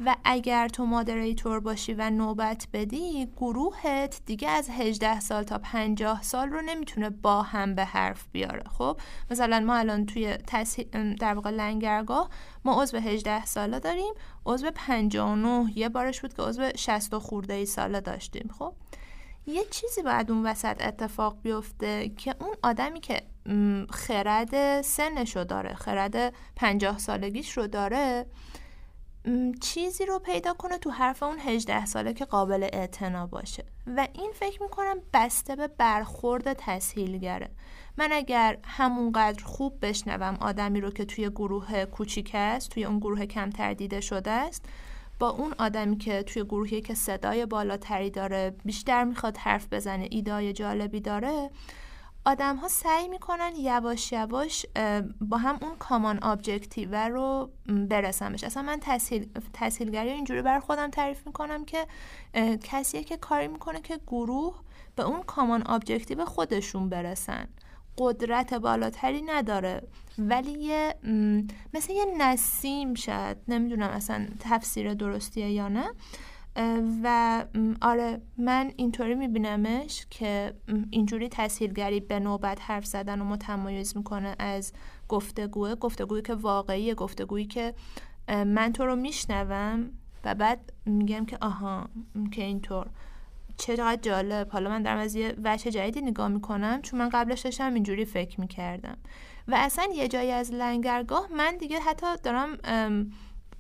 و 0.05 0.15
اگر 0.23 0.67
تو 0.67 0.85
مادریتور 0.85 1.59
باشی 1.59 1.93
و 1.93 2.09
نوبت 2.09 2.67
بدی 2.73 3.27
گروهت 3.37 4.21
دیگه 4.25 4.49
از 4.49 4.69
18 4.69 5.19
سال 5.19 5.43
تا 5.43 5.57
50 5.57 6.21
سال 6.21 6.49
رو 6.49 6.61
نمی‌تونه 6.61 7.09
با 7.09 7.41
هم 7.41 7.75
به 7.75 7.85
حرف 7.85 8.27
بیاره. 8.31 8.63
خب؟ 8.69 8.99
مثلا 9.31 9.59
ما 9.59 9.75
الان 9.75 10.05
توی 10.05 10.37
در 11.19 11.33
واقع 11.33 11.49
لنگرگاه 11.49 12.29
ما 12.65 12.81
عضو 12.81 12.97
18 12.97 13.45
ساله 13.45 13.79
داریم 13.79 14.13
عضو 14.45 14.71
59 14.75 15.77
یه 15.77 15.89
بارش 15.89 16.21
بود 16.21 16.33
که 16.33 16.41
عضو 16.41 16.69
60 16.77 17.17
خورده 17.17 17.53
ای 17.53 17.65
ساله 17.65 18.01
داشتیم. 18.01 18.49
خب؟ 18.59 18.73
یه 19.47 19.65
چیزی 19.71 20.01
باید 20.01 20.31
اون 20.31 20.45
وسط 20.45 20.81
اتفاق 20.81 21.37
بیفته 21.41 22.09
که 22.09 22.35
اون 22.39 22.55
آدمی 22.63 22.99
که 22.99 23.21
خرد 23.89 24.81
سنش 24.81 25.35
رو 25.35 25.43
داره 25.43 25.73
خرد 25.73 26.33
50 26.55 26.97
سالگیش 26.97 27.57
رو 27.57 27.67
داره 27.67 28.25
چیزی 29.61 30.05
رو 30.05 30.19
پیدا 30.19 30.53
کنه 30.53 30.77
تو 30.77 30.89
حرف 30.89 31.23
اون 31.23 31.39
18 31.39 31.85
ساله 31.85 32.13
که 32.13 32.25
قابل 32.25 32.63
اعتنا 32.73 33.27
باشه. 33.27 33.65
و 33.97 34.07
این 34.13 34.31
فکر 34.33 34.63
می‌کنم 34.63 34.97
بسته 35.13 35.55
به 35.55 35.67
برخورد 35.67 36.53
تسهیلگره. 36.53 37.49
من 37.97 38.09
اگر 38.11 38.57
همونقدر 38.63 39.43
خوب 39.43 39.77
بشنوم 39.81 40.37
آدمی 40.41 40.81
رو 40.81 40.91
که 40.91 41.05
توی 41.05 41.29
گروه 41.29 41.85
کوچیک 41.85 42.31
است 42.33 42.69
توی 42.69 42.85
اون 42.85 42.99
گروه 42.99 43.25
کمتر 43.25 43.73
دیده 43.73 44.01
شده 44.01 44.31
است 44.31 44.65
با 45.19 45.29
اون 45.29 45.53
آدمی 45.57 45.97
که 45.97 46.23
توی 46.23 46.43
گروهی 46.43 46.81
که 46.81 46.93
صدای 46.95 47.45
بالاتری 47.45 48.09
داره 48.09 48.55
بیشتر 48.65 49.03
می‌خواد 49.03 49.37
حرف 49.37 49.67
بزنه 49.71 50.07
ایدای 50.11 50.53
جالبی 50.53 50.99
داره 50.99 51.49
آدم 52.25 52.55
ها 52.55 52.67
سعی 52.67 53.07
می‌کنن 53.07 53.51
یواش 53.55 54.11
یواش 54.11 54.65
با 55.21 55.37
هم 55.37 55.59
اون 55.61 55.75
common 55.79 56.19
objective 56.19 56.95
رو 56.95 57.51
برسن 57.89 58.33
بشه 58.33 58.47
اصلا 58.47 58.63
من 58.63 58.79
تسهیل، 58.81 59.29
تسهیلگری 59.53 60.09
اینجوری 60.09 60.41
بر 60.41 60.59
خودم 60.59 60.89
تعریف 60.89 61.27
می‌کنم 61.27 61.65
که 61.65 61.87
کسیه 62.63 63.03
که 63.03 63.17
کاری 63.17 63.47
می‌کنه 63.47 63.81
که 63.81 63.99
گروه 64.07 64.59
به 64.95 65.03
اون 65.03 65.23
common 65.23 65.63
objective 65.63 66.25
خودشون 66.25 66.89
برسن. 66.89 67.47
قدرت 67.97 68.53
بالاتری 68.53 69.21
نداره. 69.21 69.87
ولی 70.17 70.51
یه 70.51 70.95
مثل 71.73 71.93
یه 71.93 72.05
نسیم 72.17 72.93
شد 72.93 73.37
نمی‌دونم 73.47 73.89
اصلا 73.89 74.27
تفسیر 74.39 74.93
درستیه 74.93 75.51
یا 75.51 75.67
نه. 75.67 75.91
و 77.03 77.45
آره 77.81 78.21
من 78.37 78.71
اینطوری 78.75 79.15
میبینمش 79.15 80.05
که 80.09 80.53
اینجوری 80.89 81.29
تسهیلگری 81.29 81.99
به 81.99 82.19
نوبت 82.19 82.61
حرف 82.61 82.85
زدن 82.85 83.21
و 83.21 83.23
متمایز 83.23 83.97
می‌کنه 83.97 84.35
از 84.39 84.73
گفتگوه. 85.07 85.75
گفتگویی 85.75 86.21
که 86.21 86.33
واقعیه 86.33 86.95
گفتگویی 86.95 87.45
که 87.45 87.73
من 88.27 88.73
تو 88.73 88.85
رو 88.85 88.95
میشنوم 88.95 89.89
و 90.25 90.35
بعد 90.35 90.73
میگم 90.85 91.25
که 91.25 91.37
آها 91.41 91.89
که 92.31 92.43
اینطور. 92.43 92.87
چقدر 93.57 94.01
جالب. 94.01 94.49
حالا 94.51 94.69
من 94.69 94.83
دارم 94.83 94.97
از 94.97 95.15
یه 95.15 95.35
وجه 95.43 95.71
جدیدی 95.71 96.01
نگاه 96.01 96.27
می‌کنم 96.27 96.81
چون 96.81 96.99
من 96.99 97.09
قبلش 97.09 97.41
داشتم 97.41 97.73
اینجوری 97.73 98.05
فکر 98.05 98.39
می‌کردم. 98.39 98.97
و 99.47 99.55
اصلا 99.57 99.87
یه 99.93 100.07
جایی 100.07 100.31
از 100.31 100.53
لنگرگاه 100.53 101.27
من 101.33 101.57
دیگه 101.57 101.79
حتی 101.79 102.05
دارم 102.23 102.57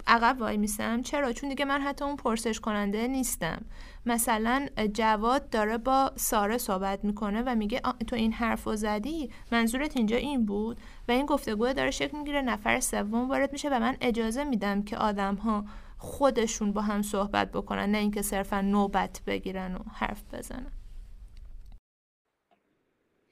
عقب 0.09 0.37
وای 0.39 0.57
میسم 0.57 1.01
چرا؟ 1.01 1.33
چون 1.33 1.49
دیگه 1.49 1.65
من 1.65 1.81
حتی 1.81 2.05
اون 2.05 2.15
پرسش 2.15 2.59
کننده 2.59 3.07
نیستم. 3.07 3.65
مثلا 4.05 4.67
جواد 4.93 5.49
داره 5.49 5.77
با 5.77 6.11
ساره 6.15 6.57
صحبت 6.57 7.05
می‌کنه 7.05 7.41
و 7.41 7.55
میگه 7.55 7.81
تو 8.07 8.15
این 8.15 8.33
حرف 8.33 8.67
و 8.67 8.75
زدی؟ 8.75 9.31
منظورت 9.51 9.97
اینجا 9.97 10.17
این 10.17 10.45
بود؟ 10.45 10.77
و 11.07 11.11
این 11.11 11.25
گفتگو 11.25 11.73
داره 11.73 11.91
شکل 11.91 12.17
می‌گیره 12.17 12.41
نفر 12.41 12.79
سوم 12.79 13.29
وارد 13.29 13.51
میشه 13.51 13.69
و 13.69 13.79
من 13.79 13.97
اجازه 14.01 14.43
میدم 14.43 14.83
که 14.83 14.97
آدم 14.97 15.35
ها 15.35 15.65
خودشون 15.97 16.73
با 16.73 16.81
هم 16.81 17.01
صحبت 17.01 17.51
بکنن 17.51 17.91
نه 17.91 17.97
اینکه 17.97 18.21
صرفا 18.21 18.61
نوبت 18.61 19.21
بگیرن 19.27 19.75
و 19.75 19.79
حرف 19.93 20.23
بزنن. 20.33 20.71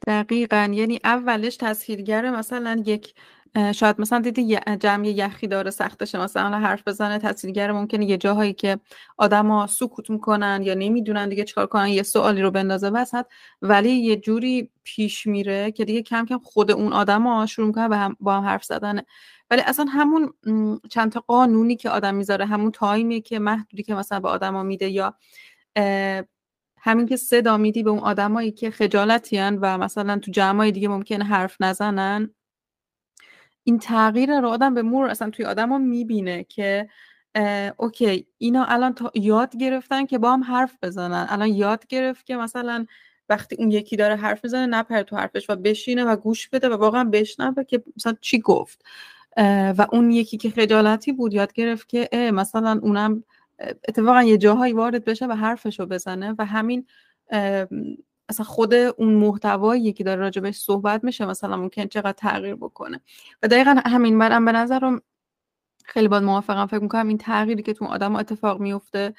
دقیقا. 0.08 0.70
یعنی 0.74 1.00
اولش 1.04 1.58
تسهیلگر 1.58 2.30
مثلا 2.30 2.84
یک 2.86 3.14
شاید 3.76 4.02
مثلا 4.02 4.20
دیدی 4.20 4.58
جمع 4.80 5.08
یخی 5.08 5.48
داره 5.48 5.72
سختشه 5.72 6.20
مثلا 6.20 6.58
حرف 6.60 6.88
بزنه 6.88 7.20
تاثیرگره 7.20 7.74
ممکنه 7.74 8.06
یه 8.06 8.18
جاهایی 8.18 8.54
که 8.54 8.80
آدما 9.18 9.68
سکوت 9.68 10.10
می‌کنن 10.10 10.62
یا 10.64 10.74
نمی‌دونن 10.74 11.30
دیگه 11.30 11.44
چکار 11.44 11.68
کنن 11.68 11.88
یه 11.88 12.04
سوالی 12.04 12.42
رو 12.42 12.52
بندازه 12.52 12.90
وسط. 12.90 13.26
ولی 13.62 13.92
یه 13.92 14.16
جوری 14.16 14.72
پیش 14.84 15.28
میره 15.28 15.72
که 15.72 15.86
دیگه 15.86 16.02
کم 16.02 16.26
کم 16.26 16.38
خود 16.38 16.72
اون 16.72 16.94
آدما 16.94 17.46
شروع 17.46 17.68
می‌کنن 17.68 17.88
با 17.88 17.96
هم, 17.96 18.18
با 18.20 18.34
هم 18.38 18.44
حرف 18.44 18.64
زدن 18.64 19.02
ولی 19.52 19.62
اصلا 19.62 19.86
همون 19.90 20.34
چند 20.90 21.12
تا 21.12 21.20
قانونی 21.28 21.76
که 21.76 21.90
آدم 21.90 22.16
می‌ذاره 22.16 22.46
همون 22.46 22.72
تایمی 22.72 23.22
که 23.22 23.40
محدودی 23.40 23.84
که 23.84 23.96
مثلا 23.96 24.20
به 24.20 24.30
آدما 24.30 24.64
میده 24.64 24.90
یا 24.90 25.16
همین 26.80 27.06
که 27.08 27.16
صدا 27.16 27.58
میدی 27.58 27.84
به 27.84 27.90
اون 27.90 28.00
آدمایی 28.00 28.52
که 28.52 28.72
خجالتیان 28.72 29.58
و 29.62 29.78
مثلا 29.78 30.20
تو 30.20 30.32
جمعای 30.32 30.72
دیگه 30.72 30.88
ممکنه 30.88 31.26
حرف 31.26 31.58
نزنن 31.60 32.34
این 33.68 33.80
تغییر 33.80 34.40
رو 34.40 34.48
آدم 34.48 34.74
به 34.74 34.82
مور 34.82 35.10
اصلا 35.10 35.30
توی 35.30 35.46
آدم 35.46 35.74
رو 35.74 35.80
می‌بینه 35.80 36.44
که 36.44 36.90
اوکی 37.78 38.28
اینا 38.38 38.66
الان 38.66 38.94
تا 38.94 39.12
یاد 39.16 39.58
گرفتن 39.58 40.06
که 40.06 40.18
با 40.18 40.34
هم 40.34 40.44
حرف 40.44 40.78
بزنن. 40.82 41.28
الان 41.30 41.48
یاد 41.48 41.88
گرفت 41.88 42.26
که 42.26 42.36
مثلا 42.38 42.86
وقتی 43.30 43.56
اون 43.60 43.72
یکی 43.72 43.96
داره 43.96 44.16
حرف 44.16 44.44
می‌زنه 44.44 44.66
نپره 44.66 45.04
تو 45.04 45.16
حرفش 45.16 45.50
و 45.50 45.56
بشینه 45.56 46.04
و 46.06 46.16
گوش 46.16 46.50
بده 46.50 46.70
و 46.70 46.74
واقعا 46.74 47.04
بشنوه 47.04 47.64
که 47.64 47.84
مثلا 47.98 48.16
چی 48.22 48.40
گفت. 48.40 48.86
و 49.78 49.88
اون 49.92 50.12
یکی 50.12 50.38
که 50.38 50.50
خجالتی 50.50 51.12
بود 51.12 51.34
یاد 51.34 51.54
گرفت 51.54 51.90
که 51.90 52.10
مثلا 52.34 52.80
اونم 52.84 53.24
اتفاقا 53.88 54.24
یه 54.24 54.38
جاهایی 54.38 54.74
وارد 54.74 55.06
بشه 55.06 55.26
و 55.28 55.32
حرفش 55.34 55.80
رو 55.80 55.86
بزنه 55.86 56.36
و 56.40 56.46
همین 56.46 56.86
اصلا 58.30 58.46
خود 58.46 58.74
اون 58.74 59.14
محتوایی 59.14 59.94
که 59.94 60.04
داره 60.04 60.22
راجبش 60.22 60.56
صحبت 60.56 61.04
میشه 61.04 61.26
مثلا 61.26 61.58
ممکن 61.58 61.88
چقدر 61.88 62.12
تغییر 62.12 62.56
بکنه. 62.56 63.02
و 63.44 63.48
دقیقا 63.48 63.82
همین 63.86 64.20
برم 64.20 64.46
به 64.46 64.52
نظرم 64.52 65.02
خیلی 65.86 66.08
باید 66.08 66.24
موافقم. 66.24 66.66
فکر 66.66 66.80
می‌کنم 66.80 67.08
این 67.08 67.18
تغییری 67.18 67.64
که 67.64 67.74
تو 67.74 67.86
آدم 67.86 68.16
اتفاق 68.16 68.60
میفته 68.60 69.14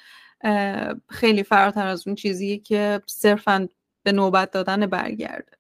خیلی 1.09 1.43
فراتر 1.43 1.86
از 1.86 2.06
اون 2.06 2.14
چیزی 2.16 2.59
که 2.59 3.02
صرفا 3.06 3.68
به 4.02 4.12
نوبت 4.12 4.51
دادن 4.51 4.86
برگرده. 4.86 5.52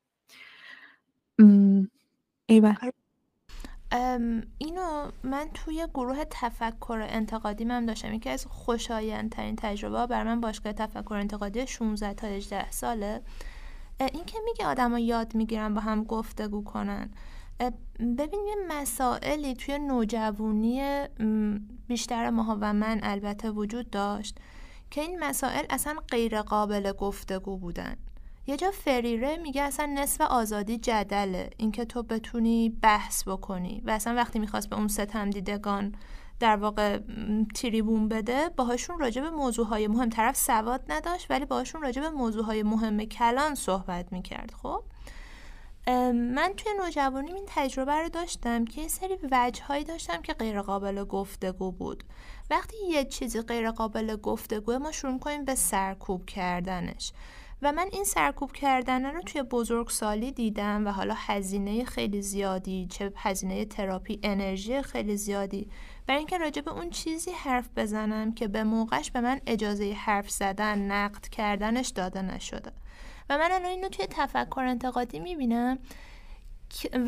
ایوه 2.46 2.74
اینو 4.58 5.10
من 5.22 5.48
توی 5.54 5.86
گروه 5.94 6.24
تفکر 6.30 7.06
انتقادی 7.08 7.64
من 7.64 7.86
داشتم. 7.86 8.14
یکی 8.14 8.30
از 8.30 8.46
خوشایندترین 8.46 9.56
تجربه 9.56 10.06
بر 10.06 10.24
من 10.24 10.40
باشگاه 10.40 10.72
تفکر 10.72 11.14
انتقادی 11.14 11.66
16 11.66 12.14
تا 12.14 12.26
18 12.26 12.70
ساله. 12.70 13.22
این 14.00 14.24
که 14.24 14.38
میگه 14.44 14.66
آدما 14.66 14.98
یاد 14.98 15.34
می‌گیرن 15.34 15.74
با 15.74 15.80
هم 15.80 16.04
گفتگو 16.04 16.64
کنن. 16.64 17.10
ببین 17.98 18.46
یه 18.48 18.54
مسائلی 18.68 19.54
توی 19.54 19.78
نوجوانی 19.78 21.04
بیشتر 21.88 22.30
ماها 22.30 22.58
و 22.60 22.72
من 22.72 23.00
البته 23.02 23.50
وجود 23.50 23.90
داشت 23.90 24.38
که 24.90 25.00
این 25.00 25.18
مسائل 25.18 25.64
اصلا 25.70 25.96
غیر 26.08 26.42
قابل 26.42 26.92
گفتگو 26.92 27.56
بودن. 27.56 27.96
یه 28.48 28.56
جا 28.56 28.70
فریره 28.70 29.36
میگه 29.36 29.62
اصلا 29.62 29.86
نصف 29.86 30.20
آزادی 30.20 30.78
جدله. 30.78 31.50
اینکه 31.56 31.84
تو 31.84 32.02
بتونی 32.02 32.68
بحث 32.82 33.28
بکنی. 33.28 33.82
و 33.86 33.90
اصلا 33.90 34.14
وقتی 34.14 34.38
می‌خواست 34.38 34.70
به 34.70 34.76
اون 34.76 34.88
ستم 34.88 35.30
دیدگان 35.30 35.94
در 36.40 36.56
واقع 36.56 36.98
تریبون 37.54 38.08
بده 38.08 38.48
باهاشون 38.48 38.98
راجع 38.98 39.22
به 39.22 39.30
موضوعهای 39.30 39.86
مهم 39.86 40.08
طرف 40.08 40.36
سواد 40.36 40.84
نداشت 40.88 41.30
ولی 41.30 41.44
باهاشون 41.44 41.82
راجع 41.82 42.02
به 42.02 42.10
موضوعهای 42.10 42.62
مهم 42.62 43.04
کلان 43.04 43.54
صحبت 43.54 44.12
می‌کرد. 44.12 44.54
خب؟ 44.62 44.82
من 46.12 46.52
توی 46.56 46.72
نوجوانیم 46.78 47.34
این 47.34 47.44
تجربه 47.46 47.92
رو 47.92 48.08
داشتم 48.08 48.64
که 48.64 48.80
یه 48.80 48.88
سری 48.88 49.18
وجههایی 49.30 49.84
داشتم 49.84 50.22
که 50.22 50.32
غیر 50.32 50.62
قابل 50.62 51.04
گفتگو 51.04 51.72
بود. 51.72 52.04
وقتی 52.50 52.76
یه 52.88 53.04
چیزی 53.04 53.40
غیر 53.40 53.70
قابل 53.70 54.16
گفتگو 54.16 54.78
ما 54.78 54.92
شروع 54.92 55.18
کنیم 55.18 55.44
به 55.44 55.54
سرکوب 55.54 56.26
کردنش. 56.26 57.12
و 57.62 57.72
من 57.72 57.88
این 57.92 58.04
سرکوب 58.04 58.52
کردن 58.52 59.06
رو 59.06 59.22
توی 59.22 59.42
بزرگسالی 59.42 60.32
دیدم 60.32 60.86
و 60.86 60.90
حالا 60.90 61.14
هزینه 61.16 61.84
خیلی 61.84 62.22
زیادی 62.22 62.86
چه 62.90 63.12
هزینه 63.16 63.64
تراپی 63.64 64.20
انرژی 64.22 64.82
خیلی 64.82 65.16
زیادی. 65.16 65.70
برای 66.06 66.18
اینکه 66.18 66.38
راجع 66.38 66.62
به 66.62 66.72
اون 66.72 66.90
چیزی 66.90 67.30
حرف 67.30 67.68
بزنم 67.76 68.32
که 68.32 68.48
به 68.48 68.64
موقعش 68.64 69.10
به 69.10 69.20
من 69.20 69.40
اجازه 69.46 69.92
حرف 69.92 70.30
زدن 70.30 70.78
نقد 70.78 71.28
کردنش 71.28 71.88
داده 71.88 72.22
نشده. 72.22 72.72
و 73.30 73.38
من 73.38 73.52
الان 73.52 73.64
اینو 73.64 73.88
توی 73.88 74.06
تفکر 74.10 74.60
انتقادی 74.60 75.20
می‌بینم 75.20 75.78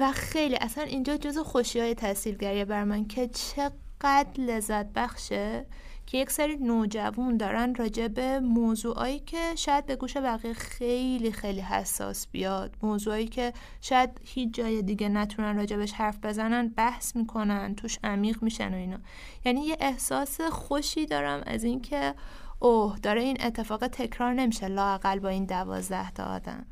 و 0.00 0.12
خیلی 0.12 0.56
اصلا 0.56 0.84
اینجا 0.84 1.16
جز 1.16 1.38
خوشی 1.38 1.80
های 1.80 1.94
تحصیلگری 1.94 2.64
بر 2.64 2.84
من 2.84 3.04
که 3.04 3.28
چقدر 3.28 4.30
لذت 4.38 4.86
بخشه. 4.86 5.66
که 6.10 6.18
یک 6.18 6.30
سری 6.30 6.56
نوجوان 6.56 7.36
دارن 7.36 7.74
راجع 7.74 8.08
به 8.08 8.40
موضوعایی 8.40 9.18
که 9.18 9.54
شاید 9.56 9.86
به 9.86 9.96
گوش 9.96 10.16
بقیه 10.16 10.52
خیلی 10.52 11.32
خیلی 11.32 11.60
حساس 11.60 12.26
بیاد. 12.26 12.76
موضوعایی 12.82 13.28
که 13.28 13.52
شاید 13.80 14.20
هیچ 14.24 14.54
جای 14.54 14.82
دیگه 14.82 15.08
نتونن 15.08 15.56
راجبش 15.56 15.92
حرف 15.92 16.18
بزنن 16.22 16.68
بحث 16.68 17.16
می‌کنن 17.16 17.74
توش 17.74 17.98
عمیق 18.04 18.42
میشن 18.42 18.74
و 18.74 18.76
اینا. 18.76 18.98
یعنی 19.44 19.60
یه 19.60 19.76
احساس 19.80 20.40
خوشی 20.40 21.06
دارم 21.06 21.42
از 21.46 21.64
اینکه 21.64 22.14
اوه 22.60 22.98
داره 22.98 23.22
این 23.22 23.36
اتفاق 23.40 23.86
تکرار 23.86 24.32
نمیشه 24.34 24.68
لاقل 24.68 25.18
با 25.18 25.28
این 25.28 25.44
دوازده 25.44 26.10
تا 26.10 26.24
آدم. 26.24 26.66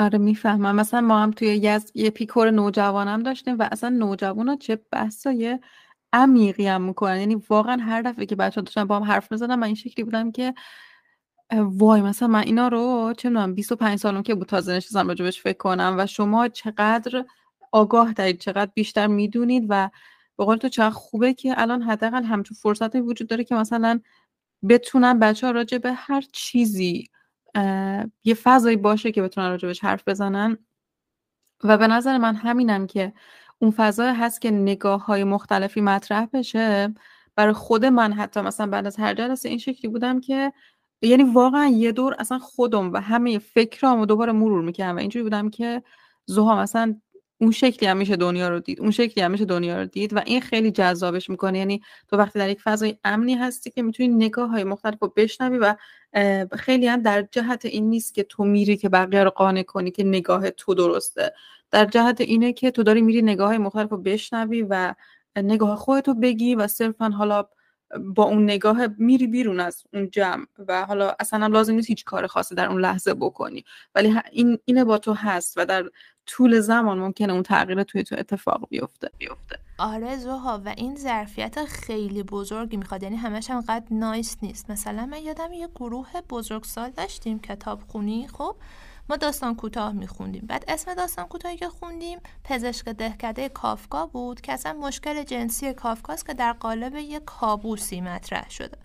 آره 0.00 0.18
می‌فهمم. 0.18 0.76
مثلا 0.76 1.02
ما 1.02 1.20
هم 1.24 1.32
توی 1.32 1.48
یز... 1.48 1.92
یه 1.96 2.10
پیکور 2.10 2.52
نوجوانم 2.52 3.24
داشتیم 3.24 3.56
و 3.60 3.68
اصلا 3.72 3.90
نوجوان 3.90 4.48
ها 4.50 4.56
چه 4.56 4.76
بحثای 4.92 5.60
عمیقی 6.14 6.68
هم 6.68 6.82
می‌کنن. 6.82 7.20
یعنی 7.20 7.36
واقعا 7.50 7.78
هر 7.82 8.02
دفعه 8.02 8.26
که 8.26 8.36
بچه 8.36 8.62
داشتن 8.62 8.84
با 8.84 8.96
هم 8.96 9.04
حرف 9.04 9.32
می‌زدن 9.32 9.56
من 9.56 9.66
این 9.66 9.76
شکلی 9.76 10.04
بودم 10.04 10.32
که 10.32 10.54
وای 11.54 12.02
مثلا 12.02 12.28
من 12.28 12.40
اینا 12.42 12.68
رو 12.68 13.14
چه 13.18 13.30
می‌دونم 13.30 13.54
25 13.56 14.00
سالم 14.00 14.24
که 14.24 14.36
بود 14.36 14.48
تازه 14.48 14.74
نشستم 14.74 15.08
راجبش 15.08 15.42
فکر 15.42 15.58
کنم 15.58 15.96
و 15.98 16.06
شما 16.06 16.48
چقدر 16.48 17.26
آگاه 17.72 18.14
دارید 18.14 18.40
چقدر 18.40 18.72
بیشتر 18.74 19.08
می‌دونید 19.08 19.66
و 19.70 19.90
به 20.38 20.46
قول 20.46 20.58
تو 20.58 20.70
چقدر 20.70 20.90
خوبه 20.90 21.34
که 21.34 21.54
الان 21.62 21.82
حداقل 21.82 22.24
همچون 22.24 22.58
فرصتی 22.62 23.00
وجود 23.00 23.28
داره 23.28 23.44
که 23.44 23.56
مثلا 23.56 24.00
بتونن 24.70 25.20
بچه 25.20 25.48
ها 25.48 25.52
راجع 25.52 25.78
به 25.78 25.92
هر 25.92 26.22
چیزی 26.32 27.08
یه 28.24 28.34
فضایی 28.42 28.76
باشه 28.76 29.12
که 29.12 29.22
بتونن 29.22 29.48
راجبش 29.48 29.80
حرف 29.84 30.08
بزنن. 30.08 30.58
و 31.64 31.78
به 31.78 31.86
نظر 31.86 32.18
من 32.18 32.34
همینم 32.34 32.86
که 32.86 33.12
اون 33.58 33.70
فضای 33.70 34.14
هست 34.14 34.40
که 34.40 34.50
نگاه 34.50 35.04
های 35.04 35.24
مختلفی 35.24 35.80
مطرح 35.80 36.26
بشه. 36.32 36.94
برای 37.36 37.52
خود 37.52 37.84
من 37.84 38.12
حتی 38.12 38.40
مثلا 38.40 38.66
بعد 38.66 38.86
از 38.86 38.96
هر 38.96 39.14
جلسه 39.14 39.48
این 39.48 39.58
شکلی 39.58 39.90
بودم 39.90 40.20
که 40.20 40.52
یعنی 41.02 41.22
واقعا 41.22 41.66
یه 41.66 41.92
دور 41.92 42.16
اصلا 42.18 42.38
خودم 42.38 42.92
و 42.92 42.96
همه 43.00 43.38
فکرامو 43.38 44.06
دوباره 44.06 44.32
مرور 44.32 44.62
می‌کردم. 44.62 44.96
و 44.96 44.98
اینجوری 44.98 45.22
بودم 45.22 45.50
که 45.50 45.82
زوها 46.26 46.62
مثلا 46.62 47.00
اون 47.40 47.50
شکلی 47.50 47.88
هم 47.88 48.04
دنیا 48.04 48.48
رو 48.48 48.60
دید 48.60 48.80
اون 48.80 48.90
شکلی 48.90 49.24
هم 49.24 49.36
دنیا 49.36 49.78
رو 49.78 49.86
دید 49.86 50.16
و 50.16 50.22
این 50.26 50.40
خیلی 50.40 50.70
جذابش 50.70 51.30
می‌کنه. 51.30 51.58
یعنی 51.58 51.82
تو 52.08 52.16
وقتی 52.16 52.38
در 52.38 52.50
یک 52.50 52.60
فضای 52.60 52.96
امنی 53.04 53.34
هستی 53.34 53.70
که 53.70 53.82
می‌تونی 53.82 54.08
نگاه 54.08 54.50
های 54.50 54.64
مختلف 54.64 54.98
رو 55.00 55.12
بشنوی 55.16 55.58
و 55.58 55.74
خیلی 56.56 56.86
هم 56.86 57.02
در 57.02 57.22
جهت 57.32 57.64
این 57.64 57.90
نیست 57.90 58.14
که 58.14 58.22
تو 58.22 58.44
میری 58.44 58.76
که 58.76 58.88
بقیه 58.88 59.24
رو 59.24 59.30
قانع 59.30 59.62
کنی 59.62 59.90
که 59.90 60.04
نگاه 60.04 60.50
تو 60.50 60.74
درسته. 60.74 61.32
در 61.70 61.84
جهت 61.84 62.20
اینه 62.20 62.52
که 62.52 62.70
تو 62.70 62.82
داری 62.82 63.00
میری 63.00 63.22
نگاه 63.22 63.48
های 63.48 63.58
مختلف 63.58 63.90
رو 63.90 63.98
بشنوی 63.98 64.62
و 64.62 64.94
نگاه 65.36 65.76
خودتو 65.76 66.14
بگی 66.14 66.54
و 66.54 66.66
صرفا 66.66 67.08
حالا 67.08 67.48
با 68.14 68.24
اون 68.24 68.44
نگاه 68.44 68.86
میری 68.98 69.26
بیرون 69.26 69.60
از 69.60 69.82
اون 69.92 70.10
جمع 70.10 70.46
و 70.68 70.84
حالا 70.86 71.14
اصلا 71.20 71.46
لازم 71.46 71.74
نیست 71.74 71.88
هیچ 71.88 72.04
کار 72.04 72.26
خاصی 72.26 72.54
در 72.54 72.68
اون 72.68 72.80
لحظه 72.80 73.14
بکنی. 73.14 73.64
ولی 73.94 74.16
این 74.32 74.58
اینه 74.64 74.84
با 74.84 74.98
تو 74.98 75.12
هست 75.12 75.54
و 75.56 75.66
در 75.66 75.90
طول 76.30 76.60
زمان 76.60 76.98
ممکنه 76.98 77.32
اون 77.32 77.42
تغییر 77.42 77.82
توی 77.82 78.02
تو 78.02 78.16
اتفاق 78.18 78.68
بیفته. 78.68 79.10
بیفته. 79.18 79.58
آره 79.78 80.16
زوها 80.16 80.62
و 80.64 80.74
این 80.76 80.96
ظرفیت 80.96 81.64
خیلی 81.64 82.22
بزرگی 82.22 82.76
می‌خواد. 82.76 83.02
یعنی 83.02 83.16
همش 83.16 83.50
هم 83.50 83.60
قد 83.60 83.86
نایس 83.90 84.36
نیست. 84.42 84.70
مثلا 84.70 85.06
من 85.06 85.22
یادم 85.22 85.52
یه 85.52 85.68
گروه 85.68 86.08
بزرگسال 86.30 86.90
داشتیم 86.90 87.38
کتاب 87.38 87.80
خونی 87.88 88.28
خب 88.28 88.56
ما 89.08 89.16
داستان 89.16 89.54
کوتاه 89.56 89.92
میخوندیم. 89.92 90.44
بعد 90.48 90.64
اسم 90.68 90.94
داستان 90.94 91.26
کوتاهی 91.26 91.56
که 91.56 91.68
خوندیم 91.68 92.18
پزشک 92.44 92.88
دهکده 92.88 93.48
کافکا 93.48 94.06
بود 94.06 94.40
که 94.40 94.52
اصلا 94.52 94.72
مشکل 94.72 95.22
جنسی 95.22 95.72
کافکاست 95.72 96.26
که 96.26 96.34
در 96.34 96.52
قالب 96.52 96.96
یه 96.96 97.20
کابوسی 97.20 98.00
مطرح 98.00 98.50
شده. 98.50 98.78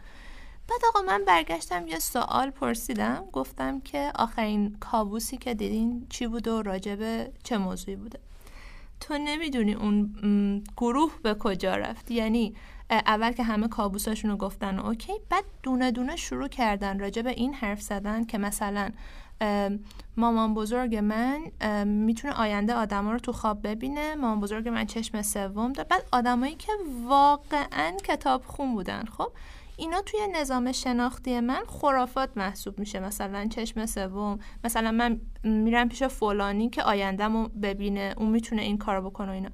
بعد 0.70 0.80
آقا 0.90 1.02
من 1.02 1.26
برگشتم 1.26 1.88
یه 1.88 2.00
سوال 2.00 2.50
پرسیدم. 2.50 3.26
گفتم 3.34 3.80
که 3.80 4.12
آخرین 4.16 4.78
کابوسی 4.80 5.38
که 5.38 5.54
دیدین 5.54 6.08
چی 6.10 6.28
بود 6.28 6.48
و 6.48 6.62
راجبه 6.62 7.32
چه 7.44 7.58
موضوعی 7.58 7.96
بوده؟ 7.96 8.20
تو 9.00 9.18
نمی‌دونی 9.18 9.74
اون 9.74 10.64
گروه 10.78 11.12
به 11.24 11.34
کجا 11.34 11.76
رفت. 11.76 12.12
یعنی 12.12 12.56
اول 12.90 13.32
که 13.32 13.44
همه 13.44 13.68
کابوساشون 13.68 14.32
رو 14.32 14.38
گفتن 14.38 14.80
اوکی 14.80 15.14
بعد 15.30 15.44
دونه 15.64 15.92
دونه 15.92 16.16
شروع 16.16 16.48
کردن 16.48 17.00
راجع 17.00 17.22
به 17.22 17.30
این 17.30 17.54
حرف 17.54 17.82
زدن 17.82 18.24
که 18.24 18.38
مثلا 18.38 18.92
مامان 20.18 20.54
بزرگ 20.54 20.96
من 20.96 21.42
می‌تونه 21.86 22.34
آینده 22.34 22.74
آدما 22.74 23.12
رو 23.12 23.20
تو 23.20 23.32
خواب 23.32 23.68
ببینه 23.68 24.16
مامان 24.16 24.40
بزرگ 24.40 24.68
من 24.68 24.86
چشم 24.86 25.22
سوم 25.22 25.74
داره. 25.74 25.88
بعد 25.90 26.06
آدمایی 26.12 26.56
که 26.56 26.72
واقعا 27.06 27.92
کتاب 28.04 28.44
خون 28.46 28.74
بودن 28.74 29.04
خب؟ 29.18 29.32
اینا 29.78 30.02
توی 30.02 30.20
نظام 30.34 30.72
شناختی 30.72 31.40
من 31.40 31.64
خرافات 31.68 32.30
محسوب 32.36 32.80
میشه. 32.80 33.00
مثلا 33.00 33.48
چشم 33.48 33.86
سوم 33.86 34.40
مثلا 34.64 34.92
من 34.92 35.22
میرم 35.44 35.90
پیش 35.90 36.04
فلانی 36.04 36.70
که 36.70 36.84
آیندهمو 36.84 37.48
ببینه 37.48 38.14
اون 38.18 38.30
می‌تونه 38.30 38.62
این 38.62 38.78
کارو 38.78 39.10
بکنه 39.10 39.32
اینا. 39.32 39.50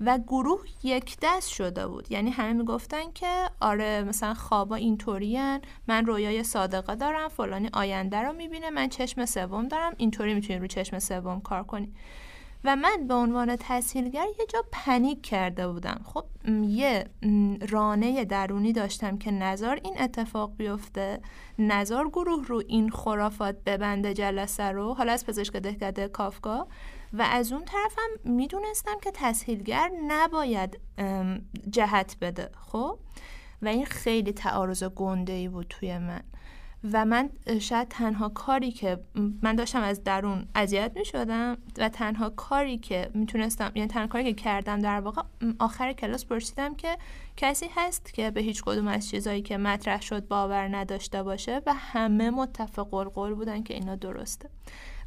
و 0.00 0.18
گروه 0.18 0.60
یک 0.82 1.16
دست 1.22 1.48
شده 1.48 1.86
بود. 1.86 2.12
یعنی 2.12 2.30
همه 2.30 2.52
می‌گفتن 2.52 3.12
که 3.14 3.44
آره 3.60 4.02
مثلا 4.02 4.34
خوابا 4.34 4.76
اینطورین 4.76 5.60
من 5.88 6.06
رویای 6.06 6.42
صادقه 6.42 6.94
دارم 6.94 7.28
فلانی 7.28 7.70
آینده 7.72 8.18
رو 8.22 8.32
می‌بینه 8.32 8.70
من 8.70 8.88
چشم 8.88 9.24
سوم 9.24 9.68
دارم 9.68 9.92
اینطوری 9.96 10.34
می‌تونی 10.34 10.58
رو 10.58 10.66
چشم 10.66 10.98
سوم 10.98 11.40
کار 11.40 11.62
کنی. 11.62 11.92
و 12.64 12.76
من 12.76 13.06
به 13.08 13.14
عنوان 13.14 13.56
تسهیلگر 13.60 14.26
یه 14.38 14.46
جا 14.46 14.64
پنیک 14.72 15.22
کرده 15.22 15.68
بودم. 15.68 16.00
خب 16.04 16.24
یه 16.62 17.04
رانه 17.68 18.24
درونی 18.24 18.72
داشتم 18.72 19.18
که 19.18 19.30
نظر 19.30 19.78
این 19.84 20.00
اتفاق 20.00 20.56
بیفته 20.56 21.20
نظر 21.58 22.04
گروه 22.04 22.46
رو 22.46 22.62
این 22.68 22.90
خرافات 22.90 23.56
ببنده 23.64 24.14
جلسه 24.14 24.64
رو 24.64 24.94
حالا 24.94 25.12
از 25.12 25.26
پزشک 25.26 25.56
دهکده 25.56 26.08
کافکا 26.08 26.68
و 27.12 27.22
از 27.22 27.52
اون 27.52 27.64
طرفم 27.64 28.30
می‌دونستم 28.30 28.96
که 29.02 29.10
تسهیلگر 29.14 29.90
نباید 30.08 30.80
جهت 31.70 32.16
بده. 32.20 32.50
خب 32.58 32.98
و 33.62 33.68
این 33.68 33.84
خیلی 33.84 34.32
تعارض 34.32 34.84
گنده 34.84 35.32
ای 35.32 35.48
بود 35.48 35.66
توی 35.70 35.98
من. 35.98 36.22
و 36.92 37.04
من 37.04 37.30
شاید 37.60 37.88
تنها 37.88 38.28
کاری 38.28 38.70
که 38.70 38.98
من 39.42 39.56
داشتم 39.56 39.82
از 39.82 40.04
درون 40.04 40.46
اذیت 40.54 40.92
می 40.94 41.04
شدم 41.04 41.58
و 41.78 41.88
تنها 41.88 42.30
کاری 42.30 42.78
که 42.78 43.10
می‌تونستم 43.14 43.72
یعنی 43.74 43.88
تنها 43.88 44.06
کاری 44.06 44.24
که 44.24 44.42
کردم 44.42 44.78
در 44.78 45.00
واقع 45.00 45.22
آخر 45.58 45.92
کلاس 45.92 46.26
پرسیدم 46.26 46.74
که 46.74 46.98
کسی 47.36 47.66
هست 47.76 48.14
که 48.14 48.30
به 48.30 48.40
هیچ 48.40 48.62
کدوم 48.62 48.88
از 48.88 49.08
چیزایی 49.08 49.42
که 49.42 49.56
مطرح 49.56 50.00
شد 50.00 50.28
باور 50.28 50.76
نداشته 50.76 51.22
باشه 51.22 51.62
و 51.66 51.74
همه 51.74 52.30
متفق 52.30 52.94
القول 52.94 53.34
بودن 53.34 53.62
که 53.62 53.74
اینا 53.74 53.96
درسته. 53.96 54.50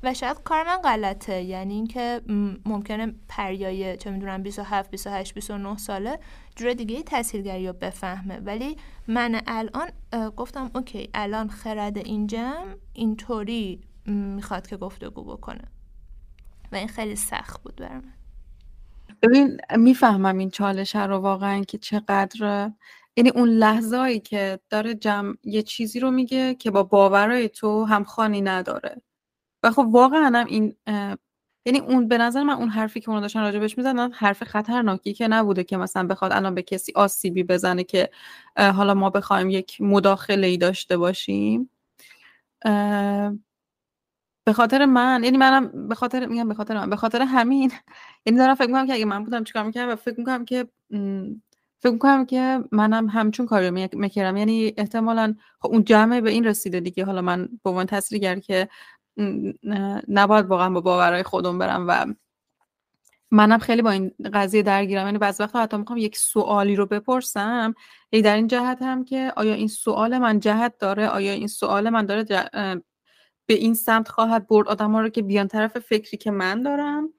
و 0.03 0.13
شاید 0.13 0.43
کار 0.43 0.63
من 0.63 0.77
غلطه. 0.77 1.41
یعنی 1.41 1.73
اینکه 1.73 2.21
ممکنه 2.65 3.15
پریای 3.27 3.97
چه 3.97 4.11
می‌دونم 4.11 4.43
27 4.43 4.91
28 4.91 5.33
29 5.33 5.77
ساله 5.77 6.19
جور 6.55 6.73
دیگه 6.73 7.03
تاثیرگری 7.03 7.67
رو 7.67 7.73
بفهمه. 7.73 8.39
ولی 8.39 8.77
من 9.07 9.41
الان 9.47 9.89
گفتم 10.37 10.71
اوکی 10.75 11.09
الان 11.13 11.49
خرد 11.49 11.97
این 11.97 12.27
جمع 12.27 12.75
اینطوری 12.93 13.81
می‌خواد 14.05 14.67
که 14.67 14.77
گفتگو 14.77 15.23
بکنه. 15.23 15.63
و 16.71 16.75
این 16.75 16.87
خیلی 16.87 17.15
سخت 17.15 17.63
بود 17.63 17.75
برای 17.75 17.95
من 17.95 18.13
ببین 19.21 19.57
می‌فهمم 19.77 20.37
این 20.37 20.49
چالش 20.49 20.95
رو 20.95 21.17
واقعا 21.17 21.63
که 21.63 21.77
چقدر 21.77 22.71
یعنی 23.17 23.29
اون 23.29 23.49
لحظه 23.49 24.19
که 24.19 24.59
داره 24.69 24.95
جمع 24.95 25.33
یه 25.43 25.61
چیزی 25.61 25.99
رو 25.99 26.11
میگه 26.11 26.55
که 26.55 26.71
با 26.71 26.83
باورای 26.83 27.49
تو 27.49 27.85
همخوانی 27.85 28.41
نداره. 28.41 29.01
و 29.63 29.71
خب 29.71 29.87
واقعا 29.91 30.25
هم 30.39 30.45
این 30.45 30.75
یعنی 31.65 31.79
اون 31.79 32.07
به 32.07 32.17
نظر 32.17 32.43
من 32.43 32.53
اون 32.53 32.69
حرفی 32.69 32.99
که 33.01 33.09
اونا 33.09 33.21
داشتن 33.21 33.41
راجبش 33.41 33.77
می‌زنن 33.77 34.11
حرف 34.13 34.43
خطرناکی 34.43 35.13
که 35.13 35.27
نبوده 35.27 35.63
که 35.63 35.77
مثلا 35.77 36.07
بخواد 36.07 36.31
الان 36.33 36.55
به 36.55 36.61
کسی 36.61 36.91
آسیبی 36.95 37.43
بزنه 37.43 37.83
که 37.83 38.09
حالا 38.57 38.93
ما 38.93 39.09
بخوایم 39.09 39.49
یک 39.49 39.81
مداخله 39.81 40.47
ای 40.47 40.57
داشته 40.57 40.97
باشیم. 40.97 41.69
به 44.45 44.53
خاطر 44.53 44.85
من 44.85 45.21
یعنی 45.23 45.37
منم 45.37 45.87
به 45.89 45.95
خاطر 45.95 46.25
میگم 46.25 46.47
به 46.47 46.53
خاطر 46.53 46.77
من 46.77 46.89
به 46.89 46.95
خاطر 46.95 47.21
همین 47.21 47.71
یعنی 48.25 48.39
دارم 48.39 48.55
فکر 48.55 48.67
می‌کنم 48.67 48.87
که 48.87 48.93
اگه 48.93 49.05
من 49.05 49.23
بودم 49.23 49.43
چیکار 49.43 49.63
می‌کردم 49.63 49.91
و 49.93 49.95
فکر 49.95 50.19
می‌کنم 50.19 50.45
که 50.45 50.67
فکر 51.79 51.91
می‌کنم 51.93 52.25
که 52.25 52.59
منم 52.71 53.09
همچون 53.09 53.45
کاری 53.45 53.69
می‌کردم. 53.93 54.37
یعنی 54.37 54.73
احتمالا 54.77 55.35
خب 55.59 55.69
اون 55.69 55.83
جمعه 55.83 56.21
به 56.21 56.29
این 56.31 56.43
رسیده 56.45 56.79
دیگه. 56.79 57.05
حالا 57.05 57.21
من 57.21 57.49
به 57.63 57.69
عنوان 57.69 57.85
تحصیلگر 57.85 58.39
که 58.39 58.69
نباید 60.07 60.45
واقعا 60.45 60.69
با 60.69 60.81
باورهای 60.81 61.23
خودم 61.23 61.59
برم 61.59 61.85
و 61.87 62.05
منم 63.31 63.57
خیلی 63.57 63.81
با 63.81 63.91
این 63.91 64.11
قضیه 64.33 64.63
درگیرم. 64.63 65.05
یعنی 65.05 65.17
بعضی 65.17 65.43
وقتا 65.43 65.61
حتی 65.61 65.77
می‌خوام 65.77 65.99
یک 65.99 66.17
سوالی 66.17 66.75
رو 66.75 66.85
بپرسم. 66.85 67.73
ای 68.09 68.21
در 68.21 68.35
این 68.35 68.47
جهت 68.47 68.81
هم 68.81 69.05
که 69.05 69.33
آیا 69.35 69.53
این 69.53 69.67
سوال 69.67 70.17
من 70.17 70.39
جهت 70.39 70.77
داره؟ 70.79 71.07
آیا 71.07 71.31
این 71.31 71.47
سوال 71.47 71.89
من 71.89 72.05
داره 72.05 72.23
به 73.45 73.53
این 73.53 73.73
سمت 73.73 74.07
خواهد 74.07 74.47
برد 74.47 74.67
آدم 74.67 74.91
ها 74.91 75.01
رو 75.01 75.09
که 75.09 75.21
بیان 75.21 75.47
طرف 75.47 75.79
فکری 75.79 76.17
که 76.17 76.31
من 76.31 76.63
دارم؟ 76.63 77.13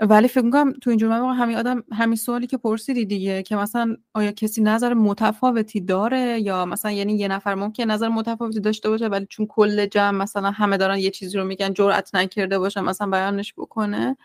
ولی 0.00 0.28
فکر 0.28 0.44
می‌کنم 0.44 0.72
تو 0.72 0.90
اینجور 0.90 1.20
موقع 1.20 1.34
همین 1.34 1.56
آدم 1.56 1.84
همین 1.92 2.16
سوالی 2.16 2.46
که 2.46 2.56
پرسیدی 2.56 3.04
دیگه 3.04 3.42
که 3.42 3.56
مثلا 3.56 3.96
آیا 4.14 4.32
کسی 4.32 4.62
نظر 4.62 4.94
متفاوتی 4.94 5.80
داره 5.80 6.40
یا 6.40 6.64
مثلا 6.66 6.90
یعنی 6.90 7.12
یه 7.16 7.28
نفر 7.28 7.54
ممکن 7.54 7.84
نظر 7.84 8.08
متفاوتی 8.08 8.60
داشته 8.60 8.88
باشه 8.90 9.06
ولی 9.08 9.26
چون 9.30 9.46
کل 9.46 9.86
جمع 9.86 10.18
مثلا 10.18 10.50
همه 10.50 10.76
دارن 10.76 10.98
یه 10.98 11.10
چیزی 11.10 11.38
رو 11.38 11.44
میگن 11.44 11.72
جرأت 11.74 12.14
نکرده 12.14 12.58
باشه 12.58 12.80
مثلا 12.80 13.10
بیانش 13.10 13.54
بکنه؟ 13.54 14.16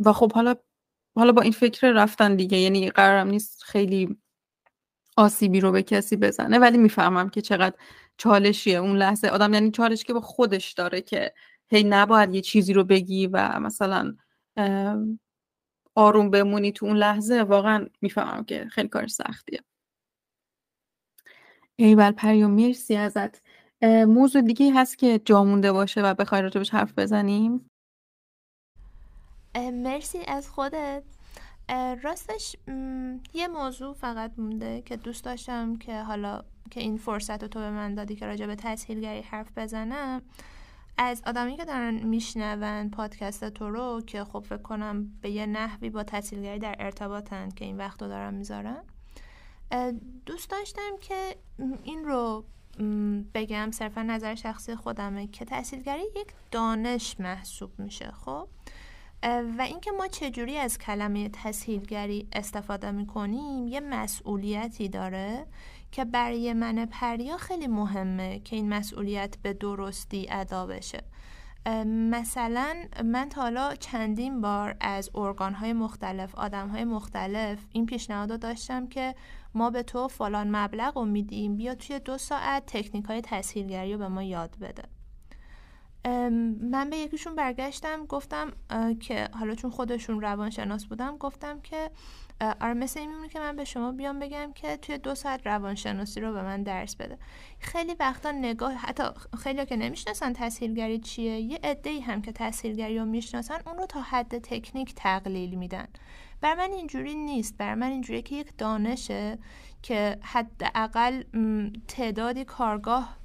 و 0.00 0.12
خب 0.12 0.32
حالا 0.32 0.54
حالا 1.16 1.32
با 1.32 1.42
این 1.42 1.52
فکر 1.52 1.92
رفتن 1.92 2.36
دیگه 2.36 2.58
یعنی 2.58 2.90
قرارم 2.90 3.28
نیست 3.28 3.62
خیلی 3.62 4.16
آسیبی 5.16 5.60
رو 5.60 5.72
به 5.72 5.82
کسی 5.82 6.16
بزنه 6.16 6.58
ولی 6.58 6.78
می‌فهمم 6.78 7.30
که 7.30 7.40
چقدر 7.42 7.76
چالشیه 8.18 8.78
اون 8.78 8.96
لحظه. 8.96 9.28
آدم 9.28 9.54
یعنی 9.54 9.70
چالش 9.70 10.04
که 10.04 10.12
با 10.14 10.20
خودش 10.20 10.72
داره 10.72 11.00
که 11.02 11.32
هی 11.70 11.84
نباید 11.84 12.34
یه 12.34 12.40
چیزی 12.40 12.72
رو 12.72 12.84
بگی 12.84 13.26
و 13.26 13.58
مثلا 13.60 14.16
آروم 15.94 16.30
بمونی 16.30 16.72
تو 16.72 16.86
اون 16.86 16.96
لحظه. 16.96 17.42
واقعا 17.42 17.86
می‌فهمم 18.00 18.44
که 18.44 18.68
خیلی 18.70 18.88
کار 18.88 19.06
سختیه. 19.06 19.60
ایول 21.76 22.12
پریوم 22.12 22.50
مرسی 22.50 22.96
ازت. 22.96 23.42
موضوع 24.06 24.42
دیگه 24.42 24.72
هست 24.74 24.98
که 24.98 25.20
جا 25.24 25.44
مونده 25.44 25.72
باشه 25.72 26.02
و 26.02 26.14
بخوای 26.14 26.42
راجبش 26.42 26.70
حرف 26.70 26.98
بزنیم. 26.98 27.70
مرسی 29.56 30.18
از 30.28 30.48
خودت. 30.48 31.02
راستش 32.02 32.56
یه 33.34 33.48
موضوع 33.48 33.94
فقط 33.94 34.32
مونده 34.38 34.82
که 34.82 34.96
دوست 34.96 35.24
داشتم 35.24 35.76
که 35.76 36.02
حالا 36.02 36.44
که 36.70 36.80
این 36.80 36.96
فرصت 36.96 37.42
رو 37.42 37.48
تو 37.48 37.60
به 37.60 37.70
من 37.70 37.94
دادی 37.94 38.16
که 38.16 38.26
راجع 38.26 38.46
به 38.46 38.56
تسهیلگری 38.56 39.20
حرف 39.20 39.58
بزنم. 39.58 40.22
از 40.98 41.22
آدمی 41.26 41.56
که 41.56 41.64
دارن 41.64 41.94
میشنون 41.94 42.90
پادکست 42.90 43.50
تو 43.50 43.70
رو 43.70 44.02
که 44.06 44.24
خب 44.24 44.40
فکر 44.40 44.62
کنم 44.62 45.06
به 45.20 45.30
یه 45.30 45.46
نحوی 45.46 45.90
با 45.90 46.02
تحصیلگری 46.02 46.58
در 46.58 46.76
ارتباطن 46.78 47.48
که 47.48 47.64
این 47.64 47.76
وقت 47.76 48.02
رو 48.02 48.08
دارن 48.08 48.34
می‌ذارن 48.34 48.82
دوست 50.26 50.50
داشتم 50.50 50.96
که 51.00 51.36
این 51.84 52.04
رو 52.04 52.44
بگم 53.34 53.70
صرفا 53.70 54.02
نظر 54.02 54.34
شخصی 54.34 54.76
خودمه 54.76 55.26
که 55.26 55.44
تحصیلگری 55.44 56.02
یک 56.02 56.26
دانش 56.50 57.20
محسوب 57.20 57.78
میشه 57.78 58.10
خب؟ 58.10 58.48
و 59.58 59.62
اینکه 59.62 59.90
ما 59.90 60.08
چجوری 60.08 60.56
از 60.56 60.78
کلمه 60.78 61.28
تسهیلگری 61.28 62.28
استفاده 62.32 62.90
می‌کنیم 62.90 63.66
یه 63.66 63.80
مسئولیتی 63.80 64.88
داره 64.88 65.46
که 65.92 66.04
برای 66.04 66.52
من 66.52 66.86
پریا 66.86 67.36
خیلی 67.36 67.66
مهمه 67.66 68.40
که 68.40 68.56
این 68.56 68.68
مسئولیت 68.68 69.36
به 69.42 69.52
درستی 69.52 70.26
ادا 70.30 70.66
بشه. 70.66 71.02
مثلا 71.86 72.76
من 73.04 73.28
تا 73.28 73.42
حالا 73.42 73.74
چندین 73.74 74.40
بار 74.40 74.76
از 74.80 75.10
ارگان 75.14 75.72
مختلف 75.72 76.34
آدم 76.34 76.68
های 76.68 76.84
مختلف 76.84 77.58
این 77.72 77.86
پیشنهاد 77.86 78.40
داشتم 78.40 78.86
که 78.86 79.14
ما 79.54 79.70
به 79.70 79.82
تو 79.82 80.08
فلان 80.08 80.56
مبلغ 80.56 80.98
رو 80.98 81.04
میدیم 81.04 81.56
بیا 81.56 81.74
توی 81.74 81.98
دو 81.98 82.18
ساعت 82.18 82.66
تکنیک 82.66 83.04
های 83.04 83.20
تسهیلگری 83.20 83.92
رو 83.92 83.98
به 83.98 84.08
ما 84.08 84.22
یاد 84.22 84.56
بده. 84.60 84.82
من 86.70 86.90
به 86.90 86.96
یکیشون 86.96 87.34
برگشتم 87.34 88.06
گفتم 88.06 88.52
که 89.00 89.28
حالا 89.32 89.54
چون 89.54 89.70
خودشون 89.70 90.20
روانشناس 90.20 90.86
بودم 90.86 91.16
گفتم 91.16 91.60
که 91.60 91.90
آره 92.40 92.74
مثل 92.74 93.00
این 93.00 93.28
که 93.28 93.38
من 93.40 93.56
به 93.56 93.64
شما 93.64 93.92
بیام 93.92 94.18
بگم 94.18 94.52
که 94.52 94.76
توی 94.76 94.98
دو 94.98 95.14
ساعت 95.14 95.46
روانشناسی 95.46 96.20
رو 96.20 96.32
به 96.32 96.42
من 96.42 96.62
درس 96.62 96.96
بده. 96.96 97.18
خیلی 97.58 97.94
وقتا 98.00 98.30
نگاه 98.30 98.72
حتی 98.72 99.02
خیلی 99.38 99.66
که 99.66 99.76
نمی‌شناسن 99.76 100.32
تسهیلگری 100.32 100.98
چیه 100.98 101.40
یه 101.40 101.58
عده 101.64 102.00
هم 102.00 102.22
که 102.22 102.32
تسهیلگری 102.32 102.98
رو 102.98 103.04
می‌شناسن 103.04 103.58
اون 103.66 103.78
رو 103.78 103.86
تا 103.86 104.00
حد 104.00 104.38
تکنیک 104.38 104.94
تقلیل 104.94 105.54
میدن. 105.54 105.88
بر 106.40 106.54
من 106.54 106.72
اینجوری 106.72 107.14
نیست. 107.14 107.56
بر 107.58 107.74
من 107.74 107.90
اینجوری 107.90 108.22
که 108.22 108.36
یک 108.36 108.58
دانشه 108.58 109.38
که 109.82 110.18
حداقل 110.22 111.22
تعدادی 111.88 112.44
کارگاه 112.44 113.19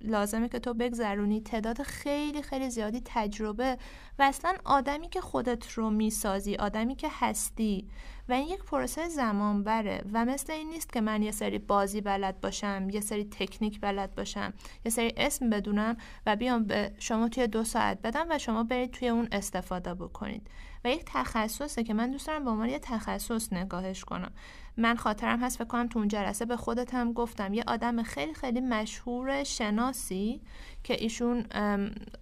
لازمه 0.00 0.48
که 0.48 0.58
تو 0.58 0.74
بگذرونی. 0.74 1.40
تعداد 1.40 1.82
خیلی 1.82 2.42
خیلی 2.42 2.70
زیادی 2.70 3.02
تجربه 3.04 3.78
و 4.18 4.22
اصلا 4.22 4.54
آدمی 4.64 5.08
که 5.08 5.20
خودت 5.20 5.70
رو 5.70 5.90
می‌سازی 5.90 6.54
آدمی 6.54 6.94
که 6.94 7.08
هستی. 7.12 7.88
و 8.28 8.32
این 8.32 8.48
یک 8.48 8.64
پروسه 8.64 9.08
زمان 9.08 9.64
بره 9.64 10.02
و 10.12 10.24
مثل 10.24 10.52
این 10.52 10.68
نیست 10.68 10.92
که 10.92 11.00
من 11.00 11.22
یه 11.22 11.30
سری 11.30 11.58
بازی 11.58 12.00
بلد 12.00 12.40
باشم 12.40 12.88
یه 12.90 13.00
سری 13.00 13.24
تکنیک 13.24 13.80
بلد 13.80 14.14
باشم 14.14 14.52
یه 14.84 14.90
سری 14.90 15.12
اسم 15.16 15.50
بدونم 15.50 15.96
و 16.26 16.36
بیام 16.36 16.64
به 16.64 16.92
شما 16.98 17.28
توی 17.28 17.46
دو 17.46 17.64
ساعت 17.64 18.02
بدم 18.02 18.26
و 18.30 18.38
شما 18.38 18.64
برید 18.64 18.90
توی 18.90 19.08
اون 19.08 19.28
استفاده 19.32 19.94
بکنید. 19.94 20.46
و 20.84 20.88
یک 20.88 21.02
تخصصه 21.06 21.84
که 21.84 21.94
من 21.94 22.10
دوست 22.10 22.26
دارم 22.26 22.44
به 22.44 22.50
عنوان 22.50 22.68
یه 22.68 22.78
تخصص 22.78 23.52
نگاهش 23.52 24.04
کنم. 24.04 24.32
من 24.78 24.96
خاطرم 24.96 25.40
هست 25.40 25.58
فکر 25.58 25.66
کنم 25.66 25.88
تو 25.88 25.98
اون 25.98 26.08
جلسه 26.08 26.44
به 26.44 26.56
خودت 26.56 26.94
هم 26.94 27.12
گفتم. 27.12 27.54
یه 27.54 27.64
آدم 27.66 28.02
خیلی 28.02 28.34
خیلی 28.34 28.60
مشهور 28.60 29.44
شناسی 29.44 30.40
که 30.84 30.94
ایشون 30.94 31.46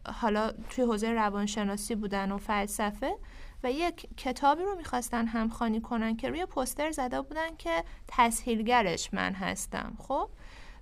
حالا 0.06 0.52
توی 0.70 0.84
حوزه 0.84 1.10
روانشناسی 1.12 1.94
بودن 1.94 2.32
و 2.32 2.38
فلسفه 2.38 3.16
و 3.62 3.72
یک 3.72 4.08
کتابی 4.16 4.62
رو 4.62 4.74
می‌خواستن 4.74 5.26
همخانی 5.26 5.80
کنن 5.80 6.16
که 6.16 6.28
روی 6.28 6.46
پستر 6.46 6.90
زده 6.90 7.22
بودن 7.22 7.56
که 7.58 7.84
تسهیلگرش 8.08 9.14
من 9.14 9.32
هستم 9.32 9.96
خب؟ 9.98 10.30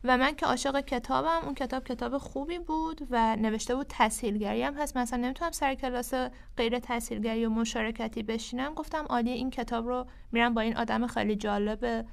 و 0.05 0.19
من 0.19 0.35
که 0.35 0.47
عاشق 0.47 0.81
کتابم 0.81 1.41
اون 1.45 1.55
کتاب 1.55 1.85
کتاب 1.85 2.19
خوبی 2.19 2.59
بود 2.59 3.07
و 3.11 3.37
نوشته 3.37 3.75
بود 3.75 3.87
تسهیلگری 3.89 4.63
هم 4.63 4.75
هست. 4.75 4.97
مثلا 4.97 5.19
نمی‌تونم 5.19 5.51
سر 5.51 5.75
کلاس 5.75 6.15
غیر 6.57 6.79
تسهیلگری 6.79 7.45
و 7.45 7.51
مشارکتی 7.51 8.23
بشینم. 8.23 8.75
گفتم 8.75 9.05
عالی 9.05 9.31
این 9.31 9.51
کتاب 9.51 9.87
رو 9.87 10.07
میرم 10.33 10.55
با 10.55 10.61
این 10.61 10.77
آدم 10.77 11.07
خیلی 11.07 11.37
جالب 11.37 12.07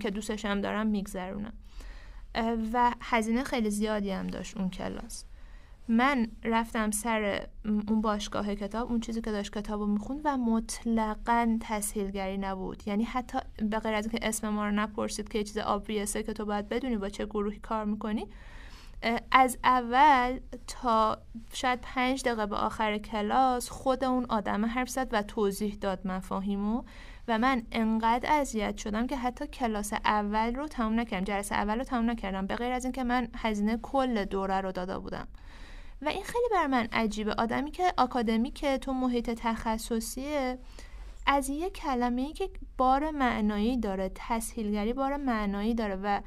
که 0.00 0.10
دوستشم 0.10 0.60
دارم 0.60 0.86
میگذرونم. 0.86 1.52
و 2.72 2.92
هزینه 3.00 3.44
خیلی 3.44 3.70
زیادی 3.70 4.10
هم 4.10 4.26
داشت 4.26 4.56
اون 4.56 4.70
کلاس. 4.70 5.24
من 5.90 6.26
رفتم 6.44 6.90
سر 6.90 7.46
اون 7.64 8.00
باشگاه 8.00 8.54
کتاب 8.54 8.90
اون 8.90 9.00
چیزی 9.00 9.20
که 9.20 9.30
داشت 9.30 9.52
کتاب 9.52 9.80
رو 9.80 9.86
می‌خوند 9.86 10.20
و 10.24 10.36
مطلقا 10.36 11.58
تسهیلگری 11.60 12.38
نبود. 12.38 12.82
یعنی 12.86 13.04
حتی 13.04 13.38
به 13.56 13.78
غیر 13.78 13.94
از 13.94 14.06
اینکه 14.06 14.28
اسم 14.28 14.48
ما 14.48 14.66
رو 14.66 14.72
نپرسید 14.72 15.28
که 15.28 15.38
یه 15.38 15.44
چیز 15.44 15.58
آبویسه 15.58 16.22
که 16.22 16.32
تو 16.32 16.44
باید 16.44 16.68
بدونی 16.68 16.96
با 16.96 17.08
چه 17.08 17.26
گروهی 17.26 17.58
کار 17.58 17.84
می‌کنی 17.84 18.26
از 19.32 19.58
اول 19.64 20.40
تا 20.66 21.18
شاید 21.52 21.78
پنج 21.82 22.22
دقیقه 22.22 22.46
به 22.46 22.56
آخر 22.56 22.98
کلاس 22.98 23.70
خود 23.70 24.04
اون 24.04 24.24
آدم 24.24 24.64
حرف 24.64 24.88
زد 24.88 25.08
و 25.12 25.22
توضیح 25.22 25.74
داد 25.80 26.06
مفاهیمو 26.06 26.82
و 27.28 27.38
من 27.38 27.62
انقدر 27.72 28.32
اذیت 28.32 28.76
شدم 28.76 29.06
که 29.06 29.16
حتی 29.16 29.46
کلاس 29.46 29.92
اول 29.92 30.54
رو 30.54 30.68
تموم 30.68 31.00
نکردم 31.00 31.24
جلسه 31.24 31.54
اول 31.54 31.78
رو 31.78 31.84
تموم 31.84 32.10
نکردم. 32.10 32.46
به 32.46 32.56
غیر 32.56 32.72
از 32.72 32.84
اینکه 32.84 33.04
من 33.04 33.28
هزینه 33.36 33.76
کل 33.76 34.24
دوره 34.24 34.60
رو 34.60 34.72
داده 34.72 34.98
بودم. 34.98 35.28
و 36.02 36.08
این 36.08 36.22
خیلی 36.22 36.48
بر 36.52 36.66
من 36.66 36.88
عجیبه. 36.92 37.34
آدمی 37.34 37.70
که 37.70 37.92
که 38.54 38.78
تو 38.78 38.92
محیط 38.92 39.30
تخصصیه 39.30 40.58
از 41.26 41.48
یه 41.48 41.70
کلمه 41.70 42.22
ای 42.22 42.32
که 42.32 42.50
بار 42.78 43.10
معنایی 43.10 43.76
داره 43.76 44.10
تسهیلگری 44.14 44.92
بار 44.92 45.16
معنایی 45.16 45.74
داره 45.74 45.96
و 45.96 46.20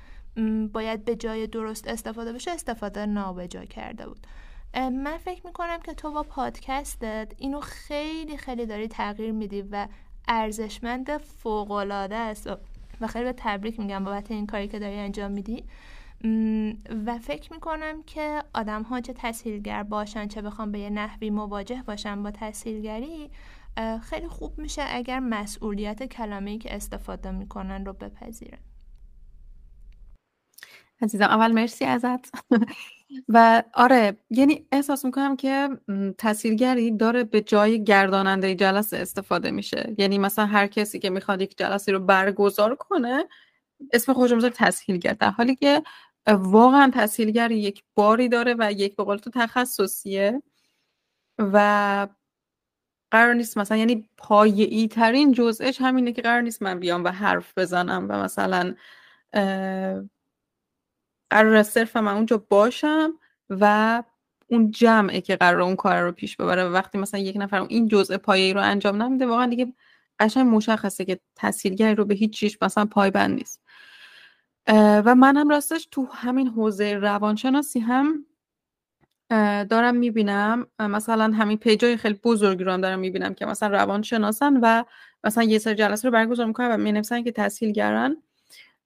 باید 0.74 1.06
به 1.06 1.16
جای 1.16 1.48
درست 1.48 1.88
استفاده 1.88 2.34
بشه 2.34 2.52
استفاده 2.52 3.06
نابجا 3.06 3.66
کرده 3.66 4.08
بود. 4.08 4.28
من 4.76 5.18
فکر 5.18 5.45
می‌کنم 5.45 5.80
که 5.80 5.94
تو 5.94 6.12
با 6.12 6.24
پادکستت 6.24 7.34
اینو 7.38 7.60
خیلی 7.60 8.38
خیلی 8.38 8.66
داری 8.66 8.88
تغییر 8.88 9.32
میدی 9.32 9.62
و 9.62 9.88
ارزشمند 10.28 11.18
فوقالعاده 11.18 12.16
است. 12.16 12.50
و 13.02 13.08
خیلی 13.08 13.26
به 13.26 13.34
تبریک 13.38 13.80
میگم 13.80 14.04
بابت 14.04 14.32
این 14.32 14.48
کاری 14.48 14.68
که 14.68 14.80
داری 14.80 14.95
انجام 14.95 15.32
میدی. 15.32 15.66
و 17.06 17.20
فکر 17.20 17.54
می‌کنم 17.54 18.04
که 18.04 18.44
آدم 18.54 18.84
ها 18.84 19.02
چه 19.02 19.14
تسهیلگر 19.14 19.84
باشن 19.84 20.28
چه 20.28 20.41
بخوام 20.41 20.72
به 20.72 20.80
یه 20.80 20.90
نحوی 20.90 21.30
مواجه 21.30 21.84
باشن 21.88 22.24
با 22.24 22.32
تسهیلگری 22.32 23.30
خیلی 24.02 24.28
خوب 24.28 24.60
میشه 24.60 24.84
اگر 24.90 25.20
مسئولیت 25.20 26.04
کلمه 26.04 26.58
که 26.58 26.76
استفاده 26.76 27.32
می‌کنن 27.32 27.86
رو 27.86 27.94
بپذیرن. 27.94 28.60
عزیزم 31.02 31.24
اول 31.26 31.52
مرسی 31.52 31.86
ازت. 31.86 32.32
و 33.30 33.64
آره 33.74 34.18
یعنی 34.30 34.68
احساس 34.72 35.06
می‌کنم 35.06 35.36
که 35.36 35.70
تاثیرگری 36.18 36.91
داره 36.98 37.24
به 37.24 37.41
جای 37.41 37.84
گرداننده 37.84 38.56
جلسه 38.56 38.98
استفاده 38.98 39.52
میشه. 39.52 39.95
یعنی 39.98 40.18
مثلا 40.18 40.45
هر 40.45 40.68
کسی 40.68 41.00
که 41.00 41.10
می‌خواد 41.10 41.41
یک 41.41 41.58
جلسه 41.58 41.91
رو 41.91 42.00
برگزار 42.00 42.76
کنه 42.76 43.26
اسم 43.94 44.14
خودش 44.14 44.32
رو 44.32 44.50
تسهیلگر 44.50 45.14
در 45.14 45.30
حالی 45.30 45.56
که 45.56 45.84
واقعا 46.28 46.91
تسهیلگر 46.94 47.52
یک 47.52 47.84
باری 47.95 48.30
داره 48.30 48.56
و 48.60 48.72
یک 48.72 48.95
به 48.95 49.04
قول 49.04 49.18
تو 49.18 49.30
تخصصیه 49.34 50.41
و 51.40 52.08
قرار 53.12 53.34
نیست 53.34 53.58
مثلا 53.58 53.78
یعنی 53.78 54.10
پایه‌ای 54.18 54.88
ترین 54.88 55.32
جزئش 55.32 55.82
همینه 55.82 56.14
که 56.14 56.22
قرار 56.22 56.41
نیست 56.41 56.62
من 56.64 56.80
بیام 56.80 57.04
و 57.04 57.08
حرف 57.10 57.54
بزنم 57.58 58.08
و 58.10 58.24
مثلا 58.24 58.76
قرار 61.32 61.64
صرف 61.64 61.98
من 61.98 62.14
اونجا 62.16 62.38
باشم 62.50 63.14
و 63.50 64.04
اون 64.48 64.72
جمعه 64.72 65.22
که 65.22 65.36
قرار 65.36 65.62
اون 65.62 65.76
کار 65.76 66.02
رو 66.02 66.12
پیش 66.12 66.38
ببره 66.38 66.66
و 66.66 66.74
وقتی 66.74 66.98
مثلا 66.98 67.20
یک 67.20 67.38
نفر 67.38 67.62
این 67.62 67.88
جزء 67.88 68.18
پایه‌ای 68.18 68.54
رو 68.54 68.62
انجام 68.62 69.04
نمیده 69.04 69.26
واقعا 69.28 69.48
دیگه 69.48 69.74
قشنگ 70.20 70.48
مشخصه 70.56 71.06
که 71.06 71.20
تاثیرگری 71.36 71.95
رو 71.95 72.06
به 72.06 72.16
هیچ 72.16 72.34
چیز 72.34 72.58
مثلا 72.62 72.86
پایبند 72.86 73.36
نیست. 73.40 73.62
و 74.68 75.15
من 75.15 75.38
هم 75.38 75.49
راستش 75.49 75.88
تو 75.91 76.06
همین 76.11 76.48
حوزه 76.48 76.94
روانشناسی 76.94 77.80
هم 77.80 78.26
دارم 79.69 79.95
می‌بینم. 79.95 80.68
مثلا 80.80 81.31
همین 81.34 81.57
پیجای 81.57 81.98
خیلی 81.98 82.19
بزرگی 82.23 82.64
رو 82.64 82.72
هم 82.72 82.81
دارم 82.81 82.99
می‌بینم 82.99 83.34
که 83.34 83.45
مثلا 83.45 83.69
روانشناسن 83.69 84.57
و 84.61 84.84
مثلا 85.23 85.44
یه 85.44 85.60
سر 85.60 85.73
جلسه 85.73 86.07
رو 86.07 86.11
برگزار 86.14 86.45
می‌کنن 86.45 86.72
و 86.72 86.77
می‌نویسن 86.77 87.23
که 87.23 87.31
تسهیلگرن 87.31 88.18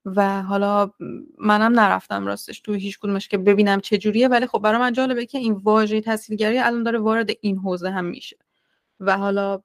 و 0.06 0.42
حالا 0.44 0.92
منم 1.40 1.80
نرفتم 1.80 2.26
راستش 2.28 2.60
تو 2.60 2.74
هیچ 2.74 3.00
کدومش 3.00 3.28
که 3.28 3.38
ببینم 3.38 3.80
چه 3.80 3.98
جوریه. 3.98 4.28
ولی 4.28 4.48
خب 4.48 4.60
برای 4.60 4.80
من 4.80 4.94
جالبه 4.94 5.26
که 5.26 5.38
این 5.38 5.54
واژه 5.54 6.02
تسهیلگری 6.02 6.60
الان 6.60 6.84
داره 6.84 7.00
وارد 7.00 7.30
این 7.42 7.58
حوزه 7.58 7.90
هم 7.92 8.06
میشه. 8.06 8.38
و 9.00 9.18
حالا 9.18 9.62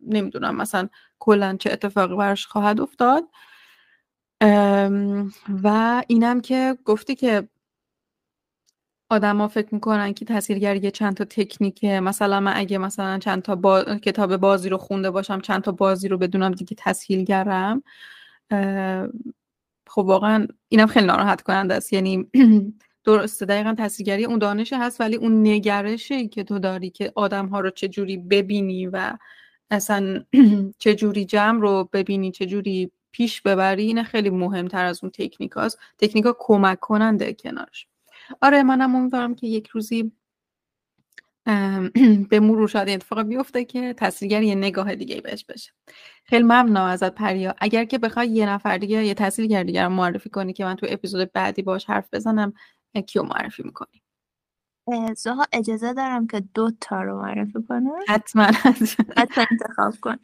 نمی‌دونم 0.00 0.56
مثلا 0.56 0.88
کلا 1.18 1.56
چه 1.60 1.72
اتفاقی 1.72 2.16
براش 2.16 2.46
خواهد 2.46 2.80
افتاد. 2.80 3.24
و 5.62 6.02
اینم 6.08 6.40
که 6.40 6.76
گفتی 6.84 7.14
که 7.14 7.48
آدما 9.10 9.48
فکر 9.48 9.74
می‌کنن 9.74 10.14
که 10.14 10.24
تاثیرگری 10.24 10.90
چند 10.90 11.16
تا 11.16 11.24
تکنیکه. 11.24 12.00
مثلا 12.00 12.40
من 12.40 12.52
اگه 12.56 12.78
مثلا 12.78 13.18
چند 13.18 13.42
تا 13.42 13.54
با... 13.56 13.84
کتاب 13.84 14.36
بازی 14.36 14.68
رو 14.68 14.78
خونده 14.78 15.10
باشم 15.10 15.40
چند 15.40 15.62
تا 15.62 15.72
بازی 15.72 16.08
رو 16.08 16.18
بدونم 16.18 16.52
دیگه 16.52 16.76
تسهیلگرم 16.78 17.82
خب 19.88 20.02
واقعا 20.06 20.46
اینم 20.68 20.86
خیلی 20.86 21.06
ناراحت 21.06 21.42
کننده 21.42 21.74
است. 21.74 21.92
یعنی 21.92 22.26
درسته 23.04 23.46
دقیقا 23.46 23.74
تاثیرگری 23.74 24.24
اون 24.24 24.38
دانش 24.38 24.72
هست 24.72 25.00
ولی 25.00 25.16
اون 25.16 25.46
نگرشی 25.46 26.28
که 26.28 26.44
تو 26.44 26.58
داری 26.58 26.90
که 26.90 27.12
آدم 27.14 27.46
ها 27.46 27.60
رو 27.60 27.70
چجوری 27.70 28.16
ببینی 28.16 28.86
و 28.86 29.18
اصلا 29.70 30.24
چجوری 30.78 31.24
جمع 31.24 31.60
رو 31.60 31.88
ببینی 31.92 32.30
چجوری 32.32 32.92
پیش 33.12 33.42
ببری 33.42 33.82
اینه 33.82 34.02
خیلی 34.02 34.30
مهمتر 34.30 34.84
از 34.84 35.04
اون 35.04 35.10
تکنیک 35.10 35.52
هاست 35.52 35.78
تکنیک 35.98 36.24
ها 36.24 36.36
کمک 36.38 36.80
کننده 36.80 37.32
کنارش. 37.32 37.86
آره 38.42 38.62
منم 38.62 38.96
امیدوارم 38.96 39.34
که 39.34 39.46
یک 39.46 39.68
روزی 39.68 40.12
به 42.30 42.40
مرور 42.40 42.68
شاید 42.68 42.88
اتفاق 42.88 43.22
بیفته 43.22 43.64
که 43.64 43.94
تصویرگر 43.96 44.42
یه 44.42 44.54
نگاه 44.54 44.94
دیگه 44.94 45.20
بهش 45.20 45.44
بشه. 45.44 45.72
خیلی 46.24 46.42
ممنون 46.42 46.76
ازت 46.76 47.14
پریا. 47.14 47.54
اگر 47.58 47.84
که 47.84 47.98
بخوای 47.98 48.28
یه 48.28 48.48
نفر 48.48 48.78
دیگه 48.78 49.04
یه 49.06 49.14
تصویرگر 49.14 49.62
دیگر 49.62 49.84
رو 49.84 49.90
معرفی 49.90 50.30
کنی 50.30 50.52
که 50.52 50.64
من 50.64 50.74
تو 50.74 50.86
اپیزود 50.90 51.32
بعدی 51.32 51.62
باش 51.62 51.84
حرف 51.84 52.08
بزنم 52.12 52.52
کیو 53.06 53.22
معرفی 53.22 53.62
می‌کنی؟ 53.62 54.02
زها 55.16 55.46
اجازه 55.52 55.92
دارم 55.94 56.26
که 56.26 56.40
دو 56.54 56.70
تا 56.80 57.02
رو 57.02 57.22
معرفی 57.22 57.62
کنم. 57.68 57.90
حتما. 58.08 58.44
حتما 59.16 59.46
انتخاب 59.50 59.94
کن. 60.00 60.16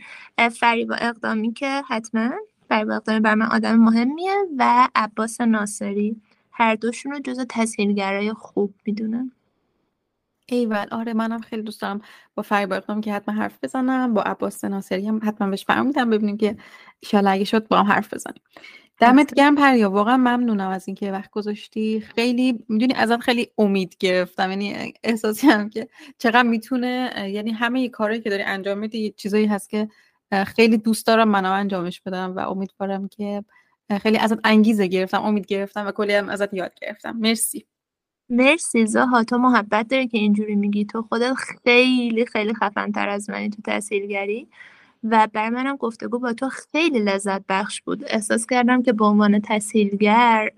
فریبا 0.49 0.95
اقدامی 0.95 1.53
که 1.53 1.83
حتما. 1.89 2.31
فریبا 2.69 2.95
اقدامی 2.95 3.21
بر 3.21 3.35
من 3.35 3.47
آدم 3.47 3.77
مهمیه 3.77 4.35
و 4.59 4.89
عباس 4.95 5.41
ناصری. 5.41 6.17
هر 6.51 6.75
دوشون 6.75 7.13
رو 7.13 7.19
جز 7.19 7.47
تسهیلگرای 7.49 8.33
خوب 8.33 8.75
می‌دونم 8.87 9.33
ایول. 10.47 10.87
آره 10.91 11.13
منم 11.15 11.41
خیلی 11.41 11.63
دوست 11.63 11.83
دارم 11.83 12.01
با 12.35 12.43
فریبا 12.43 12.77
اقدام 12.77 13.01
که 13.01 13.13
حتما 13.13 13.35
حرف 13.35 13.59
بزنم 13.63 14.15
با 14.15 14.23
عباس 14.23 14.65
ناصری 14.65 15.07
هم 15.09 15.21
حتما 15.25 15.51
بهش 15.51 15.67
میدم 15.71 16.11
ببینیم 16.11 16.37
که 16.37 16.57
ایشالله 17.01 17.31
اگه 17.31 17.45
شد 17.45 17.69
با 17.69 17.83
هم 17.83 17.93
حرف 17.93 18.15
بزنیم. 18.15 18.43
دمت 19.01 19.35
گرم 19.35 19.55
پریا. 19.55 19.91
واقعا 19.91 20.17
ممنونم 20.17 20.69
از 20.69 20.89
اینکه 20.89 21.13
وقت 21.13 21.31
گذاشتی. 21.31 22.01
خیلی 22.01 22.65
می‌دونی 22.69 22.95
ازت 22.95 23.21
خیلی 23.21 23.51
امید 23.59 23.97
گرفتم. 23.99 24.51
یعنی 24.51 24.95
احساسی 25.05 25.47
هم 25.47 25.69
که 25.71 25.89
چقدر 26.19 26.43
می‌تونه 26.43 27.13
یعنی 27.33 27.51
همه 27.51 27.89
کارهایی 27.89 28.23
که 28.23 28.31
داری 28.31 28.43
انجام 28.43 28.79
میدی 28.79 29.15
چیزایی 29.17 29.47
هست 29.47 29.71
که 29.71 29.89
خیلی 30.47 30.79
دوست 30.79 31.07
دارم 31.07 31.29
منم 31.29 31.53
انجامش 31.53 32.01
بدم 32.01 32.37
و 32.37 32.41
امیدوارم 32.51 33.09
که 33.09 33.45
خیلی 34.03 34.19
ازت 34.19 34.39
انگیزه 34.45 34.87
گرفتم 34.87 35.23
امید 35.23 35.47
گرفتم 35.47 35.87
و 35.87 35.93
کلی 35.93 36.15
هم 36.15 36.29
ازت 36.29 36.55
یاد 36.55 36.73
گرفتم. 36.81 37.17
مرسی. 37.17 37.67
مرسی 38.29 38.87
زها 38.87 39.25
تو 39.25 39.39
محبت 39.39 39.89
داری 39.89 40.09
که 40.09 40.19
اینجوری 40.19 40.57
میگی. 40.57 40.85
تو 40.85 41.03
خودت 41.03 41.35
خیلی 41.65 42.27
خیلی 42.27 42.55
خفن 42.55 42.93
تر 42.93 43.09
از 43.09 43.31
منی 43.31 43.51
تو 43.51 43.63
تحصیلگری 43.63 44.49
و 45.05 45.29
برای 45.33 45.51
منم 45.51 45.77
گفتگو 45.77 46.19
با 46.19 46.33
تو 46.33 46.49
خیلی 46.49 46.99
لذت 46.99 47.45
بخش 47.49 47.83
بود. 47.83 48.05
احساس 48.07 48.47
کردم 48.47 48.83
که 48.83 48.93
به 48.93 49.05
عنوان 49.05 49.41
تحصیلگر 49.41 50.51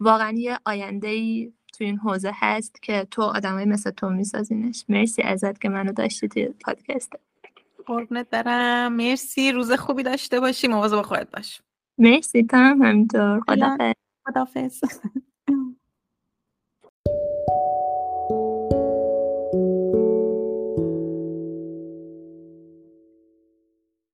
واقعا 0.00 0.32
یه 0.36 0.58
آینده 0.64 1.08
ای 1.08 1.52
تو 1.78 1.84
این 1.84 1.98
حوزه 1.98 2.30
هست 2.34 2.82
که 2.82 3.06
تو 3.10 3.22
آدمای 3.22 3.64
مثل 3.64 3.90
تو 3.90 4.10
میسازینش. 4.10 4.84
مرسی 4.88 5.22
ازت 5.22 5.60
که 5.60 5.68
منو 5.68 5.92
داشتی 5.92 6.28
توی 6.28 6.48
پادکست. 6.64 7.12
قربونت 7.86 8.30
برم. 8.30 8.92
مرسی. 8.92 9.52
روز 9.52 9.72
خوبی 9.72 10.02
داشته 10.02 10.40
باشی. 10.40 10.68
مواظب 10.68 11.02
خودت 11.02 11.30
باش. 11.30 11.62
مرسی 11.98 12.42
تا 12.42 12.58
همینطور. 12.58 13.40
خدافظ 13.40 13.92
خدافظ 14.26 14.80